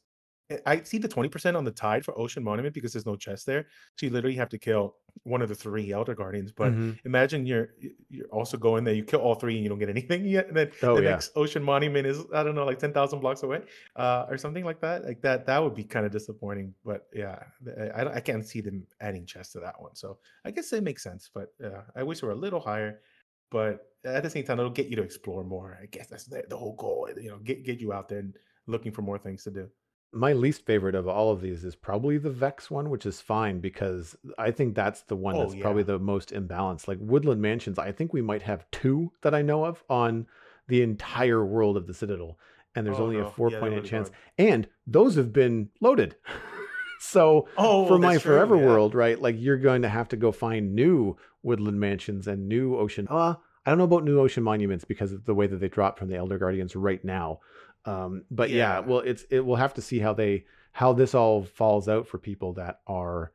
I 0.65 0.83
see 0.83 0.97
the 0.97 1.07
twenty 1.07 1.29
percent 1.29 1.55
on 1.57 1.63
the 1.63 1.71
tide 1.71 2.03
for 2.05 2.17
Ocean 2.17 2.43
Monument 2.43 2.73
because 2.73 2.93
there's 2.93 3.05
no 3.05 3.15
chest 3.15 3.45
there, 3.45 3.67
so 3.95 4.05
you 4.05 4.11
literally 4.11 4.35
have 4.37 4.49
to 4.49 4.57
kill 4.57 4.95
one 5.23 5.41
of 5.41 5.49
the 5.49 5.55
three 5.55 5.91
Elder 5.91 6.15
Guardians. 6.15 6.51
But 6.51 6.73
Mhm. 6.73 6.99
imagine 7.05 7.45
you're 7.45 7.69
you're 8.09 8.27
also 8.27 8.57
going 8.57 8.83
there, 8.83 8.93
you 8.93 9.03
kill 9.03 9.21
all 9.21 9.35
three 9.35 9.55
and 9.55 9.63
you 9.63 9.69
don't 9.69 9.79
get 9.79 9.89
anything 9.97 10.25
yet, 10.25 10.47
and 10.47 10.55
then 10.57 10.71
Oh, 10.83 10.95
the 10.95 11.01
yeah. 11.01 11.11
next 11.11 11.31
Ocean 11.35 11.63
Monument 11.63 12.05
is 12.07 12.23
I 12.33 12.43
don't 12.43 12.55
know 12.55 12.65
like 12.65 12.79
ten 12.79 12.93
thousand 12.93 13.19
blocks 13.19 13.43
away, 13.43 13.63
uh, 13.95 14.25
or 14.29 14.37
something 14.37 14.65
like 14.65 14.79
that. 14.81 15.03
Like 15.05 15.21
that 15.21 15.45
that 15.45 15.59
would 15.61 15.75
be 15.75 15.83
kind 15.83 16.05
of 16.05 16.11
disappointing. 16.11 16.73
But 16.83 17.07
yeah, 17.13 17.43
I, 17.77 18.03
I 18.03 18.15
I 18.15 18.19
can't 18.21 18.45
see 18.45 18.61
them 18.61 18.87
adding 18.99 19.25
chests 19.25 19.53
to 19.53 19.59
that 19.61 19.81
one. 19.81 19.95
So 19.95 20.19
I 20.45 20.51
guess 20.51 20.71
it 20.73 20.83
makes 20.83 21.03
sense. 21.03 21.29
But 21.33 21.49
yeah, 21.59 21.83
I 21.95 22.03
wish 22.03 22.21
we 22.21 22.27
were 22.27 22.33
a 22.33 22.37
little 22.37 22.59
higher. 22.59 23.01
But 23.49 23.87
at 24.05 24.23
the 24.23 24.29
same 24.29 24.45
time, 24.45 24.59
it'll 24.59 24.71
get 24.71 24.87
you 24.87 24.95
to 24.95 25.03
explore 25.03 25.43
more. 25.43 25.77
I 25.81 25.85
guess 25.87 26.07
that's 26.07 26.25
the, 26.25 26.43
the 26.47 26.57
whole 26.57 26.75
goal. 26.75 27.09
You 27.19 27.29
know, 27.31 27.39
get 27.39 27.63
get 27.65 27.79
you 27.81 27.91
out 27.93 28.07
there 28.09 28.19
and 28.19 28.35
looking 28.67 28.91
for 28.91 29.01
more 29.01 29.17
things 29.17 29.43
to 29.43 29.51
do. 29.51 29.69
My 30.13 30.33
least 30.33 30.65
favorite 30.65 30.93
of 30.95 31.07
all 31.07 31.31
of 31.31 31.39
these 31.41 31.63
is 31.63 31.75
probably 31.75 32.17
the 32.17 32.29
Vex 32.29 32.69
one, 32.69 32.89
which 32.89 33.05
is 33.05 33.21
fine 33.21 33.59
because 33.61 34.15
I 34.37 34.51
think 34.51 34.75
that's 34.75 35.03
the 35.03 35.15
one 35.15 35.35
Oh, 35.35 35.39
that's 35.45 35.55
probably 35.61 35.83
the 35.83 35.99
most 35.99 36.31
imbalanced. 36.31 36.87
Like 36.87 36.97
Woodland 36.99 37.41
Mansions, 37.41 37.79
I 37.79 37.91
think 37.93 38.11
we 38.11 38.21
might 38.21 38.41
have 38.41 38.69
two 38.71 39.11
that 39.21 39.33
I 39.33 39.41
know 39.41 39.63
of 39.63 39.83
on 39.89 40.27
the 40.67 40.81
entire 40.81 41.45
world 41.45 41.77
of 41.77 41.87
the 41.87 41.93
Citadel. 41.93 42.37
and 42.75 42.85
there's 42.87 42.99
Oh, 42.99 43.03
only 43.03 43.17
no. 43.17 43.23
a 43.23 43.25
Yeah, 43.25 43.59
4.8 43.59 43.69
they're 43.69 43.81
chance. 43.81 44.07
hard. 44.09 44.19
And 44.37 44.67
those 44.87 45.15
have 45.15 45.33
been 45.33 45.69
loaded. 45.81 46.15
so 46.99 47.47
Oh, 47.57 47.85
for 47.87 47.97
my 47.99 48.13
true, 48.13 48.19
forever 48.33 48.55
yeah. 48.57 48.65
world, 48.65 48.95
right? 48.95 49.21
Like 49.21 49.35
you're 49.39 49.57
going 49.57 49.81
to 49.81 49.89
have 49.89 50.07
to 50.09 50.17
go 50.17 50.31
find 50.31 50.73
new 50.75 51.17
woodland 51.43 51.79
mansions 51.79 52.27
and 52.27 52.47
new 52.47 52.75
ocean. 52.77 53.07
Uh, 53.09 53.35
I 53.65 53.71
don't 53.71 53.77
know 53.77 53.83
about 53.85 54.03
new 54.03 54.19
ocean 54.19 54.43
monuments 54.43 54.85
because 54.85 55.11
of 55.11 55.25
the 55.25 55.35
way 55.35 55.47
that 55.47 55.57
they 55.57 55.67
drop 55.67 55.99
from 55.99 56.09
the 56.09 56.15
Elder 56.15 56.37
Guardians 56.37 56.75
right 56.75 57.03
now. 57.03 57.39
Um, 57.85 58.23
but 58.29 58.49
yeah. 58.49 58.79
Yeah. 58.79 58.79
well, 58.79 58.99
it's 58.99 59.25
it. 59.29 59.45
We'll 59.45 59.55
have 59.55 59.73
to 59.75 59.81
see 59.81 59.99
how 59.99 60.13
they 60.13 60.45
how 60.71 60.93
this 60.93 61.13
all 61.15 61.43
falls 61.43 61.89
out 61.89 62.07
for 62.07 62.17
people 62.17 62.53
that 62.53 62.81
are 62.87 63.31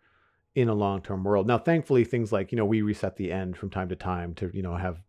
in 0.55 0.69
a 0.69 0.75
long 0.75 1.03
term 1.03 1.23
world. 1.23 1.47
Now, 1.47 1.59
thankfully, 1.59 2.05
things 2.05 2.33
like 2.33 2.53
you 2.53 2.57
know 2.57 2.65
we 2.65 2.83
reset 2.83 3.17
the 3.17 3.31
end 3.31 3.57
from 3.57 3.71
time 3.71 3.89
to 3.91 3.97
time 3.97 4.35
to 4.37 4.51
you 4.53 4.63
know 4.63 4.77
have 4.77 5.01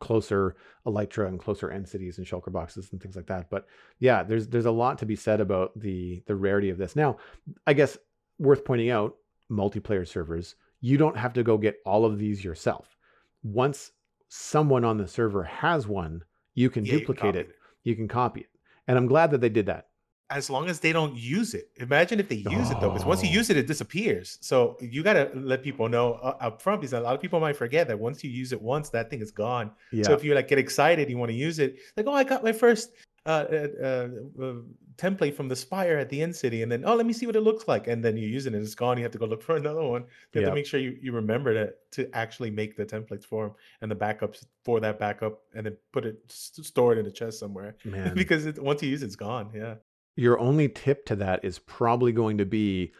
closer 0.00 0.56
Elytra 0.84 1.28
and 1.28 1.38
closer 1.38 1.70
end 1.70 1.88
cities 1.88 2.18
and 2.18 2.26
shulker 2.26 2.52
boxes 2.52 2.88
and 2.90 3.00
things 3.00 3.14
like 3.16 3.26
that. 3.26 3.48
But 3.48 3.66
yeah, 4.00 4.22
there's 4.22 4.48
there's 4.48 4.66
a 4.66 4.70
lot 4.70 4.98
to 4.98 5.06
be 5.06 5.16
said 5.16 5.40
about 5.40 5.78
the 5.78 6.22
the 6.26 6.34
rarity 6.34 6.70
of 6.70 6.78
this. 6.78 6.94
Now, 6.96 7.18
I 7.66 7.72
guess 7.72 7.96
worth 8.38 8.64
pointing 8.64 8.90
out, 8.90 9.16
multiplayer 9.50 10.06
servers, 10.06 10.56
you 10.80 10.98
don't 10.98 11.16
have 11.16 11.32
to 11.34 11.42
go 11.42 11.56
get 11.56 11.76
all 11.86 12.04
of 12.04 12.18
these 12.18 12.44
yourself. 12.44 12.96
Once 13.42 13.92
someone 14.28 14.84
on 14.84 14.98
the 14.98 15.06
server 15.06 15.44
has 15.44 15.86
one, 15.86 16.22
you 16.54 16.68
can 16.68 16.84
Yeah, 16.84 16.94
you 16.94 16.98
can 16.98 17.06
duplicate 17.14 17.36
it. 17.36 17.54
You 17.84 17.96
can 17.96 18.08
copy 18.08 18.40
it. 18.40 18.46
And 18.88 18.98
I'm 18.98 19.06
glad 19.06 19.30
that 19.30 19.40
they 19.40 19.48
did 19.48 19.66
that. 19.66 19.88
As 20.30 20.48
long 20.48 20.70
as 20.70 20.80
they 20.80 20.92
don't 20.92 21.14
use 21.14 21.52
it. 21.52 21.68
Imagine 21.76 22.18
if 22.18 22.28
they 22.28 22.36
use 22.36 22.70
it 22.70 22.80
though, 22.80 22.88
because 22.88 23.04
once 23.04 23.22
you 23.22 23.28
Oh. 23.28 23.34
use 23.34 23.50
it, 23.50 23.56
it 23.58 23.66
disappears. 23.66 24.38
So 24.40 24.78
you 24.80 25.02
gotta 25.02 25.30
let 25.34 25.62
people 25.62 25.90
know 25.90 26.14
uh, 26.14 26.36
up 26.40 26.62
front 26.62 26.80
because 26.80 26.94
a 26.94 27.00
lot 27.00 27.14
of 27.14 27.20
people 27.20 27.38
might 27.38 27.54
forget 27.56 27.86
that 27.88 27.98
once 27.98 28.24
you 28.24 28.30
use 28.30 28.50
it 28.52 28.62
once, 28.62 28.88
that 28.90 29.10
thing 29.10 29.20
is 29.20 29.30
gone. 29.30 29.72
Yeah. 29.92 30.04
So 30.04 30.14
if 30.14 30.24
you 30.24 30.34
like 30.34 30.48
get 30.48 30.58
excited, 30.58 31.10
you 31.10 31.18
want 31.18 31.30
to 31.30 31.36
use 31.36 31.58
it, 31.58 31.76
like 31.98 32.06
oh, 32.06 32.12
I 32.14 32.24
got 32.24 32.42
my 32.42 32.52
first 32.52 32.92
uh, 33.24 33.28
uh, 33.52 33.66
uh, 33.80 34.08
uh, 34.42 34.54
template 34.96 35.34
from 35.34 35.48
the 35.48 35.56
Spire 35.56 35.96
at 35.96 36.08
the 36.10 36.20
end 36.22 36.34
city, 36.34 36.62
and 36.62 36.70
then 36.72 36.84
oh, 36.84 36.94
let 36.96 37.06
me 37.06 37.12
see 37.12 37.26
what 37.26 37.36
it 37.36 37.40
looks 37.42 37.68
like, 37.68 37.86
and 37.86 38.04
then 38.04 38.16
you 38.16 38.26
use 38.28 38.46
it 38.46 38.54
and 38.54 38.62
it's 38.62 38.74
gone. 38.74 38.96
You 38.98 39.04
have 39.04 39.12
to 39.12 39.18
go 39.18 39.26
look 39.26 39.42
for 39.42 39.56
another 39.64 39.82
one. 39.82 40.02
You 40.02 40.40
have 40.40 40.42
Yeah. 40.42 40.48
to 40.48 40.54
make 40.54 40.66
sure 40.66 40.80
you, 40.80 40.96
you 41.00 41.12
remember 41.12 41.54
to 41.54 41.72
to 41.92 42.16
actually 42.16 42.50
make 42.50 42.76
the 42.76 42.84
templates 42.84 43.24
for 43.24 43.46
them 43.46 43.54
and 43.80 43.90
the 43.90 43.94
backups 43.96 44.44
for 44.64 44.80
that 44.80 44.98
backup, 44.98 45.40
and 45.54 45.66
then 45.66 45.76
put 45.92 46.04
it 46.04 46.18
store 46.28 46.92
it 46.94 46.98
in 46.98 47.06
a 47.06 47.10
chest 47.12 47.38
somewhere 47.38 47.76
because 48.14 48.46
it, 48.46 48.62
once 48.62 48.82
you 48.82 48.88
use 48.90 49.02
it, 49.02 49.06
it's 49.06 49.16
gone. 49.16 49.50
Yeah. 49.54 49.76
your 50.16 50.38
only 50.38 50.68
tip 50.68 51.06
to 51.06 51.16
that 51.16 51.44
is 51.44 51.58
probably 51.60 52.12
going 52.12 52.38
to 52.38 52.44
be 52.46 52.92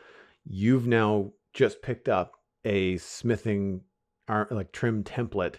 you've 0.44 0.86
now 0.86 1.30
just 1.52 1.82
picked 1.82 2.08
up 2.08 2.32
a 2.64 2.96
smithing 2.98 3.80
like 4.50 4.72
trim 4.72 5.02
template 5.04 5.56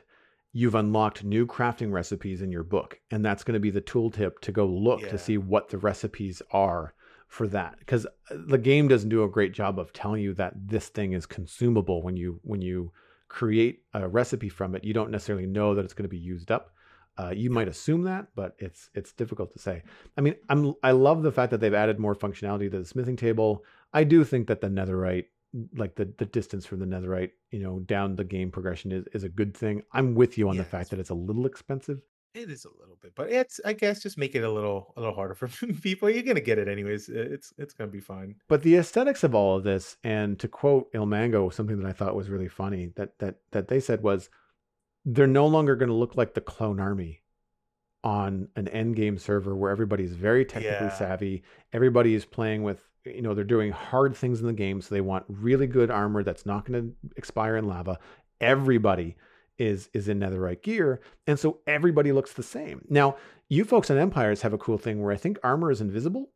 you've 0.53 0.75
unlocked 0.75 1.23
new 1.23 1.45
crafting 1.47 1.91
recipes 1.91 2.41
in 2.41 2.51
your 2.51 2.63
book 2.63 2.99
and 3.11 3.25
that's 3.25 3.43
going 3.43 3.53
to 3.55 3.59
be 3.59 3.71
the 3.71 3.81
tool 3.81 4.09
tip 4.11 4.39
to 4.39 4.51
go 4.51 4.65
look 4.65 5.01
Yeah. 5.01 5.09
to 5.09 5.17
see 5.17 5.37
what 5.37 5.69
the 5.69 5.77
recipes 5.79 6.41
are 6.51 6.93
for 7.27 7.47
that 7.47 7.79
because 7.79 8.05
the 8.29 8.59
game 8.59 8.87
doesn't 8.87 9.09
do 9.09 9.23
a 9.23 9.29
great 9.29 9.53
job 9.53 9.79
of 9.79 9.91
telling 9.91 10.21
you 10.21 10.33
that 10.35 10.53
this 10.55 10.87
thing 10.89 11.13
is 11.13 11.25
consumable 11.25 12.03
when 12.03 12.15
you 12.15 12.39
when 12.43 12.61
you 12.61 12.91
create 13.27 13.81
a 13.95 14.07
recipe 14.07 14.49
from 14.49 14.75
it 14.75 14.83
you 14.83 14.93
don't 14.93 15.09
necessarily 15.09 15.47
know 15.47 15.73
that 15.73 15.83
it's 15.83 15.95
going 15.95 16.03
to 16.03 16.09
be 16.09 16.17
used 16.17 16.51
up 16.51 16.69
uh, 17.17 17.31
you 17.35 17.49
might 17.49 17.67
assume 17.67 18.03
that 18.03 18.27
but 18.35 18.55
it's 18.59 18.89
it's 18.93 19.11
difficult 19.13 19.51
to 19.53 19.59
say 19.59 19.81
I 20.17 20.21
mean, 20.21 20.35
I'm 20.49 20.73
I 20.83 20.91
love 20.91 21.23
the 21.23 21.31
fact 21.31 21.49
that 21.51 21.59
they've 21.59 21.73
added 21.73 21.99
more 21.99 22.15
functionality 22.15 22.69
to 22.71 22.79
the 22.79 22.85
smithing 22.85 23.17
table. 23.17 23.63
I 23.91 24.03
do 24.03 24.23
think 24.23 24.47
that 24.47 24.61
the 24.61 24.67
netherite, 24.67 25.25
like 25.75 25.95
the 25.95 26.05
the 26.17 26.25
distance 26.25 26.65
from 26.65 26.79
the 26.79 26.85
netherite, 26.85 27.31
you 27.51 27.59
know, 27.59 27.79
down 27.79 28.15
the 28.15 28.23
game 28.23 28.51
progression 28.51 28.91
is, 28.91 29.05
is 29.13 29.23
a 29.23 29.29
good 29.29 29.55
thing. 29.55 29.83
I'm 29.91 30.15
with 30.15 30.37
you 30.37 30.49
on 30.49 30.57
the 30.57 30.63
fact 30.63 30.89
that 30.91 30.99
it's 30.99 31.09
a 31.11 31.15
little 31.15 31.45
expensive. 31.45 32.01
It 32.33 32.49
is 32.49 32.65
a 32.65 32.69
little 32.79 32.97
bit, 32.99 33.13
but 33.13 33.31
it's 33.31 33.59
I 33.63 33.73
guess 33.73 34.01
just 34.01 34.17
make 34.17 34.33
it 34.33 34.43
a 34.43 34.51
little 34.51 34.91
a 34.97 34.99
little 34.99 35.13
harder 35.13 35.35
for 35.35 35.47
people. 35.81 36.09
You're 36.09 36.23
gonna 36.23 36.39
get 36.41 36.57
it 36.57 36.67
anyways. 36.67 37.07
It's 37.09 37.53
it's 37.59 37.73
gonna 37.75 37.91
be 37.91 37.99
fine. 37.99 38.35
But 38.47 38.63
the 38.63 38.77
aesthetics 38.77 39.23
of 39.23 39.35
all 39.35 39.55
of 39.57 39.63
this, 39.63 39.97
and 40.03 40.39
to 40.39 40.47
quote 40.47 40.91
ilmango, 40.93 41.53
something 41.53 41.77
that 41.79 41.87
I 41.87 41.91
thought 41.93 42.15
was 42.15 42.29
really 42.29 42.47
funny 42.47 42.91
that 42.95 43.19
that 43.19 43.35
that 43.51 43.67
they 43.67 43.79
said 43.79 44.01
was 44.01 44.31
they're 45.05 45.27
no 45.27 45.45
longer 45.45 45.75
going 45.75 45.89
to 45.89 45.95
look 45.95 46.15
like 46.15 46.33
the 46.33 46.39
clone 46.41 46.79
army 46.79 47.21
on 48.05 48.47
an 48.55 48.67
end 48.69 48.95
game 48.95 49.17
server 49.17 49.55
where 49.55 49.69
everybody's 49.69 50.13
very 50.13 50.45
technically 50.45 50.87
Yeah. 50.87 50.97
savvy. 50.97 51.43
Everybody 51.73 52.15
is 52.15 52.25
playing 52.25 52.63
with 52.63 52.81
you 53.05 53.21
know 53.21 53.33
they're 53.33 53.43
doing 53.43 53.71
hard 53.71 54.15
things 54.15 54.39
in 54.39 54.47
the 54.47 54.53
game, 54.53 54.81
so 54.81 54.93
they 54.93 55.01
want 55.01 55.25
really 55.27 55.67
good 55.67 55.91
armor 55.91 56.23
that's 56.23 56.45
not 56.45 56.65
going 56.65 56.81
to 56.81 57.09
expire 57.17 57.57
in 57.57 57.67
lava. 57.67 57.99
Everybody 58.41 59.15
is 59.57 59.89
is 59.93 60.07
in 60.07 60.19
netherite 60.19 60.63
gear, 60.63 61.01
and 61.27 61.39
so 61.39 61.59
everybody 61.67 62.11
looks 62.11 62.33
the 62.33 62.43
same. 62.43 62.85
Now, 62.89 63.17
you 63.49 63.65
folks 63.65 63.91
on 63.91 63.97
Empires 63.97 64.41
have 64.41 64.53
a 64.53 64.57
cool 64.57 64.77
thing 64.77 65.01
where 65.01 65.11
I 65.11 65.17
think 65.17 65.37
armor 65.43 65.71
is 65.71 65.81
invisible. 65.81 66.29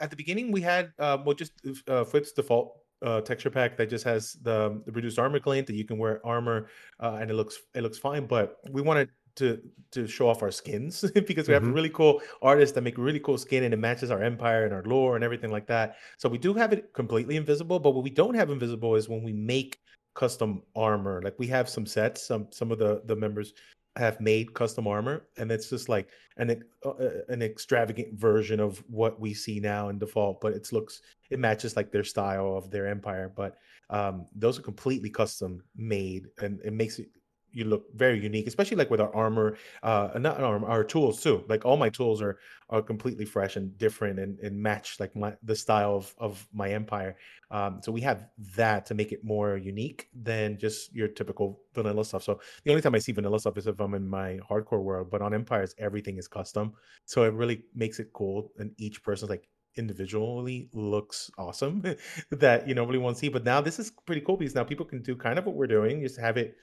at 0.00 0.10
the 0.10 0.16
beginning 0.16 0.52
we 0.52 0.60
had 0.60 0.92
uh, 0.98 1.18
well 1.24 1.34
just 1.34 1.52
uh, 1.64 2.04
Fwhip's 2.04 2.32
default 2.32 2.78
uh, 3.02 3.20
texture 3.20 3.50
pack 3.50 3.76
that 3.76 3.90
just 3.90 4.04
has 4.04 4.32
the, 4.42 4.82
the 4.86 4.92
reduced 4.92 5.18
armor 5.18 5.38
glint 5.38 5.66
that 5.66 5.76
you 5.76 5.84
can 5.84 5.98
wear 5.98 6.24
armor 6.24 6.68
uh, 7.00 7.18
and 7.20 7.30
it 7.30 7.34
looks 7.34 7.58
it 7.74 7.82
looks 7.82 7.98
fine. 7.98 8.26
But 8.26 8.56
we 8.70 8.82
wanted 8.82 9.10
to 9.36 9.60
to 9.92 10.06
show 10.06 10.28
off 10.28 10.42
our 10.42 10.50
skins 10.50 11.04
because 11.26 11.48
we 11.48 11.54
have 11.54 11.64
Mhm. 11.64 11.72
really 11.72 11.90
cool 11.90 12.20
artists 12.42 12.74
that 12.74 12.82
make 12.82 12.98
really 12.98 13.20
cool 13.20 13.38
skin 13.38 13.64
and 13.64 13.72
it 13.74 13.78
matches 13.78 14.10
our 14.10 14.22
empire 14.22 14.64
and 14.64 14.74
our 14.74 14.82
lore 14.84 15.14
and 15.14 15.24
everything 15.24 15.50
like 15.50 15.66
that. 15.68 15.96
So 16.18 16.28
we 16.28 16.38
do 16.38 16.54
have 16.54 16.72
it 16.72 16.92
completely 16.94 17.36
invisible, 17.36 17.78
but 17.78 17.92
what 17.92 18.02
we 18.04 18.10
don't 18.10 18.34
have 18.34 18.50
invisible 18.50 18.94
is 18.96 19.08
when 19.08 19.22
we 19.22 19.32
make 19.32 19.78
custom 20.14 20.62
armor. 20.74 21.20
Like 21.22 21.38
we 21.38 21.46
have 21.48 21.68
some 21.68 21.86
sets, 21.86 22.26
some 22.26 22.48
some 22.52 22.72
of 22.72 22.78
the 22.78 23.02
the 23.04 23.16
members 23.16 23.52
have 23.96 24.20
made 24.20 24.52
custom 24.52 24.86
armor 24.86 25.26
and 25.38 25.50
it's 25.50 25.70
just 25.70 25.88
like 25.88 26.10
an 26.36 26.62
uh, 26.84 26.90
uh, 26.90 27.22
an 27.28 27.40
extravagant 27.40 28.18
version 28.18 28.60
of 28.60 28.84
what 28.88 29.18
we 29.18 29.32
see 29.32 29.58
now 29.58 29.88
in 29.88 29.98
default 29.98 30.38
but 30.42 30.52
it 30.52 30.70
looks 30.70 31.00
it 31.30 31.38
matches 31.38 31.76
like 31.76 31.90
their 31.92 32.04
style 32.04 32.58
of 32.58 32.70
their 32.70 32.86
empire 32.86 33.32
but 33.34 33.56
um 33.88 34.26
those 34.34 34.58
are 34.58 34.62
completely 34.62 35.08
custom 35.08 35.62
made 35.74 36.26
and 36.42 36.60
it 36.62 36.74
makes 36.74 36.98
it 36.98 37.08
you 37.56 37.64
look 37.64 37.84
very 37.94 38.18
unique 38.20 38.46
especially 38.46 38.76
like 38.76 38.90
with 38.90 39.00
our 39.00 39.14
armor 39.14 39.56
uh 39.82 40.10
not 40.18 40.40
our 40.40 40.84
tools 40.84 41.22
too 41.22 41.44
like 41.48 41.64
all 41.64 41.76
my 41.76 41.88
tools 41.88 42.20
are 42.20 42.38
are 42.68 42.82
completely 42.82 43.24
fresh 43.24 43.56
and 43.56 43.78
different 43.78 44.18
and, 44.18 44.38
and 44.40 44.60
match 44.60 44.98
like 44.98 45.14
my 45.14 45.32
the 45.42 45.56
style 45.56 45.94
of 45.94 46.14
of 46.18 46.46
my 46.52 46.70
empire 46.70 47.16
um 47.50 47.80
so 47.82 47.90
we 47.92 48.00
have 48.00 48.26
that 48.56 48.84
to 48.86 48.94
make 48.94 49.12
it 49.12 49.24
more 49.24 49.56
unique 49.56 50.08
than 50.14 50.58
just 50.58 50.94
your 50.94 51.08
typical 51.08 51.60
vanilla 51.74 52.04
stuff 52.04 52.22
so 52.22 52.40
the 52.64 52.70
only 52.70 52.82
time 52.82 52.94
I 52.94 52.98
see 52.98 53.12
vanilla 53.12 53.38
stuff 53.38 53.56
is 53.56 53.66
if 53.66 53.80
I'm 53.80 53.94
in 53.94 54.08
my 54.08 54.38
hardcore 54.48 54.82
world, 54.82 55.10
but 55.10 55.22
on 55.22 55.34
Empires, 55.34 55.74
everything 55.78 56.18
is 56.18 56.28
custom. 56.28 56.72
So 57.04 57.22
it 57.24 57.32
really 57.32 57.62
makes 57.74 57.98
it 58.00 58.12
cool. 58.12 58.50
And 58.58 58.72
each 58.78 59.02
person's 59.02 59.30
like 59.30 59.48
individually 59.76 60.68
looks 60.72 61.30
awesome 61.38 61.82
that 62.30 62.66
you 62.66 62.74
normally 62.74 62.98
won't 62.98 63.18
see. 63.18 63.28
But 63.28 63.44
now 63.44 63.60
this 63.60 63.78
is 63.78 63.92
pretty 64.06 64.22
cool 64.22 64.36
because 64.36 64.54
now 64.54 64.64
people 64.64 64.86
can 64.86 65.02
do 65.02 65.16
kind 65.16 65.38
of 65.38 65.46
what 65.46 65.54
we're 65.54 65.66
doing, 65.66 66.00
just 66.00 66.18
have 66.18 66.36
it 66.36 66.56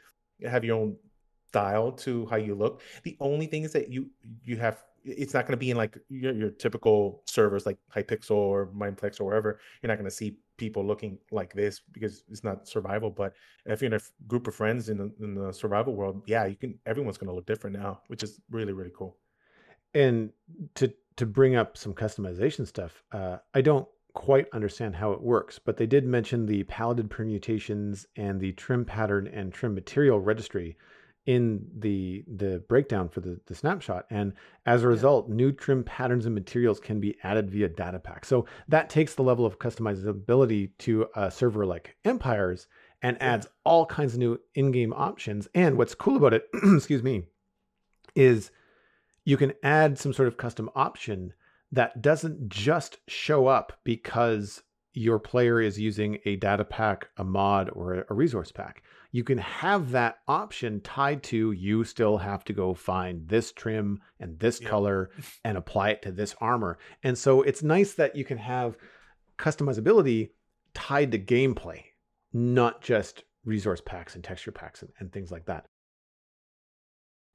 have 0.48 0.64
your 0.64 0.78
own 0.78 0.96
style 1.50 1.92
to 1.92 2.26
how 2.28 2.36
you 2.36 2.56
look. 2.56 2.82
The 3.04 3.16
only 3.20 3.48
thing 3.48 3.64
is 3.64 3.74
that 3.74 3.90
you 3.90 4.10
you 4.44 4.58
have 4.58 4.84
it's 5.06 5.34
not 5.34 5.46
going 5.46 5.52
to 5.52 5.58
be 5.58 5.72
in 5.72 5.78
like 5.78 5.98
your, 6.10 6.34
your 6.34 6.50
typical 6.50 7.24
servers 7.26 7.66
like 7.66 7.78
Hypixel 7.94 8.32
or 8.32 8.68
Mineplex 8.68 9.20
or 9.20 9.26
wherever. 9.26 9.60
You're 9.82 9.90
not 9.90 9.98
going 9.98 10.10
to 10.10 10.16
see 10.16 10.38
people 10.58 10.86
looking 10.86 11.18
like 11.32 11.54
this 11.54 11.82
because 11.92 12.24
it's 12.30 12.44
not 12.44 12.68
survival. 12.68 13.10
But 13.10 13.34
if 13.66 13.82
you're 13.82 13.92
in 13.92 14.00
a 14.00 14.28
group 14.28 14.48
of 14.48 14.56
friends 14.56 14.90
in 14.90 14.98
the, 14.98 15.12
in 15.20 15.36
the 15.36 15.52
survival 15.52 15.94
world, 15.94 16.24
yeah, 16.26 16.46
you 16.46 16.56
can. 16.56 16.80
Everyone's 16.86 17.18
going 17.18 17.28
to 17.28 17.34
look 17.34 17.46
different 17.46 17.78
now, 17.78 18.02
which 18.08 18.24
is 18.24 18.40
really 18.50 18.74
really 18.74 18.92
cool. 18.96 19.18
And 19.94 20.32
to 20.76 20.94
to 21.18 21.26
bring 21.26 21.56
up 21.56 21.78
some 21.78 21.94
customization 21.94 22.66
stuff, 22.66 23.04
uh, 23.12 23.38
I 23.54 23.62
don't 23.62 23.88
quite 24.14 24.48
understand 24.54 24.96
how 24.96 25.12
it 25.12 25.22
works, 25.22 25.60
but 25.60 25.78
they 25.78 25.88
did 25.88 26.06
mention 26.06 26.46
the 26.46 26.64
paletted 26.66 27.10
permutations 27.10 28.06
and 28.16 28.40
the 28.40 28.52
trim 28.54 28.86
pattern 28.86 29.28
and 29.28 29.54
trim 29.54 29.74
material 29.74 30.20
registry 30.20 30.78
in 31.26 31.66
the 31.80 32.24
the 32.28 32.62
breakdown 32.68 33.08
for 33.08 33.22
the, 33.22 33.40
the 33.46 33.56
snapshot. 33.56 34.06
And 34.10 34.34
as 34.66 34.84
a 34.84 34.88
result, 34.88 35.30
new 35.30 35.52
trim 35.52 35.84
patterns 35.84 36.26
and 36.26 36.36
materials 36.36 36.80
can 36.80 37.00
be 37.00 37.16
added 37.24 37.50
via 37.50 37.70
data 37.70 37.98
pack. 38.00 38.26
So 38.26 38.46
that 38.68 38.90
takes 38.90 39.16
the 39.16 39.24
level 39.24 39.46
of 39.46 39.58
customizability 39.58 40.72
to 40.80 41.08
a 41.16 41.32
server 41.32 41.66
like 41.66 41.96
Empires 42.04 42.68
and 43.02 43.18
Yeah. 43.20 43.34
adds 43.36 43.48
all 43.64 43.86
kinds 43.86 44.14
of 44.14 44.20
new 44.20 44.40
in-game 44.56 44.94
options. 44.94 45.48
And 45.56 45.78
what's 45.78 45.96
cool 45.96 46.18
about 46.18 46.34
it, 46.34 46.48
excuse 46.76 47.04
me, 47.04 47.24
is 48.16 48.52
you 49.26 49.38
can 49.38 49.54
add 49.64 49.98
some 49.98 50.14
sort 50.14 50.28
of 50.28 50.38
custom 50.38 50.70
option 50.76 51.34
that 51.74 52.04
doesn't 52.04 52.50
just 52.50 53.00
show 53.08 53.48
up 53.48 53.74
because 53.84 54.62
your 54.94 55.18
player 55.18 55.60
is 55.60 55.80
using 55.80 56.20
a 56.26 56.36
data 56.36 56.64
pack, 56.64 57.08
a 57.18 57.24
mod, 57.24 57.70
or 57.74 58.06
a- 58.08 58.14
resource 58.14 58.52
pack. 58.52 58.84
You 59.12 59.24
can 59.24 59.40
have 59.40 59.92
that 59.92 60.18
option 60.28 60.82
tied 60.82 61.24
to 61.24 61.52
you 61.52 61.84
still 61.84 62.18
have 62.18 62.44
to 62.46 62.54
go 62.54 62.76
find 62.76 63.28
this 63.28 63.52
trim 63.52 64.00
and 64.20 64.40
this 64.40 64.60
color 64.60 65.10
and 65.44 65.58
apply 65.58 65.90
it 65.90 66.04
to 66.04 66.12
this 66.12 66.36
armor. 66.40 66.78
And 67.04 67.18
so 67.18 67.42
it's 67.42 67.64
nice 67.64 67.94
that 67.96 68.16
you 68.16 68.24
can 68.24 68.38
have 68.38 68.78
customizability 69.40 70.30
tied 70.76 71.12
to 71.12 71.20
gameplay, 71.20 71.84
not 72.32 72.82
just 72.82 73.24
resource 73.46 73.82
packs 73.84 74.14
and 74.14 74.24
texture 74.24 74.52
packs 74.52 74.84
and, 74.84 74.92
and 75.00 75.12
things 75.12 75.32
like 75.32 75.46
that. 75.46 75.66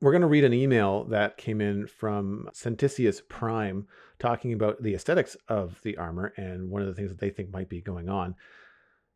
We're 0.00 0.12
going 0.12 0.22
to 0.22 0.28
read 0.28 0.44
an 0.44 0.52
email 0.52 1.04
that 1.04 1.36
came 1.36 1.60
in 1.60 1.86
from 1.86 2.48
Centisius 2.52 3.20
Prime 3.28 3.86
talking 4.20 4.52
about 4.52 4.80
the 4.80 4.94
aesthetics 4.94 5.36
of 5.48 5.80
the 5.82 5.96
armor 5.96 6.32
and 6.36 6.70
one 6.70 6.82
of 6.82 6.88
the 6.88 6.94
things 6.94 7.10
that 7.10 7.18
they 7.18 7.30
think 7.30 7.52
might 7.52 7.68
be 7.68 7.80
going 7.80 8.08
on. 8.08 8.36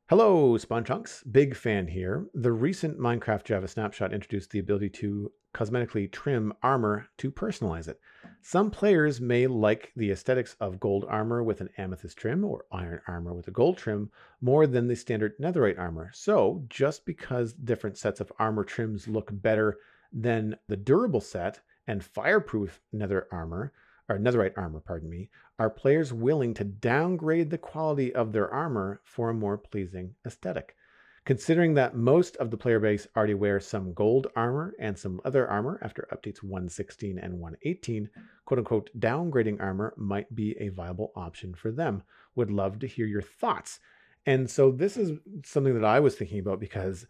Hello, 0.09 0.59
Spawn 0.59 0.85
Chunks. 0.85 1.23
Big 1.23 1.55
fan 1.55 1.87
here. 1.87 2.27
The 2.35 2.51
recent 2.51 2.99
Minecraft 2.99 3.45
Java 3.45 3.69
snapshot 3.69 4.13
introduced 4.13 4.51
the 4.51 4.59
ability 4.59 4.91
to 4.91 5.31
cosmetically 5.55 6.11
trim 6.11 6.53
armor 6.65 7.07
to 7.19 7.31
personalize 7.31 7.87
it. 7.87 8.01
Some 8.43 8.71
players 8.71 9.21
may 9.21 9.47
like 9.47 9.93
the 9.95 10.11
aesthetics 10.11 10.57
of 10.59 10.81
gold 10.81 11.05
armor 11.09 11.45
with 11.45 11.61
an 11.61 11.69
amethyst 11.79 12.19
trim 12.19 12.45
or 12.45 12.65
iron 12.73 13.01
armor 13.07 13.35
with 13.35 13.47
a 13.47 13.53
gold 13.53 13.79
trim 13.79 14.11
more 14.41 14.67
than 14.67 14.89
the 14.89 14.97
standard 14.97 15.39
netherite 15.39 15.79
armor. 15.79 16.11
So, 16.13 16.65
just 16.69 17.07
because 17.07 17.53
different 17.53 17.97
sets 17.97 18.21
of 18.21 18.33
armor 18.41 18.65
trims 18.65 19.07
look 19.07 19.31
better 19.33 19.79
than 20.13 20.57
the 20.69 20.77
durable 20.77 21.21
set 21.21 21.61
and 21.87 22.05
fireproof 22.05 22.81
nether 22.93 23.27
armor, 23.33 23.73
or 24.09 24.19
netherite 24.19 24.57
armor, 24.57 24.81
pardon 24.81 25.09
me, 25.09 25.31
are 25.59 25.71
players 25.71 26.13
willing 26.13 26.55
to 26.55 26.65
downgrade 26.65 27.51
the 27.51 27.59
quality 27.59 28.15
of 28.15 28.33
their 28.33 28.51
armor 28.51 29.01
for 29.05 29.31
a 29.31 29.35
more 29.35 29.57
pleasing 29.57 30.15
aesthetic? 30.27 30.77
Considering 31.25 31.75
that 31.75 31.95
most 31.95 32.37
of 32.39 32.51
the 32.51 32.57
player 32.57 32.81
base 32.81 33.07
already 33.17 33.35
wears 33.35 33.65
some 33.65 33.95
gold 33.95 34.27
armor 34.35 34.75
and 34.81 34.99
some 34.99 35.21
other 35.25 35.49
armor 35.49 35.79
after 35.81 36.09
updates 36.13 36.43
116 36.43 37.17
and 37.17 37.39
118, 37.39 38.11
quote 38.45 38.59
unquote, 38.59 38.91
downgrading 38.99 39.61
armor 39.61 39.95
might 39.97 40.35
be 40.35 40.57
a 40.59 40.71
viable 40.71 41.13
option 41.15 41.55
for 41.55 41.71
them. 41.71 42.03
Would 42.35 42.51
love 42.51 42.81
to 42.81 42.89
hear 42.89 43.07
your 43.07 43.23
thoughts. 43.23 43.79
And 44.27 44.51
so 44.51 44.73
this 44.73 44.97
is 44.97 45.19
something 45.45 45.75
that 45.75 45.85
I 45.85 46.01
was 46.01 46.17
thinking 46.17 46.41
about 46.41 46.59
because 46.59 47.07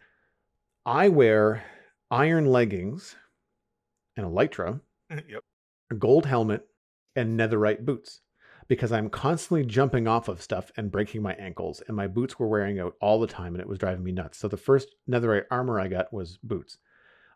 I 0.85 1.09
wear 1.09 1.65
iron 2.12 2.44
leggings 2.47 3.16
and 4.16 4.26
elytra, 4.26 4.80
uh, 5.10 5.16
yep. 5.28 5.43
a 5.90 5.94
gold 5.94 6.26
helmet, 6.26 6.66
and 7.16 7.39
netherite 7.39 7.84
boots 7.84 8.20
because 8.68 8.93
I'm 8.93 9.10
constantly 9.10 9.66
jumping 9.66 10.06
off 10.06 10.28
of 10.28 10.40
stuff 10.40 10.70
and 10.76 10.90
breaking 10.90 11.22
my 11.22 11.32
ankles, 11.34 11.82
and 11.89 11.97
my 11.97 12.06
boots 12.06 12.39
were 12.39 12.48
wearing 12.48 12.78
out 12.78 12.94
all 13.01 13.18
the 13.18 13.26
time, 13.26 13.55
and 13.55 13.60
it 13.60 13.68
was 13.68 13.78
driving 13.78 14.05
me 14.05 14.12
nuts. 14.12 14.39
So 14.39 14.48
the 14.48 14.56
first 14.56 14.89
netherite 15.10 15.44
armor 15.51 15.80
I 15.80 15.89
got 15.89 16.12
was 16.12 16.39
boots. 16.43 16.78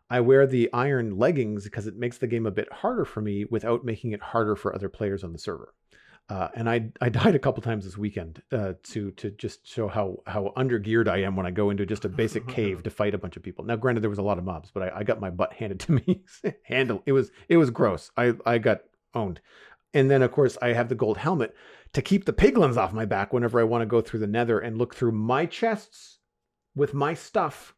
I 0.09 0.21
wear 0.21 0.47
the 0.47 0.71
iron 0.71 1.17
leggings 1.17 1.65
because 1.65 1.85
it 1.85 1.97
makes 1.97 2.17
the 2.17 2.27
game 2.27 2.45
a 2.45 2.51
bit 2.51 2.71
harder 2.71 3.03
for 3.03 3.21
me 3.21 3.45
without 3.49 3.83
making 3.83 4.11
it 4.13 4.21
harder 4.21 4.55
for 4.55 4.73
other 4.73 4.89
players 4.89 5.23
on 5.23 5.33
the 5.33 5.39
server. 5.39 5.73
Uh, 6.29 6.49
and 6.55 6.69
I 6.69 6.89
I 6.99 7.07
died 7.09 7.35
a 7.35 7.39
couple 7.39 7.63
times 7.63 7.85
this 7.85 7.97
weekend 7.97 8.41
uh, 8.51 8.73
to 8.83 9.11
to 9.11 9.31
just 9.31 9.65
show 9.65 9.87
how 9.87 10.17
how 10.27 10.51
undergeared 10.57 11.07
I 11.07 11.19
am 11.19 11.37
when 11.37 11.45
I 11.45 11.51
go 11.51 11.69
into 11.69 11.85
just 11.85 12.03
a 12.03 12.09
basic 12.09 12.47
cave 12.47 12.83
to 12.83 12.89
fight 12.89 13.13
a 13.13 13.17
bunch 13.17 13.37
of 13.37 13.43
people. 13.43 13.63
Now, 13.63 13.77
granted, 13.77 14.01
there 14.01 14.09
was 14.09 14.19
a 14.19 14.23
lot 14.23 14.37
of 14.37 14.43
mobs, 14.43 14.69
but 14.73 14.83
I, 14.83 14.99
I 14.99 15.03
got 15.03 15.21
my 15.21 15.29
butt 15.29 15.53
handed 15.53 15.79
to 15.81 15.93
me. 15.93 16.23
Handle 16.63 17.01
it 17.05 17.13
was 17.13 17.31
it 17.47 17.57
was 17.57 17.69
gross. 17.69 18.11
I 18.17 18.33
I 18.45 18.57
got 18.57 18.81
owned. 19.13 19.39
And 19.93 20.11
then, 20.11 20.21
of 20.21 20.31
course, 20.31 20.57
I 20.61 20.73
have 20.73 20.89
the 20.89 20.95
gold 20.95 21.17
helmet 21.17 21.55
to 21.93 22.01
keep 22.01 22.25
the 22.25 22.33
piglins 22.33 22.75
off 22.75 22.91
my 22.91 23.05
back 23.05 23.31
whenever 23.31 23.59
I 23.59 23.63
want 23.63 23.81
to 23.83 23.87
go 23.87 24.01
through 24.01 24.19
the 24.19 24.27
nether 24.27 24.59
and 24.59 24.77
look 24.77 24.93
through 24.93 25.13
my 25.13 25.45
chests 25.45 26.19
with 26.75 26.93
my 26.93 27.13
stuff. 27.13 27.73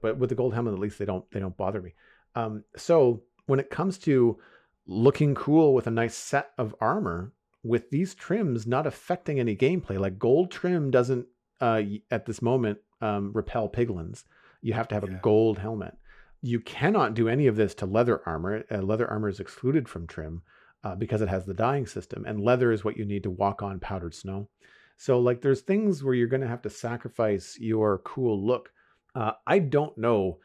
But 0.00 0.18
with 0.18 0.28
the 0.28 0.34
gold 0.34 0.54
helmet, 0.54 0.74
at 0.74 0.80
least 0.80 0.98
they 0.98 1.04
don't 1.04 1.28
they 1.30 1.38
don't 1.38 1.56
bother 1.56 1.80
me. 1.80 1.94
Um, 2.34 2.64
so 2.76 3.22
when 3.46 3.60
it 3.60 3.70
comes 3.70 3.98
to 3.98 4.38
looking 4.86 5.34
cool 5.34 5.72
with 5.72 5.86
a 5.86 5.90
nice 5.90 6.16
set 6.16 6.50
of 6.58 6.74
armor, 6.80 7.32
with 7.62 7.90
these 7.90 8.14
trims 8.14 8.66
not 8.66 8.86
affecting 8.86 9.38
any 9.38 9.56
gameplay, 9.56 9.98
like 9.98 10.18
gold 10.18 10.50
trim 10.50 10.90
doesn't 10.90 11.26
uh, 11.60 11.82
at 12.10 12.26
this 12.26 12.42
moment 12.42 12.78
um, 13.00 13.32
repel 13.32 13.68
piglins. 13.68 14.24
You 14.62 14.72
have 14.74 14.88
to 14.88 14.94
have 14.94 15.08
yeah. 15.08 15.16
a 15.16 15.20
gold 15.20 15.58
helmet. 15.58 15.96
You 16.40 16.60
cannot 16.60 17.14
do 17.14 17.28
any 17.28 17.46
of 17.46 17.56
this 17.56 17.74
to 17.76 17.86
leather 17.86 18.20
armor. 18.26 18.64
Uh, 18.70 18.78
leather 18.78 19.08
armor 19.08 19.28
is 19.28 19.40
excluded 19.40 19.88
from 19.88 20.06
trim 20.06 20.42
uh, 20.82 20.96
because 20.96 21.22
it 21.22 21.28
has 21.28 21.44
the 21.44 21.54
dyeing 21.54 21.86
system, 21.86 22.24
and 22.26 22.40
leather 22.40 22.72
is 22.72 22.84
what 22.84 22.96
you 22.96 23.04
need 23.04 23.22
to 23.22 23.30
walk 23.30 23.62
on 23.62 23.78
powdered 23.78 24.14
snow. 24.14 24.48
So, 24.96 25.18
like, 25.18 25.40
there's 25.40 25.60
things 25.60 26.02
where 26.02 26.14
you're 26.14 26.28
going 26.28 26.42
to 26.42 26.48
have 26.48 26.62
to 26.62 26.70
sacrifice 26.70 27.56
your 27.60 27.98
cool 27.98 28.44
look. 28.44 28.72
Uh, 29.14 29.32
I 29.46 29.58
don't 29.58 29.96
know 29.96 30.38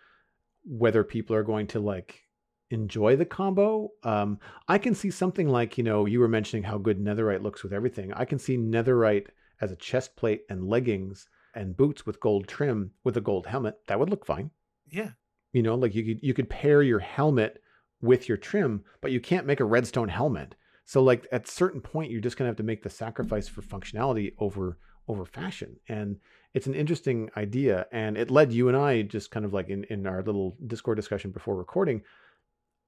whether 0.63 1.03
people 1.03 1.35
are 1.35 1.43
going 1.43 1.67
to 1.67 1.79
like 1.79 2.26
enjoy 2.69 3.15
the 3.15 3.25
combo. 3.25 3.91
Um, 4.03 4.39
I 4.67 4.77
can 4.77 4.93
see 4.93 5.11
something 5.11 5.47
like, 5.47 5.77
you 5.77 5.83
know, 5.83 6.05
you 6.05 6.19
were 6.19 6.27
mentioning 6.27 6.63
how 6.63 6.77
good 6.77 6.99
netherite 6.99 7.41
looks 7.41 7.63
with 7.63 7.73
everything. 7.73 8.13
I 8.13 8.25
can 8.25 8.39
see 8.39 8.57
netherite 8.57 9.27
as 9.61 9.71
a 9.71 9.75
chest 9.75 10.15
plate 10.15 10.41
and 10.49 10.67
leggings 10.67 11.27
and 11.55 11.77
boots 11.77 12.05
with 12.05 12.19
gold 12.19 12.47
trim 12.47 12.91
with 13.03 13.17
a 13.17 13.21
gold 13.21 13.47
helmet. 13.47 13.75
That 13.87 13.99
would 13.99 14.09
look 14.09 14.25
fine. 14.25 14.51
Yeah. 14.89 15.11
You 15.53 15.63
know, 15.63 15.75
like 15.75 15.95
you 15.95 16.03
could 16.03 16.23
you 16.23 16.33
could 16.33 16.49
pair 16.49 16.81
your 16.83 16.99
helmet 16.99 17.61
with 18.01 18.27
your 18.27 18.37
trim, 18.37 18.83
but 19.01 19.11
you 19.11 19.19
can't 19.19 19.47
make 19.47 19.59
a 19.59 19.65
redstone 19.65 20.09
helmet. 20.09 20.55
So 20.85 21.01
like 21.01 21.27
at 21.31 21.47
a 21.47 21.51
certain 21.51 21.81
point, 21.81 22.11
you're 22.11 22.21
just 22.21 22.37
gonna 22.37 22.49
have 22.49 22.57
to 22.57 22.63
make 22.63 22.83
the 22.83 22.89
sacrifice 22.89 23.47
for 23.47 23.61
functionality 23.61 24.33
over 24.39 24.77
over 25.07 25.25
fashion. 25.25 25.77
And 25.87 26.17
it's 26.53 26.67
an 26.67 26.75
interesting 26.75 27.29
idea. 27.37 27.87
And 27.91 28.17
it 28.17 28.29
led 28.29 28.51
you 28.51 28.67
and 28.67 28.77
I 28.77 29.03
just 29.03 29.31
kind 29.31 29.45
of 29.45 29.53
like 29.53 29.69
in, 29.69 29.83
in 29.85 30.05
our 30.05 30.21
little 30.21 30.57
Discord 30.67 30.97
discussion 30.97 31.31
before 31.31 31.55
recording. 31.55 32.01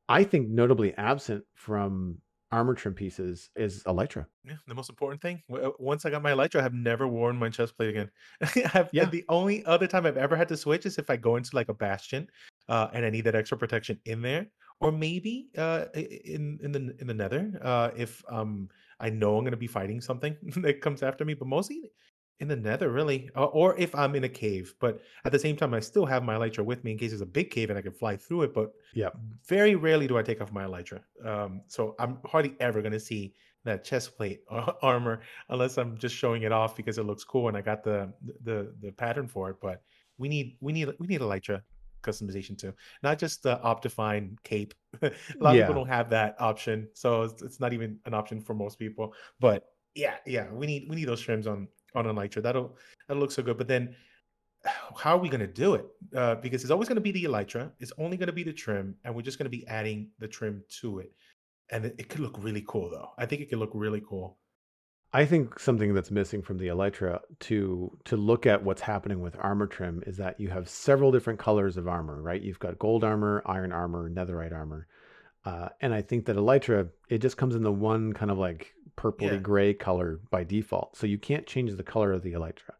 I 0.09 0.23
think 0.23 0.49
notably 0.49 0.93
absent 0.95 1.45
from 1.53 2.17
armor 2.51 2.73
trim 2.73 2.95
pieces 2.95 3.51
is 3.55 3.83
elytra. 3.83 4.25
Yeah, 4.43 4.55
the 4.67 4.73
most 4.73 4.89
important 4.89 5.21
thing. 5.21 5.43
Uh, 5.53 5.69
once 5.77 6.03
I 6.03 6.09
got 6.09 6.23
my 6.23 6.31
elytra, 6.31 6.59
I 6.59 6.63
have 6.63 6.73
never 6.73 7.07
worn 7.07 7.37
my 7.37 7.49
chest 7.49 7.77
plate 7.77 7.89
again. 7.89 8.09
have, 8.65 8.89
yeah. 8.91 9.05
the 9.05 9.23
only 9.29 9.63
other 9.65 9.85
time 9.85 10.07
I've 10.07 10.17
ever 10.17 10.35
had 10.35 10.47
to 10.47 10.57
switch 10.57 10.87
is 10.87 10.97
if 10.97 11.11
I 11.11 11.15
go 11.15 11.35
into 11.35 11.55
like 11.55 11.69
a 11.69 11.75
bastion 11.75 12.27
uh, 12.67 12.87
and 12.91 13.05
I 13.05 13.11
need 13.11 13.25
that 13.25 13.35
extra 13.35 13.57
protection 13.57 13.99
in 14.05 14.23
there 14.23 14.47
or 14.81 14.91
maybe 14.91 15.49
uh, 15.57 15.85
in 15.93 16.59
in 16.63 16.71
the 16.71 16.95
in 16.99 17.07
the 17.07 17.13
Nether, 17.13 17.59
uh, 17.61 17.91
if 17.95 18.23
um 18.29 18.69
I 18.99 19.09
know 19.09 19.37
I'm 19.37 19.43
gonna 19.43 19.57
be 19.57 19.67
fighting 19.67 20.01
something 20.01 20.35
that 20.61 20.81
comes 20.81 21.03
after 21.03 21.25
me, 21.25 21.33
but 21.33 21.47
mostly 21.47 21.91
in 22.39 22.47
the 22.47 22.55
Nether, 22.55 22.89
really, 22.89 23.29
or, 23.35 23.47
or 23.47 23.77
if 23.77 23.93
I'm 23.93 24.15
in 24.15 24.23
a 24.23 24.29
cave. 24.29 24.73
But 24.79 25.01
at 25.25 25.31
the 25.31 25.39
same 25.39 25.55
time, 25.55 25.73
I 25.73 25.79
still 25.79 26.05
have 26.05 26.23
my 26.23 26.35
elytra 26.35 26.63
with 26.63 26.83
me 26.83 26.91
in 26.91 26.97
case 26.97 27.11
there's 27.11 27.21
a 27.21 27.25
big 27.25 27.51
cave 27.51 27.69
and 27.69 27.77
I 27.77 27.81
can 27.81 27.91
fly 27.91 28.15
through 28.15 28.43
it. 28.43 28.53
But 28.53 28.71
yeah, 28.93 29.09
very 29.47 29.75
rarely 29.75 30.07
do 30.07 30.17
I 30.17 30.23
take 30.23 30.41
off 30.41 30.51
my 30.51 30.63
elytra. 30.63 31.01
Um, 31.25 31.61
so 31.67 31.95
I'm 31.99 32.19
hardly 32.25 32.55
ever 32.59 32.81
gonna 32.81 32.99
see 32.99 33.33
that 33.65 33.83
chest 33.83 34.15
plate 34.15 34.41
armor 34.81 35.21
unless 35.49 35.77
I'm 35.77 35.97
just 35.97 36.15
showing 36.15 36.43
it 36.43 36.51
off 36.51 36.75
because 36.75 36.97
it 36.97 37.03
looks 37.03 37.23
cool 37.23 37.49
and 37.49 37.57
I 37.57 37.61
got 37.61 37.83
the 37.83 38.13
the 38.43 38.73
the 38.81 38.91
pattern 38.91 39.27
for 39.27 39.49
it. 39.49 39.57
But 39.61 39.81
we 40.17 40.29
need 40.29 40.57
we 40.61 40.71
need 40.71 40.89
we 40.99 41.07
need 41.07 41.21
elytra 41.21 41.61
customization 42.01 42.57
too, 42.57 42.73
not 43.03 43.19
just 43.19 43.43
the 43.43 43.57
Optifine 43.57 44.37
cape. 44.43 44.73
a 45.01 45.11
lot 45.39 45.55
yeah. 45.55 45.61
of 45.61 45.67
people 45.67 45.83
don't 45.83 45.93
have 45.93 46.09
that 46.11 46.35
option, 46.39 46.87
so 46.93 47.23
it's, 47.23 47.41
it's, 47.41 47.59
not 47.59 47.73
even 47.73 47.99
an 48.05 48.13
option 48.13 48.41
for 48.41 48.53
most 48.53 48.79
people. 48.79 49.13
But 49.39 49.65
yeah, 49.95 50.15
yeah, 50.25 50.51
we 50.51 50.65
need 50.65 50.87
we 50.89 50.95
need 50.95 51.07
those 51.07 51.21
trims 51.21 51.47
on 51.47 51.67
on 51.95 52.05
a 52.05 52.13
Elytra. 52.13 52.41
That'll 52.41 52.75
that'll 53.07 53.21
look 53.21 53.31
so 53.31 53.43
good. 53.43 53.57
But 53.57 53.67
then, 53.67 53.95
how 54.97 55.15
are 55.15 55.19
we 55.19 55.29
going 55.29 55.39
to 55.41 55.47
do 55.47 55.75
it? 55.75 55.85
Uh, 56.15 56.35
because 56.35 56.63
it's 56.63 56.71
always 56.71 56.87
going 56.87 56.95
to 56.95 57.01
be 57.01 57.11
the 57.11 57.25
Elytra. 57.25 57.71
It's 57.79 57.93
only 57.97 58.17
going 58.17 58.27
to 58.27 58.33
be 58.33 58.43
the 58.43 58.53
trim, 58.53 58.95
and 59.03 59.15
we're 59.15 59.21
just 59.21 59.37
going 59.37 59.51
to 59.51 59.57
be 59.57 59.67
adding 59.67 60.11
the 60.19 60.27
trim 60.27 60.63
to 60.81 60.99
it. 60.99 61.11
And 61.71 61.85
it, 61.85 61.95
it 61.99 62.09
could 62.09 62.21
look 62.21 62.35
really 62.39 62.63
cool, 62.67 62.89
though. 62.89 63.09
I 63.17 63.25
think 63.25 63.41
it 63.41 63.49
could 63.49 63.59
look 63.59 63.71
really 63.73 64.01
cool. 64.07 64.37
I 65.11 65.25
think 65.25 65.59
something 65.59 65.95
that's 65.95 66.11
missing 66.11 66.43
from 66.43 66.59
the 66.59 66.67
Elytra 66.67 67.19
to 67.41 67.97
to 68.05 68.15
look 68.15 68.45
at 68.45 68.63
what's 68.63 68.81
happening 68.81 69.21
with 69.21 69.35
armor 69.39 69.65
trim 69.65 70.03
is 70.05 70.17
that 70.17 70.39
you 70.39 70.49
have 70.49 70.69
several 70.69 71.11
different 71.11 71.39
colors 71.39 71.77
of 71.77 71.87
armor, 71.87 72.21
right? 72.21 72.41
You've 72.41 72.59
got 72.59 72.77
gold 72.77 73.03
armor, 73.03 73.41
iron 73.45 73.71
armor, 73.71 74.09
netherite 74.09 74.53
armor, 74.53 74.87
uh, 75.45 75.69
and 75.81 75.95
I 75.95 76.03
think 76.03 76.25
that 76.25 76.35
Elytra 76.35 76.89
it 77.09 77.19
just 77.19 77.37
comes 77.37 77.55
in 77.55 77.63
the 77.63 77.71
one 77.71 78.13
kind 78.13 78.29
of 78.29 78.37
like 78.37 78.73
purpley 78.99 79.31
yeah. 79.31 79.37
gray 79.37 79.73
color 79.73 80.19
by 80.29 80.43
default, 80.43 80.95
so 80.95 81.07
you 81.07 81.17
can't 81.17 81.47
change 81.47 81.73
the 81.75 81.83
color 81.83 82.11
of 82.11 82.21
the 82.21 82.33
Elytra. 82.33 82.73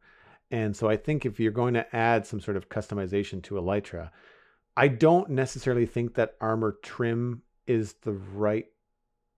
And 0.52 0.76
so 0.76 0.90
I 0.90 0.98
think 0.98 1.26
if 1.26 1.40
you're 1.40 1.52
going 1.52 1.76
to 1.76 1.96
add 1.96 2.26
some 2.26 2.42
sort 2.42 2.58
of 2.58 2.70
customization 2.70 3.42
to 3.44 3.56
Elytra, 3.56 4.10
I 4.76 4.88
don't 4.88 5.30
necessarily 5.30 5.86
think 5.86 6.16
that 6.16 6.36
armor 6.42 6.78
trim 6.82 7.44
is 7.68 7.94
the 8.02 8.14
right 8.14 8.66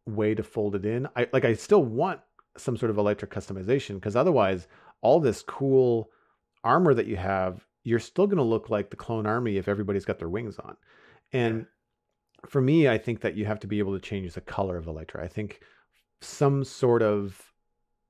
way 0.05 0.33
to 0.33 0.43
fold 0.43 0.75
it 0.75 0.85
in. 0.85 1.07
I 1.15 1.27
like 1.33 1.45
I 1.45 1.53
still 1.53 1.83
want 1.83 2.21
some 2.57 2.77
sort 2.77 2.89
of 2.89 2.97
elytra 2.97 3.27
customization 3.27 3.95
because 3.95 4.15
otherwise 4.15 4.67
all 5.01 5.19
this 5.19 5.41
cool 5.41 6.09
armor 6.63 6.93
that 6.93 7.07
you 7.07 7.15
have 7.15 7.65
you're 7.83 7.99
still 7.99 8.27
going 8.27 8.37
to 8.37 8.43
look 8.43 8.69
like 8.69 8.89
the 8.89 8.95
clone 8.95 9.25
army 9.25 9.57
if 9.57 9.67
everybody's 9.67 10.05
got 10.05 10.19
their 10.19 10.29
wings 10.29 10.59
on 10.59 10.75
and 11.31 11.59
yeah. 11.59 12.49
for 12.49 12.61
me 12.61 12.87
i 12.87 12.97
think 12.97 13.21
that 13.21 13.35
you 13.35 13.45
have 13.45 13.59
to 13.59 13.67
be 13.67 13.79
able 13.79 13.93
to 13.93 13.99
change 13.99 14.33
the 14.33 14.41
color 14.41 14.77
of 14.77 14.85
elytra 14.85 15.23
i 15.23 15.27
think 15.27 15.61
some 16.21 16.63
sort 16.63 17.01
of 17.01 17.53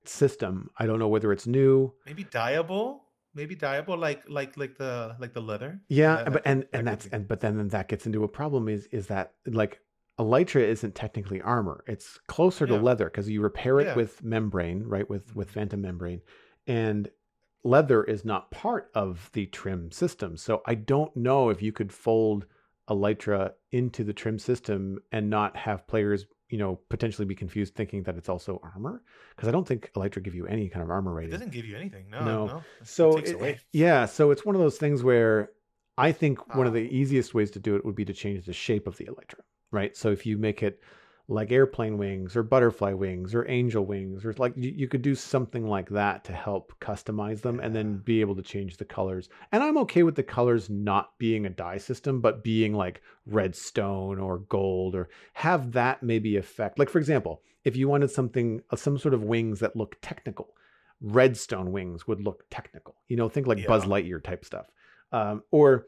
system 0.03 0.69
i 0.77 0.85
don't 0.85 0.99
know 0.99 1.07
whether 1.07 1.31
it's 1.31 1.47
new 1.47 1.91
maybe 2.05 2.23
dyeable 2.23 2.99
maybe 3.33 3.55
dyeable 3.55 3.97
like 3.97 4.23
like 4.27 4.57
like 4.57 4.77
the 4.77 5.15
like 5.19 5.33
the 5.33 5.41
leather 5.41 5.79
yeah 5.88 6.27
but 6.27 6.41
and 6.45 6.65
and 6.73 6.88
that's 6.88 7.07
and 7.07 7.27
but 7.27 7.39
then 7.39 7.67
that 7.67 7.88
gets 7.88 8.05
into 8.05 8.23
a 8.23 8.27
problem 8.27 8.67
is 8.67 8.88
is 8.88 9.07
that 9.07 9.33
like 9.45 9.79
elytra 10.21 10.61
isn't 10.61 10.93
technically 10.93 11.41
armor. 11.41 11.83
It's 11.88 12.19
closer 12.27 12.67
to 12.67 12.77
leather 12.77 13.05
because 13.05 13.29
you 13.29 13.41
repair 13.41 13.79
it 13.79 13.88
yeah. 13.88 13.95
with 13.95 14.23
membrane, 14.23 14.83
right? 14.83 15.09
With 15.09 15.35
with 15.35 15.47
mm-hmm. 15.47 15.59
phantom 15.59 15.81
membrane, 15.81 16.21
and 16.67 17.09
leather 17.63 18.03
is 18.03 18.23
not 18.23 18.51
part 18.51 18.91
of 18.93 19.29
the 19.33 19.47
trim 19.47 19.91
system. 19.91 20.38
So 20.38 20.61
I 20.65 20.75
don't 20.75 21.15
know 21.15 21.49
if 21.49 21.61
you 21.61 21.71
could 21.71 21.91
fold 21.91 22.45
Elytra 22.89 23.53
into 23.71 24.03
the 24.03 24.13
trim 24.13 24.39
system 24.39 24.99
and 25.11 25.29
not 25.29 25.55
have 25.55 25.88
players, 25.88 26.25
you 26.52 26.57
know, 26.60 26.80
potentially 26.90 27.26
be 27.26 27.34
confused 27.34 27.73
thinking 27.73 28.03
that 28.03 28.15
it's 28.18 28.30
also 28.30 28.60
armor? 28.61 29.02
Because 29.36 29.48
I 29.49 29.52
don't 29.52 29.68
think 29.68 29.90
Elytra 29.95 30.22
give 30.22 30.36
you 30.36 30.45
any 30.45 30.69
kind 30.69 30.84
of 30.84 30.90
armor 30.91 31.14
rating. 31.14 31.30
It 31.30 31.38
doesn't 31.38 31.52
give 31.52 31.65
you 31.65 31.76
anything. 31.76 32.10
No, 32.11 32.19
No. 32.26 32.45
no. 32.45 32.57
It 32.82 32.88
So 32.88 33.14
takes 33.14 33.30
it- 33.32 33.36
away. 33.36 33.60
yeah, 33.72 34.06
so 34.06 34.30
it's 34.32 34.45
one 34.45 34.53
of 34.56 34.61
those 34.61 34.78
things 34.78 35.02
where 35.03 35.49
I 35.98 36.11
think 36.11 36.56
one 36.56 36.68
of 36.68 36.73
Ah. 36.73 36.76
the 36.76 36.95
easiest 36.95 37.34
ways 37.34 37.52
to 37.52 37.60
do 37.60 37.76
it 37.76 37.84
would 37.86 37.95
be 37.95 38.06
to 38.06 38.14
change 38.14 38.45
the 38.45 38.53
shape 38.53 38.86
of 38.88 38.98
the 38.98 39.06
Elytra, 39.06 39.41
right? 39.72 39.95
So 39.95 40.11
if 40.11 40.26
you 40.26 40.38
make 40.38 40.61
it 40.64 40.82
like 41.32 41.52
airplane 41.52 41.98
wings 41.98 42.36
or 42.36 42.44
butterfly 42.44 42.91
wings 42.91 43.34
or 43.34 43.49
angel 43.49 43.86
wings 43.86 44.26
or 44.26 44.34
like 44.34 44.53
you, 44.58 44.74
you 44.76 44.88
could 44.88 45.02
do 45.02 45.16
something 45.16 45.66
like 45.66 45.90
that 45.90 46.26
to 46.26 46.34
help 46.34 46.74
customize 46.82 47.41
them 47.41 47.62
and 47.62 47.74
then 47.74 47.98
be 47.99 48.20
able 48.20 48.36
to 48.36 48.41
change 48.41 48.76
the 48.76 48.86
colors. 48.86 49.30
And 49.53 49.64
I'm 49.64 49.78
okay 49.80 50.03
with 50.03 50.16
the 50.16 50.24
colors 50.24 50.70
not 50.70 51.18
being 51.18 51.45
a 51.45 51.49
dye 51.49 51.78
system 51.78 52.20
but 52.20 52.44
being 52.44 52.74
like 52.74 53.02
red 53.26 53.56
stone 53.56 54.20
or 54.20 54.40
gold 54.40 54.94
or 54.94 55.08
have 55.34 55.72
that 55.72 56.03
maybe 56.03 56.36
affect. 56.36 56.78
Like 56.78 56.90
for 56.90 56.99
example, 56.99 57.41
if 57.64 57.78
you 57.78 57.88
wanted 57.88 58.12
something 58.12 58.62
uh, 58.70 58.76
some 58.76 58.98
sort 58.98 59.14
of 59.14 59.24
wings 59.24 59.62
that 59.62 59.76
look 59.76 59.95
technical, 60.02 60.49
redstone 60.99 61.72
wings 61.72 62.06
would 62.08 62.22
look 62.22 62.44
technical. 62.49 62.95
You 63.08 63.16
know, 63.16 63.30
think 63.30 63.48
like 63.48 63.66
Buzz 63.66 63.86
Lightyear 63.86 64.22
type 64.22 64.44
stuff. 64.44 64.68
Um, 65.14 65.44
or 65.49 65.88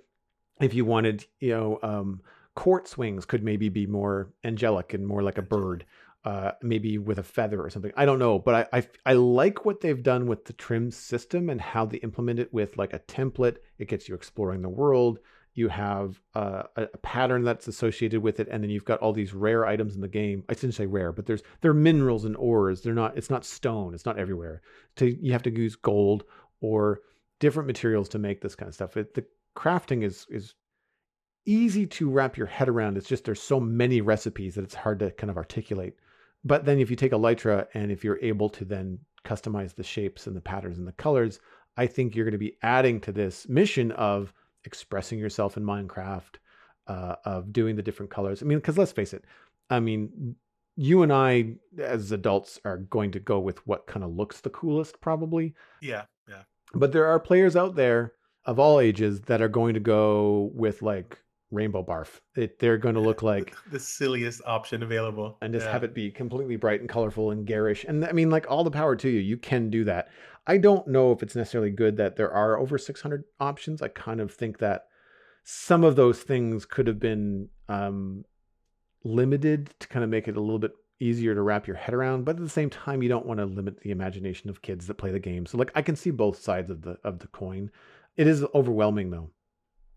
if 0.62 0.74
you 0.74 0.86
wanted, 0.86 1.26
you 1.40 1.50
know, 1.50 1.80
um, 1.84 2.22
quartz 2.56 2.92
swings 2.92 3.26
could 3.26 3.44
maybe 3.44 3.70
be 3.70 3.86
more 3.86 4.32
angelic 4.44 4.94
and 4.94 5.08
more 5.08 5.24
like 5.24 5.38
a 5.38 5.42
bird, 5.42 5.86
uh, 6.26 6.52
maybe 6.62 6.98
with 6.98 7.20
a 7.20 7.24
feather 7.24 7.62
or 7.62 7.70
something. 7.70 7.92
I 7.98 8.06
don't 8.06 8.20
know, 8.20 8.40
but 8.40 8.70
I, 8.74 8.80
I 8.80 8.88
I 9.06 9.14
like 9.14 9.66
what 9.66 9.82
they've 9.82 10.04
done 10.04 10.28
with 10.28 10.46
the 10.46 10.54
trim 10.54 10.92
system 10.92 11.50
and 11.50 11.60
how 11.60 11.86
they 11.86 11.98
implement 11.98 12.40
it 12.40 12.54
with 12.54 12.78
like 12.78 12.94
a 12.94 13.00
template. 13.00 13.58
It 13.78 13.88
gets 13.88 14.08
you 14.08 14.16
exploring 14.16 14.62
the 14.62 14.70
world. 14.70 15.20
You 15.56 15.68
have 15.68 16.20
uh, 16.34 16.64
a, 16.76 16.84
a 16.84 16.98
pattern 16.98 17.44
that's 17.44 17.68
associated 17.68 18.24
with 18.24 18.40
it, 18.40 18.48
and 18.50 18.64
then 18.64 18.72
you've 18.72 18.86
got 18.86 19.00
all 19.00 19.14
these 19.14 19.34
rare 19.34 19.66
items 19.68 19.94
in 19.96 20.02
the 20.02 20.08
game. 20.08 20.44
I 20.50 20.54
shouldn't 20.54 20.74
say 20.74 20.88
rare, 20.88 21.12
but 21.12 21.26
there's 21.26 21.44
there 21.62 21.72
are 21.72 21.76
minerals 21.76 22.26
and 22.26 22.36
ores. 22.38 22.82
They're 22.82 22.94
not. 22.94 23.18
It's 23.18 23.30
not 23.30 23.46
stone. 23.46 23.94
It's 23.94 24.06
not 24.06 24.18
everywhere. 24.18 24.62
So 24.98 25.06
you 25.06 25.32
have 25.32 25.44
to 25.44 25.52
use 25.52 25.76
gold 25.76 26.24
or 26.62 27.02
different 27.40 27.68
materials 27.68 28.10
to 28.10 28.20
make 28.20 28.42
this 28.42 28.56
kind 28.56 28.70
of 28.70 28.74
stuff. 28.74 28.98
It, 28.98 29.14
the 29.14 29.26
crafting 29.56 30.04
is 30.04 30.26
is 30.30 30.56
easy 31.46 31.86
to 31.86 32.10
wrap 32.10 32.38
your 32.38 32.48
head 32.48 32.70
around. 32.70 32.98
It's 32.98 33.08
just 33.08 33.26
there's 33.26 33.42
so 33.42 33.60
many 33.60 34.02
recipes 34.02 34.56
that 34.56 34.64
it's 34.64 34.76
hard 34.76 35.00
to 35.00 35.12
kind 35.12 35.30
of 35.30 35.38
articulate. 35.38 35.98
But 36.44 36.66
then 36.66 36.80
if 36.80 36.90
you 36.90 36.96
take 36.96 37.12
Elytra 37.12 37.68
and 37.74 37.92
if 37.92 38.04
you're 38.04 38.20
able 38.22 38.50
to 38.50 38.66
then 38.66 39.00
customize 39.26 39.76
the 39.76 39.84
shapes 39.84 40.28
and 40.28 40.36
the 40.36 40.42
patterns 40.42 40.78
and 40.78 40.88
the 40.88 40.94
colors, 40.94 41.40
I 41.78 41.88
think 41.88 42.16
you're 42.16 42.26
going 42.26 42.34
to 42.34 42.38
be 42.38 42.58
adding 42.62 43.00
to 43.02 43.12
this 43.12 43.48
mission 43.48 43.92
of 43.94 44.34
expressing 44.66 45.20
yourself 45.20 45.58
in 45.58 45.64
Minecraft, 45.64 46.36
uh, 46.88 47.16
of 47.26 47.54
doing 47.54 47.76
the 47.76 47.82
different 47.82 48.12
colors. 48.12 48.42
I 48.42 48.46
mean, 48.46 48.58
because 48.58 48.78
let's 48.78 48.92
face 48.92 49.14
it, 49.14 49.24
I 49.70 49.80
mean, 49.80 50.36
you 50.76 51.04
and 51.04 51.14
I 51.14 51.56
as 51.80 52.12
adults 52.12 52.60
are 52.66 52.78
going 52.78 53.12
to 53.12 53.20
go 53.20 53.40
with 53.40 53.66
what 53.66 53.88
kind 53.88 54.04
of 54.04 54.12
looks 54.12 54.42
the 54.42 54.50
coolest, 54.50 55.00
probably. 55.02 55.54
Yeah, 55.82 56.04
yeah. 56.28 56.44
But 56.74 56.92
there 56.92 57.06
are 57.06 57.20
players 57.20 57.56
out 57.56 57.76
there 57.76 58.14
of 58.46 58.60
all 58.60 58.80
ages 58.80 59.22
that 59.22 59.42
are 59.42 59.48
going 59.48 59.74
to 59.76 59.80
go 59.80 60.52
with 60.54 60.82
like 60.82 61.23
rainbow 61.54 61.84
barf. 61.84 62.20
It, 62.36 62.60
they're 62.60 62.78
going 62.78 62.96
to 62.96 63.02
look 63.02 63.22
like 63.34 63.56
the 63.72 63.80
silliest 63.80 64.42
option 64.46 64.84
available. 64.84 65.38
and 65.42 65.54
just 65.54 65.66
Yeah. 65.66 65.72
have 65.72 65.84
it 65.84 65.94
be 65.94 66.12
completely 66.12 66.56
bright 66.56 66.80
and 66.82 66.90
colorful 66.90 67.32
and 67.32 67.46
garish. 67.46 67.84
And 67.86 68.04
I 68.06 68.12
mean, 68.12 68.30
like 68.30 68.50
all 68.50 68.64
the 68.64 68.72
power 68.72 68.96
to 68.96 69.10
you. 69.10 69.20
You 69.20 69.38
can 69.38 69.70
do 69.70 69.84
that. 69.86 70.10
I 70.48 70.58
don't 70.58 70.88
know 70.88 71.12
if 71.12 71.24
it's 71.24 71.36
necessarily 71.36 71.72
good 71.72 71.96
that 71.98 72.16
there 72.18 72.32
are 72.32 72.58
over 72.60 72.78
600 72.78 73.24
options. 73.40 73.82
I 73.82 73.88
kind 73.88 74.20
of 74.20 74.34
think 74.34 74.58
that 74.60 74.88
some 75.46 75.84
of 75.84 75.96
those 75.96 76.22
things 76.22 76.66
could 76.66 76.88
have 76.88 77.00
been 77.00 77.50
um, 77.70 78.26
limited 79.04 79.74
to 79.80 79.88
kind 79.88 80.04
of 80.04 80.10
make 80.10 80.28
it 80.28 80.38
a 80.38 80.42
little 80.42 80.60
bit 80.60 80.72
easier 81.00 81.36
to 81.36 81.42
wrap 81.42 81.68
your 81.68 81.76
head 81.76 81.94
around. 81.94 82.24
But 82.26 82.38
at 82.38 82.42
the 82.42 82.50
same 82.50 82.70
time, 82.70 83.02
you 83.04 83.10
don't 83.10 83.26
want 83.26 83.40
to 83.40 83.46
limit 83.46 83.82
the 83.82 83.92
imagination 83.92 84.50
of 84.50 84.62
kids 84.62 84.88
that 84.88 84.96
play 84.96 85.12
the 85.12 85.20
game. 85.20 85.46
So 85.46 85.58
like, 85.58 85.72
I 85.76 85.82
can 85.82 85.96
see 85.96 86.12
both 86.12 86.42
sides 86.42 86.70
of 86.72 86.82
the 86.82 86.98
of 87.04 87.20
the 87.20 87.28
coin. 87.28 87.72
It 88.16 88.28
is 88.28 88.46
overwhelming 88.54 89.10
though. 89.12 89.30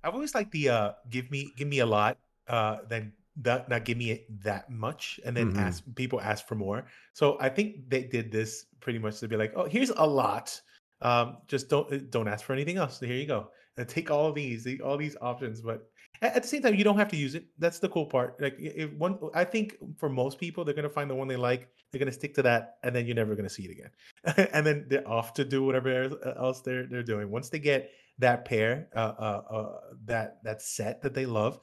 I've 0.07 0.15
always 0.15 0.35
liked 0.35 0.53
the 0.53 0.69
uh 0.71 0.93
give 1.11 1.31
me 1.31 1.53
give 1.57 1.69
me 1.69 1.81
a 1.81 1.87
lot, 1.87 2.19
uh 2.49 2.79
then 2.89 3.13
that 3.43 3.69
not 3.69 3.85
give 3.85 3.99
me 3.99 4.25
that 4.45 4.71
much, 4.71 5.21
and 5.25 5.37
then 5.37 5.53
Mhm. 5.53 5.59
ask 5.59 5.85
people 5.95 6.21
ask 6.21 6.47
for 6.47 6.55
more. 6.55 6.87
So 7.13 7.37
I 7.41 7.49
think 7.51 7.91
they 7.91 8.05
did 8.05 8.31
this 8.33 8.67
pretty 8.81 8.99
much 8.99 9.21
to 9.21 9.29
be 9.29 9.37
like, 9.37 9.53
oh, 9.57 9.67
here's 9.67 9.91
a 9.91 10.07
lot. 10.07 10.59
Um, 11.03 11.39
just 11.47 11.69
don't 11.69 11.93
uh, 11.93 11.99
don't 12.09 12.29
ask 12.29 12.45
for 12.47 12.55
anything 12.55 12.79
else. 12.79 13.01
Here 13.01 13.13
you 13.15 13.27
go. 13.27 13.51
And 13.77 13.87
take 13.87 14.11
all 14.11 14.27
of 14.29 14.35
these, 14.35 14.67
all 14.81 14.97
these 14.97 15.17
options, 15.21 15.61
but 15.61 15.85
at, 16.23 16.41
the 16.41 16.49
same 16.49 16.63
time, 16.63 16.75
you 16.77 16.85
don't 16.85 16.97
have 16.97 17.09
to 17.11 17.17
use 17.17 17.35
it. 17.35 17.45
That's 17.59 17.79
the 17.79 17.91
cool 17.91 18.07
part. 18.07 18.41
Like 18.41 18.55
i- 18.55 18.73
if 18.85 18.93
one, 18.95 19.19
I 19.35 19.45
think 19.45 19.77
for 19.99 20.09
most 20.09 20.39
people, 20.39 20.65
they're 20.65 20.73
gonna 20.75 20.89
find 20.89 21.11
the 21.11 21.15
one 21.15 21.29
they 21.29 21.37
like. 21.37 21.69
They're 21.93 21.99
gonna 21.99 22.13
stick 22.13 22.33
to 22.37 22.43
that, 22.45 22.79
and 22.83 22.97
then 22.97 23.05
you're 23.05 23.15
never 23.15 23.35
gonna 23.35 23.51
see 23.51 23.65
it 23.65 23.71
again. 23.71 23.91
and 24.55 24.65
then 24.67 24.87
they're 24.89 25.07
off 25.07 25.35
to 25.35 25.45
do 25.45 25.63
whatever 25.63 25.91
else 26.39 26.63
they're 26.63 26.87
they're 26.87 27.03
doing. 27.03 27.31
Once 27.31 27.51
they 27.51 27.59
get 27.59 27.91
that 28.19 28.45
pair, 28.45 28.89
uh, 28.95 29.13
uh, 29.19 29.43
uh, 29.51 29.81
that 30.07 30.43
that 30.45 30.63
set 30.63 31.03
that 31.03 31.15
they 31.15 31.27
love, 31.27 31.59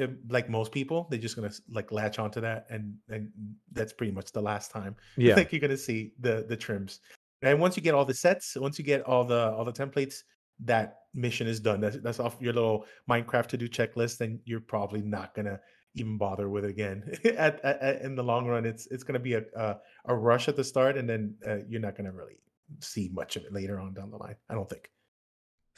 uh, 0.00 0.06
like 0.28 0.48
most 0.48 0.72
people, 0.72 1.06
they're 1.10 1.18
just 1.18 1.36
gonna 1.36 1.52
like 1.70 1.90
latch 1.92 2.18
onto 2.18 2.40
that, 2.40 2.66
and 2.70 2.94
and 3.08 3.30
that's 3.72 3.92
pretty 3.92 4.12
much 4.12 4.32
the 4.32 4.40
last 4.42 4.70
time 4.70 4.94
Yeah. 5.16 5.34
like 5.34 5.52
you're 5.52 5.60
gonna 5.60 5.76
see 5.76 6.12
the 6.20 6.44
the 6.48 6.56
trims. 6.56 7.00
And 7.42 7.58
once 7.58 7.76
you 7.76 7.82
get 7.82 7.94
all 7.94 8.04
the 8.04 8.14
sets, 8.14 8.56
once 8.56 8.78
you 8.78 8.84
get 8.84 9.02
all 9.02 9.24
the 9.24 9.50
all 9.52 9.64
the 9.64 9.72
templates, 9.72 10.22
that 10.64 10.98
mission 11.14 11.46
is 11.46 11.58
done. 11.60 11.80
That's 11.80 11.96
that's 11.98 12.20
off 12.20 12.36
your 12.40 12.52
little 12.52 12.86
Minecraft 13.08 13.46
to 13.48 13.56
do 13.56 13.68
checklist, 13.68 14.18
then 14.18 14.40
you're 14.44 14.60
probably 14.60 15.00
not 15.02 15.34
gonna 15.34 15.58
even 15.94 16.18
bother 16.18 16.48
with 16.48 16.64
it 16.64 16.70
again. 16.70 17.02
at, 17.24 17.58
at, 17.64 17.80
at- 17.82 18.02
in 18.02 18.14
the 18.14 18.22
long 18.22 18.46
run, 18.46 18.64
it's 18.64 18.86
it's 18.88 19.02
gonna 19.02 19.18
be 19.18 19.34
a 19.34 19.42
a, 19.56 19.76
a 20.04 20.14
rush 20.14 20.46
at 20.48 20.54
the 20.56 20.62
start, 20.62 20.96
and 20.98 21.08
then 21.08 21.34
uh, 21.48 21.56
you're 21.68 21.80
not 21.80 21.96
gonna 21.96 22.12
really 22.12 22.38
see 22.78 23.08
much 23.12 23.34
of 23.36 23.44
it 23.44 23.52
later 23.52 23.80
on 23.80 23.94
down 23.94 24.10
the 24.10 24.16
line. 24.18 24.36
I 24.48 24.54
don't 24.54 24.68
think. 24.68 24.90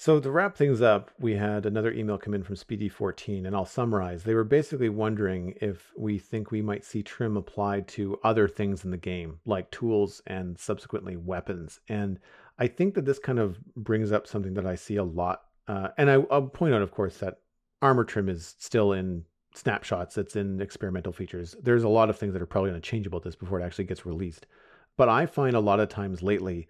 So 0.02 0.18
to 0.18 0.32
wrap 0.32 0.56
things 0.56 0.82
up, 0.82 1.12
we 1.20 1.36
had 1.36 1.64
another 1.64 1.92
email 1.92 2.18
come 2.18 2.34
in 2.34 2.42
from 2.42 2.56
Speedy14, 2.56 3.46
and 3.46 3.54
I'll 3.54 3.64
summarize. 3.64 4.24
They 4.24 4.34
were 4.34 4.42
basically 4.42 4.88
wondering 4.88 5.54
if 5.60 5.92
we 5.96 6.18
think 6.18 6.50
we 6.50 6.60
might 6.60 6.84
see 6.84 7.04
trim 7.04 7.36
applied 7.36 7.86
to 7.88 8.18
other 8.24 8.48
things 8.48 8.84
in 8.84 8.90
the 8.90 8.96
game, 8.96 9.38
like 9.46 9.70
tools 9.70 10.20
and 10.26 10.58
subsequently 10.58 11.14
weapons. 11.14 11.78
And 11.88 12.18
I 12.58 12.66
think 12.66 12.94
that 12.94 13.04
this 13.04 13.20
kind 13.20 13.38
of 13.38 13.64
brings 13.76 14.10
up 14.10 14.26
something 14.26 14.54
that 14.54 14.66
I 14.66 14.74
see 14.74 14.96
a 14.96 15.04
lot. 15.04 15.42
Uh, 15.68 15.90
and 15.96 16.10
I, 16.10 16.14
I'll 16.32 16.48
point 16.48 16.74
out, 16.74 16.82
of 16.82 16.90
course, 16.90 17.18
that 17.18 17.38
armor 17.80 18.02
trim 18.02 18.28
is 18.28 18.56
still 18.58 18.94
in 18.94 19.24
snapshots, 19.54 20.18
it's 20.18 20.34
in 20.34 20.60
experimental 20.60 21.12
features. 21.12 21.54
There's 21.62 21.84
a 21.84 21.88
lot 21.88 22.10
of 22.10 22.18
things 22.18 22.32
that 22.32 22.42
are 22.42 22.46
probably 22.46 22.70
going 22.70 22.82
to 22.82 22.90
change 22.90 23.06
about 23.06 23.22
this 23.22 23.36
before 23.36 23.60
it 23.60 23.64
actually 23.64 23.84
gets 23.84 24.04
released. 24.04 24.48
But 24.96 25.08
I 25.08 25.26
find 25.26 25.54
a 25.54 25.60
lot 25.60 25.78
of 25.78 25.88
times 25.88 26.24
lately, 26.24 26.66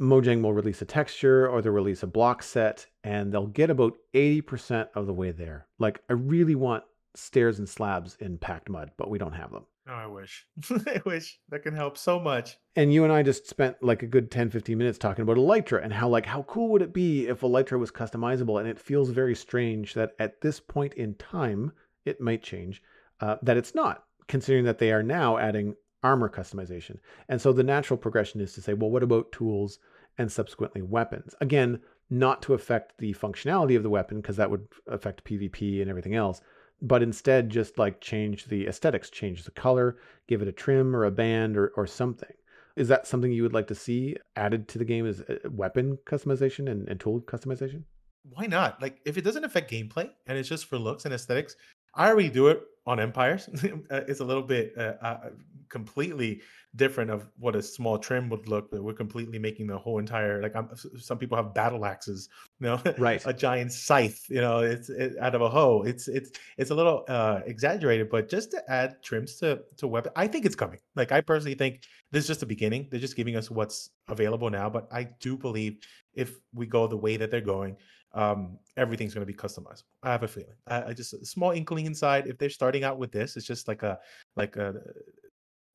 Mojang 0.00 0.42
will 0.42 0.54
release 0.54 0.80
a 0.80 0.86
texture 0.86 1.46
or 1.46 1.60
they'll 1.60 1.72
release 1.72 2.02
a 2.02 2.06
block 2.06 2.42
set 2.42 2.86
and 3.04 3.32
they'll 3.32 3.46
get 3.46 3.68
about 3.68 3.94
80% 4.14 4.88
of 4.94 5.06
the 5.06 5.12
way 5.12 5.30
there. 5.30 5.66
Like, 5.78 6.00
I 6.08 6.14
really 6.14 6.54
want 6.54 6.84
stairs 7.14 7.58
and 7.58 7.68
slabs 7.68 8.16
in 8.20 8.38
packed 8.38 8.70
mud, 8.70 8.92
but 8.96 9.10
we 9.10 9.18
don't 9.18 9.34
have 9.34 9.52
them. 9.52 9.66
Oh, 9.88 9.92
I 9.92 10.06
wish. 10.06 10.46
I 10.70 11.02
wish 11.04 11.38
that 11.50 11.62
can 11.62 11.74
help 11.74 11.98
so 11.98 12.18
much. 12.18 12.56
And 12.76 12.94
you 12.94 13.04
and 13.04 13.12
I 13.12 13.22
just 13.22 13.46
spent 13.46 13.82
like 13.82 14.02
a 14.02 14.06
good 14.06 14.30
10, 14.30 14.50
15 14.50 14.78
minutes 14.78 14.98
talking 14.98 15.22
about 15.22 15.36
Elytra 15.36 15.82
and 15.82 15.92
how, 15.92 16.08
like, 16.08 16.26
how 16.26 16.42
cool 16.44 16.68
would 16.68 16.82
it 16.82 16.94
be 16.94 17.26
if 17.26 17.40
Elytra 17.40 17.78
was 17.78 17.90
customizable? 17.90 18.58
And 18.58 18.68
it 18.68 18.78
feels 18.78 19.10
very 19.10 19.34
strange 19.34 19.94
that 19.94 20.12
at 20.18 20.40
this 20.40 20.60
point 20.60 20.94
in 20.94 21.14
time, 21.14 21.72
it 22.06 22.20
might 22.20 22.42
change, 22.42 22.82
uh, 23.20 23.36
that 23.42 23.56
it's 23.56 23.74
not, 23.74 24.04
considering 24.28 24.64
that 24.64 24.78
they 24.78 24.92
are 24.92 25.02
now 25.02 25.36
adding 25.36 25.74
armor 26.02 26.28
customization. 26.28 26.98
And 27.28 27.40
so 27.40 27.52
the 27.52 27.62
natural 27.62 27.96
progression 27.96 28.40
is 28.40 28.52
to 28.54 28.62
say, 28.62 28.74
well, 28.74 28.90
what 28.90 29.02
about 29.02 29.32
tools 29.32 29.78
and 30.18 30.30
subsequently 30.30 30.82
weapons? 30.82 31.34
Again, 31.40 31.80
not 32.10 32.42
to 32.42 32.54
affect 32.54 32.98
the 32.98 33.14
functionality 33.14 33.76
of 33.76 33.82
the 33.82 33.90
weapon, 33.90 34.20
because 34.20 34.36
that 34.36 34.50
would 34.50 34.66
affect 34.88 35.24
PvP 35.24 35.80
and 35.80 35.88
everything 35.88 36.14
else, 36.14 36.40
but 36.82 37.02
instead 37.02 37.50
just 37.50 37.78
like 37.78 38.00
change 38.00 38.46
the 38.46 38.66
aesthetics, 38.66 39.10
change 39.10 39.44
the 39.44 39.50
color, 39.50 39.98
give 40.26 40.42
it 40.42 40.48
a 40.48 40.52
trim 40.52 40.96
or 40.96 41.04
a 41.04 41.10
band 41.10 41.56
or, 41.56 41.68
or 41.76 41.86
something. 41.86 42.32
Is 42.76 42.88
that 42.88 43.06
something 43.06 43.30
you 43.30 43.42
would 43.42 43.52
like 43.52 43.66
to 43.68 43.74
see 43.74 44.16
added 44.36 44.68
to 44.68 44.78
the 44.78 44.84
game 44.84 45.06
as 45.06 45.20
uh, 45.20 45.36
weapon 45.50 45.98
customization 46.06 46.70
and, 46.70 46.88
and 46.88 46.98
tool 46.98 47.20
customization? 47.20 47.82
Why 48.22 48.46
not? 48.46 48.80
Like, 48.80 49.00
if 49.04 49.16
it 49.16 49.22
doesn't 49.22 49.44
affect 49.44 49.70
gameplay 49.70 50.10
and 50.26 50.38
it's 50.38 50.48
just 50.48 50.66
for 50.66 50.78
looks 50.78 51.04
and 51.04 51.14
aesthetics, 51.14 51.56
I 51.94 52.08
already 52.08 52.28
do 52.28 52.48
it 52.48 52.62
on 52.86 53.00
Empires. 53.00 53.48
Uh, 53.90 54.02
it's 54.06 54.20
a 54.20 54.24
little 54.24 54.42
bit 54.42 54.72
uh, 54.78 54.94
uh, 55.02 55.30
completely 55.70 56.42
different 56.76 57.10
of 57.10 57.26
what 57.38 57.56
a 57.56 57.62
small 57.62 57.98
trim 57.98 58.28
would 58.28 58.46
look. 58.48 58.70
But 58.70 58.82
we're 58.82 58.92
completely 58.92 59.38
making 59.38 59.66
the 59.66 59.78
whole 59.78 59.98
entire 59.98 60.42
like. 60.42 60.54
I'm, 60.54 60.68
some 60.98 61.18
people 61.18 61.36
have 61.36 61.54
battle 61.54 61.84
axes, 61.86 62.28
you 62.60 62.66
know, 62.66 62.80
Right. 62.98 63.22
a 63.26 63.32
giant 63.32 63.72
scythe, 63.72 64.22
you 64.28 64.40
know, 64.40 64.58
it's 64.58 64.90
it, 64.90 65.14
out 65.20 65.34
of 65.34 65.40
a 65.40 65.48
hoe. 65.48 65.82
It's 65.82 66.08
it's 66.08 66.32
it's 66.58 66.70
a 66.70 66.74
little 66.74 67.04
uh, 67.08 67.40
exaggerated, 67.46 68.10
but 68.10 68.28
just 68.28 68.50
to 68.52 68.62
add 68.70 69.02
trims 69.02 69.36
to 69.36 69.62
to 69.78 69.88
weapon, 69.88 70.12
I 70.16 70.26
think 70.26 70.44
it's 70.44 70.56
coming. 70.56 70.78
Like 70.96 71.12
I 71.12 71.20
personally 71.20 71.54
think 71.54 71.84
this 72.12 72.24
is 72.24 72.28
just 72.28 72.40
the 72.40 72.46
beginning. 72.46 72.88
They're 72.90 73.00
just 73.00 73.16
giving 73.16 73.36
us 73.36 73.50
what's 73.50 73.90
available 74.08 74.50
now, 74.50 74.68
but 74.68 74.88
I 74.92 75.04
do 75.20 75.36
believe 75.36 75.78
if 76.14 76.38
we 76.52 76.66
go 76.66 76.86
the 76.86 76.96
way 76.96 77.16
that 77.16 77.30
they're 77.30 77.40
going, 77.40 77.76
um, 78.12 78.58
everything's 78.76 79.14
going 79.14 79.26
to 79.26 79.32
be 79.32 79.36
customizable. 79.36 79.84
I 80.02 80.10
have 80.10 80.22
a 80.22 80.28
feeling. 80.28 80.56
I, 80.66 80.82
I, 80.82 80.92
just 80.92 81.12
a 81.14 81.24
small 81.24 81.52
inkling 81.52 81.86
inside. 81.86 82.26
If 82.26 82.38
they're 82.38 82.50
starting 82.50 82.82
out 82.82 82.98
with 82.98 83.12
this, 83.12 83.36
it's 83.36 83.46
just 83.46 83.68
like 83.68 83.82
a 83.82 83.98
like 84.36 84.56
a 84.56 84.74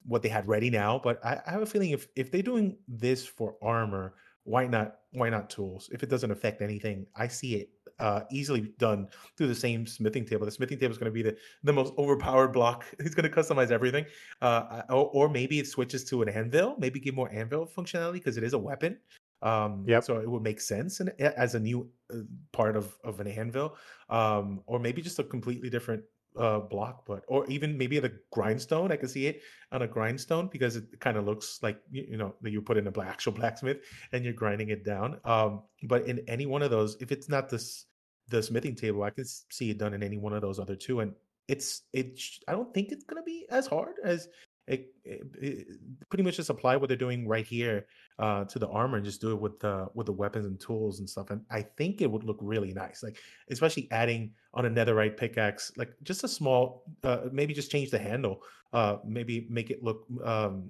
what 0.07 0.22
they 0.22 0.30
had 0.30 0.48
ready 0.48 0.69
now. 0.69 0.99
But 1.03 1.23
I, 1.26 1.40
I 1.45 1.52
have 1.52 1.61
a 1.61 1.65
feeling 1.65 1.91
if 1.91 2.07
if 2.15 2.32
they're 2.32 2.41
doing 2.41 2.77
this 2.88 3.26
for 3.26 3.56
armor, 3.61 4.15
why 4.44 4.68
not 4.68 4.98
why 5.11 5.30
not 5.30 5.49
tools? 5.49 5.90
If 5.91 6.03
it 6.03 6.10
doesn't 6.10 6.32
affect 6.32 6.61
anything, 6.61 7.07
I 7.15 7.27
see 7.27 7.56
it 7.56 7.69
uh, 7.99 8.22
easily 8.32 8.73
done 8.77 9.07
through 9.38 9.48
the 9.48 9.56
same 9.56 9.86
smithing 9.86 10.26
table. 10.26 10.45
The 10.45 10.52
smithing 10.52 10.80
table 10.80 10.91
is 10.91 10.98
going 10.98 11.11
to 11.11 11.14
be 11.14 11.22
the, 11.22 11.36
the 11.64 11.73
most 11.73 11.94
overpowered 11.98 12.49
block. 12.49 12.86
He's 13.02 13.15
going 13.15 13.30
to 13.30 13.36
customize 13.36 13.72
everything. 13.72 14.06
Uh, 14.41 14.82
or, 14.90 15.10
or, 15.14 15.30
maybe 15.30 15.60
it 15.60 15.68
switches 15.68 16.03
to 16.06 16.22
an 16.22 16.30
anvil, 16.30 16.76
maybe 16.77 16.99
give 16.99 17.15
more 17.15 17.32
anvil 17.32 17.65
functionality 17.65 18.14
because 18.14 18.38
it 18.38 18.44
is 18.44 18.53
a 18.53 18.57
weapon. 18.57 18.98
Um, 19.41 19.86
yep. 19.88 20.03
So 20.03 20.19
it 20.19 20.30
would 20.30 20.44
make 20.44 20.60
sense 20.60 20.99
and 20.99 21.10
as 21.19 21.56
a 21.56 21.60
new 21.60 21.90
uh, 22.11 22.18
part 22.52 22.76
of, 22.76 22.98
of 23.03 23.19
an 23.19 23.27
anvil. 23.27 23.76
Um, 24.10 24.61
or 24.65 24.80
maybe 24.80 25.02
just 25.02 25.19
a 25.19 25.23
completely 25.23 25.69
different 25.69 26.03
uh, 26.37 26.59
block, 26.59 27.05
but 27.05 27.23
or 27.27 27.45
even 27.47 27.77
maybe 27.77 27.99
the 27.99 28.13
grindstone. 28.31 28.91
I 28.91 28.95
can 28.95 29.09
see 29.09 29.27
it 29.27 29.41
on 29.71 29.81
a 29.81 29.87
grindstone 29.87 30.47
because 30.51 30.75
it 30.75 30.99
kind 30.99 31.17
of 31.17 31.25
looks 31.25 31.59
like 31.61 31.79
you, 31.91 32.05
you 32.11 32.17
know 32.17 32.35
that 32.41 32.51
you 32.51 32.61
put 32.61 32.77
in 32.77 32.87
a 32.87 32.91
black, 32.91 33.07
actual 33.15 33.33
blacksmith 33.33 33.77
and 34.11 34.23
you're 34.23 34.33
grinding 34.33 34.69
it 34.69 34.83
down. 34.83 35.19
Um, 35.25 35.63
but 35.83 36.05
in 36.05 36.21
any 36.27 36.45
one 36.45 36.61
of 36.61 36.71
those, 36.71 36.97
if 36.99 37.11
it's 37.11 37.29
not 37.29 37.49
this 37.49 37.85
the 38.29 38.41
smithing 38.41 38.75
table, 38.75 39.03
I 39.03 39.11
can 39.11 39.25
see 39.25 39.69
it 39.69 39.77
done 39.77 39.93
in 39.93 40.01
any 40.01 40.17
one 40.17 40.33
of 40.33 40.41
those 40.41 40.59
other 40.59 40.75
two, 40.75 41.01
and 41.01 41.13
it's 41.47 41.83
it. 41.93 42.19
I 42.47 42.53
don't 42.53 42.73
think 42.73 42.91
it's 42.91 43.03
gonna 43.03 43.23
be 43.23 43.45
as 43.49 43.67
hard 43.67 43.95
as 44.03 44.27
it, 44.67 44.93
it, 45.03 45.21
it, 45.39 45.67
pretty 46.09 46.23
much 46.23 46.37
just 46.37 46.49
apply 46.49 46.75
what 46.75 46.87
they're 46.87 46.97
doing 46.97 47.27
right 47.27 47.45
here 47.45 47.85
uh, 48.17 48.45
to 48.45 48.57
the 48.57 48.67
armor 48.67 48.97
and 48.97 49.05
just 49.05 49.21
do 49.21 49.31
it 49.31 49.39
with 49.39 49.59
the 49.59 49.87
with 49.93 50.07
the 50.07 50.11
weapons 50.11 50.45
and 50.45 50.59
tools 50.59 50.99
and 50.99 51.09
stuff. 51.09 51.29
And 51.29 51.41
I 51.51 51.61
think 51.61 52.01
it 52.01 52.09
would 52.09 52.23
look 52.23 52.39
really 52.41 52.73
nice, 52.73 53.03
like 53.03 53.17
especially 53.49 53.87
adding 53.91 54.31
on 54.53 54.65
a 54.65 54.69
netherite 54.69 55.17
pickaxe, 55.17 55.71
like 55.77 55.93
just 56.03 56.23
a 56.23 56.27
small, 56.27 56.83
uh, 57.03 57.25
maybe 57.31 57.53
just 57.53 57.71
change 57.71 57.91
the 57.91 57.99
handle, 57.99 58.41
uh, 58.73 58.97
maybe 59.05 59.47
make 59.49 59.69
it 59.69 59.83
look 59.83 60.05
um, 60.23 60.69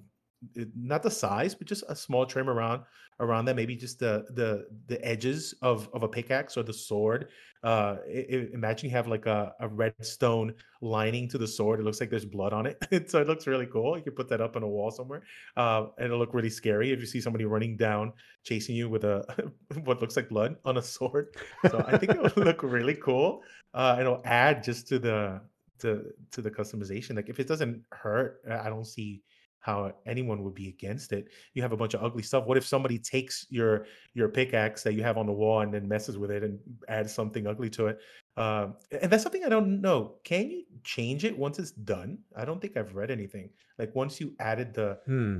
not 0.76 1.03
the 1.03 1.11
size, 1.11 1.55
but 1.55 1.67
just 1.67 1.84
a 1.88 1.95
small 1.95 2.26
trim 2.26 2.49
around 2.49 2.84
around 3.19 3.45
that. 3.45 3.55
Maybe 3.55 3.76
just 3.76 3.99
the 3.99 4.26
the 4.31 4.67
the 4.88 5.03
edges 5.05 5.53
of 5.61 5.89
of 5.93 6.03
a 6.03 6.07
pickaxe 6.07 6.57
or 6.57 6.63
the 6.63 6.73
sword. 6.73 7.30
Uh, 7.63 7.97
it, 8.05 8.51
imagine 8.53 8.89
you 8.89 8.95
have 8.95 9.07
like 9.07 9.26
a, 9.26 9.53
a 9.59 9.67
redstone 9.67 10.53
lining 10.81 11.27
to 11.30 11.38
the 11.38 11.47
sword. 11.47 11.80
It 11.80 11.84
looks 11.84 11.99
like 11.99 12.11
there's 12.11 12.26
blood 12.26 12.53
on 12.53 12.67
it, 12.67 12.77
so 13.09 13.19
it 13.22 13.27
looks 13.27 13.47
really 13.47 13.65
cool. 13.65 13.97
You 13.97 14.03
could 14.03 14.15
put 14.15 14.30
that 14.30 14.41
up 14.41 14.55
on 14.55 14.63
a 14.63 14.67
wall 14.67 14.91
somewhere, 14.91 15.23
uh, 15.57 15.88
and 15.97 16.05
it'll 16.05 16.19
look 16.19 16.34
really 16.34 16.49
scary 16.49 16.91
if 16.91 16.99
you 16.99 17.07
see 17.07 17.22
somebody 17.22 17.45
running 17.45 17.76
down 17.76 18.13
chasing 18.43 18.76
you 18.76 18.88
with 18.89 19.03
a 19.03 19.26
what 19.84 19.99
looks 19.99 20.15
like 20.15 20.30
blood 20.30 20.57
on 20.63 20.77
a 20.77 20.81
sword. 20.81 21.35
So 21.69 21.84
I 21.88 21.97
think 21.97 22.13
it 22.13 22.22
would 22.22 22.38
look 22.38 22.61
really 22.63 22.95
cool. 22.95 23.41
Uh, 23.73 23.97
it'll 23.99 24.22
add 24.26 24.63
just 24.63 24.88
to 24.89 24.99
the 24.99 25.41
to 25.80 26.05
to 26.31 26.41
the 26.41 26.51
customization. 26.51 27.15
Like 27.15 27.30
if 27.30 27.39
it 27.39 27.47
doesn't 27.47 27.84
hurt, 27.91 28.41
I 28.49 28.69
don't 28.69 28.85
see 28.85 29.22
how 29.65 29.91
anyone 30.05 30.43
would 30.43 30.53
be 30.53 30.69
against 30.69 31.11
it. 31.11 31.29
You 31.55 31.63
have 31.63 31.71
a 31.71 31.77
bunch 31.77 31.95
of 31.95 32.03
ugly 32.03 32.21
stuff. 32.21 32.45
What 32.45 32.55
if 32.55 32.65
somebody 32.65 32.99
takes 32.99 33.47
your 33.49 33.87
your 34.13 34.29
pickaxe 34.29 34.83
that 34.83 34.93
you 34.93 35.01
have 35.01 35.17
on 35.17 35.25
the 35.25 35.33
wall 35.33 35.61
and 35.61 35.73
then 35.73 35.87
messes 35.87 36.19
with 36.19 36.29
it 36.29 36.43
and 36.43 36.59
adds 36.87 37.11
something 37.11 37.47
ugly 37.47 37.71
to 37.71 37.87
it? 37.87 37.97
Uh, 38.37 38.67
and 39.01 39.11
that's 39.11 39.23
something 39.23 39.43
I 39.43 39.49
don't 39.49 39.81
know. 39.81 40.17
Can 40.23 40.51
you 40.51 40.65
change 40.83 41.25
it 41.25 41.35
once 41.35 41.57
it's 41.57 41.71
done? 41.71 42.19
I 42.35 42.45
don't 42.45 42.61
think 42.61 42.77
I've 42.77 42.93
read 42.93 43.09
anything. 43.09 43.49
Like 43.79 43.95
once 43.95 44.21
you 44.21 44.35
added 44.39 44.75
the 44.75 44.99
hmm. 45.07 45.39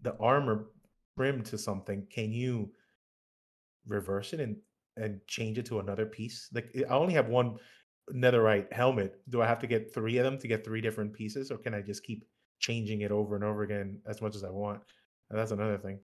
the 0.00 0.16
armor 0.16 0.68
brim 1.14 1.42
to 1.42 1.58
something, 1.58 2.06
can 2.10 2.32
you 2.32 2.70
reverse 3.86 4.32
it 4.32 4.40
and 4.40 4.56
and 4.96 5.20
change 5.26 5.58
it 5.58 5.66
to 5.66 5.80
another 5.80 6.06
piece? 6.06 6.48
Like 6.54 6.74
I 6.88 6.94
only 6.94 7.12
have 7.12 7.28
one 7.28 7.58
netherite 8.10 8.72
helmet. 8.72 9.20
Do 9.28 9.42
I 9.42 9.46
have 9.46 9.58
to 9.58 9.66
get 9.66 9.92
three 9.92 10.16
of 10.16 10.24
them 10.24 10.38
to 10.38 10.48
get 10.48 10.64
three 10.64 10.80
different 10.80 11.12
pieces, 11.12 11.50
or 11.50 11.58
can 11.58 11.74
I 11.74 11.82
just 11.82 12.04
keep 12.04 12.24
changing 12.58 13.02
it 13.02 13.10
over 13.10 13.34
and 13.34 13.44
over 13.44 13.62
again 13.62 14.00
as 14.06 14.20
much 14.20 14.34
as 14.34 14.44
I 14.44 14.50
want. 14.50 14.80
And 15.30 15.38
that's 15.38 15.50
another 15.50 15.78
thing. 15.78 16.00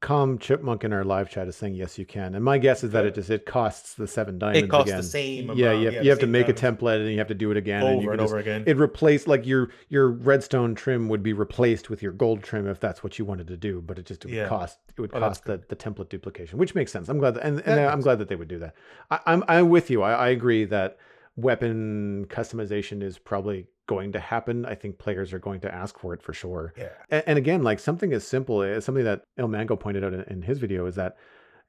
Com 0.00 0.36
Chipmunk 0.36 0.82
in 0.82 0.92
our 0.92 1.04
live 1.04 1.30
chat 1.30 1.46
is 1.46 1.54
saying 1.54 1.76
yes, 1.76 1.96
you 1.96 2.04
can, 2.04 2.34
and 2.34 2.44
my 2.44 2.58
guess 2.58 2.82
is 2.82 2.90
that 2.90 3.06
it 3.06 3.14
just 3.14 3.30
it 3.30 3.46
costs 3.46 3.94
the 3.94 4.08
seven 4.08 4.36
diamonds. 4.36 4.64
It 4.64 4.68
costs 4.68 4.88
again. 4.90 4.96
the 4.96 5.02
same. 5.04 5.44
Amount. 5.44 5.60
Yeah, 5.60 5.72
you 5.74 5.84
have, 5.84 5.94
yeah, 5.94 6.00
you 6.02 6.10
have 6.10 6.18
to 6.18 6.26
make 6.26 6.46
diamonds. 6.46 6.60
a 6.60 6.72
template 6.72 7.00
and 7.02 7.12
you 7.12 7.18
have 7.18 7.28
to 7.28 7.36
do 7.36 7.52
it 7.52 7.56
again 7.56 7.84
over 7.84 7.92
and, 7.92 8.00
and, 8.00 8.10
and 8.10 8.20
over 8.20 8.38
just, 8.38 8.48
again. 8.48 8.64
It 8.66 8.78
replaced 8.78 9.28
like 9.28 9.46
your 9.46 9.70
your 9.90 10.08
redstone 10.10 10.74
trim 10.74 11.08
would 11.08 11.22
be 11.22 11.32
replaced 11.32 11.88
with 11.88 12.02
your 12.02 12.10
gold 12.10 12.42
trim 12.42 12.66
if 12.66 12.80
that's 12.80 13.04
what 13.04 13.16
you 13.20 13.24
wanted 13.24 13.46
to 13.46 13.56
do, 13.56 13.80
but 13.80 13.96
it 13.96 14.06
just 14.06 14.24
it 14.24 14.34
would 14.34 14.48
cost 14.48 14.80
it 14.88 15.00
would 15.00 15.12
Oh, 15.14 15.20
cost 15.20 15.44
the, 15.44 15.62
the 15.68 15.76
template 15.76 16.08
duplication, 16.08 16.58
which 16.58 16.74
makes 16.74 16.90
sense. 16.90 17.08
I'm 17.08 17.18
glad 17.18 17.34
that, 17.34 17.44
and, 17.44 17.60
and 17.60 17.78
I'm 17.78 18.00
glad 18.00 18.18
that 18.18 18.26
they 18.26 18.34
would 18.34 18.48
do 18.48 18.58
that. 18.58 18.74
I, 19.12 19.20
I'm 19.26 19.44
I'm 19.46 19.68
with 19.68 19.88
you. 19.88 20.02
I, 20.02 20.14
I 20.14 20.28
agree 20.30 20.64
that 20.64 20.98
weapon 21.36 22.26
customization 22.28 23.04
is 23.04 23.18
probably 23.18 23.68
going 23.86 24.12
to 24.12 24.20
happen. 24.20 24.64
I 24.64 24.74
think 24.74 24.98
players 24.98 25.32
are 25.32 25.38
going 25.38 25.60
to 25.60 25.74
ask 25.74 25.98
for 25.98 26.14
it 26.14 26.22
for 26.22 26.32
sure. 26.32 26.72
yeah, 26.76 26.88
And, 27.10 27.24
and 27.26 27.38
again, 27.38 27.62
like 27.62 27.80
something 27.80 28.12
as 28.12 28.26
simple 28.26 28.62
as 28.62 28.84
something 28.84 29.04
that 29.04 29.22
ilmango 29.38 29.78
pointed 29.78 30.04
out 30.04 30.14
in, 30.14 30.22
in 30.22 30.42
his 30.42 30.58
video 30.58 30.86
is 30.86 30.94
that 30.96 31.16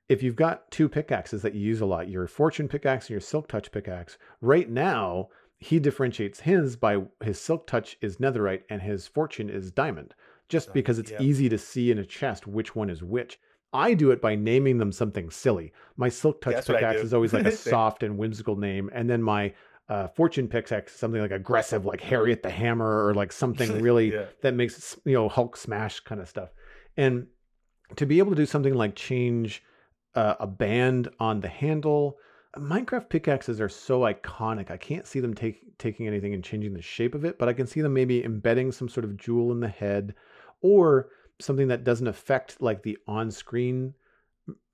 if 0.10 0.22
you've 0.22 0.36
got 0.36 0.70
two 0.70 0.90
pickaxes 0.90 1.42
that 1.42 1.56
you 1.56 1.62
use 1.62 1.82
a 1.82 1.86
lot, 1.86 2.10
your 2.10 2.28
Fortune 2.28 2.68
pickaxe 2.68 3.06
and 3.06 3.12
your 3.12 3.22
Silk 3.22 3.48
Touch 3.48 3.72
pickaxe, 3.72 4.18
right 4.42 4.70
now 4.70 5.30
he 5.60 5.80
differentiates 5.80 6.42
his 6.42 6.76
by 6.76 7.02
his 7.24 7.40
Silk 7.40 7.68
Touch 7.68 7.98
is 8.02 8.18
netherite 8.18 8.64
and 8.70 8.82
his 8.82 9.08
Fortune 9.08 9.50
is 9.50 9.72
diamond, 9.72 10.14
just 10.50 10.68
Diamond, 10.68 10.74
because 10.74 11.00
it's 11.00 11.12
yeah. 11.12 11.22
easy 11.22 11.48
to 11.50 11.58
see 11.58 11.90
in 11.90 12.00
a 12.00 12.06
chest 12.06 12.48
which 12.48 12.76
one 12.76 12.90
is 12.90 13.02
which. 13.02 13.40
I 13.76 13.96
do 13.96 14.12
it 14.12 14.22
by 14.22 14.36
naming 14.36 14.78
them 14.78 14.92
something 14.92 15.32
silly. 15.32 15.74
My 15.98 16.10
Silk 16.10 16.42
Touch 16.42 16.56
I 16.56 16.62
pickaxe 16.62 17.02
is 17.02 17.14
always 17.14 17.34
like 17.34 17.48
a 17.48 17.52
soft 17.70 18.04
and 18.04 18.18
whimsical 18.18 18.56
name, 18.56 18.90
and 18.94 19.10
then 19.10 19.24
my 19.24 19.54
uh, 19.90 20.08
Fortune 20.08 20.48
pickaxe 20.48 20.94
is 20.94 21.00
something 21.00 21.22
like 21.22 21.32
aggressive, 21.32 21.86
like 21.86 22.02
Harriet 22.02 22.44
the 22.44 22.50
Hammer, 22.50 23.06
or 23.06 23.14
like 23.14 23.32
something 23.32 23.82
really 23.82 24.14
yeah. 24.14 24.26
that 24.42 24.54
makes 24.54 24.98
you 25.06 25.14
know 25.14 25.30
Hulk 25.30 25.58
smash 25.58 26.00
kind 26.02 26.22
of 26.22 26.30
stuff. 26.30 26.50
And 26.98 27.28
to 27.96 28.06
be 28.06 28.20
able 28.20 28.32
to 28.32 28.38
do 28.38 28.46
something 28.46 28.74
like 28.74 28.96
change 28.96 29.64
uh, 30.16 30.36
a 30.40 30.48
band 30.48 31.10
on 31.20 31.42
the 31.42 31.48
handle, 31.48 32.18
Minecraft 32.58 33.10
pickaxes 33.10 33.60
are 33.60 33.70
so 33.70 34.02
iconic. 34.02 34.70
I 34.70 34.78
can't 34.78 35.08
see 35.08 35.20
them 35.20 35.34
take, 35.34 35.78
taking 35.80 36.08
anything 36.08 36.34
and 36.34 36.44
changing 36.44 36.74
the 36.74 36.82
shape 36.82 37.16
of 37.16 37.26
it, 37.26 37.40
but 37.40 37.50
I 37.50 37.54
can 37.54 37.66
see 37.66 37.82
them 37.82 37.94
maybe 37.94 38.24
embedding 38.24 38.72
some 38.72 38.88
sort 38.88 39.06
of 39.06 39.18
jewel 39.18 39.52
in 39.52 39.60
the 39.60 39.68
head 39.68 40.14
or 40.62 41.10
something 41.40 41.68
that 41.70 41.84
doesn't 41.84 42.08
affect 42.08 42.62
like 42.62 42.84
the 42.84 42.98
on-screen 43.08 43.96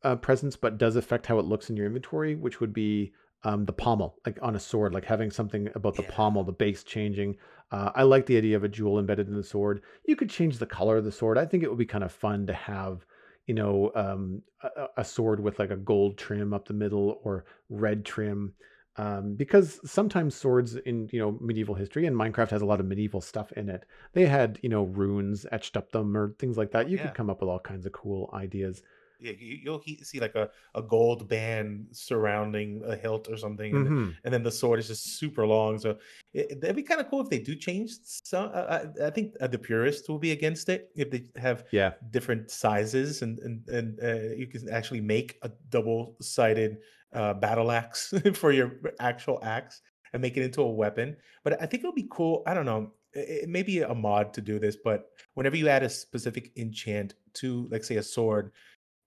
uh, 0.04 0.18
presence, 0.18 0.58
but 0.58 0.78
does 0.78 0.98
affect 0.98 1.26
how 1.26 1.40
it 1.40 1.46
looks 1.46 1.70
in 1.70 1.78
your 1.78 1.86
inventory, 1.86 2.36
which 2.36 2.60
would 2.60 2.74
be 2.74 3.14
um, 3.44 3.66
the 3.66 3.74
pommel, 3.74 4.18
like 4.26 4.38
on 4.42 4.56
a 4.56 4.60
sword, 4.60 4.94
like 4.94 5.06
having 5.06 5.32
something 5.32 5.70
about 5.76 5.96
the 5.96 6.04
Yeah. 6.04 6.12
pommel, 6.12 6.44
the 6.44 6.52
base 6.52 6.84
changing. 6.84 7.38
Uh, 7.72 7.92
I 7.96 8.04
like 8.04 8.26
the 8.26 8.38
idea 8.38 8.58
of 8.58 8.64
a 8.64 8.68
jewel 8.70 9.00
embedded 9.00 9.28
in 9.28 9.36
the 9.36 9.44
sword. 9.44 9.82
You 10.06 10.16
could 10.16 10.30
change 10.30 10.58
the 10.58 10.66
color 10.66 10.98
of 10.98 11.06
the 11.06 11.12
sword. 11.12 11.38
I 11.38 11.46
think 11.46 11.64
it 11.64 11.70
would 11.70 11.78
be 11.78 11.86
kind 11.86 12.04
of 12.04 12.12
fun 12.12 12.48
to 12.48 12.54
have, 12.54 13.06
you 13.48 13.54
know, 13.54 13.92
um, 13.96 14.42
a, 14.64 14.88
a 14.98 15.06
sword 15.06 15.40
with 15.40 15.60
like 15.60 15.72
a 15.72 15.78
gold 15.78 16.18
trim 16.18 16.54
up 16.54 16.68
the 16.68 16.74
middle 16.74 17.20
or 17.24 17.46
red 17.70 18.06
trim. 18.06 18.54
Um, 18.98 19.36
because 19.36 19.80
sometimes 19.90 20.36
swords 20.36 20.76
in 20.76 21.08
you 21.14 21.20
know 21.20 21.38
medieval 21.40 21.76
history 21.76 22.06
and 22.06 22.16
Minecraft 22.18 22.50
has 22.50 22.62
a 22.62 22.66
lot 22.66 22.82
of 22.82 22.86
medieval 22.86 23.22
stuff 23.22 23.50
in 23.54 23.70
it. 23.70 23.86
They 24.12 24.26
had 24.26 24.60
you 24.62 24.68
know 24.68 24.84
runes 24.84 25.46
etched 25.54 25.78
up 25.78 25.92
them 25.92 26.18
or 26.18 26.36
things 26.40 26.58
like 26.58 26.72
that. 26.72 26.90
You 26.90 26.98
Yeah. 26.98 27.04
could 27.04 27.14
come 27.14 27.30
up 27.30 27.40
with 27.40 27.50
all 27.50 27.60
kinds 27.60 27.86
of 27.86 27.94
cool 27.94 28.30
ideas. 28.34 28.82
Yeah, 29.20 29.34
you, 29.38 29.60
you'll 29.64 29.80
he- 29.80 30.02
see 30.04 30.20
like 30.20 30.36
a, 30.36 30.50
a 30.76 30.82
gold 30.82 31.28
band 31.28 31.88
surrounding 31.92 32.82
a 32.86 32.96
hilt 32.96 33.28
or 33.30 33.38
something, 33.38 33.76
and, 33.76 33.88
Mhm. 33.88 34.16
and 34.24 34.34
then 34.34 34.44
the 34.44 34.52
sword 34.52 34.80
is 34.80 34.88
just 34.88 35.18
super 35.20 35.46
long. 35.46 35.78
So 35.80 35.98
it, 36.34 36.62
that'd 36.62 36.76
be 36.76 36.84
kind 36.84 37.02
of 37.02 37.10
cool 37.10 37.22
if 37.22 37.30
they 37.30 37.40
do 37.40 37.56
change 37.56 37.92
some. 38.04 38.50
I, 38.54 38.60
I 38.60 39.08
I 39.08 39.10
think 39.10 39.36
uh, 39.42 39.48
the 39.48 39.60
purists 39.60 40.08
will 40.08 40.20
be 40.20 40.32
against 40.32 40.70
it 40.70 40.90
if 40.96 41.12
they 41.12 41.26
have 41.36 41.66
Yeah, 41.72 41.94
different 42.12 42.50
sizes 42.52 43.22
and 43.22 43.40
and 43.40 43.68
and 43.68 44.00
uh, 44.02 44.36
you 44.36 44.48
can 44.48 44.70
actually 44.70 45.02
make 45.02 45.38
a 45.42 45.50
double 45.70 46.16
sided 46.22 46.78
uh, 47.14 47.34
battle 47.34 47.72
axe 47.72 48.14
for 48.34 48.52
your 48.52 48.80
actual 49.00 49.40
axe 49.44 49.82
and 50.14 50.22
make 50.22 50.38
it 50.38 50.44
into 50.44 50.62
a 50.62 50.70
weapon. 50.72 51.18
But 51.44 51.62
I 51.62 51.66
think 51.66 51.84
it'll 51.84 51.94
be 51.94 52.08
cool. 52.10 52.44
I 52.48 52.54
don't 52.54 52.66
know. 52.66 52.94
It 53.14 53.50
may 53.50 53.64
be 53.64 53.82
a 53.82 53.94
mod 53.96 54.34
to 54.36 54.42
do 54.42 54.60
this, 54.60 54.78
but 54.84 55.10
whenever 55.34 55.58
you 55.58 55.68
add 55.68 55.82
a 55.82 55.90
specific 55.90 56.52
enchant 56.58 57.16
to, 57.42 57.68
like, 57.72 57.84
say, 57.84 57.96
a 57.96 58.04
sword, 58.04 58.52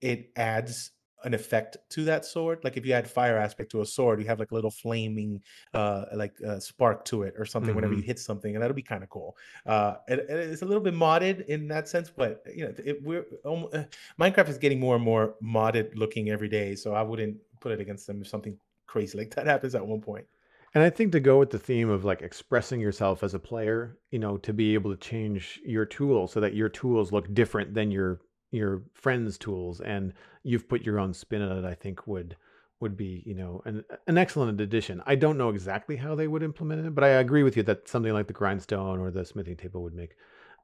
it 0.02 0.30
adds 0.36 0.90
an 1.24 1.34
effect 1.34 1.76
to 1.90 2.04
that 2.04 2.24
sword. 2.24 2.58
Like 2.64 2.76
if 2.76 2.84
you 2.84 2.92
add 2.94 3.08
fire 3.08 3.36
aspect 3.38 3.70
to 3.70 3.80
a 3.80 3.86
sword, 3.86 4.20
you 4.20 4.26
have 4.26 4.40
like 4.40 4.50
a 4.50 4.54
little 4.56 4.72
flaming, 4.72 5.40
uh, 5.72 6.06
like 6.14 6.34
uh, 6.44 6.58
spark 6.58 7.04
to 7.06 7.22
it 7.22 7.34
or 7.38 7.44
something 7.46 7.76
whenever 7.76 7.94
you 7.94 8.02
hit 8.02 8.18
something, 8.18 8.54
and 8.56 8.62
that'll 8.62 8.74
be 8.74 8.82
kind 8.82 9.04
of 9.04 9.08
cool. 9.08 9.36
Uh, 9.64 9.94
it, 10.08 10.18
it- 10.18 10.30
it's 10.30 10.62
a 10.62 10.66
little 10.66 10.82
bit 10.82 10.94
modded 10.94 11.46
in 11.46 11.68
that 11.68 11.88
sense, 11.88 12.10
but 12.10 12.42
you 12.52 12.64
know, 12.64 12.74
it, 12.84 13.02
we're 13.02 13.24
um, 13.44 13.68
uh, 13.72 13.84
Minecraft 14.20 14.48
is 14.48 14.58
getting 14.58 14.80
more 14.80 14.96
and 14.96 15.04
more 15.04 15.36
modded 15.42 15.94
looking 15.94 16.28
every 16.30 16.48
day. 16.48 16.74
So 16.74 16.92
I 16.94 17.02
wouldn't 17.02 17.36
put 17.60 17.72
it 17.72 17.80
against 17.80 18.08
them 18.08 18.20
if 18.20 18.26
something 18.28 18.58
crazy 18.86 19.16
like 19.16 19.32
that 19.36 19.46
happens 19.54 19.74
at 19.76 19.86
one 19.86 20.00
point. 20.00 20.26
And 20.74 20.82
I 20.82 20.90
think 20.90 21.12
to 21.12 21.20
go 21.20 21.38
with 21.38 21.50
the 21.50 21.58
theme 21.58 21.90
of 21.90 22.04
like 22.04 22.22
expressing 22.22 22.80
yourself 22.80 23.22
as 23.22 23.34
a 23.34 23.38
player, 23.38 23.98
you 24.10 24.18
know, 24.18 24.38
to 24.38 24.52
be 24.52 24.74
able 24.74 24.90
to 24.90 24.96
change 24.96 25.60
your 25.64 25.84
tool 25.84 26.26
so 26.26 26.40
that 26.40 26.54
your 26.54 26.68
tools 26.70 27.12
look 27.12 27.32
different 27.34 27.74
than 27.74 27.90
your 27.90 28.20
your 28.52 28.82
friends' 28.94 29.36
tools 29.38 29.80
and 29.80 30.12
you've 30.44 30.68
put 30.68 30.82
your 30.82 31.00
own 31.00 31.12
spin 31.14 31.42
on 31.42 31.58
it, 31.64 31.64
I 31.68 31.74
think 31.74 32.06
would 32.06 32.36
would 32.80 32.96
be, 32.96 33.22
you 33.24 33.34
know, 33.34 33.62
an 33.64 33.84
an 34.06 34.18
excellent 34.18 34.60
addition. 34.60 35.02
I 35.06 35.14
don't 35.14 35.38
know 35.38 35.50
exactly 35.50 35.96
how 35.96 36.14
they 36.14 36.28
would 36.28 36.42
implement 36.42 36.86
it, 36.86 36.94
but 36.94 37.04
I 37.04 37.08
agree 37.08 37.42
with 37.42 37.56
you 37.56 37.62
that 37.64 37.88
something 37.88 38.12
like 38.12 38.26
the 38.26 38.32
grindstone 38.32 38.98
or 39.00 39.10
the 39.10 39.24
smithing 39.24 39.56
table 39.56 39.82
would 39.82 39.94
make 39.94 40.16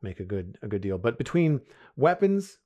make 0.02 0.20
a 0.20 0.24
good 0.24 0.58
a 0.62 0.68
good 0.68 0.82
deal. 0.82 0.98
But 0.98 1.18
between 1.18 1.60
weapons 1.96 2.58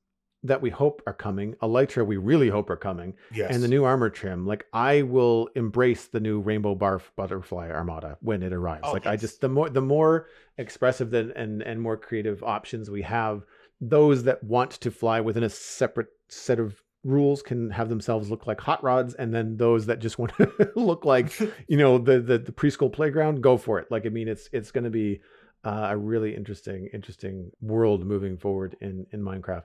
that 0.44 0.61
we 0.61 0.70
hope 0.70 1.03
are 1.07 1.12
coming, 1.15 1.55
elytra 1.62 2.05
we 2.05 2.16
really 2.16 2.49
hope 2.49 2.69
are 2.69 2.77
coming, 2.77 3.15
Yes. 3.32 3.55
and 3.55 3.62
the 3.62 3.69
new 3.69 3.85
armor 3.85 4.11
trim, 4.11 4.44
like 4.44 4.66
I 4.73 5.03
will 5.03 5.49
embrace 5.55 6.07
the 6.09 6.19
new 6.19 6.40
rainbow 6.40 6.74
barf 6.74 7.03
butterfly 7.15 7.70
armada 7.70 8.16
when 8.23 8.43
it 8.43 8.53
arrives. 8.53 8.82
Oh, 8.85 8.93
like 8.93 9.07
I 9.07 9.16
just 9.16 9.40
the 9.40 9.49
more 9.49 9.69
the 9.69 9.82
more 9.82 10.27
expressive 10.59 11.11
than 11.11 11.31
and 11.32 11.62
and 11.62 11.81
more 11.81 11.97
creative 11.97 12.43
options 12.43 12.90
we 12.90 13.03
have, 13.03 13.44
those 13.83 14.23
that 14.23 14.43
want 14.45 14.71
to 14.71 14.91
fly 14.91 15.21
within 15.21 15.43
a 15.43 15.49
separate 15.49 16.07
set 16.29 16.61
of 16.61 16.81
rules 17.03 17.43
can 17.43 17.69
have 17.69 17.89
themselves 17.89 18.31
look 18.31 18.47
like 18.47 18.61
hot 18.61 18.83
rods 18.85 19.13
and 19.15 19.35
then 19.35 19.57
those 19.57 19.87
that 19.87 19.99
just 19.99 20.19
want 20.21 20.33
to 20.37 20.73
look 20.77 21.05
like 21.05 21.39
you 21.69 21.77
know 21.77 21.99
the, 21.99 22.21
the 22.21 22.39
the 22.39 22.53
preschool 22.53 22.91
playground 22.91 23.43
go 23.43 23.59
for 23.59 23.79
it. 23.79 23.91
Like 23.91 24.07
i 24.07 24.09
mean 24.09 24.29
it's 24.29 24.49
it's 24.53 24.71
going 24.71 24.85
to 24.85 24.91
be 24.91 25.21
uh, 25.65 25.89
a 25.91 25.97
really 25.97 26.35
interesting 26.35 26.89
interesting 26.95 27.51
world 27.61 28.07
moving 28.07 28.39
forward 28.39 28.77
in 28.81 29.07
in 29.13 29.21
minecraft 29.21 29.65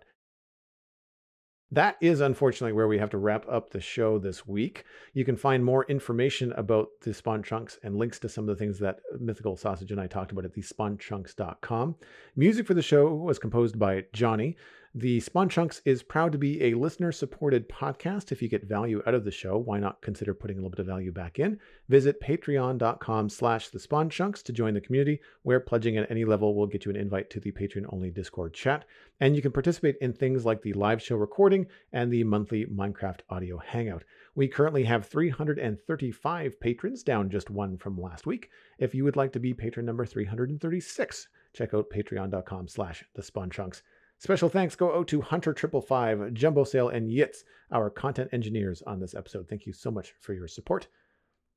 that 1.72 1.98
is 2.00 2.22
unfortunately 2.22 2.72
where 2.72 2.88
we 2.88 2.98
have 2.98 3.10
to 3.10 3.18
wrap 3.18 3.46
up 3.50 3.70
the 3.70 3.82
show 3.82 4.18
this 4.18 4.48
week. 4.48 4.86
You 5.14 5.26
can 5.26 5.36
find 5.36 5.64
more 5.64 5.86
information 5.86 6.54
about 6.54 6.88
the 7.02 7.14
spawn 7.14 7.44
chunks 7.44 7.78
and 7.84 7.98
links 7.98 8.20
to 8.20 8.30
some 8.30 8.48
of 8.48 8.56
the 8.56 8.64
things 8.64 8.80
that 8.80 9.00
MythicalSausage 9.22 9.92
and 9.92 10.00
I 10.00 10.08
talked 10.08 10.32
about 10.32 10.46
at 10.46 10.54
the 10.54 10.62
spawnchunks.com. 10.62 11.96
Music 12.36 12.66
for 12.66 12.74
the 12.74 12.82
show 12.82 13.14
was 13.14 13.38
composed 13.38 13.78
by 13.78 14.06
Johnny. 14.14 14.56
The 15.00 15.20
Spawn 15.20 15.48
Chunks 15.48 15.80
is 15.86 16.02
proud 16.02 16.32
to 16.32 16.40
be 16.40 16.64
a 16.64 16.74
listener 16.74 17.12
supported 17.12 17.70
podcast. 17.70 18.32
If 18.32 18.42
you 18.42 18.48
get 18.48 18.64
value 18.64 19.04
out 19.06 19.14
of 19.14 19.26
the 19.26 19.30
show, 19.30 19.56
why 19.56 19.78
not 19.78 20.02
consider 20.02 20.34
putting 20.34 20.58
a 20.58 20.60
little 20.60 20.72
bit 20.72 20.80
of 20.80 20.88
value 20.88 21.12
back 21.12 21.38
in? 21.38 21.60
Visit 21.88 22.20
patreon.com 22.20 23.30
slash 23.30 23.70
the 23.70 23.78
Spawn 23.78 24.10
Chunks 24.10 24.42
to 24.42 24.52
join 24.52 24.74
the 24.74 24.82
community, 24.82 25.22
where 25.44 25.60
pledging 25.60 25.98
at 25.98 26.10
any 26.10 26.26
level 26.26 26.56
will 26.56 26.66
get 26.66 26.84
you 26.84 26.90
an 26.90 26.98
invite 26.98 27.30
to 27.30 27.40
the 27.40 27.52
Patreon 27.52 27.86
only 27.94 28.10
Discord 28.10 28.56
chat. 28.56 28.86
And 29.20 29.36
you 29.36 29.42
can 29.44 29.52
participate 29.52 29.98
in 30.02 30.14
things 30.14 30.46
like 30.46 30.64
the 30.64 30.74
live 30.74 31.00
show 31.00 31.16
recording 31.16 31.68
and 31.94 32.12
the 32.12 32.24
monthly 32.24 32.66
Minecraft 32.66 33.20
audio 33.30 33.60
hangout. 33.60 34.04
We 34.34 34.48
currently 34.48 34.84
have 34.86 35.06
335 35.06 36.60
patrons, 36.60 37.04
down 37.04 37.30
just 37.30 37.52
one 37.52 37.78
from 37.78 38.02
last 38.02 38.26
week. 38.26 38.50
If 38.80 38.96
you 38.96 39.04
would 39.04 39.16
like 39.16 39.34
to 39.34 39.40
be 39.40 39.54
patron 39.54 39.86
number 39.86 40.08
336, 40.08 41.28
check 41.54 41.76
out 41.76 41.92
patreon.com 41.92 42.68
slash 42.68 43.06
the 43.14 43.22
spawn 43.22 43.52
chunks. 43.52 43.84
Special 44.20 44.50
thanks 44.50 44.76
go 44.76 44.98
out 44.98 45.08
to 45.10 45.22
Hunter 45.22 45.54
Triple 45.54 45.82
Five, 45.82 46.34
Jumbo 46.34 46.64
Sale, 46.64 46.90
and 46.90 47.08
Yitz, 47.08 47.44
our 47.72 47.90
content 47.90 48.30
engineers 48.34 48.82
on 48.88 49.00
this 49.00 49.14
episode. 49.14 49.48
Thank 49.48 49.68
you 49.68 49.74
so 49.74 49.92
much 49.92 50.14
for 50.22 50.34
your 50.34 50.48
support. 50.48 50.88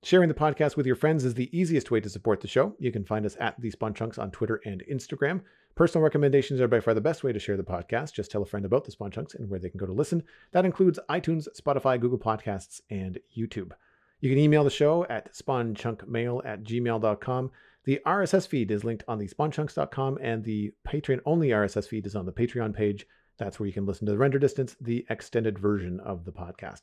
Sharing 0.02 0.28
the 0.28 0.34
podcast 0.34 0.76
with 0.76 0.86
your 0.86 0.96
friends 0.96 1.24
is 1.24 1.34
the 1.34 1.54
easiest 1.58 1.90
way 1.90 2.00
to 2.00 2.08
support 2.08 2.40
the 2.40 2.48
show. 2.48 2.74
You 2.78 2.92
can 2.92 3.04
find 3.04 3.24
us 3.24 3.36
at 3.40 3.60
the 3.60 3.70
Spawn 3.70 3.94
Chunks 3.94 4.18
on 4.18 4.30
Twitter 4.30 4.60
and 4.64 4.82
Instagram. 4.90 5.42
Personal 5.74 6.02
recommendations 6.02 6.60
are 6.60 6.68
by 6.68 6.80
far 6.80 6.94
the 6.94 7.00
best 7.00 7.22
way 7.24 7.32
to 7.32 7.38
share 7.38 7.56
the 7.56 7.62
podcast. 7.62 8.12
Just 8.12 8.30
tell 8.30 8.42
a 8.42 8.46
friend 8.46 8.66
about 8.66 8.84
the 8.84 8.92
Spawn 8.92 9.10
Chunks 9.10 9.34
and 9.34 9.48
where 9.48 9.60
they 9.60 9.70
can 9.70 9.78
go 9.78 9.86
to 9.86 9.92
listen. 9.92 10.22
That 10.52 10.64
includes 10.64 10.98
iTunes, 11.08 11.48
Spotify, 11.58 12.00
Google 12.00 12.18
Podcasts, 12.18 12.80
and 12.90 13.18
YouTube. 13.36 13.72
You 14.20 14.28
can 14.28 14.38
email 14.38 14.64
the 14.64 14.70
show 14.70 15.06
at 15.08 15.34
spawnchunkmail 15.34 16.44
at 16.44 16.62
gmail.com. 16.62 17.50
The 17.90 18.00
RSS 18.06 18.46
feed 18.46 18.70
is 18.70 18.84
linked 18.84 19.02
on 19.08 19.18
the 19.18 19.26
spawnchunks.com, 19.26 20.18
and 20.22 20.44
the 20.44 20.70
Patreon 20.86 21.22
only 21.26 21.48
RSS 21.48 21.88
feed 21.88 22.06
is 22.06 22.14
on 22.14 22.24
the 22.24 22.32
Patreon 22.32 22.72
page. 22.72 23.04
That's 23.36 23.58
where 23.58 23.66
you 23.66 23.72
can 23.72 23.84
listen 23.84 24.06
to 24.06 24.12
the 24.12 24.18
render 24.18 24.38
distance, 24.38 24.76
the 24.80 25.04
extended 25.10 25.58
version 25.58 25.98
of 25.98 26.24
the 26.24 26.30
podcast. 26.30 26.82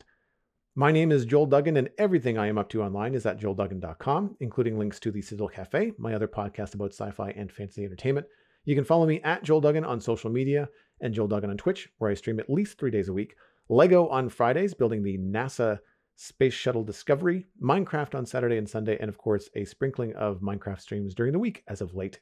My 0.76 0.92
name 0.92 1.14
is 1.14 1.24
Joel 1.24 1.46
Duggan, 1.46 1.78
and 1.78 1.90
everything 1.98 2.38
I 2.38 2.48
am 2.48 2.58
up 2.58 2.68
to 2.72 2.84
online 2.84 3.16
is 3.16 3.26
at 3.26 3.40
joelduggan.com, 3.40 4.36
including 4.42 4.78
links 4.78 5.00
to 5.00 5.10
the 5.10 5.22
Sizzle 5.22 5.48
Cafe, 5.48 5.94
my 5.98 6.14
other 6.14 6.28
podcast 6.28 6.74
about 6.74 6.92
sci 6.92 7.10
fi 7.12 7.30
and 7.30 7.50
fantasy 7.54 7.86
entertainment. 7.86 8.28
You 8.66 8.76
can 8.76 8.84
follow 8.84 9.06
me 9.06 9.22
at 9.22 9.44
Joel 9.44 9.62
Duggan 9.62 9.86
on 9.86 10.02
social 10.02 10.30
media 10.30 10.68
and 11.00 11.14
Joel 11.14 11.30
Duggan 11.30 11.52
on 11.52 11.56
Twitch, 11.56 11.88
where 12.00 12.12
I 12.12 12.16
stream 12.16 12.42
at 12.42 12.50
least 12.50 12.78
three 12.78 12.92
days 12.92 13.08
a 13.08 13.14
week. 13.14 13.34
Lego 13.70 14.10
on 14.10 14.28
Fridays, 14.28 14.74
building 14.74 15.04
the 15.04 15.18
NASA 15.18 15.80
Space 16.20 16.56
Shuttle 16.56 16.84
Discovery, 16.84 17.46
Minecraft 17.62 18.16
on 18.16 18.26
Saturday 18.26 18.58
and 18.58 18.68
Sunday, 18.68 18.98
and 19.00 19.08
of 19.08 19.20
course, 19.20 19.50
a 19.54 19.66
sprinkling 19.66 20.16
of 20.16 20.42
Minecraft 20.42 20.82
streams 20.82 21.14
during 21.14 21.32
the 21.32 21.38
week 21.38 21.64
as 21.68 21.80
of 21.80 21.94
late. 21.94 22.20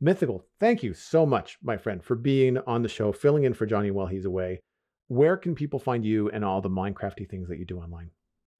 Mythical, 0.00 0.46
thank 0.58 0.82
you 0.82 0.94
so 0.94 1.26
much, 1.26 1.58
my 1.62 1.76
friend, 1.76 2.02
for 2.02 2.16
being 2.16 2.56
on 2.66 2.82
the 2.82 2.88
show, 2.88 3.12
filling 3.12 3.44
in 3.44 3.52
for 3.52 3.66
Johnny 3.66 3.90
while 3.90 4.06
he's 4.06 4.24
away. 4.24 4.60
Where 5.08 5.36
can 5.36 5.54
people 5.54 5.78
find 5.78 6.06
you 6.06 6.30
and 6.30 6.42
all 6.42 6.62
the 6.62 6.70
Minecrafty 6.70 7.28
things 7.28 7.50
that 7.50 7.58
you 7.58 7.66
do 7.66 7.78
online? 7.80 8.12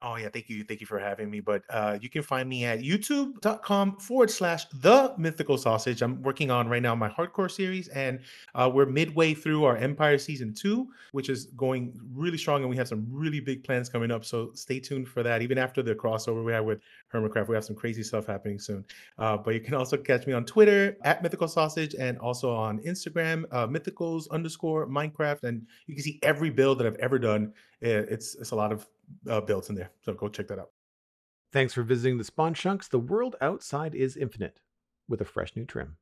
Oh 0.02 0.16
yeah, 0.16 0.30
thank 0.30 0.48
you, 0.48 0.64
thank 0.64 0.80
you 0.80 0.86
for 0.86 0.98
having 0.98 1.30
me. 1.30 1.40
But 1.40 1.62
uh, 1.68 1.98
you 2.00 2.08
can 2.08 2.22
find 2.22 2.48
me 2.48 2.64
at 2.64 2.78
youtube.com 2.80 3.98
forward 3.98 4.30
slash 4.30 4.64
the 4.80 5.12
mythical 5.18 5.58
sausage. 5.58 6.00
I'm 6.00 6.22
working 6.22 6.50
on 6.50 6.68
right 6.68 6.80
now 6.80 6.94
my 6.94 7.10
hardcore 7.10 7.50
series, 7.50 7.88
and 7.88 8.20
uh, 8.54 8.70
we're 8.72 8.86
midway 8.86 9.34
through 9.34 9.64
our 9.64 9.76
Empire 9.76 10.16
season 10.16 10.54
two, 10.54 10.88
which 11.12 11.28
is 11.28 11.46
going 11.54 11.92
really 12.14 12.38
strong, 12.38 12.62
and 12.62 12.70
we 12.70 12.78
have 12.78 12.88
some 12.88 13.06
really 13.10 13.40
big 13.40 13.62
plans 13.62 13.90
coming 13.90 14.10
up. 14.10 14.24
So 14.24 14.52
stay 14.54 14.80
tuned 14.80 15.06
for 15.06 15.22
that. 15.22 15.42
Even 15.42 15.58
after 15.58 15.82
the 15.82 15.94
crossover 15.94 16.42
we 16.42 16.52
have 16.52 16.64
with 16.64 16.80
Hermitcraft, 17.12 17.48
we 17.48 17.54
have 17.54 17.64
some 17.66 17.76
crazy 17.76 18.02
stuff 18.02 18.24
happening 18.24 18.58
soon. 18.58 18.86
Uh, 19.18 19.36
but 19.36 19.52
you 19.52 19.60
can 19.60 19.74
also 19.74 19.98
catch 19.98 20.26
me 20.26 20.32
on 20.32 20.46
Twitter 20.46 20.96
at 21.04 21.22
mythical 21.22 21.46
sausage, 21.46 21.94
and 21.94 22.18
also 22.20 22.50
on 22.50 22.78
Instagram, 22.78 23.44
uh, 23.50 23.66
mythicals 23.66 24.30
underscore 24.30 24.86
Minecraft, 24.86 25.44
and 25.44 25.66
you 25.86 25.94
can 25.94 26.02
see 26.02 26.18
every 26.22 26.48
build 26.48 26.78
that 26.78 26.86
I've 26.86 26.96
ever 26.96 27.18
done. 27.18 27.52
It- 27.80 28.08
It's 28.10 28.34
it's 28.34 28.50
a 28.50 28.56
lot 28.56 28.72
of 28.72 28.86
uh, 29.28 29.40
builds 29.40 29.68
in 29.70 29.74
there. 29.74 29.90
So 30.02 30.14
go 30.14 30.28
check 30.28 30.48
that 30.48 30.58
out. 30.58 30.70
Thanks 31.52 31.74
for 31.74 31.82
visiting 31.82 32.18
the 32.18 32.24
Spawn 32.24 32.54
Chunks. 32.54 32.88
The 32.88 32.98
world 33.00 33.36
outside 33.40 33.94
is 33.94 34.16
infinite 34.16 34.60
with 35.08 35.20
a 35.20 35.24
fresh 35.24 35.56
new 35.56 35.64
trim. 35.64 35.96